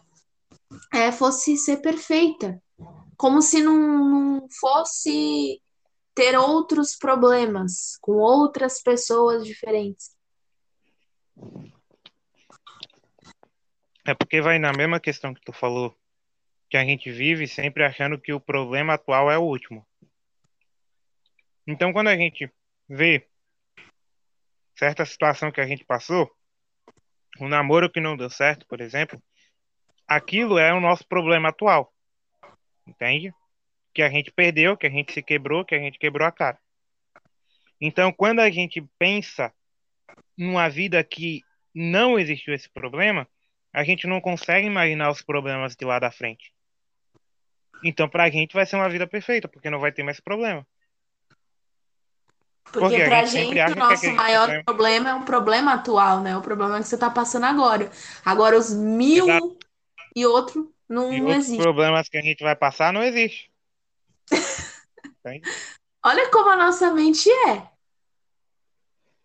é, 0.94 1.12
fosse 1.12 1.58
ser 1.58 1.78
perfeita. 1.78 2.62
Como 3.16 3.42
se 3.42 3.62
não, 3.62 3.76
não 3.78 4.48
fosse 4.60 5.62
ter 6.14 6.38
outros 6.38 6.96
problemas 6.96 7.98
com 8.02 8.14
outras 8.14 8.82
pessoas 8.82 9.46
diferentes. 9.46 10.16
É 14.06 14.14
porque 14.14 14.42
vai 14.42 14.58
na 14.58 14.72
mesma 14.72 15.00
questão 15.00 15.34
que 15.34 15.42
tu 15.42 15.52
falou, 15.52 15.94
que 16.70 16.78
a 16.78 16.84
gente 16.84 17.12
vive 17.12 17.48
sempre 17.48 17.84
achando 17.84 18.20
que 18.20 18.34
o 18.34 18.40
problema 18.40 18.94
atual 18.94 19.32
é 19.32 19.38
o 19.38 19.44
último. 19.44 19.86
Então, 21.66 21.92
quando 21.92 22.08
a 22.08 22.18
gente 22.18 22.52
vê 22.88 23.28
certa 24.76 25.06
situação 25.06 25.52
que 25.52 25.62
a 25.62 25.68
gente 25.68 25.84
passou, 25.84 26.32
um 27.40 27.48
namoro 27.48 27.90
que 27.90 28.00
não 28.00 28.18
deu 28.18 28.30
certo, 28.30 28.66
por 28.68 28.82
exemplo, 28.82 29.22
aquilo 30.08 30.58
é 30.58 30.74
o 30.74 30.80
nosso 30.80 31.06
problema 31.08 31.50
atual. 31.50 31.94
Entende? 32.86 33.34
Que 33.94 34.02
a 34.02 34.10
gente 34.10 34.32
perdeu, 34.32 34.78
que 34.78 34.88
a 34.88 34.90
gente 34.90 35.12
se 35.12 35.22
quebrou, 35.22 35.66
que 35.66 35.76
a 35.76 35.80
gente 35.80 36.00
quebrou 36.00 36.28
a 36.28 36.32
cara. 36.32 36.58
Então, 37.80 38.12
quando 38.12 38.40
a 38.40 38.50
gente 38.50 38.82
pensa 38.98 39.54
numa 40.38 40.70
vida 40.70 41.04
que 41.04 41.44
não 41.74 42.18
existiu 42.18 42.54
esse 42.54 42.70
problema, 42.70 43.28
a 43.74 43.84
gente 43.84 44.08
não 44.08 44.20
consegue 44.20 44.66
imaginar 44.66 45.12
os 45.12 45.22
problemas 45.22 45.76
de 45.76 45.86
lá 45.86 46.00
da 46.00 46.10
frente. 46.10 46.52
Então, 47.84 48.10
pra 48.10 48.30
gente 48.30 48.54
vai 48.54 48.66
ser 48.66 48.76
uma 48.76 48.90
vida 48.90 49.08
perfeita, 49.08 49.48
porque 49.48 49.70
não 49.70 49.80
vai 49.80 49.92
ter 49.92 50.04
mais 50.04 50.20
problema. 50.20 50.66
Porque 52.72 52.80
Porque 52.80 53.02
a 53.02 53.06
pra 53.08 53.26
gente 53.26 53.56
gente 53.56 53.62
o 53.62 53.74
que 53.74 53.80
nosso 53.80 54.12
maior 54.14 54.46
problema. 54.46 54.64
problema 54.66 55.10
é 55.10 55.14
um 55.14 55.24
problema 55.26 55.74
atual, 55.74 56.22
né? 56.22 56.36
O 56.38 56.42
problema 56.42 56.78
que 56.78 56.84
você 56.88 56.98
tá 56.98 57.10
passando 57.10 57.46
agora. 57.46 57.90
Agora 58.26 58.58
os 58.58 58.74
mil 58.74 59.24
Exato. 59.26 59.58
e 60.16 60.26
outro 60.26 60.74
não, 60.88 61.14
E 61.14 61.20
não 61.22 61.32
existe. 61.34 61.58
problemas 61.58 62.10
que 62.10 62.18
a 62.18 62.22
gente 62.22 62.44
vai 62.44 62.56
passar 62.56 62.92
não 62.94 63.04
existe. 63.04 63.52
Olha 66.04 66.30
como 66.30 66.50
a 66.50 66.56
nossa 66.56 66.92
mente 66.92 67.30
é. 67.30 67.78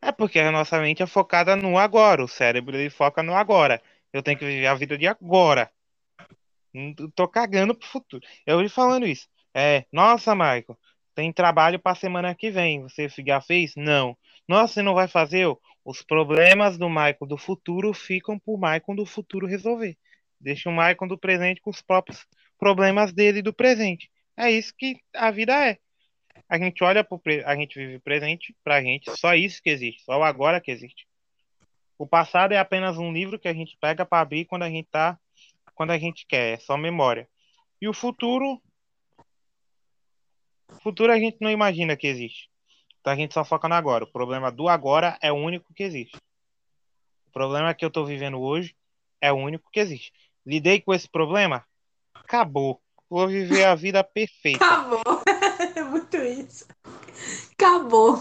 É 0.01 0.11
porque 0.11 0.41
a 0.41 0.51
nossa 0.51 0.81
mente 0.81 1.03
é 1.03 1.07
focada 1.07 1.55
no 1.55 1.79
agora. 1.79 2.25
O 2.25 2.29
cérebro 2.29 2.77
ele 2.77 2.91
foca 2.91 3.23
no 3.23 3.35
agora. 3.37 3.81
Eu 4.13 4.23
tenho 4.23 4.37
que 4.39 4.45
viver 4.45 4.67
a 4.67 4.75
vida 4.75 4.99
de 4.99 5.07
agora. 5.07 5.71
Não 6.73 6.95
tô 7.15 7.29
cagando 7.29 7.75
pro 7.75 7.87
futuro. 7.87 8.27
Eu 8.47 8.63
ia 8.63 8.71
falando 8.71 9.07
isso. 9.07 9.29
É, 9.55 9.85
nossa, 9.93 10.35
Michael, 10.35 10.79
tem 11.15 11.33
trabalho 11.33 11.79
pra 11.79 11.95
semana 11.95 12.35
que 12.35 12.51
vem. 12.51 12.83
Você 12.83 13.09
já 13.27 13.41
fez? 13.41 13.75
Não. 13.77 14.17
Nossa, 14.49 14.75
você 14.75 14.83
não 14.83 14.95
vai 14.95 15.09
fazer? 15.09 15.47
Os 15.85 16.03
problemas 16.03 16.79
do 16.79 16.89
Michael 16.89 17.27
do 17.27 17.37
futuro 17.37 17.93
ficam 17.93 18.39
pro 18.39 18.57
Michael 18.57 18.97
do 18.97 19.07
futuro 19.07 19.47
resolver. 19.47 19.97
Deixa 20.41 20.69
o 20.69 20.73
Michael 20.73 21.09
do 21.09 21.19
presente 21.19 21.61
com 21.61 21.71
os 21.71 21.83
próprios 21.83 22.27
problemas 22.59 23.13
dele 23.13 23.43
do 23.43 23.53
presente. 23.53 24.11
É 24.37 24.51
isso 24.51 24.73
que 24.77 25.01
a 25.15 25.31
vida 25.31 25.53
é. 25.53 25.79
A 26.49 26.59
gente 26.59 26.83
olha 26.83 27.05
pro 27.05 27.19
pre... 27.19 27.45
a 27.45 27.55
gente 27.55 27.79
vive 27.79 27.99
presente 27.99 28.55
pra 28.63 28.83
gente, 28.83 29.11
só 29.19 29.35
isso 29.35 29.63
que 29.63 29.71
existe, 29.71 30.03
só 30.03 30.19
o 30.19 30.23
agora 30.23 30.61
que 30.61 30.71
existe. 30.71 31.07
O 31.99 32.07
passado 32.07 32.53
é 32.53 32.59
apenas 32.59 32.99
um 32.99 33.13
livro 33.13 33.39
que 33.39 33.49
a 33.49 33.55
gente 33.55 33.77
pega 33.81 34.05
pra 34.05 34.21
abrir 34.21 34.45
quando 34.45 34.63
a 34.63 34.71
gente 34.71 34.89
tá 34.91 35.19
quando 35.83 35.91
a 35.91 35.99
gente 35.99 36.25
quer, 36.29 36.55
é 36.55 36.59
só 36.61 36.77
memória. 36.77 37.29
E 37.81 37.89
o 37.89 37.93
futuro 37.93 38.63
o 40.69 40.81
futuro 40.81 41.11
a 41.11 41.19
gente 41.19 41.39
não 41.41 41.51
imagina 41.51 41.97
que 41.97 42.07
existe. 42.07 42.49
Então 43.01 43.13
a 43.13 43.17
gente 43.17 43.35
só 43.35 43.45
foca 43.45 43.69
no 43.69 43.75
agora. 43.75 44.05
O 44.05 44.13
problema 44.13 44.53
do 44.53 44.69
agora 44.69 45.19
é 45.21 45.33
o 45.33 45.35
único 45.35 45.75
que 45.75 45.83
existe. 45.83 46.17
O 47.27 47.33
problema 47.33 47.75
que 47.75 47.85
eu 47.85 47.91
tô 47.91 48.05
vivendo 48.05 48.41
hoje 48.41 48.77
é 49.21 49.33
o 49.33 49.37
único 49.37 49.69
que 49.73 49.81
existe. 49.81 50.13
Lidei 50.47 50.81
com 50.81 50.95
esse 50.95 51.09
problema? 51.09 51.67
Acabou. 52.15 52.81
Vou 53.11 53.27
viver 53.27 53.65
a 53.65 53.75
vida 53.75 54.05
perfeita. 54.05 54.65
Acabou. 54.65 55.03
É 55.75 55.83
muito 55.83 56.17
isso. 56.17 56.67
Acabou. 57.53 58.21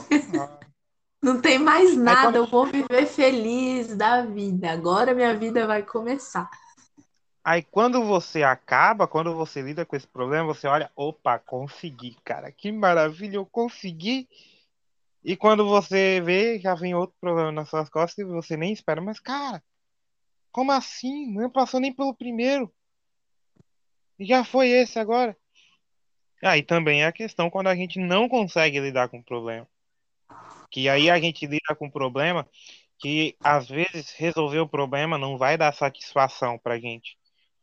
Não 1.22 1.42
tem 1.42 1.60
mais 1.60 1.98
nada. 1.98 2.38
Eu 2.38 2.48
vou 2.48 2.66
viver 2.66 3.06
feliz 3.06 3.96
da 3.96 4.26
vida. 4.26 4.72
Agora 4.72 5.14
minha 5.14 5.36
vida 5.36 5.68
vai 5.68 5.84
começar. 5.84 6.50
Aí 7.44 7.64
quando 7.64 8.04
você 8.04 8.44
acaba, 8.44 9.08
quando 9.08 9.36
você 9.36 9.62
lida 9.62 9.86
com 9.86 9.96
esse 9.96 10.08
problema, 10.08 10.46
você 10.46 10.68
olha, 10.68 10.92
opa, 10.96 11.40
consegui, 11.40 12.16
cara, 12.24 12.52
que 12.52 12.72
maravilha, 12.72 13.38
eu 13.38 13.46
consegui. 13.46 14.30
E 15.24 15.36
quando 15.36 15.68
você 15.68 16.22
vê, 16.22 16.60
já 16.60 16.76
vem 16.76 16.94
outro 16.94 17.16
problema 17.20 17.52
nas 17.52 17.70
suas 17.70 17.90
costas 17.90 18.20
e 18.20 18.24
você 18.24 18.56
nem 18.56 18.72
espera, 18.72 19.02
mas 19.02 19.20
cara, 19.20 19.64
como 20.52 20.72
assim? 20.72 21.34
Não 21.34 21.50
passou 21.50 21.80
nem 21.80 21.94
pelo 21.94 22.14
primeiro. 22.14 22.72
E 24.20 24.26
já 24.26 24.44
foi 24.44 24.70
esse 24.70 25.00
agora. 25.00 25.36
Aí 26.44 26.62
também 26.62 27.04
é 27.04 27.08
a 27.08 27.12
questão 27.12 27.50
quando 27.50 27.68
a 27.68 27.76
gente 27.76 28.00
não 28.00 28.30
consegue 28.30 28.80
lidar 28.80 29.10
com 29.10 29.20
o 29.20 29.24
problema. 29.24 29.68
Que 30.70 30.88
aí 30.90 31.10
a 31.10 31.20
gente 31.20 31.46
lida 31.46 31.76
com 31.76 31.88
o 31.88 31.92
problema 31.92 32.48
que 33.00 33.36
às 33.44 33.68
vezes 33.68 34.12
resolver 34.12 34.60
o 34.60 34.68
problema 34.68 35.18
não 35.18 35.38
vai 35.38 35.58
dar 35.58 35.74
satisfação 35.74 36.58
pra 36.60 36.80
gente. 36.80 37.18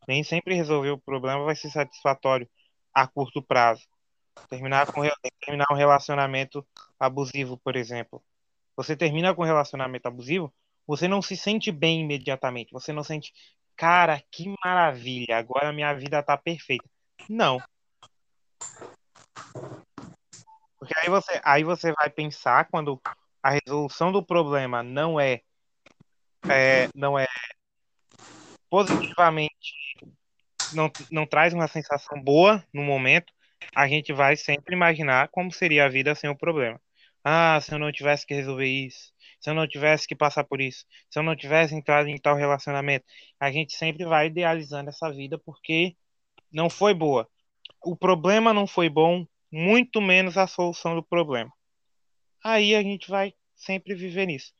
Nem 0.08 0.24
sempre 0.24 0.54
resolver 0.54 0.88
o 0.90 0.98
problema 0.98 1.44
vai 1.44 1.54
ser 1.54 1.68
satisfatório 1.68 2.48
a 2.94 3.06
curto 3.06 3.42
prazo. 3.42 3.86
Terminar 4.48 4.90
com 4.90 5.02
terminar 5.44 5.66
um 5.70 5.74
relacionamento 5.74 6.66
abusivo, 6.98 7.58
por 7.58 7.76
exemplo. 7.76 8.24
Você 8.74 8.96
termina 8.96 9.34
com 9.34 9.42
um 9.42 9.46
relacionamento 9.46 10.08
abusivo, 10.08 10.50
você 10.86 11.06
não 11.06 11.20
se 11.20 11.36
sente 11.36 11.70
bem 11.70 12.00
imediatamente. 12.00 12.72
Você 12.72 12.90
não 12.90 13.04
sente, 13.04 13.34
cara, 13.76 14.22
que 14.30 14.50
maravilha, 14.64 15.36
agora 15.36 15.74
minha 15.74 15.92
vida 15.92 16.22
tá 16.22 16.38
perfeita. 16.38 16.88
Não. 17.28 17.60
Porque 20.78 20.94
aí 21.02 21.10
você, 21.10 21.40
aí 21.44 21.64
você 21.64 21.92
vai 21.92 22.08
pensar 22.08 22.66
quando 22.70 22.98
a 23.42 23.50
resolução 23.50 24.10
do 24.10 24.24
problema 24.24 24.82
não 24.82 25.20
é, 25.20 25.42
é 26.48 26.88
não 26.94 27.18
é 27.18 27.26
positivamente 28.70 29.74
não, 30.70 30.92
não 31.10 31.26
traz 31.26 31.52
uma 31.54 31.68
sensação 31.68 32.20
boa 32.22 32.64
no 32.72 32.82
momento, 32.82 33.32
a 33.74 33.88
gente 33.88 34.12
vai 34.12 34.36
sempre 34.36 34.74
imaginar 34.74 35.28
como 35.28 35.52
seria 35.52 35.86
a 35.86 35.88
vida 35.88 36.14
sem 36.14 36.30
o 36.30 36.36
problema. 36.36 36.80
Ah, 37.24 37.60
se 37.60 37.74
eu 37.74 37.78
não 37.78 37.92
tivesse 37.92 38.26
que 38.26 38.34
resolver 38.34 38.66
isso, 38.66 39.12
se 39.40 39.50
eu 39.50 39.54
não 39.54 39.66
tivesse 39.66 40.06
que 40.06 40.14
passar 40.14 40.44
por 40.44 40.60
isso, 40.60 40.84
se 41.10 41.18
eu 41.18 41.22
não 41.22 41.36
tivesse 41.36 41.74
entrado 41.74 42.08
em 42.08 42.16
tal 42.18 42.36
relacionamento, 42.36 43.04
a 43.38 43.50
gente 43.50 43.74
sempre 43.74 44.04
vai 44.04 44.26
idealizando 44.26 44.90
essa 44.90 45.10
vida 45.10 45.38
porque 45.38 45.96
não 46.52 46.70
foi 46.70 46.94
boa. 46.94 47.28
O 47.84 47.96
problema 47.96 48.54
não 48.54 48.66
foi 48.66 48.88
bom, 48.88 49.26
muito 49.50 50.00
menos 50.00 50.36
a 50.36 50.46
solução 50.46 50.94
do 50.94 51.02
problema. 51.02 51.52
Aí 52.42 52.74
a 52.74 52.82
gente 52.82 53.10
vai 53.10 53.34
sempre 53.54 53.94
viver 53.94 54.26
nisso. 54.26 54.52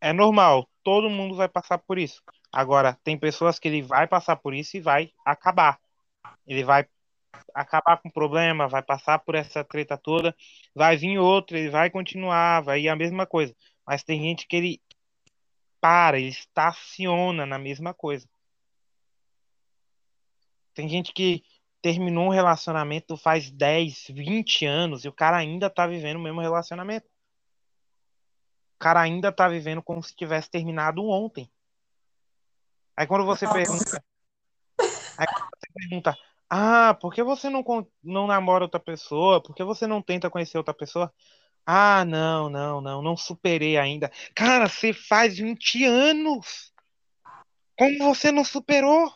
É 0.00 0.12
normal, 0.12 0.68
todo 0.82 1.10
mundo 1.10 1.34
vai 1.34 1.48
passar 1.48 1.78
por 1.78 1.98
isso. 1.98 2.22
Agora, 2.52 2.98
tem 3.04 3.18
pessoas 3.18 3.58
que 3.58 3.68
ele 3.68 3.82
vai 3.82 4.06
passar 4.06 4.36
por 4.36 4.54
isso 4.54 4.76
e 4.76 4.80
vai 4.80 5.12
acabar. 5.24 5.78
Ele 6.46 6.64
vai 6.64 6.86
acabar 7.54 7.98
com 7.98 8.08
o 8.08 8.12
problema, 8.12 8.68
vai 8.68 8.82
passar 8.82 9.18
por 9.18 9.34
essa 9.34 9.62
treta 9.62 9.96
toda, 9.96 10.34
vai 10.74 10.96
vir 10.96 11.18
outro, 11.18 11.56
ele 11.56 11.70
vai 11.70 11.90
continuar, 11.90 12.62
vai 12.62 12.80
ir 12.80 12.88
a 12.88 12.96
mesma 12.96 13.26
coisa. 13.26 13.54
Mas 13.86 14.02
tem 14.02 14.20
gente 14.20 14.46
que 14.46 14.56
ele 14.56 14.82
para, 15.80 16.18
ele 16.18 16.28
estaciona 16.28 17.46
na 17.46 17.58
mesma 17.58 17.94
coisa. 17.94 18.28
Tem 20.74 20.88
gente 20.88 21.12
que 21.12 21.42
terminou 21.82 22.26
um 22.26 22.30
relacionamento 22.30 23.16
faz 23.16 23.50
10, 23.50 24.06
20 24.10 24.66
anos 24.66 25.04
e 25.04 25.08
o 25.08 25.12
cara 25.12 25.36
ainda 25.36 25.70
tá 25.70 25.86
vivendo 25.86 26.16
o 26.16 26.22
mesmo 26.22 26.40
relacionamento. 26.40 27.06
O 28.74 28.78
cara 28.78 29.00
ainda 29.00 29.32
tá 29.32 29.48
vivendo 29.48 29.82
como 29.82 30.02
se 30.02 30.14
tivesse 30.14 30.50
terminado 30.50 31.04
ontem. 31.04 31.50
Aí 32.98 33.06
quando 33.06 33.24
você 33.24 33.46
Nossa. 33.46 33.56
pergunta. 33.56 34.02
Aí 35.16 35.26
quando 35.28 35.48
você 35.54 35.72
pergunta, 35.72 36.18
ah, 36.50 36.94
por 37.00 37.14
que 37.14 37.22
você 37.22 37.48
não, 37.48 37.64
não 38.02 38.26
namora 38.26 38.64
outra 38.64 38.80
pessoa? 38.80 39.40
Por 39.40 39.54
que 39.54 39.62
você 39.62 39.86
não 39.86 40.02
tenta 40.02 40.28
conhecer 40.28 40.58
outra 40.58 40.74
pessoa? 40.74 41.14
Ah, 41.64 42.04
não, 42.04 42.50
não, 42.50 42.80
não, 42.80 43.00
não 43.00 43.16
superei 43.16 43.78
ainda. 43.78 44.10
Cara, 44.34 44.68
você 44.68 44.92
faz 44.92 45.38
20 45.38 45.84
anos. 45.84 46.72
Como 47.78 47.98
você 47.98 48.32
não 48.32 48.42
superou? 48.42 49.14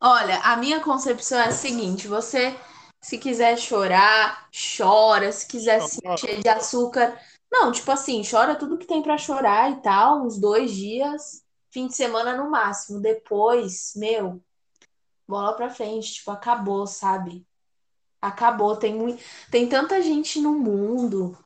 Olha, 0.00 0.40
a 0.40 0.56
minha 0.56 0.80
concepção 0.80 1.38
é 1.38 1.46
a 1.46 1.52
seguinte: 1.52 2.08
você, 2.08 2.58
se 3.00 3.18
quiser 3.18 3.56
chorar, 3.56 4.48
chora. 4.76 5.30
Se 5.30 5.46
quiser 5.46 5.80
se 5.82 6.00
encher 6.04 6.42
de 6.42 6.48
açúcar, 6.48 7.16
não, 7.50 7.72
tipo 7.72 7.90
assim, 7.90 8.22
chora 8.28 8.54
tudo 8.54 8.78
que 8.78 8.86
tem 8.86 9.02
para 9.02 9.18
chorar 9.18 9.72
e 9.72 9.82
tal, 9.82 10.24
uns 10.24 10.38
dois 10.38 10.72
dias, 10.72 11.44
fim 11.70 11.88
de 11.88 11.96
semana 11.96 12.36
no 12.36 12.50
máximo. 12.50 13.00
Depois, 13.00 13.92
meu, 13.96 14.40
bola 15.26 15.54
pra 15.54 15.68
frente, 15.68 16.14
tipo, 16.14 16.30
acabou, 16.30 16.86
sabe? 16.86 17.44
Acabou. 18.20 18.76
Tem 18.76 18.94
muito, 18.94 19.22
tem 19.50 19.68
tanta 19.68 20.00
gente 20.00 20.40
no 20.40 20.52
mundo. 20.52 21.36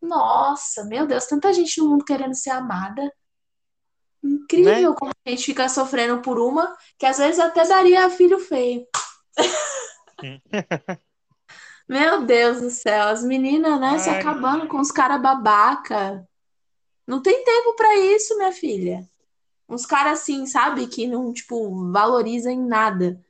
Nossa, 0.00 0.84
meu 0.84 1.06
Deus, 1.06 1.26
tanta 1.26 1.52
gente 1.52 1.80
no 1.80 1.88
mundo 1.88 2.04
querendo 2.04 2.34
ser 2.34 2.50
amada. 2.50 3.10
Incrível 4.22 4.90
né? 4.90 4.96
como 4.98 5.12
a 5.26 5.30
gente 5.30 5.44
fica 5.44 5.68
sofrendo 5.68 6.20
por 6.20 6.38
uma 6.38 6.76
que 6.98 7.06
às 7.06 7.18
vezes 7.18 7.38
até 7.38 7.66
daria 7.66 8.10
filho 8.10 8.38
feio. 8.38 8.86
Meu 11.88 12.24
Deus 12.24 12.60
do 12.60 12.70
céu, 12.70 13.08
as 13.08 13.22
meninas, 13.22 13.78
né, 13.78 13.90
Ai. 13.90 13.98
se 13.98 14.10
acabando 14.10 14.66
com 14.66 14.80
os 14.80 14.90
caras 14.90 15.20
babaca. 15.20 16.26
Não 17.06 17.20
tem 17.20 17.44
tempo 17.44 17.76
para 17.76 17.94
isso, 17.96 18.36
minha 18.38 18.52
filha. 18.52 19.08
Uns 19.68 19.84
caras 19.84 20.20
assim, 20.20 20.46
sabe, 20.46 20.86
que 20.86 21.06
não, 21.06 21.32
tipo, 21.32 21.90
valorizam 21.92 22.52
em 22.52 22.66
nada. 22.66 23.20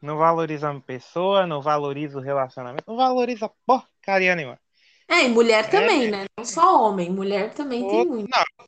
Não 0.00 0.18
valoriza 0.18 0.70
a 0.70 0.80
pessoa, 0.80 1.46
não 1.46 1.60
valoriza 1.60 2.18
o 2.18 2.22
relacionamento, 2.22 2.84
não 2.86 2.96
valoriza 2.96 3.50
porcaria 3.66 4.36
nenhuma. 4.36 4.58
É, 5.08 5.24
e 5.24 5.28
mulher 5.28 5.64
é, 5.64 5.68
também, 5.68 6.10
né? 6.10 6.26
Não 6.36 6.44
só 6.44 6.82
homem, 6.84 7.10
mulher 7.10 7.54
também 7.54 7.86
tem 7.88 8.06
muito. 8.06 8.28
Não, 8.30 8.66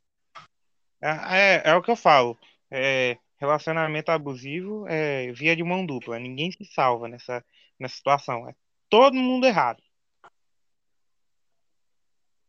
é, 1.01 1.61
é, 1.61 1.61
é 1.65 1.75
o 1.75 1.81
que 1.81 1.91
eu 1.91 1.95
falo. 1.95 2.37
É, 2.71 3.17
relacionamento 3.37 4.11
abusivo 4.11 4.85
é 4.87 5.31
via 5.31 5.55
de 5.55 5.63
mão 5.63 5.85
dupla. 5.85 6.19
Ninguém 6.19 6.51
se 6.51 6.65
salva 6.65 7.07
nessa, 7.07 7.43
nessa 7.79 7.95
situação. 7.95 8.47
É 8.49 8.55
todo 8.89 9.15
mundo 9.15 9.45
errado. 9.45 9.81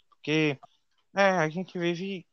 Porque 0.09 0.59
é, 1.15 1.31
a 1.31 1.49
gente 1.49 1.79
vive. 1.79 2.27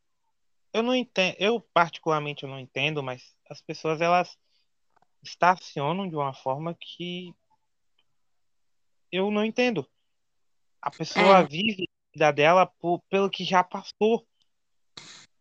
Eu 0.74 0.84
não 0.84 0.95
entendo, 0.95 1.36
eu 1.40 1.61
particularmente 1.74 2.44
eu 2.44 2.49
não 2.49 2.60
entendo, 2.60 3.02
mas 3.02 3.36
as 3.49 3.61
pessoas 3.61 4.02
elas 4.02 4.38
estacionam 5.24 6.07
de 6.07 6.15
uma 6.15 6.34
forma 6.34 6.76
que 6.80 7.34
eu 9.11 9.32
não 9.32 9.44
entendo. 9.44 9.88
A 10.82 10.91
pessoa 10.91 11.40
é. 11.40 11.45
vive 11.45 11.84
a 11.84 12.14
vida 12.14 12.32
dela 12.32 12.65
por, 12.65 13.02
pelo 13.10 13.30
que 13.30 13.44
já 13.44 13.64
passou. 13.64 14.28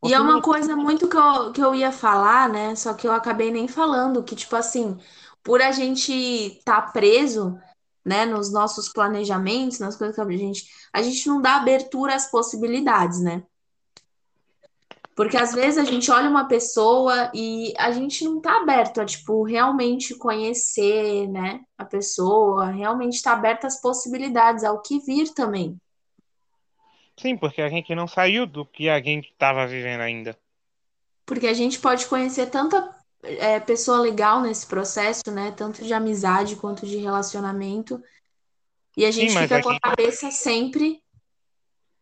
E 0.05 0.15
é 0.15 0.21
uma 0.21 0.41
coisa 0.41 0.77
muito 0.77 1.09
que 1.09 1.17
eu, 1.17 1.53
que 1.53 1.61
eu 1.61 1.75
ia 1.75 1.91
falar, 1.91 2.49
né? 2.49 2.77
Só 2.77 2.95
que 2.95 3.07
eu 3.07 3.13
acabei 3.13 3.51
nem 3.51 3.67
falando, 3.67 4.23
que, 4.23 4.37
tipo 4.37 4.55
assim, 4.55 4.97
por 5.47 5.63
a 5.63 5.71
gente 5.71 6.13
estar 6.13 6.83
tá 6.83 6.91
preso, 6.91 7.57
né, 8.05 8.27
nos 8.27 8.53
nossos 8.53 8.89
planejamentos, 8.89 9.79
nas 9.79 9.95
coisas 9.95 10.17
que 10.17 10.21
a 10.21 10.37
gente. 10.37 10.65
A 10.93 11.01
gente 11.01 11.29
não 11.29 11.41
dá 11.41 11.55
abertura 11.55 12.17
às 12.17 12.29
possibilidades, 12.29 13.21
né? 13.21 13.45
Porque 15.15 15.37
às 15.37 15.55
vezes 15.55 15.79
a 15.79 15.85
gente 15.85 16.11
olha 16.11 16.29
uma 16.29 16.49
pessoa 16.49 17.31
e 17.33 17.73
a 17.79 17.93
gente 17.93 18.25
não 18.25 18.41
tá 18.41 18.57
aberto 18.57 19.01
a, 19.01 19.07
tipo, 19.07 19.45
realmente 19.45 20.17
conhecer, 20.17 21.29
né, 21.29 21.61
a 21.79 21.85
pessoa, 21.85 22.67
realmente 22.67 23.23
tá 23.23 23.33
aberto 23.33 23.67
às 23.67 23.81
possibilidades, 23.81 24.65
ao 24.65 24.83
que 24.83 24.99
vir 24.99 25.33
também. 25.33 25.81
Sim, 27.17 27.37
porque 27.37 27.63
a 27.63 27.69
gente 27.69 27.95
não 27.95 28.09
saiu 28.09 28.47
do 28.47 28.67
que 28.67 28.89
a 28.89 29.01
gente 29.01 29.31
estava 29.31 29.65
vivendo 29.65 30.01
ainda. 30.01 30.37
Porque 31.25 31.47
a 31.47 31.55
gente 31.55 31.79
pode 31.79 32.07
conhecer 32.07 32.51
tanta 32.51 32.96
é, 33.27 33.61
pessoa 33.61 33.99
legal 34.01 34.41
nesse 34.41 34.67
processo, 34.67 35.31
né? 35.31 35.53
Tanto 35.53 35.85
de 35.85 35.93
amizade 35.93 36.57
quanto 36.57 36.87
de 36.87 36.97
relacionamento. 36.97 38.03
E 38.97 39.05
a 39.05 39.11
gente 39.11 39.33
Sim, 39.33 39.39
fica 39.39 39.63
com 39.63 39.71
a 39.71 39.81
cabeça 39.81 40.31
sempre 40.31 41.03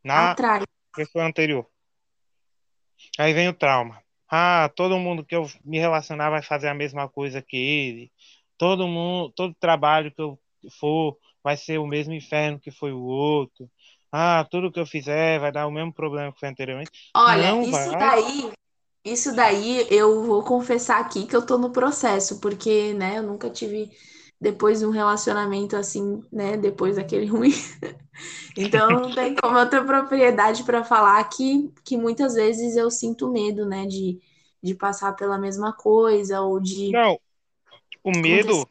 na 0.02 0.32
atrás. 0.32 0.64
Pessoa 0.94 1.26
anterior. 1.26 1.66
Aí 3.18 3.32
vem 3.32 3.48
o 3.48 3.54
trauma. 3.54 4.02
Ah, 4.30 4.70
todo 4.74 4.98
mundo 4.98 5.24
que 5.24 5.34
eu 5.34 5.46
me 5.64 5.78
relacionar 5.78 6.30
vai 6.30 6.42
fazer 6.42 6.68
a 6.68 6.74
mesma 6.74 7.08
coisa 7.08 7.42
que 7.42 7.56
ele. 7.56 8.12
Todo 8.56 8.86
mundo, 8.86 9.32
todo 9.34 9.56
trabalho 9.58 10.12
que 10.12 10.22
eu 10.22 10.38
for 10.78 11.18
vai 11.42 11.56
ser 11.56 11.78
o 11.78 11.86
mesmo 11.86 12.14
inferno 12.14 12.58
que 12.60 12.70
foi 12.70 12.92
o 12.92 13.02
outro 13.02 13.68
ah, 14.16 14.46
tudo 14.48 14.70
que 14.70 14.78
eu 14.78 14.86
fizer 14.86 15.40
vai 15.40 15.50
dar 15.50 15.66
o 15.66 15.72
mesmo 15.72 15.92
problema 15.92 16.32
que 16.32 16.38
foi 16.38 16.48
anteriormente. 16.48 16.92
Olha, 17.16 17.50
Não 17.50 17.62
isso 17.62 17.72
vai. 17.72 17.98
daí, 17.98 18.52
isso 19.04 19.34
daí 19.34 19.86
eu 19.90 20.24
vou 20.24 20.42
confessar 20.42 21.00
aqui 21.00 21.26
que 21.26 21.36
eu 21.36 21.44
tô 21.44 21.58
no 21.58 21.70
processo, 21.70 22.40
porque, 22.40 22.94
né, 22.94 23.18
eu 23.18 23.22
nunca 23.22 23.50
tive 23.50 23.90
depois 24.40 24.80
de 24.80 24.86
um 24.86 24.90
relacionamento 24.90 25.76
assim, 25.76 26.22
né, 26.32 26.56
depois 26.56 26.96
daquele 26.96 27.26
ruim. 27.28 27.52
Então 28.56 28.90
não 28.90 29.14
tem 29.14 29.34
como 29.34 29.58
eu 29.58 29.68
ter 29.68 29.84
propriedade 29.84 30.64
para 30.64 30.84
falar 30.84 31.22
que, 31.24 31.72
que 31.84 31.96
muitas 31.96 32.34
vezes 32.34 32.76
eu 32.76 32.90
sinto 32.90 33.30
medo, 33.30 33.66
né, 33.66 33.86
de, 33.86 34.18
de 34.62 34.74
passar 34.74 35.12
pela 35.12 35.38
mesma 35.38 35.72
coisa 35.72 36.40
ou 36.40 36.60
de 36.60 36.90
Não. 36.92 37.20
O 38.02 38.10
medo 38.10 38.68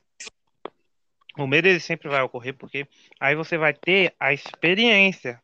o 1.37 1.47
medo 1.47 1.67
ele 1.67 1.79
sempre 1.79 2.09
vai 2.09 2.21
ocorrer 2.21 2.55
porque 2.55 2.87
aí 3.19 3.35
você 3.35 3.57
vai 3.57 3.73
ter 3.73 4.13
a 4.19 4.31
experiência. 4.31 5.41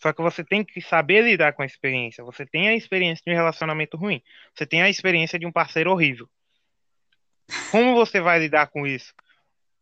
Só 0.00 0.12
que 0.12 0.22
você 0.22 0.44
tem 0.44 0.64
que 0.64 0.80
saber 0.80 1.22
lidar 1.22 1.52
com 1.52 1.62
a 1.62 1.66
experiência. 1.66 2.22
Você 2.24 2.46
tem 2.46 2.68
a 2.68 2.74
experiência 2.74 3.22
de 3.26 3.32
um 3.32 3.36
relacionamento 3.36 3.96
ruim. 3.96 4.22
Você 4.54 4.64
tem 4.64 4.82
a 4.82 4.88
experiência 4.88 5.38
de 5.38 5.46
um 5.46 5.52
parceiro 5.52 5.90
horrível. 5.90 6.28
Como 7.70 7.94
você 7.94 8.20
vai 8.20 8.38
lidar 8.38 8.68
com 8.68 8.86
isso? 8.86 9.12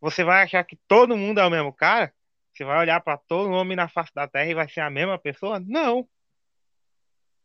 Você 0.00 0.24
vai 0.24 0.42
achar 0.42 0.64
que 0.64 0.78
todo 0.88 1.16
mundo 1.16 1.40
é 1.40 1.46
o 1.46 1.50
mesmo 1.50 1.72
cara? 1.72 2.12
Você 2.52 2.64
vai 2.64 2.78
olhar 2.78 3.00
para 3.00 3.18
todo 3.18 3.50
homem 3.50 3.76
na 3.76 3.88
face 3.88 4.14
da 4.14 4.26
terra 4.26 4.50
e 4.50 4.54
vai 4.54 4.68
ser 4.68 4.80
a 4.80 4.90
mesma 4.90 5.18
pessoa? 5.18 5.60
Não. 5.60 6.08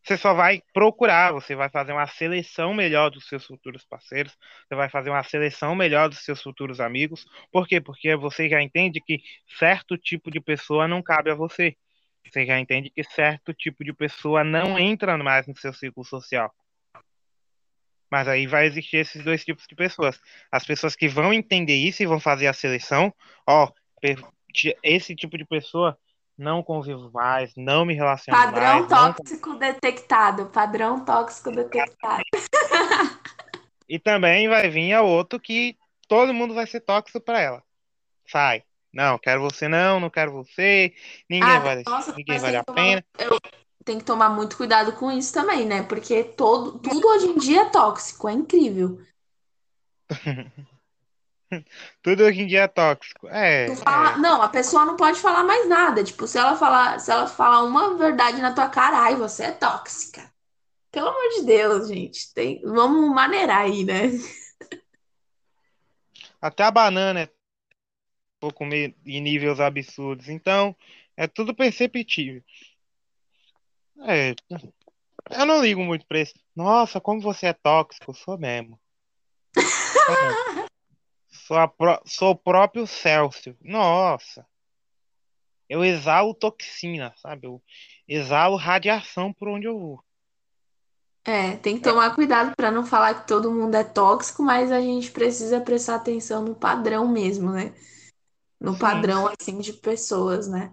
Você 0.04 0.18
só 0.18 0.34
vai 0.34 0.64
procurar, 0.74 1.32
você 1.32 1.54
vai 1.54 1.70
fazer 1.70 1.92
uma 1.92 2.08
seleção 2.08 2.74
melhor 2.74 3.12
dos 3.12 3.28
seus 3.28 3.46
futuros 3.46 3.86
parceiros, 3.86 4.36
você 4.68 4.76
vai 4.76 4.90
fazer 4.90 5.12
uma 5.12 5.22
seleção 5.24 5.76
melhor 5.76 6.10
dos 6.10 6.20
seus 6.20 6.42
futuros 6.42 6.80
amigos. 6.80 7.26
Por 7.52 7.68
quê? 7.68 7.80
Porque 7.80 8.16
você 8.16 8.50
já 8.50 8.62
entende 8.62 9.00
que 9.00 9.22
certo 9.60 9.98
tipo 9.98 10.32
de 10.32 10.40
pessoa 10.40 10.88
não 10.88 11.04
cabe 11.04 11.30
a 11.30 11.36
você. 11.36 11.78
Você 12.26 12.46
já 12.46 12.60
entende 12.60 12.90
que 12.90 13.04
certo 13.04 13.54
tipo 13.54 13.84
de 13.84 13.94
pessoa 13.94 14.44
não 14.44 14.80
entra 14.80 15.18
mais 15.18 15.48
no 15.48 15.56
seu 15.56 15.74
ciclo 15.74 16.04
social. 16.04 16.54
Mas 18.10 18.28
aí 18.28 18.46
vai 18.46 18.66
existir 18.66 18.98
esses 18.98 19.24
dois 19.24 19.44
tipos 19.44 19.66
de 19.68 19.76
pessoas. 19.76 20.20
As 20.52 20.66
pessoas 20.66 20.96
que 20.96 21.08
vão 21.08 21.34
entender 21.34 21.76
isso 21.76 22.04
e 22.04 22.06
vão 22.06 22.20
fazer 22.20 22.48
a 22.48 22.54
seleção, 22.54 23.14
ó, 23.48 23.72
esse 24.84 25.16
tipo 25.16 25.38
de 25.38 25.46
pessoa 25.46 25.98
não 26.38 26.64
convivo 26.64 27.12
mais, 27.12 27.54
não 27.56 27.86
me 27.86 27.94
relaciono 27.94 28.38
padrão 28.38 28.62
mais. 28.62 28.88
Padrão 28.88 29.14
tóxico 29.14 29.50
não... 29.50 29.60
detectado, 29.60 30.46
padrão 30.48 31.06
tóxico 31.06 31.52
detectado. 31.52 32.24
E 33.92 34.00
também 34.00 34.48
vai 34.48 34.70
vir 34.70 34.94
a 34.94 35.02
outro 35.02 35.38
que 35.38 35.78
todo 36.08 36.34
mundo 36.34 36.54
vai 36.54 36.66
ser 36.66 36.80
tóxico 36.80 37.20
para 37.20 37.42
ela. 37.42 37.64
Sai. 38.26 38.64
Não, 38.94 39.18
quero 39.18 39.42
você 39.42 39.68
não, 39.68 40.00
não 40.00 40.10
quero 40.10 40.32
você. 40.32 40.94
Ninguém 41.30 41.50
ah, 41.50 41.60
vai, 41.60 41.84
nossa, 41.86 42.14
ninguém 42.14 42.40
vale 42.40 42.58
a 42.58 42.64
tomar, 42.64 42.76
pena. 42.76 43.06
Eu 43.18 43.40
tenho 43.86 44.00
que 44.00 44.06
tomar 44.06 44.30
muito 44.30 44.58
cuidado 44.58 44.92
com 44.94 45.12
isso 45.12 45.34
também, 45.34 45.66
né? 45.66 45.84
Porque 45.84 46.24
todo, 46.24 46.78
tudo 46.80 47.08
hoje 47.08 47.28
em 47.28 47.38
dia 47.38 47.62
é 47.62 47.70
tóxico, 47.70 48.28
é 48.28 48.34
incrível. 48.34 49.00
Tudo 52.02 52.24
hoje 52.24 52.42
em 52.42 52.48
dia 52.48 52.62
é 52.62 52.68
tóxico. 52.68 53.28
É, 53.28 53.76
fala, 53.76 54.14
é, 54.14 54.18
Não, 54.18 54.42
a 54.42 54.48
pessoa 54.48 54.86
não 54.86 54.96
pode 54.96 55.20
falar 55.20 55.44
mais 55.44 55.68
nada. 55.68 56.02
Tipo, 56.02 56.26
se 56.26 56.38
ela 56.38 56.56
falar, 56.56 56.98
se 57.00 57.12
ela 57.12 57.28
falar 57.28 57.64
uma 57.64 57.98
verdade 57.98 58.42
na 58.42 58.54
tua 58.54 58.70
cara, 58.70 58.98
ai, 59.00 59.16
você 59.16 59.44
é 59.44 59.52
tóxica. 59.52 60.32
Pelo 60.92 61.10
amor 61.10 61.30
de 61.36 61.44
Deus, 61.44 61.88
gente. 61.90 62.34
Tem... 62.34 62.62
Vamos 62.64 63.14
maneirar 63.14 63.62
aí, 63.62 63.84
né? 63.84 64.12
Até 66.42 66.64
a 66.64 66.72
banana 66.72 67.22
é 67.22 67.30
comer 68.50 68.96
em 69.06 69.22
níveis 69.22 69.60
absurdos. 69.60 70.30
Então, 70.30 70.74
é 71.18 71.28
tudo 71.28 71.54
perceptível. 71.54 72.42
É, 74.08 74.34
eu 75.30 75.46
não 75.46 75.62
ligo 75.62 75.84
muito 75.84 76.06
pra 76.08 76.22
isso. 76.22 76.34
Nossa, 76.56 77.00
como 77.00 77.22
você 77.22 77.48
é 77.48 77.54
tóxico, 77.54 78.14
sou 78.14 78.38
mesmo. 78.38 78.80
Sou, 79.56 80.16
mesmo. 80.22 80.68
sou, 81.30 81.58
a 81.58 81.68
pró- 81.68 82.02
sou 82.06 82.32
o 82.32 82.36
próprio 82.36 82.88
Celso. 82.88 83.56
Nossa, 83.62 84.46
eu 85.70 85.86
exalo 85.86 86.34
toxina, 86.34 87.14
sabe? 87.18 87.48
Eu 87.48 87.62
exalo 88.08 88.56
radiação 88.56 89.32
por 89.32 89.48
onde 89.48 89.68
eu 89.68 89.80
vou. 89.80 90.04
É, 91.24 91.56
tem 91.58 91.80
que 91.80 91.88
É, 91.88 91.92
tomar 91.92 92.16
cuidado 92.16 92.54
para 92.58 92.72
não 92.72 92.84
falar 92.84 93.14
que 93.22 93.28
todo 93.28 93.52
mundo 93.52 93.76
é 93.76 93.84
tóxico, 93.84 94.42
mas 94.42 94.72
a 94.72 94.82
gente 94.82 95.12
precisa 95.12 95.62
prestar 95.62 95.96
atenção 95.96 96.44
no 96.44 96.56
padrão 96.56 97.08
mesmo, 97.08 97.52
né? 97.52 97.74
No 98.62 98.74
sim, 98.74 98.80
padrão 98.80 99.28
assim 99.28 99.58
de 99.58 99.74
pessoas, 99.74 100.48
né? 100.48 100.72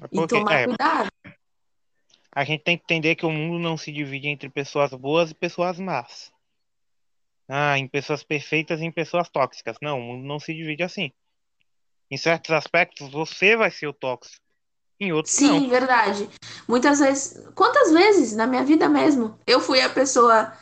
é 0.00 0.04
E 0.12 0.16
porque 0.16 0.36
tomar 0.36 0.60
é, 0.60 0.64
cuidado. 0.64 1.08
a 2.32 2.44
gente 2.44 2.62
tem 2.62 2.78
que 2.78 2.84
entender 2.84 3.16
que 3.16 3.26
o 3.26 3.30
mundo 3.30 3.58
não 3.58 3.76
se 3.76 3.90
divide 3.90 4.28
entre 4.28 4.48
pessoas 4.48 4.92
boas 4.92 5.32
e 5.32 5.34
pessoas 5.34 5.80
más. 5.80 6.32
Ah, 7.48 7.76
em 7.76 7.88
pessoas 7.88 8.22
perfeitas 8.22 8.80
e 8.80 8.84
em 8.84 8.92
pessoas 8.92 9.28
tóxicas. 9.28 9.76
Não, 9.82 9.98
o 9.98 10.02
mundo 10.02 10.24
não 10.24 10.38
se 10.38 10.54
divide 10.54 10.84
assim. 10.84 11.10
Em 12.08 12.16
certos 12.16 12.52
aspectos, 12.52 13.10
você 13.10 13.56
vai 13.56 13.72
ser 13.72 13.88
o 13.88 13.92
tóxico. 13.92 14.44
Em 15.00 15.12
outros, 15.12 15.40
não. 15.40 15.58
Sim, 15.58 15.68
verdade. 15.68 16.30
Muitas 16.68 17.00
vezes, 17.00 17.44
quantas 17.56 17.90
vezes 17.90 18.36
na 18.36 18.46
minha 18.46 18.62
vida 18.62 18.88
mesmo, 18.88 19.36
eu 19.46 19.58
fui 19.58 19.80
a 19.80 19.90
pessoa 19.90 20.56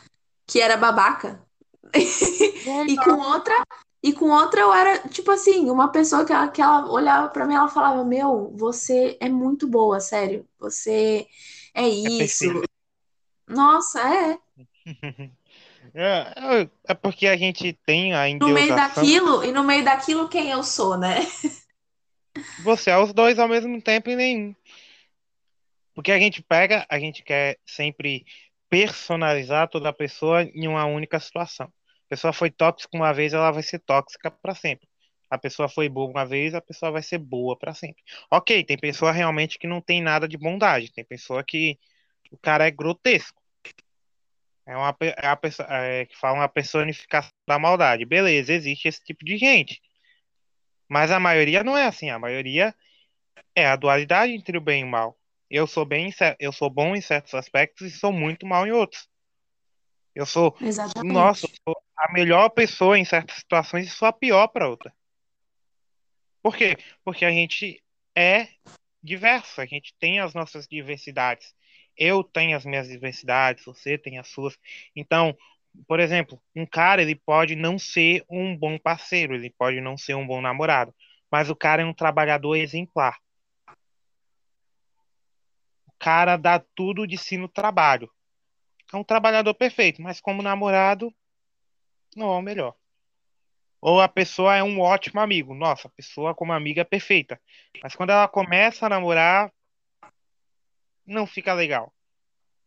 que 0.47 0.59
era 0.59 0.77
babaca 0.77 1.45
e 1.93 2.95
com 2.97 3.19
outra 3.19 3.63
e 4.01 4.13
com 4.13 4.29
outra 4.29 4.61
eu 4.61 4.73
era 4.73 4.99
tipo 5.09 5.29
assim, 5.31 5.69
uma 5.69 5.91
pessoa 5.91 6.25
que 6.25 6.31
ela, 6.31 6.47
que 6.47 6.61
ela 6.61 6.89
olhava 6.91 7.29
pra 7.29 7.45
mim, 7.45 7.55
ela 7.55 7.67
falava: 7.67 8.03
"Meu, 8.03 8.51
você 8.55 9.17
é 9.19 9.29
muito 9.29 9.67
boa, 9.67 9.99
sério. 9.99 10.47
Você 10.59 11.27
é 11.73 11.83
É 11.83 11.87
isso". 11.87 12.17
perfeito. 12.17 12.69
Nossa, 13.47 13.99
é. 14.01 14.37
É, 15.93 16.61
é, 16.61 16.69
é 16.89 16.93
porque 16.93 17.25
a 17.25 17.35
gente 17.35 17.73
tem 17.85 18.13
a 18.13 18.29
No 18.29 18.49
meio 18.49 18.75
daquilo, 18.75 19.43
e 19.43 19.51
no 19.51 19.63
meio 19.63 19.83
daquilo 19.83 20.29
quem 20.29 20.51
eu 20.51 20.61
sou, 20.61 20.97
né? 20.97 21.15
Você 22.63 22.91
é 22.91 22.97
os 22.97 23.13
dois 23.13 23.39
ao 23.39 23.47
mesmo 23.47 23.81
tempo 23.81 24.09
e 24.09 24.15
nenhum. 24.15 24.55
Porque 25.95 26.11
a 26.11 26.19
gente 26.19 26.43
pega, 26.43 26.85
a 26.89 26.99
gente 26.99 27.23
quer 27.23 27.57
sempre 27.65 28.23
personalizar 28.69 29.67
toda 29.67 29.89
a 29.89 29.93
pessoa 29.93 30.43
em 30.43 30.67
uma 30.67 30.85
única 30.85 31.19
situação. 31.19 31.71
A 32.09 32.15
pessoa 32.15 32.33
foi 32.33 32.49
tóxica 32.49 32.97
uma 32.97 33.13
vez, 33.13 33.33
ela 33.33 33.51
vai 33.51 33.61
ser 33.61 33.77
tóxica 33.79 34.31
para 34.31 34.55
sempre. 34.55 34.87
A 35.29 35.37
pessoa 35.37 35.69
foi 35.69 35.87
boa 35.87 36.09
uma 36.09 36.25
vez, 36.25 36.55
a 36.55 36.61
pessoa 36.61 36.91
vai 36.91 37.03
ser 37.03 37.19
boa 37.19 37.55
para 37.55 37.71
sempre. 37.75 38.01
Ok, 38.31 38.63
tem 38.63 38.77
pessoa 38.79 39.11
realmente 39.11 39.59
que 39.59 39.67
não 39.67 39.79
tem 39.79 40.01
nada 40.01 40.27
de 40.27 40.35
bondade. 40.35 40.91
Tem 40.91 41.05
pessoa 41.05 41.43
que 41.43 41.77
o 42.31 42.37
cara 42.37 42.65
é 42.65 42.71
grotesco. 42.71 43.39
É 44.65 44.75
uma 44.75 44.95
é 45.01 45.35
pessoa 45.35 45.67
é, 45.69 46.05
que 46.05 46.17
fala 46.17 46.39
uma 46.39 46.49
personificação 46.49 47.31
da 47.47 47.59
maldade. 47.59 48.05
Beleza, 48.05 48.53
existe 48.53 48.87
esse 48.87 49.03
tipo 49.03 49.23
de 49.23 49.37
gente. 49.37 49.79
Mas 50.87 51.11
a 51.11 51.19
maioria 51.19 51.63
não 51.63 51.77
é 51.77 51.85
assim. 51.85 52.09
A 52.09 52.19
maioria 52.19 52.73
é 53.55 53.67
a 53.67 53.75
dualidade 53.75 54.33
entre 54.33 54.57
o 54.57 54.61
bem 54.61 54.81
e 54.81 54.83
o 54.83 54.87
mal. 54.87 55.19
Eu 55.49 55.67
sou 55.67 55.85
bem, 55.85 56.13
eu 56.39 56.51
sou 56.51 56.69
bom 56.69 56.95
em 56.95 57.01
certos 57.01 57.33
aspectos 57.33 57.87
e 57.87 57.91
sou 57.91 58.11
muito 58.11 58.45
mal 58.45 58.65
em 58.67 58.71
outros. 58.71 59.08
Eu 60.15 60.25
sou, 60.25 60.55
nossa, 60.59 60.61
eu 60.61 60.67
Exatamente. 60.67 61.61
sou 61.63 61.81
a 61.97 62.11
melhor 62.11 62.49
pessoa 62.49 62.97
em 62.97 63.05
certas 63.05 63.37
situações 63.37 63.87
e 63.87 63.89
sou 63.89 64.07
a 64.07 64.13
pior 64.13 64.47
para 64.47 64.67
outra. 64.67 64.93
Por 66.41 66.55
quê? 66.55 66.77
Porque 67.03 67.25
a 67.25 67.31
gente 67.31 67.83
é 68.15 68.47
diverso, 69.03 69.61
a 69.61 69.65
gente 69.65 69.93
tem 69.99 70.19
as 70.19 70.33
nossas 70.33 70.67
diversidades. 70.67 71.53
Eu 71.97 72.23
tenho 72.23 72.55
as 72.55 72.65
minhas 72.65 72.87
diversidades, 72.87 73.65
você 73.65 73.97
tem 73.97 74.17
as 74.17 74.27
suas. 74.29 74.57
Então, 74.95 75.37
por 75.87 75.99
exemplo, 75.99 76.41
um 76.55 76.65
cara, 76.65 77.01
ele 77.01 77.15
pode 77.15 77.55
não 77.55 77.77
ser 77.77 78.23
um 78.29 78.55
bom 78.55 78.77
parceiro, 78.77 79.35
ele 79.35 79.49
pode 79.49 79.81
não 79.81 79.97
ser 79.97 80.15
um 80.15 80.25
bom 80.25 80.41
namorado, 80.41 80.93
mas 81.31 81.49
o 81.49 81.55
cara 81.55 81.81
é 81.81 81.85
um 81.85 81.93
trabalhador 81.93 82.55
exemplar. 82.55 83.17
O 85.87 85.91
cara 85.99 86.37
dá 86.37 86.59
tudo 86.73 87.05
de 87.05 87.17
si 87.17 87.37
no 87.37 87.49
trabalho. 87.49 88.09
É 88.91 88.97
um 88.97 89.03
trabalhador 89.03 89.53
perfeito, 89.53 90.01
mas 90.01 90.19
como 90.19 90.41
namorado, 90.41 91.13
não 92.15 92.33
é 92.33 92.37
o 92.37 92.41
melhor. 92.41 92.75
Ou 93.81 94.01
a 94.01 94.09
pessoa 94.09 94.55
é 94.55 94.63
um 94.63 94.79
ótimo 94.81 95.21
amigo. 95.21 95.53
Nossa, 95.53 95.87
a 95.87 95.91
pessoa 95.91 96.35
como 96.35 96.51
amiga 96.51 96.81
é 96.81 96.85
perfeita. 96.85 97.39
Mas 97.81 97.95
quando 97.95 98.09
ela 98.09 98.27
começa 98.27 98.85
a 98.85 98.89
namorar, 98.89 99.53
não 101.05 101.25
fica 101.25 101.53
legal. 101.53 101.93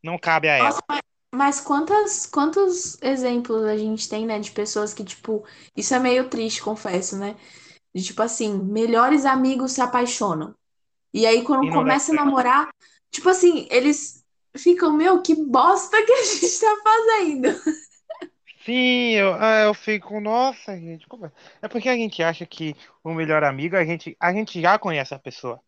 Não 0.03 0.19
cabe 0.19 0.49
a 0.49 0.59
Nossa, 0.59 0.79
ela. 0.79 0.83
mas 0.89 1.03
mas 1.35 1.61
quantas, 1.61 2.27
quantos 2.27 3.01
exemplos 3.03 3.65
a 3.65 3.75
gente 3.77 4.07
tem, 4.07 4.27
né, 4.27 4.39
de 4.39 4.51
pessoas 4.51 4.93
que, 4.93 5.03
tipo, 5.03 5.47
isso 5.75 5.95
é 5.95 5.99
meio 5.99 6.29
triste, 6.29 6.63
confesso, 6.63 7.17
né? 7.17 7.35
De 7.95 8.03
tipo 8.03 8.21
assim, 8.21 8.59
melhores 8.59 9.25
amigos 9.25 9.73
se 9.73 9.81
apaixonam. 9.81 10.55
E 11.13 11.27
aí, 11.27 11.43
quando 11.43 11.69
E 11.69 11.73
começa 11.73 12.13
a 12.13 12.15
namorar, 12.15 12.69
tipo 13.11 13.31
assim, 13.31 13.67
eles 13.71 14.22
ficam, 14.57 14.93
meu, 14.97 15.23
que 15.23 15.35
bosta 15.35 16.03
que 16.05 16.13
a 16.13 16.23
gente 16.25 16.61
tá 16.61 16.77
fazendo. 16.83 17.49
Sim, 18.65 19.11
eu, 19.15 19.35
ah, 19.35 19.63
eu 19.65 19.75
fico, 19.75 20.21
nossa, 20.21 20.79
gente, 20.79 21.07
como 21.09 21.27
é? 21.27 21.33
É 21.63 21.69
porque 21.69 21.89
a 21.89 21.97
gente 21.97 22.23
acha 22.23 22.47
que 22.47 22.77
o 23.03 23.13
melhor 23.13 23.43
amigo, 23.43 23.77
a 23.77 23.85
gente, 23.85 24.17
a 24.21 24.33
gente 24.33 24.61
já 24.61 24.79
conhece 24.79 25.13
a 25.15 25.19
pessoa. 25.19 25.61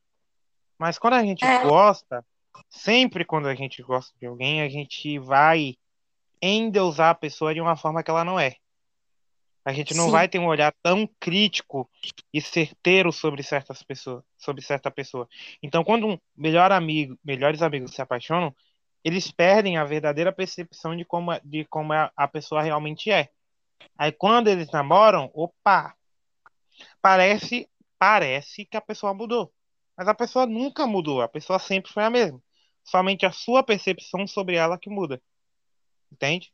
Mas 0.78 0.98
quando 0.98 1.14
a 1.14 1.22
gente 1.24 1.42
É, 1.46 1.58
gosta, 1.58 2.24
sempre 2.68 3.24
quando 3.24 3.48
a 3.48 3.54
gente 3.54 3.82
gosta 3.82 4.12
de 4.20 4.26
alguém, 4.26 4.62
a 4.62 4.68
gente 4.68 5.18
vai 5.18 5.76
endeusar 6.42 7.10
a 7.10 7.14
pessoa 7.14 7.54
de 7.54 7.60
uma 7.60 7.76
forma 7.76 8.02
que 8.02 8.10
ela 8.10 8.24
não 8.24 8.38
é. 8.38 8.56
A 9.64 9.72
gente 9.72 9.94
não 9.94 10.06
sim, 10.06 10.10
vai 10.10 10.28
ter 10.28 10.38
um 10.38 10.46
olhar 10.46 10.74
tão 10.82 11.08
crítico 11.18 11.90
e 12.32 12.40
certeiro 12.40 13.10
sobre 13.12 13.42
certas 13.42 13.82
pessoas, 13.82 14.22
sobre 14.36 14.62
certa 14.62 14.90
pessoa. 14.90 15.28
Então, 15.62 15.82
quando 15.82 16.06
um 16.06 16.18
melhor 16.36 16.70
amigo, 16.70 17.18
melhores 17.24 17.62
amigos 17.62 17.94
se 17.94 18.02
apaixonam, 18.02 18.54
eles 19.04 19.30
perdem 19.30 19.76
a 19.76 19.84
verdadeira 19.84 20.32
percepção 20.32 20.96
de 20.96 21.04
como, 21.04 21.38
de 21.44 21.66
como 21.66 21.92
a, 21.92 22.10
a 22.16 22.26
pessoa 22.26 22.62
realmente 22.62 23.10
é. 23.10 23.28
Aí, 23.98 24.10
quando 24.10 24.48
eles 24.48 24.70
namoram, 24.70 25.30
opa, 25.34 25.94
parece, 27.02 27.68
parece 27.98 28.64
que 28.64 28.78
a 28.78 28.80
pessoa 28.80 29.12
mudou. 29.12 29.52
Mas 29.94 30.08
a 30.08 30.14
pessoa 30.14 30.46
nunca 30.46 30.86
mudou, 30.86 31.20
a 31.20 31.28
pessoa 31.28 31.58
sempre 31.58 31.92
foi 31.92 32.02
a 32.02 32.10
mesma. 32.10 32.42
Somente 32.82 33.26
a 33.26 33.30
sua 33.30 33.62
percepção 33.62 34.26
sobre 34.26 34.56
ela 34.56 34.78
que 34.78 34.88
muda, 34.88 35.22
entende? 36.10 36.52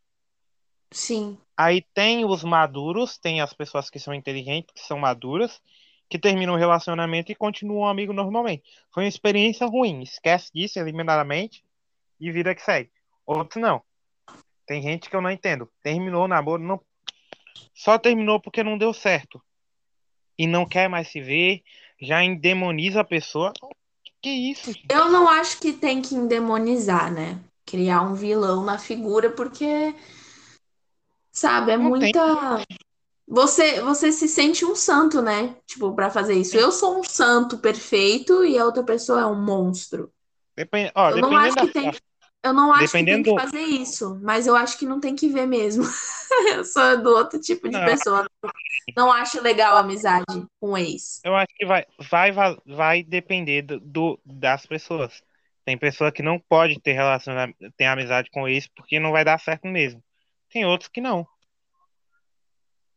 sim. 0.92 1.38
Aí 1.56 1.82
tem 1.94 2.24
os 2.24 2.42
maduros, 2.42 3.16
tem 3.16 3.40
as 3.40 3.52
pessoas 3.52 3.88
que 3.88 3.98
são 3.98 4.12
inteligentes, 4.14 4.72
que 4.74 4.80
são 4.80 4.98
maduras, 4.98 5.60
que 6.08 6.18
terminam 6.18 6.54
o 6.54 6.58
relacionamento 6.58 7.30
e 7.30 7.34
continuam 7.34 7.86
amigo 7.86 8.12
normalmente. 8.12 8.64
Foi 8.90 9.04
uma 9.04 9.08
experiência 9.08 9.66
ruim, 9.66 10.02
esquece 10.02 10.50
disso, 10.52 10.78
elimina 10.78 11.20
a 11.20 11.24
mente 11.24 11.62
e 12.20 12.30
vida 12.30 12.54
que 12.54 12.62
segue. 12.62 12.90
Outros 13.26 13.62
não. 13.62 13.82
Tem 14.66 14.82
gente 14.82 15.08
que 15.08 15.16
eu 15.16 15.20
não 15.20 15.30
entendo. 15.30 15.68
Terminou 15.82 16.24
o 16.24 16.28
namoro, 16.28 16.62
não... 16.62 16.80
só 17.74 17.98
terminou 17.98 18.40
porque 18.40 18.62
não 18.62 18.78
deu 18.78 18.92
certo. 18.92 19.42
E 20.38 20.46
não 20.46 20.64
quer 20.64 20.88
mais 20.88 21.08
se 21.08 21.20
ver, 21.20 21.62
já 22.00 22.22
endemoniza 22.22 23.00
a 23.00 23.04
pessoa. 23.04 23.52
Que 24.22 24.30
isso, 24.30 24.72
gente? 24.72 24.86
Eu 24.90 25.10
não 25.10 25.28
acho 25.28 25.58
que 25.60 25.72
tem 25.72 26.00
que 26.00 26.14
endemonizar, 26.14 27.12
né? 27.12 27.38
Criar 27.66 28.02
um 28.02 28.14
vilão 28.14 28.64
na 28.64 28.78
figura, 28.78 29.30
porque, 29.30 29.94
sabe, 31.32 31.72
é 31.72 31.76
Não 31.76 31.98
tem. 31.98 32.00
muita. 32.00 32.64
Você, 33.26 33.80
você 33.80 34.10
se 34.10 34.28
sente 34.28 34.64
um 34.64 34.74
santo, 34.74 35.22
né? 35.22 35.54
Tipo, 35.66 35.94
pra 35.94 36.10
fazer 36.10 36.34
isso. 36.34 36.56
Eu 36.56 36.72
sou 36.72 36.98
um 36.98 37.04
santo 37.04 37.58
perfeito 37.58 38.44
e 38.44 38.58
a 38.58 38.64
outra 38.64 38.82
pessoa 38.82 39.20
é 39.20 39.26
um 39.26 39.40
monstro. 39.40 40.12
Depende... 40.56 40.90
Ó, 40.94 41.10
Eu 41.10 41.18
não 41.18 41.36
acho 41.36 41.54
dependendo 41.54 41.72
da 41.72 41.92
que 41.92 42.00
tem. 42.00 42.09
Eu 42.42 42.52
não 42.52 42.72
acho 42.72 42.86
que 42.86 42.92
tem 42.92 43.04
Dependendo 43.04 43.36
que 43.36 43.42
fazer 43.42 43.60
isso, 43.60 44.18
mas 44.22 44.46
eu 44.46 44.56
acho 44.56 44.78
que 44.78 44.86
não 44.86 45.00
tem 45.00 45.14
que 45.14 45.28
ver 45.28 45.46
mesmo. 45.46 45.84
Eu 46.54 46.64
sou 46.64 47.02
do 47.02 47.10
outro 47.10 47.40
tipo 47.40 47.68
de 47.68 47.76
Não, 47.76 47.84
pessoa. 47.84 48.24
Não 48.96 49.10
acho 49.10 49.42
legal 49.42 49.76
a 49.76 49.80
amizade 49.80 50.24
com 50.60 50.78
ex. 50.78 51.20
Eu 51.24 51.34
acho 51.34 51.52
que 51.56 51.66
vai, 51.66 51.84
vai, 52.08 52.30
vai, 52.30 52.56
vai 52.64 53.02
depender 53.02 53.62
do, 53.62 53.80
do- 53.80 54.20
das 54.24 54.64
pessoas. 54.64 55.22
Tem 55.64 55.76
pessoa 55.76 56.12
que 56.12 56.22
não 56.22 56.38
pode 56.38 56.80
ter 56.80 56.92
relaciona, 56.92 57.52
ter 57.76 57.84
amizade 57.86 58.30
com 58.30 58.46
ex 58.48 58.68
porque 58.68 59.00
não 59.00 59.10
vai 59.10 59.24
dar 59.24 59.40
certo 59.40 59.66
mesmo. 59.66 60.00
Tem 60.48 60.64
outros 60.64 60.88
que 60.88 61.00
não. 61.00 61.26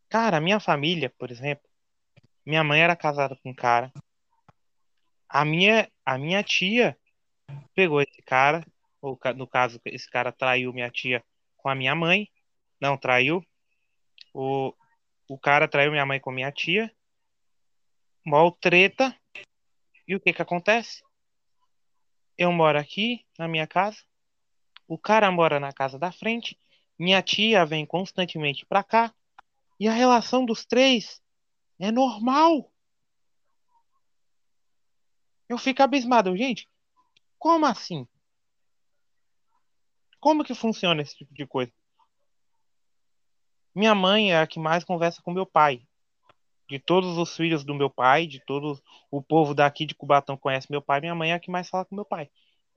Cara, 0.10 0.38
a 0.38 0.41
minha 0.41 0.60
família, 0.60 1.11
por 1.18 1.32
exemplo, 1.32 1.68
minha 2.45 2.64
mãe 2.64 2.82
era 2.82 2.95
casada 2.95 3.36
com 3.41 3.49
um 3.49 3.56
cara. 3.56 3.91
A 5.28 5.44
minha, 5.44 5.90
a 6.06 6.18
minha 6.20 6.44
tia 6.44 6.95
pegou 7.74 7.99
esse 7.99 8.22
cara, 8.22 8.64
ou 9.03 9.19
no 9.35 9.45
caso, 9.45 9.80
esse 9.85 10.09
cara 10.09 10.31
traiu 10.31 10.73
minha 10.73 10.89
tia 10.89 11.23
com 11.57 11.69
a 11.69 11.75
minha 11.75 11.93
mãe. 11.93 12.27
Não, 12.81 12.97
traiu. 12.97 13.45
O, 14.34 14.73
o 15.30 15.38
cara 15.38 15.67
traiu 15.67 15.91
minha 15.91 16.05
mãe 16.05 16.19
com 16.19 16.31
minha 16.31 16.51
tia. 16.51 16.91
Mó 18.25 18.49
treta. 18.49 19.15
E 20.07 20.15
o 20.15 20.19
que 20.19 20.34
que 20.34 20.41
acontece? 20.41 21.03
eu 22.38 22.51
moro 22.51 22.80
aqui 22.80 23.25
na 23.38 23.47
minha 23.47 23.67
casa, 23.67 23.99
o 24.88 24.97
cara 24.97 25.31
mora 25.31 25.59
na 25.59 25.71
casa 25.71 25.97
da 25.97 26.11
frente, 26.11 26.57
minha 26.97 27.21
tia 27.21 27.65
vem 27.65 27.85
constantemente 27.85 28.65
pra 28.65 28.84
cá, 28.84 29.13
e 29.80 29.88
a 29.88 29.93
relação 29.93 30.45
dos 30.45 30.65
três 30.65 31.21
é 31.80 31.91
normal. 31.91 32.71
Eu 35.49 35.57
fico 35.57 35.84
abismado, 35.84 36.35
gente. 36.35 36.69
Como 37.38 37.65
assim? 37.65 38.07
Como 40.23 40.45
que 40.45 40.55
funciona 40.55 41.01
esse 41.01 41.17
tipo 41.17 41.33
de 41.33 41.45
coisa? 41.45 41.69
Minha 43.75 43.93
mãe 43.93 44.31
é 44.31 44.39
a 44.39 44.47
que 44.47 44.57
mais 44.57 44.85
conversa 44.85 45.21
com 45.21 45.33
meu 45.33 45.45
pai. 45.45 45.85
De 46.69 46.79
todos 46.79 47.17
os 47.17 47.35
filhos 47.35 47.65
do 47.65 47.75
meu 47.75 47.89
pai, 47.89 48.25
de 48.25 48.39
todo 48.45 48.81
o 49.11 49.21
povo 49.21 49.53
daqui 49.53 49.85
de 49.85 49.93
Cubatão 49.93 50.37
conhece 50.37 50.71
meu 50.71 50.81
pai, 50.81 51.01
minha 51.01 51.13
mãe 51.13 51.31
é 51.31 51.33
a 51.33 51.39
que 51.41 51.51
mais 51.51 51.67
fala 51.67 51.83
com 51.83 51.93
meu 51.93 52.05
pai. 52.05 52.31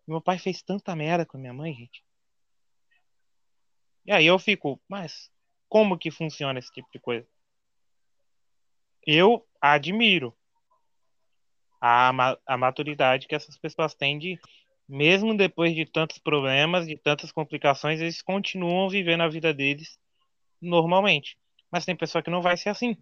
Meu 0.09 0.21
pai 0.21 0.41
fez 0.41 0.61
tanta 0.61 0.97
merda 0.97 1.25
com 1.25 1.39
minha 1.39 1.55
mãe, 1.55 1.73
gente. 1.73 2.05
E 4.05 4.11
aí 4.11 4.27
eu 4.27 4.41
fico, 4.41 4.83
mas 4.89 5.31
como 5.69 5.97
que 5.97 6.11
funciona 6.11 6.59
esse 6.59 6.73
tipo 6.73 6.89
de 6.91 6.99
coisa? 6.99 7.29
Eu 9.07 9.47
admiro 9.61 10.37
a, 11.81 12.11
a 12.45 12.57
maturidade 12.57 13.29
que 13.29 13.37
essas 13.37 13.57
pessoas 13.57 13.95
têm 13.95 14.19
de, 14.19 14.37
mesmo 14.89 15.37
depois 15.37 15.75
de 15.75 15.85
tantos 15.85 16.19
problemas, 16.19 16.87
de 16.87 16.97
tantas 16.97 17.33
complicações, 17.33 18.01
eles 18.01 18.23
continuam 18.23 18.89
vivendo 18.89 19.23
a 19.23 19.29
vida 19.29 19.53
deles 19.53 19.99
normalmente. 20.61 21.37
Mas 21.71 21.85
tem 21.85 21.97
pessoa 21.97 22.23
que 22.23 22.31
não 22.31 22.43
vai 22.43 22.57
ser 22.57 22.69
assim. 22.69 22.97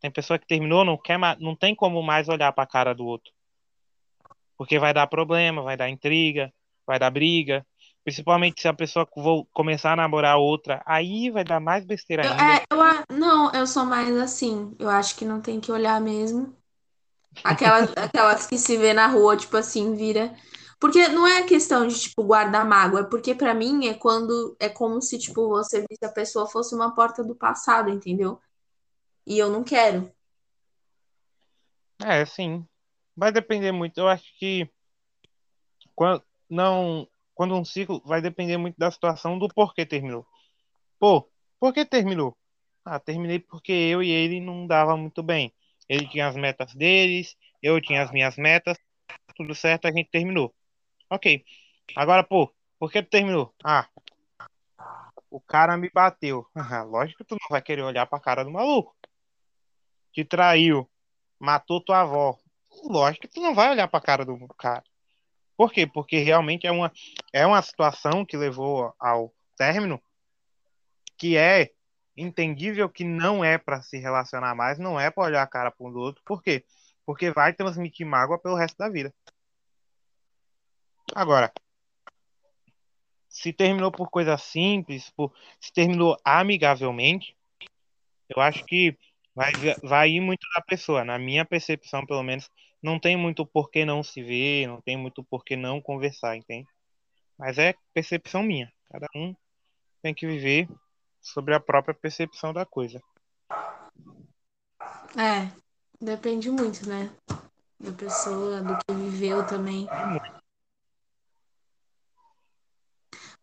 Tem 0.00 0.10
pessoa 0.10 0.38
que 0.38 0.46
terminou, 0.46 0.84
não 0.84 0.96
quer, 0.96 1.18
não 1.38 1.56
tem 1.56 1.74
como 1.74 2.02
mais 2.02 2.28
olhar 2.28 2.52
para 2.52 2.64
a 2.64 2.66
cara 2.66 2.94
do 2.94 3.06
outro. 3.06 3.32
Porque 4.56 4.78
vai 4.78 4.92
dar 4.92 5.06
problema, 5.06 5.62
vai 5.62 5.76
dar 5.76 5.88
intriga, 5.88 6.52
vai 6.86 6.98
dar 6.98 7.10
briga. 7.10 7.66
Principalmente 8.02 8.60
se 8.60 8.68
a 8.68 8.74
pessoa 8.74 9.08
começar 9.52 9.92
a 9.92 9.96
namorar 9.96 10.36
outra, 10.36 10.82
aí 10.84 11.30
vai 11.30 11.42
dar 11.42 11.58
mais 11.58 11.86
besteira 11.86 12.24
Eu, 12.26 12.32
ainda. 12.32 12.54
é, 12.54 12.62
eu, 12.70 13.16
não, 13.16 13.50
eu 13.52 13.66
sou 13.66 13.84
mais 13.86 14.14
assim. 14.16 14.76
Eu 14.78 14.90
acho 14.90 15.16
que 15.16 15.24
não 15.24 15.40
tem 15.40 15.58
que 15.58 15.72
olhar 15.72 15.98
mesmo. 16.00 16.54
Aquelas, 17.42 17.90
aquelas 17.96 18.46
que 18.46 18.58
se 18.58 18.76
vê 18.76 18.92
na 18.92 19.06
rua, 19.06 19.36
tipo 19.36 19.56
assim, 19.56 19.94
vira. 19.96 20.34
Porque 20.84 21.08
não 21.08 21.26
é 21.26 21.42
questão 21.44 21.88
de, 21.88 21.98
tipo, 21.98 22.22
guardar 22.22 22.68
mágoa, 22.68 23.00
é 23.00 23.04
porque 23.04 23.34
para 23.34 23.54
mim 23.54 23.86
é 23.86 23.94
quando 23.94 24.54
é 24.60 24.68
como 24.68 25.00
se, 25.00 25.18
tipo, 25.18 25.48
você 25.48 25.82
visse 25.88 26.04
a 26.04 26.12
pessoa 26.12 26.46
fosse 26.46 26.74
uma 26.74 26.94
porta 26.94 27.24
do 27.24 27.34
passado, 27.34 27.88
entendeu? 27.88 28.38
E 29.26 29.38
eu 29.38 29.48
não 29.48 29.64
quero. 29.64 30.12
É, 32.04 32.26
sim. 32.26 32.68
Vai 33.16 33.32
depender 33.32 33.72
muito. 33.72 33.96
Eu 33.96 34.08
acho 34.08 34.24
que 34.38 34.68
quando 35.94 36.22
não, 36.50 37.08
quando 37.34 37.54
um 37.54 37.64
ciclo 37.64 38.02
vai 38.04 38.20
depender 38.20 38.58
muito 38.58 38.76
da 38.76 38.90
situação 38.90 39.38
do 39.38 39.48
porquê 39.48 39.86
terminou. 39.86 40.26
Pô, 40.98 41.26
por 41.58 41.72
que 41.72 41.86
terminou? 41.86 42.36
Ah, 42.84 43.00
terminei 43.00 43.38
porque 43.38 43.72
eu 43.72 44.02
e 44.02 44.10
ele 44.10 44.38
não 44.38 44.66
dava 44.66 44.94
muito 44.98 45.22
bem. 45.22 45.50
Ele 45.88 46.06
tinha 46.06 46.28
as 46.28 46.36
metas 46.36 46.74
deles, 46.74 47.34
eu 47.62 47.80
tinha 47.80 48.02
as 48.02 48.10
minhas 48.12 48.36
metas, 48.36 48.76
tudo 49.34 49.54
certo, 49.54 49.86
a 49.86 49.90
gente 49.90 50.10
terminou. 50.10 50.54
Ok. 51.10 51.44
Agora, 51.96 52.24
pô, 52.24 52.52
por 52.78 52.90
que 52.90 53.02
tu 53.02 53.10
terminou? 53.10 53.54
Ah, 53.62 53.88
o 55.30 55.40
cara 55.40 55.76
me 55.76 55.90
bateu. 55.92 56.46
Lógico 56.88 57.18
que 57.18 57.24
tu 57.24 57.36
não 57.40 57.48
vai 57.50 57.60
querer 57.60 57.82
olhar 57.82 58.06
pra 58.06 58.20
cara 58.20 58.44
do 58.44 58.50
maluco. 58.50 58.96
Te 60.12 60.24
traiu, 60.24 60.88
matou 61.38 61.80
tua 61.80 62.00
avó. 62.00 62.38
Lógico 62.84 63.22
que 63.22 63.34
tu 63.34 63.40
não 63.40 63.54
vai 63.54 63.70
olhar 63.70 63.88
pra 63.88 64.00
cara 64.00 64.24
do 64.24 64.36
cara. 64.56 64.84
Por 65.56 65.72
quê? 65.72 65.86
Porque 65.86 66.18
realmente 66.18 66.66
é 66.66 66.72
uma, 66.72 66.92
é 67.32 67.46
uma 67.46 67.62
situação 67.62 68.24
que 68.24 68.36
levou 68.36 68.94
ao 68.98 69.32
término 69.56 70.02
que 71.16 71.36
é 71.36 71.70
entendível 72.16 72.88
que 72.88 73.04
não 73.04 73.44
é 73.44 73.58
para 73.58 73.82
se 73.82 73.98
relacionar 73.98 74.54
mais, 74.54 74.78
não 74.78 74.98
é 74.98 75.10
para 75.10 75.24
olhar 75.24 75.42
a 75.42 75.46
cara 75.46 75.70
para 75.70 75.86
um 75.86 75.92
do 75.92 75.98
outro. 75.98 76.22
Por 76.24 76.42
quê? 76.42 76.64
Porque 77.06 77.30
vai 77.30 77.52
transmitir 77.52 78.06
mágoa 78.06 78.38
pelo 78.38 78.56
resto 78.56 78.76
da 78.78 78.88
vida. 78.88 79.12
Agora, 81.14 81.52
se 83.28 83.52
terminou 83.52 83.92
por 83.92 84.10
coisa 84.10 84.36
simples, 84.36 85.10
por, 85.10 85.32
se 85.60 85.72
terminou 85.72 86.16
amigavelmente, 86.24 87.36
eu 88.28 88.42
acho 88.42 88.64
que 88.64 88.98
vai, 89.32 89.52
vai 89.80 90.10
ir 90.10 90.20
muito 90.20 90.44
da 90.56 90.60
pessoa. 90.60 91.04
Na 91.04 91.16
minha 91.16 91.44
percepção, 91.44 92.04
pelo 92.04 92.24
menos, 92.24 92.50
não 92.82 92.98
tem 92.98 93.16
muito 93.16 93.46
por 93.46 93.70
que 93.70 93.84
não 93.84 94.02
se 94.02 94.24
ver, 94.24 94.66
não 94.66 94.80
tem 94.80 94.96
muito 94.96 95.22
por 95.22 95.44
que 95.44 95.54
não 95.54 95.80
conversar, 95.80 96.36
entende? 96.36 96.68
Mas 97.38 97.58
é 97.58 97.74
percepção 97.92 98.42
minha. 98.42 98.72
Cada 98.90 99.06
um 99.14 99.36
tem 100.02 100.12
que 100.12 100.26
viver 100.26 100.68
sobre 101.22 101.54
a 101.54 101.60
própria 101.60 101.94
percepção 101.94 102.52
da 102.52 102.66
coisa. 102.66 103.00
É, 105.16 105.48
depende 106.00 106.50
muito, 106.50 106.88
né? 106.88 107.08
Da 107.78 107.92
pessoa, 107.92 108.60
do 108.60 108.76
que 108.78 108.92
viveu 108.92 109.46
também. 109.46 109.86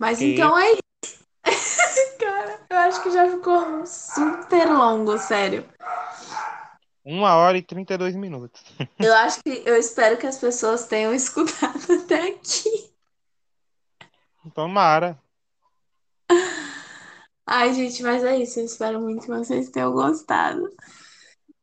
Mas 0.01 0.19
então 0.19 0.57
é 0.57 0.71
isso. 0.71 1.25
Cara, 2.19 2.59
eu 2.71 2.77
acho 2.77 3.03
que 3.03 3.11
já 3.11 3.29
ficou 3.29 3.85
super 3.85 4.67
longo, 4.67 5.15
sério. 5.19 5.63
Uma 7.05 7.35
hora 7.35 7.55
e 7.59 7.61
32 7.61 8.15
minutos. 8.15 8.63
eu 8.97 9.13
acho 9.13 9.43
que 9.43 9.61
eu 9.63 9.75
espero 9.75 10.17
que 10.17 10.25
as 10.25 10.39
pessoas 10.39 10.87
tenham 10.87 11.13
escutado 11.13 11.79
até 12.03 12.29
aqui. 12.29 12.91
Tomara. 14.55 15.21
Ai, 17.45 17.71
gente, 17.75 18.01
mas 18.01 18.23
é 18.23 18.37
isso. 18.37 18.59
Eu 18.59 18.65
espero 18.65 18.99
muito 18.99 19.21
que 19.21 19.27
vocês 19.27 19.69
tenham 19.69 19.91
gostado. 19.91 20.67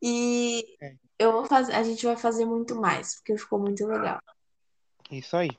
E 0.01 0.62
é. 0.81 0.94
eu 1.19 1.32
vou 1.32 1.44
fazer, 1.44 1.73
a 1.73 1.82
gente 1.82 2.06
vai 2.06 2.16
fazer 2.16 2.44
muito 2.44 2.77
mais, 2.77 3.16
porque 3.16 3.36
ficou 3.36 3.59
muito 3.59 3.85
legal. 3.85 4.20
Isso 5.10 5.36
aí. 5.36 5.51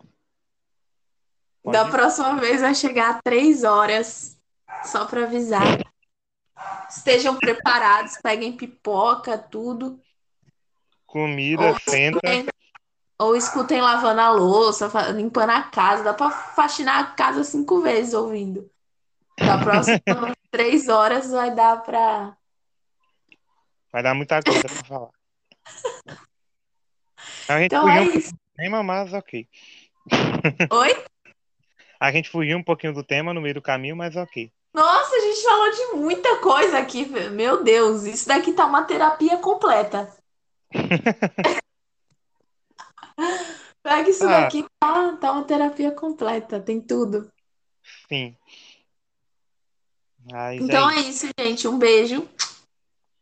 Pode 1.63 1.77
da 1.77 1.87
ir. 1.87 1.91
próxima 1.91 2.35
vez 2.35 2.61
vai 2.61 2.73
chegar 2.73 3.11
a 3.11 3.21
três 3.21 3.63
horas, 3.63 4.37
só 4.85 5.05
para 5.05 5.23
avisar. 5.23 5.63
Estejam 6.89 7.35
preparados, 7.37 8.17
peguem 8.21 8.55
pipoca, 8.55 9.37
tudo. 9.37 9.99
Comida, 11.05 11.67
ou 11.67 11.75
senta. 11.79 12.19
ou 13.17 13.35
escutem 13.35 13.81
lavando 13.81 14.21
a 14.21 14.29
louça, 14.31 14.89
limpando 15.11 15.51
a 15.51 15.63
casa. 15.63 16.03
Dá 16.03 16.13
para 16.13 16.31
faxinar 16.31 16.99
a 17.03 17.07
casa 17.07 17.43
cinco 17.43 17.81
vezes 17.81 18.13
ouvindo. 18.13 18.69
Da 19.37 19.57
próxima 19.57 19.99
três 20.51 20.87
horas 20.89 21.29
vai 21.29 21.53
dar 21.53 21.81
para. 21.83 22.35
Vai 23.91 24.03
dar 24.03 24.13
muita 24.13 24.41
coisa 24.41 24.61
para 24.61 24.83
falar. 24.83 25.09
Então 27.61 27.81
fugiu 27.81 28.03
é 28.03 28.17
isso. 28.17 28.35
tema, 28.55 28.83
mas 28.83 29.11
ok. 29.11 29.47
Oi? 30.71 31.03
A 31.99 32.11
gente 32.11 32.29
fugiu 32.29 32.57
um 32.57 32.63
pouquinho 32.63 32.93
do 32.93 33.03
tema 33.03 33.33
no 33.33 33.41
meio 33.41 33.55
do 33.55 33.61
caminho, 33.61 33.95
mas 33.95 34.15
ok. 34.15 34.51
Nossa, 34.73 35.15
a 35.15 35.19
gente 35.19 35.43
falou 35.43 35.71
de 35.71 35.85
muita 35.97 36.37
coisa 36.37 36.77
aqui. 36.79 37.05
Meu 37.05 37.63
Deus, 37.63 38.03
isso 38.03 38.27
daqui 38.27 38.53
tá 38.53 38.65
uma 38.65 38.83
terapia 38.83 39.37
completa. 39.37 40.15
Pega 43.83 44.09
isso 44.09 44.23
ah. 44.25 44.41
daqui, 44.41 44.65
tá, 44.79 45.17
tá 45.17 45.31
uma 45.31 45.43
terapia 45.43 45.91
completa, 45.91 46.59
tem 46.59 46.79
tudo. 46.79 47.31
Sim. 48.07 48.35
Mas 50.31 50.61
então 50.61 50.89
é 50.89 50.99
isso. 50.99 51.07
é 51.07 51.09
isso, 51.09 51.29
gente. 51.39 51.67
Um 51.67 51.77
beijo. 51.79 52.29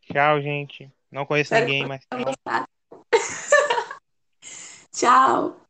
Tchau, 0.01 0.41
gente. 0.41 0.91
Não 1.11 1.25
conheço 1.25 1.53
Espero 1.53 1.71
ninguém, 1.71 1.87
mas. 1.87 2.05
Tchau. 4.91 5.66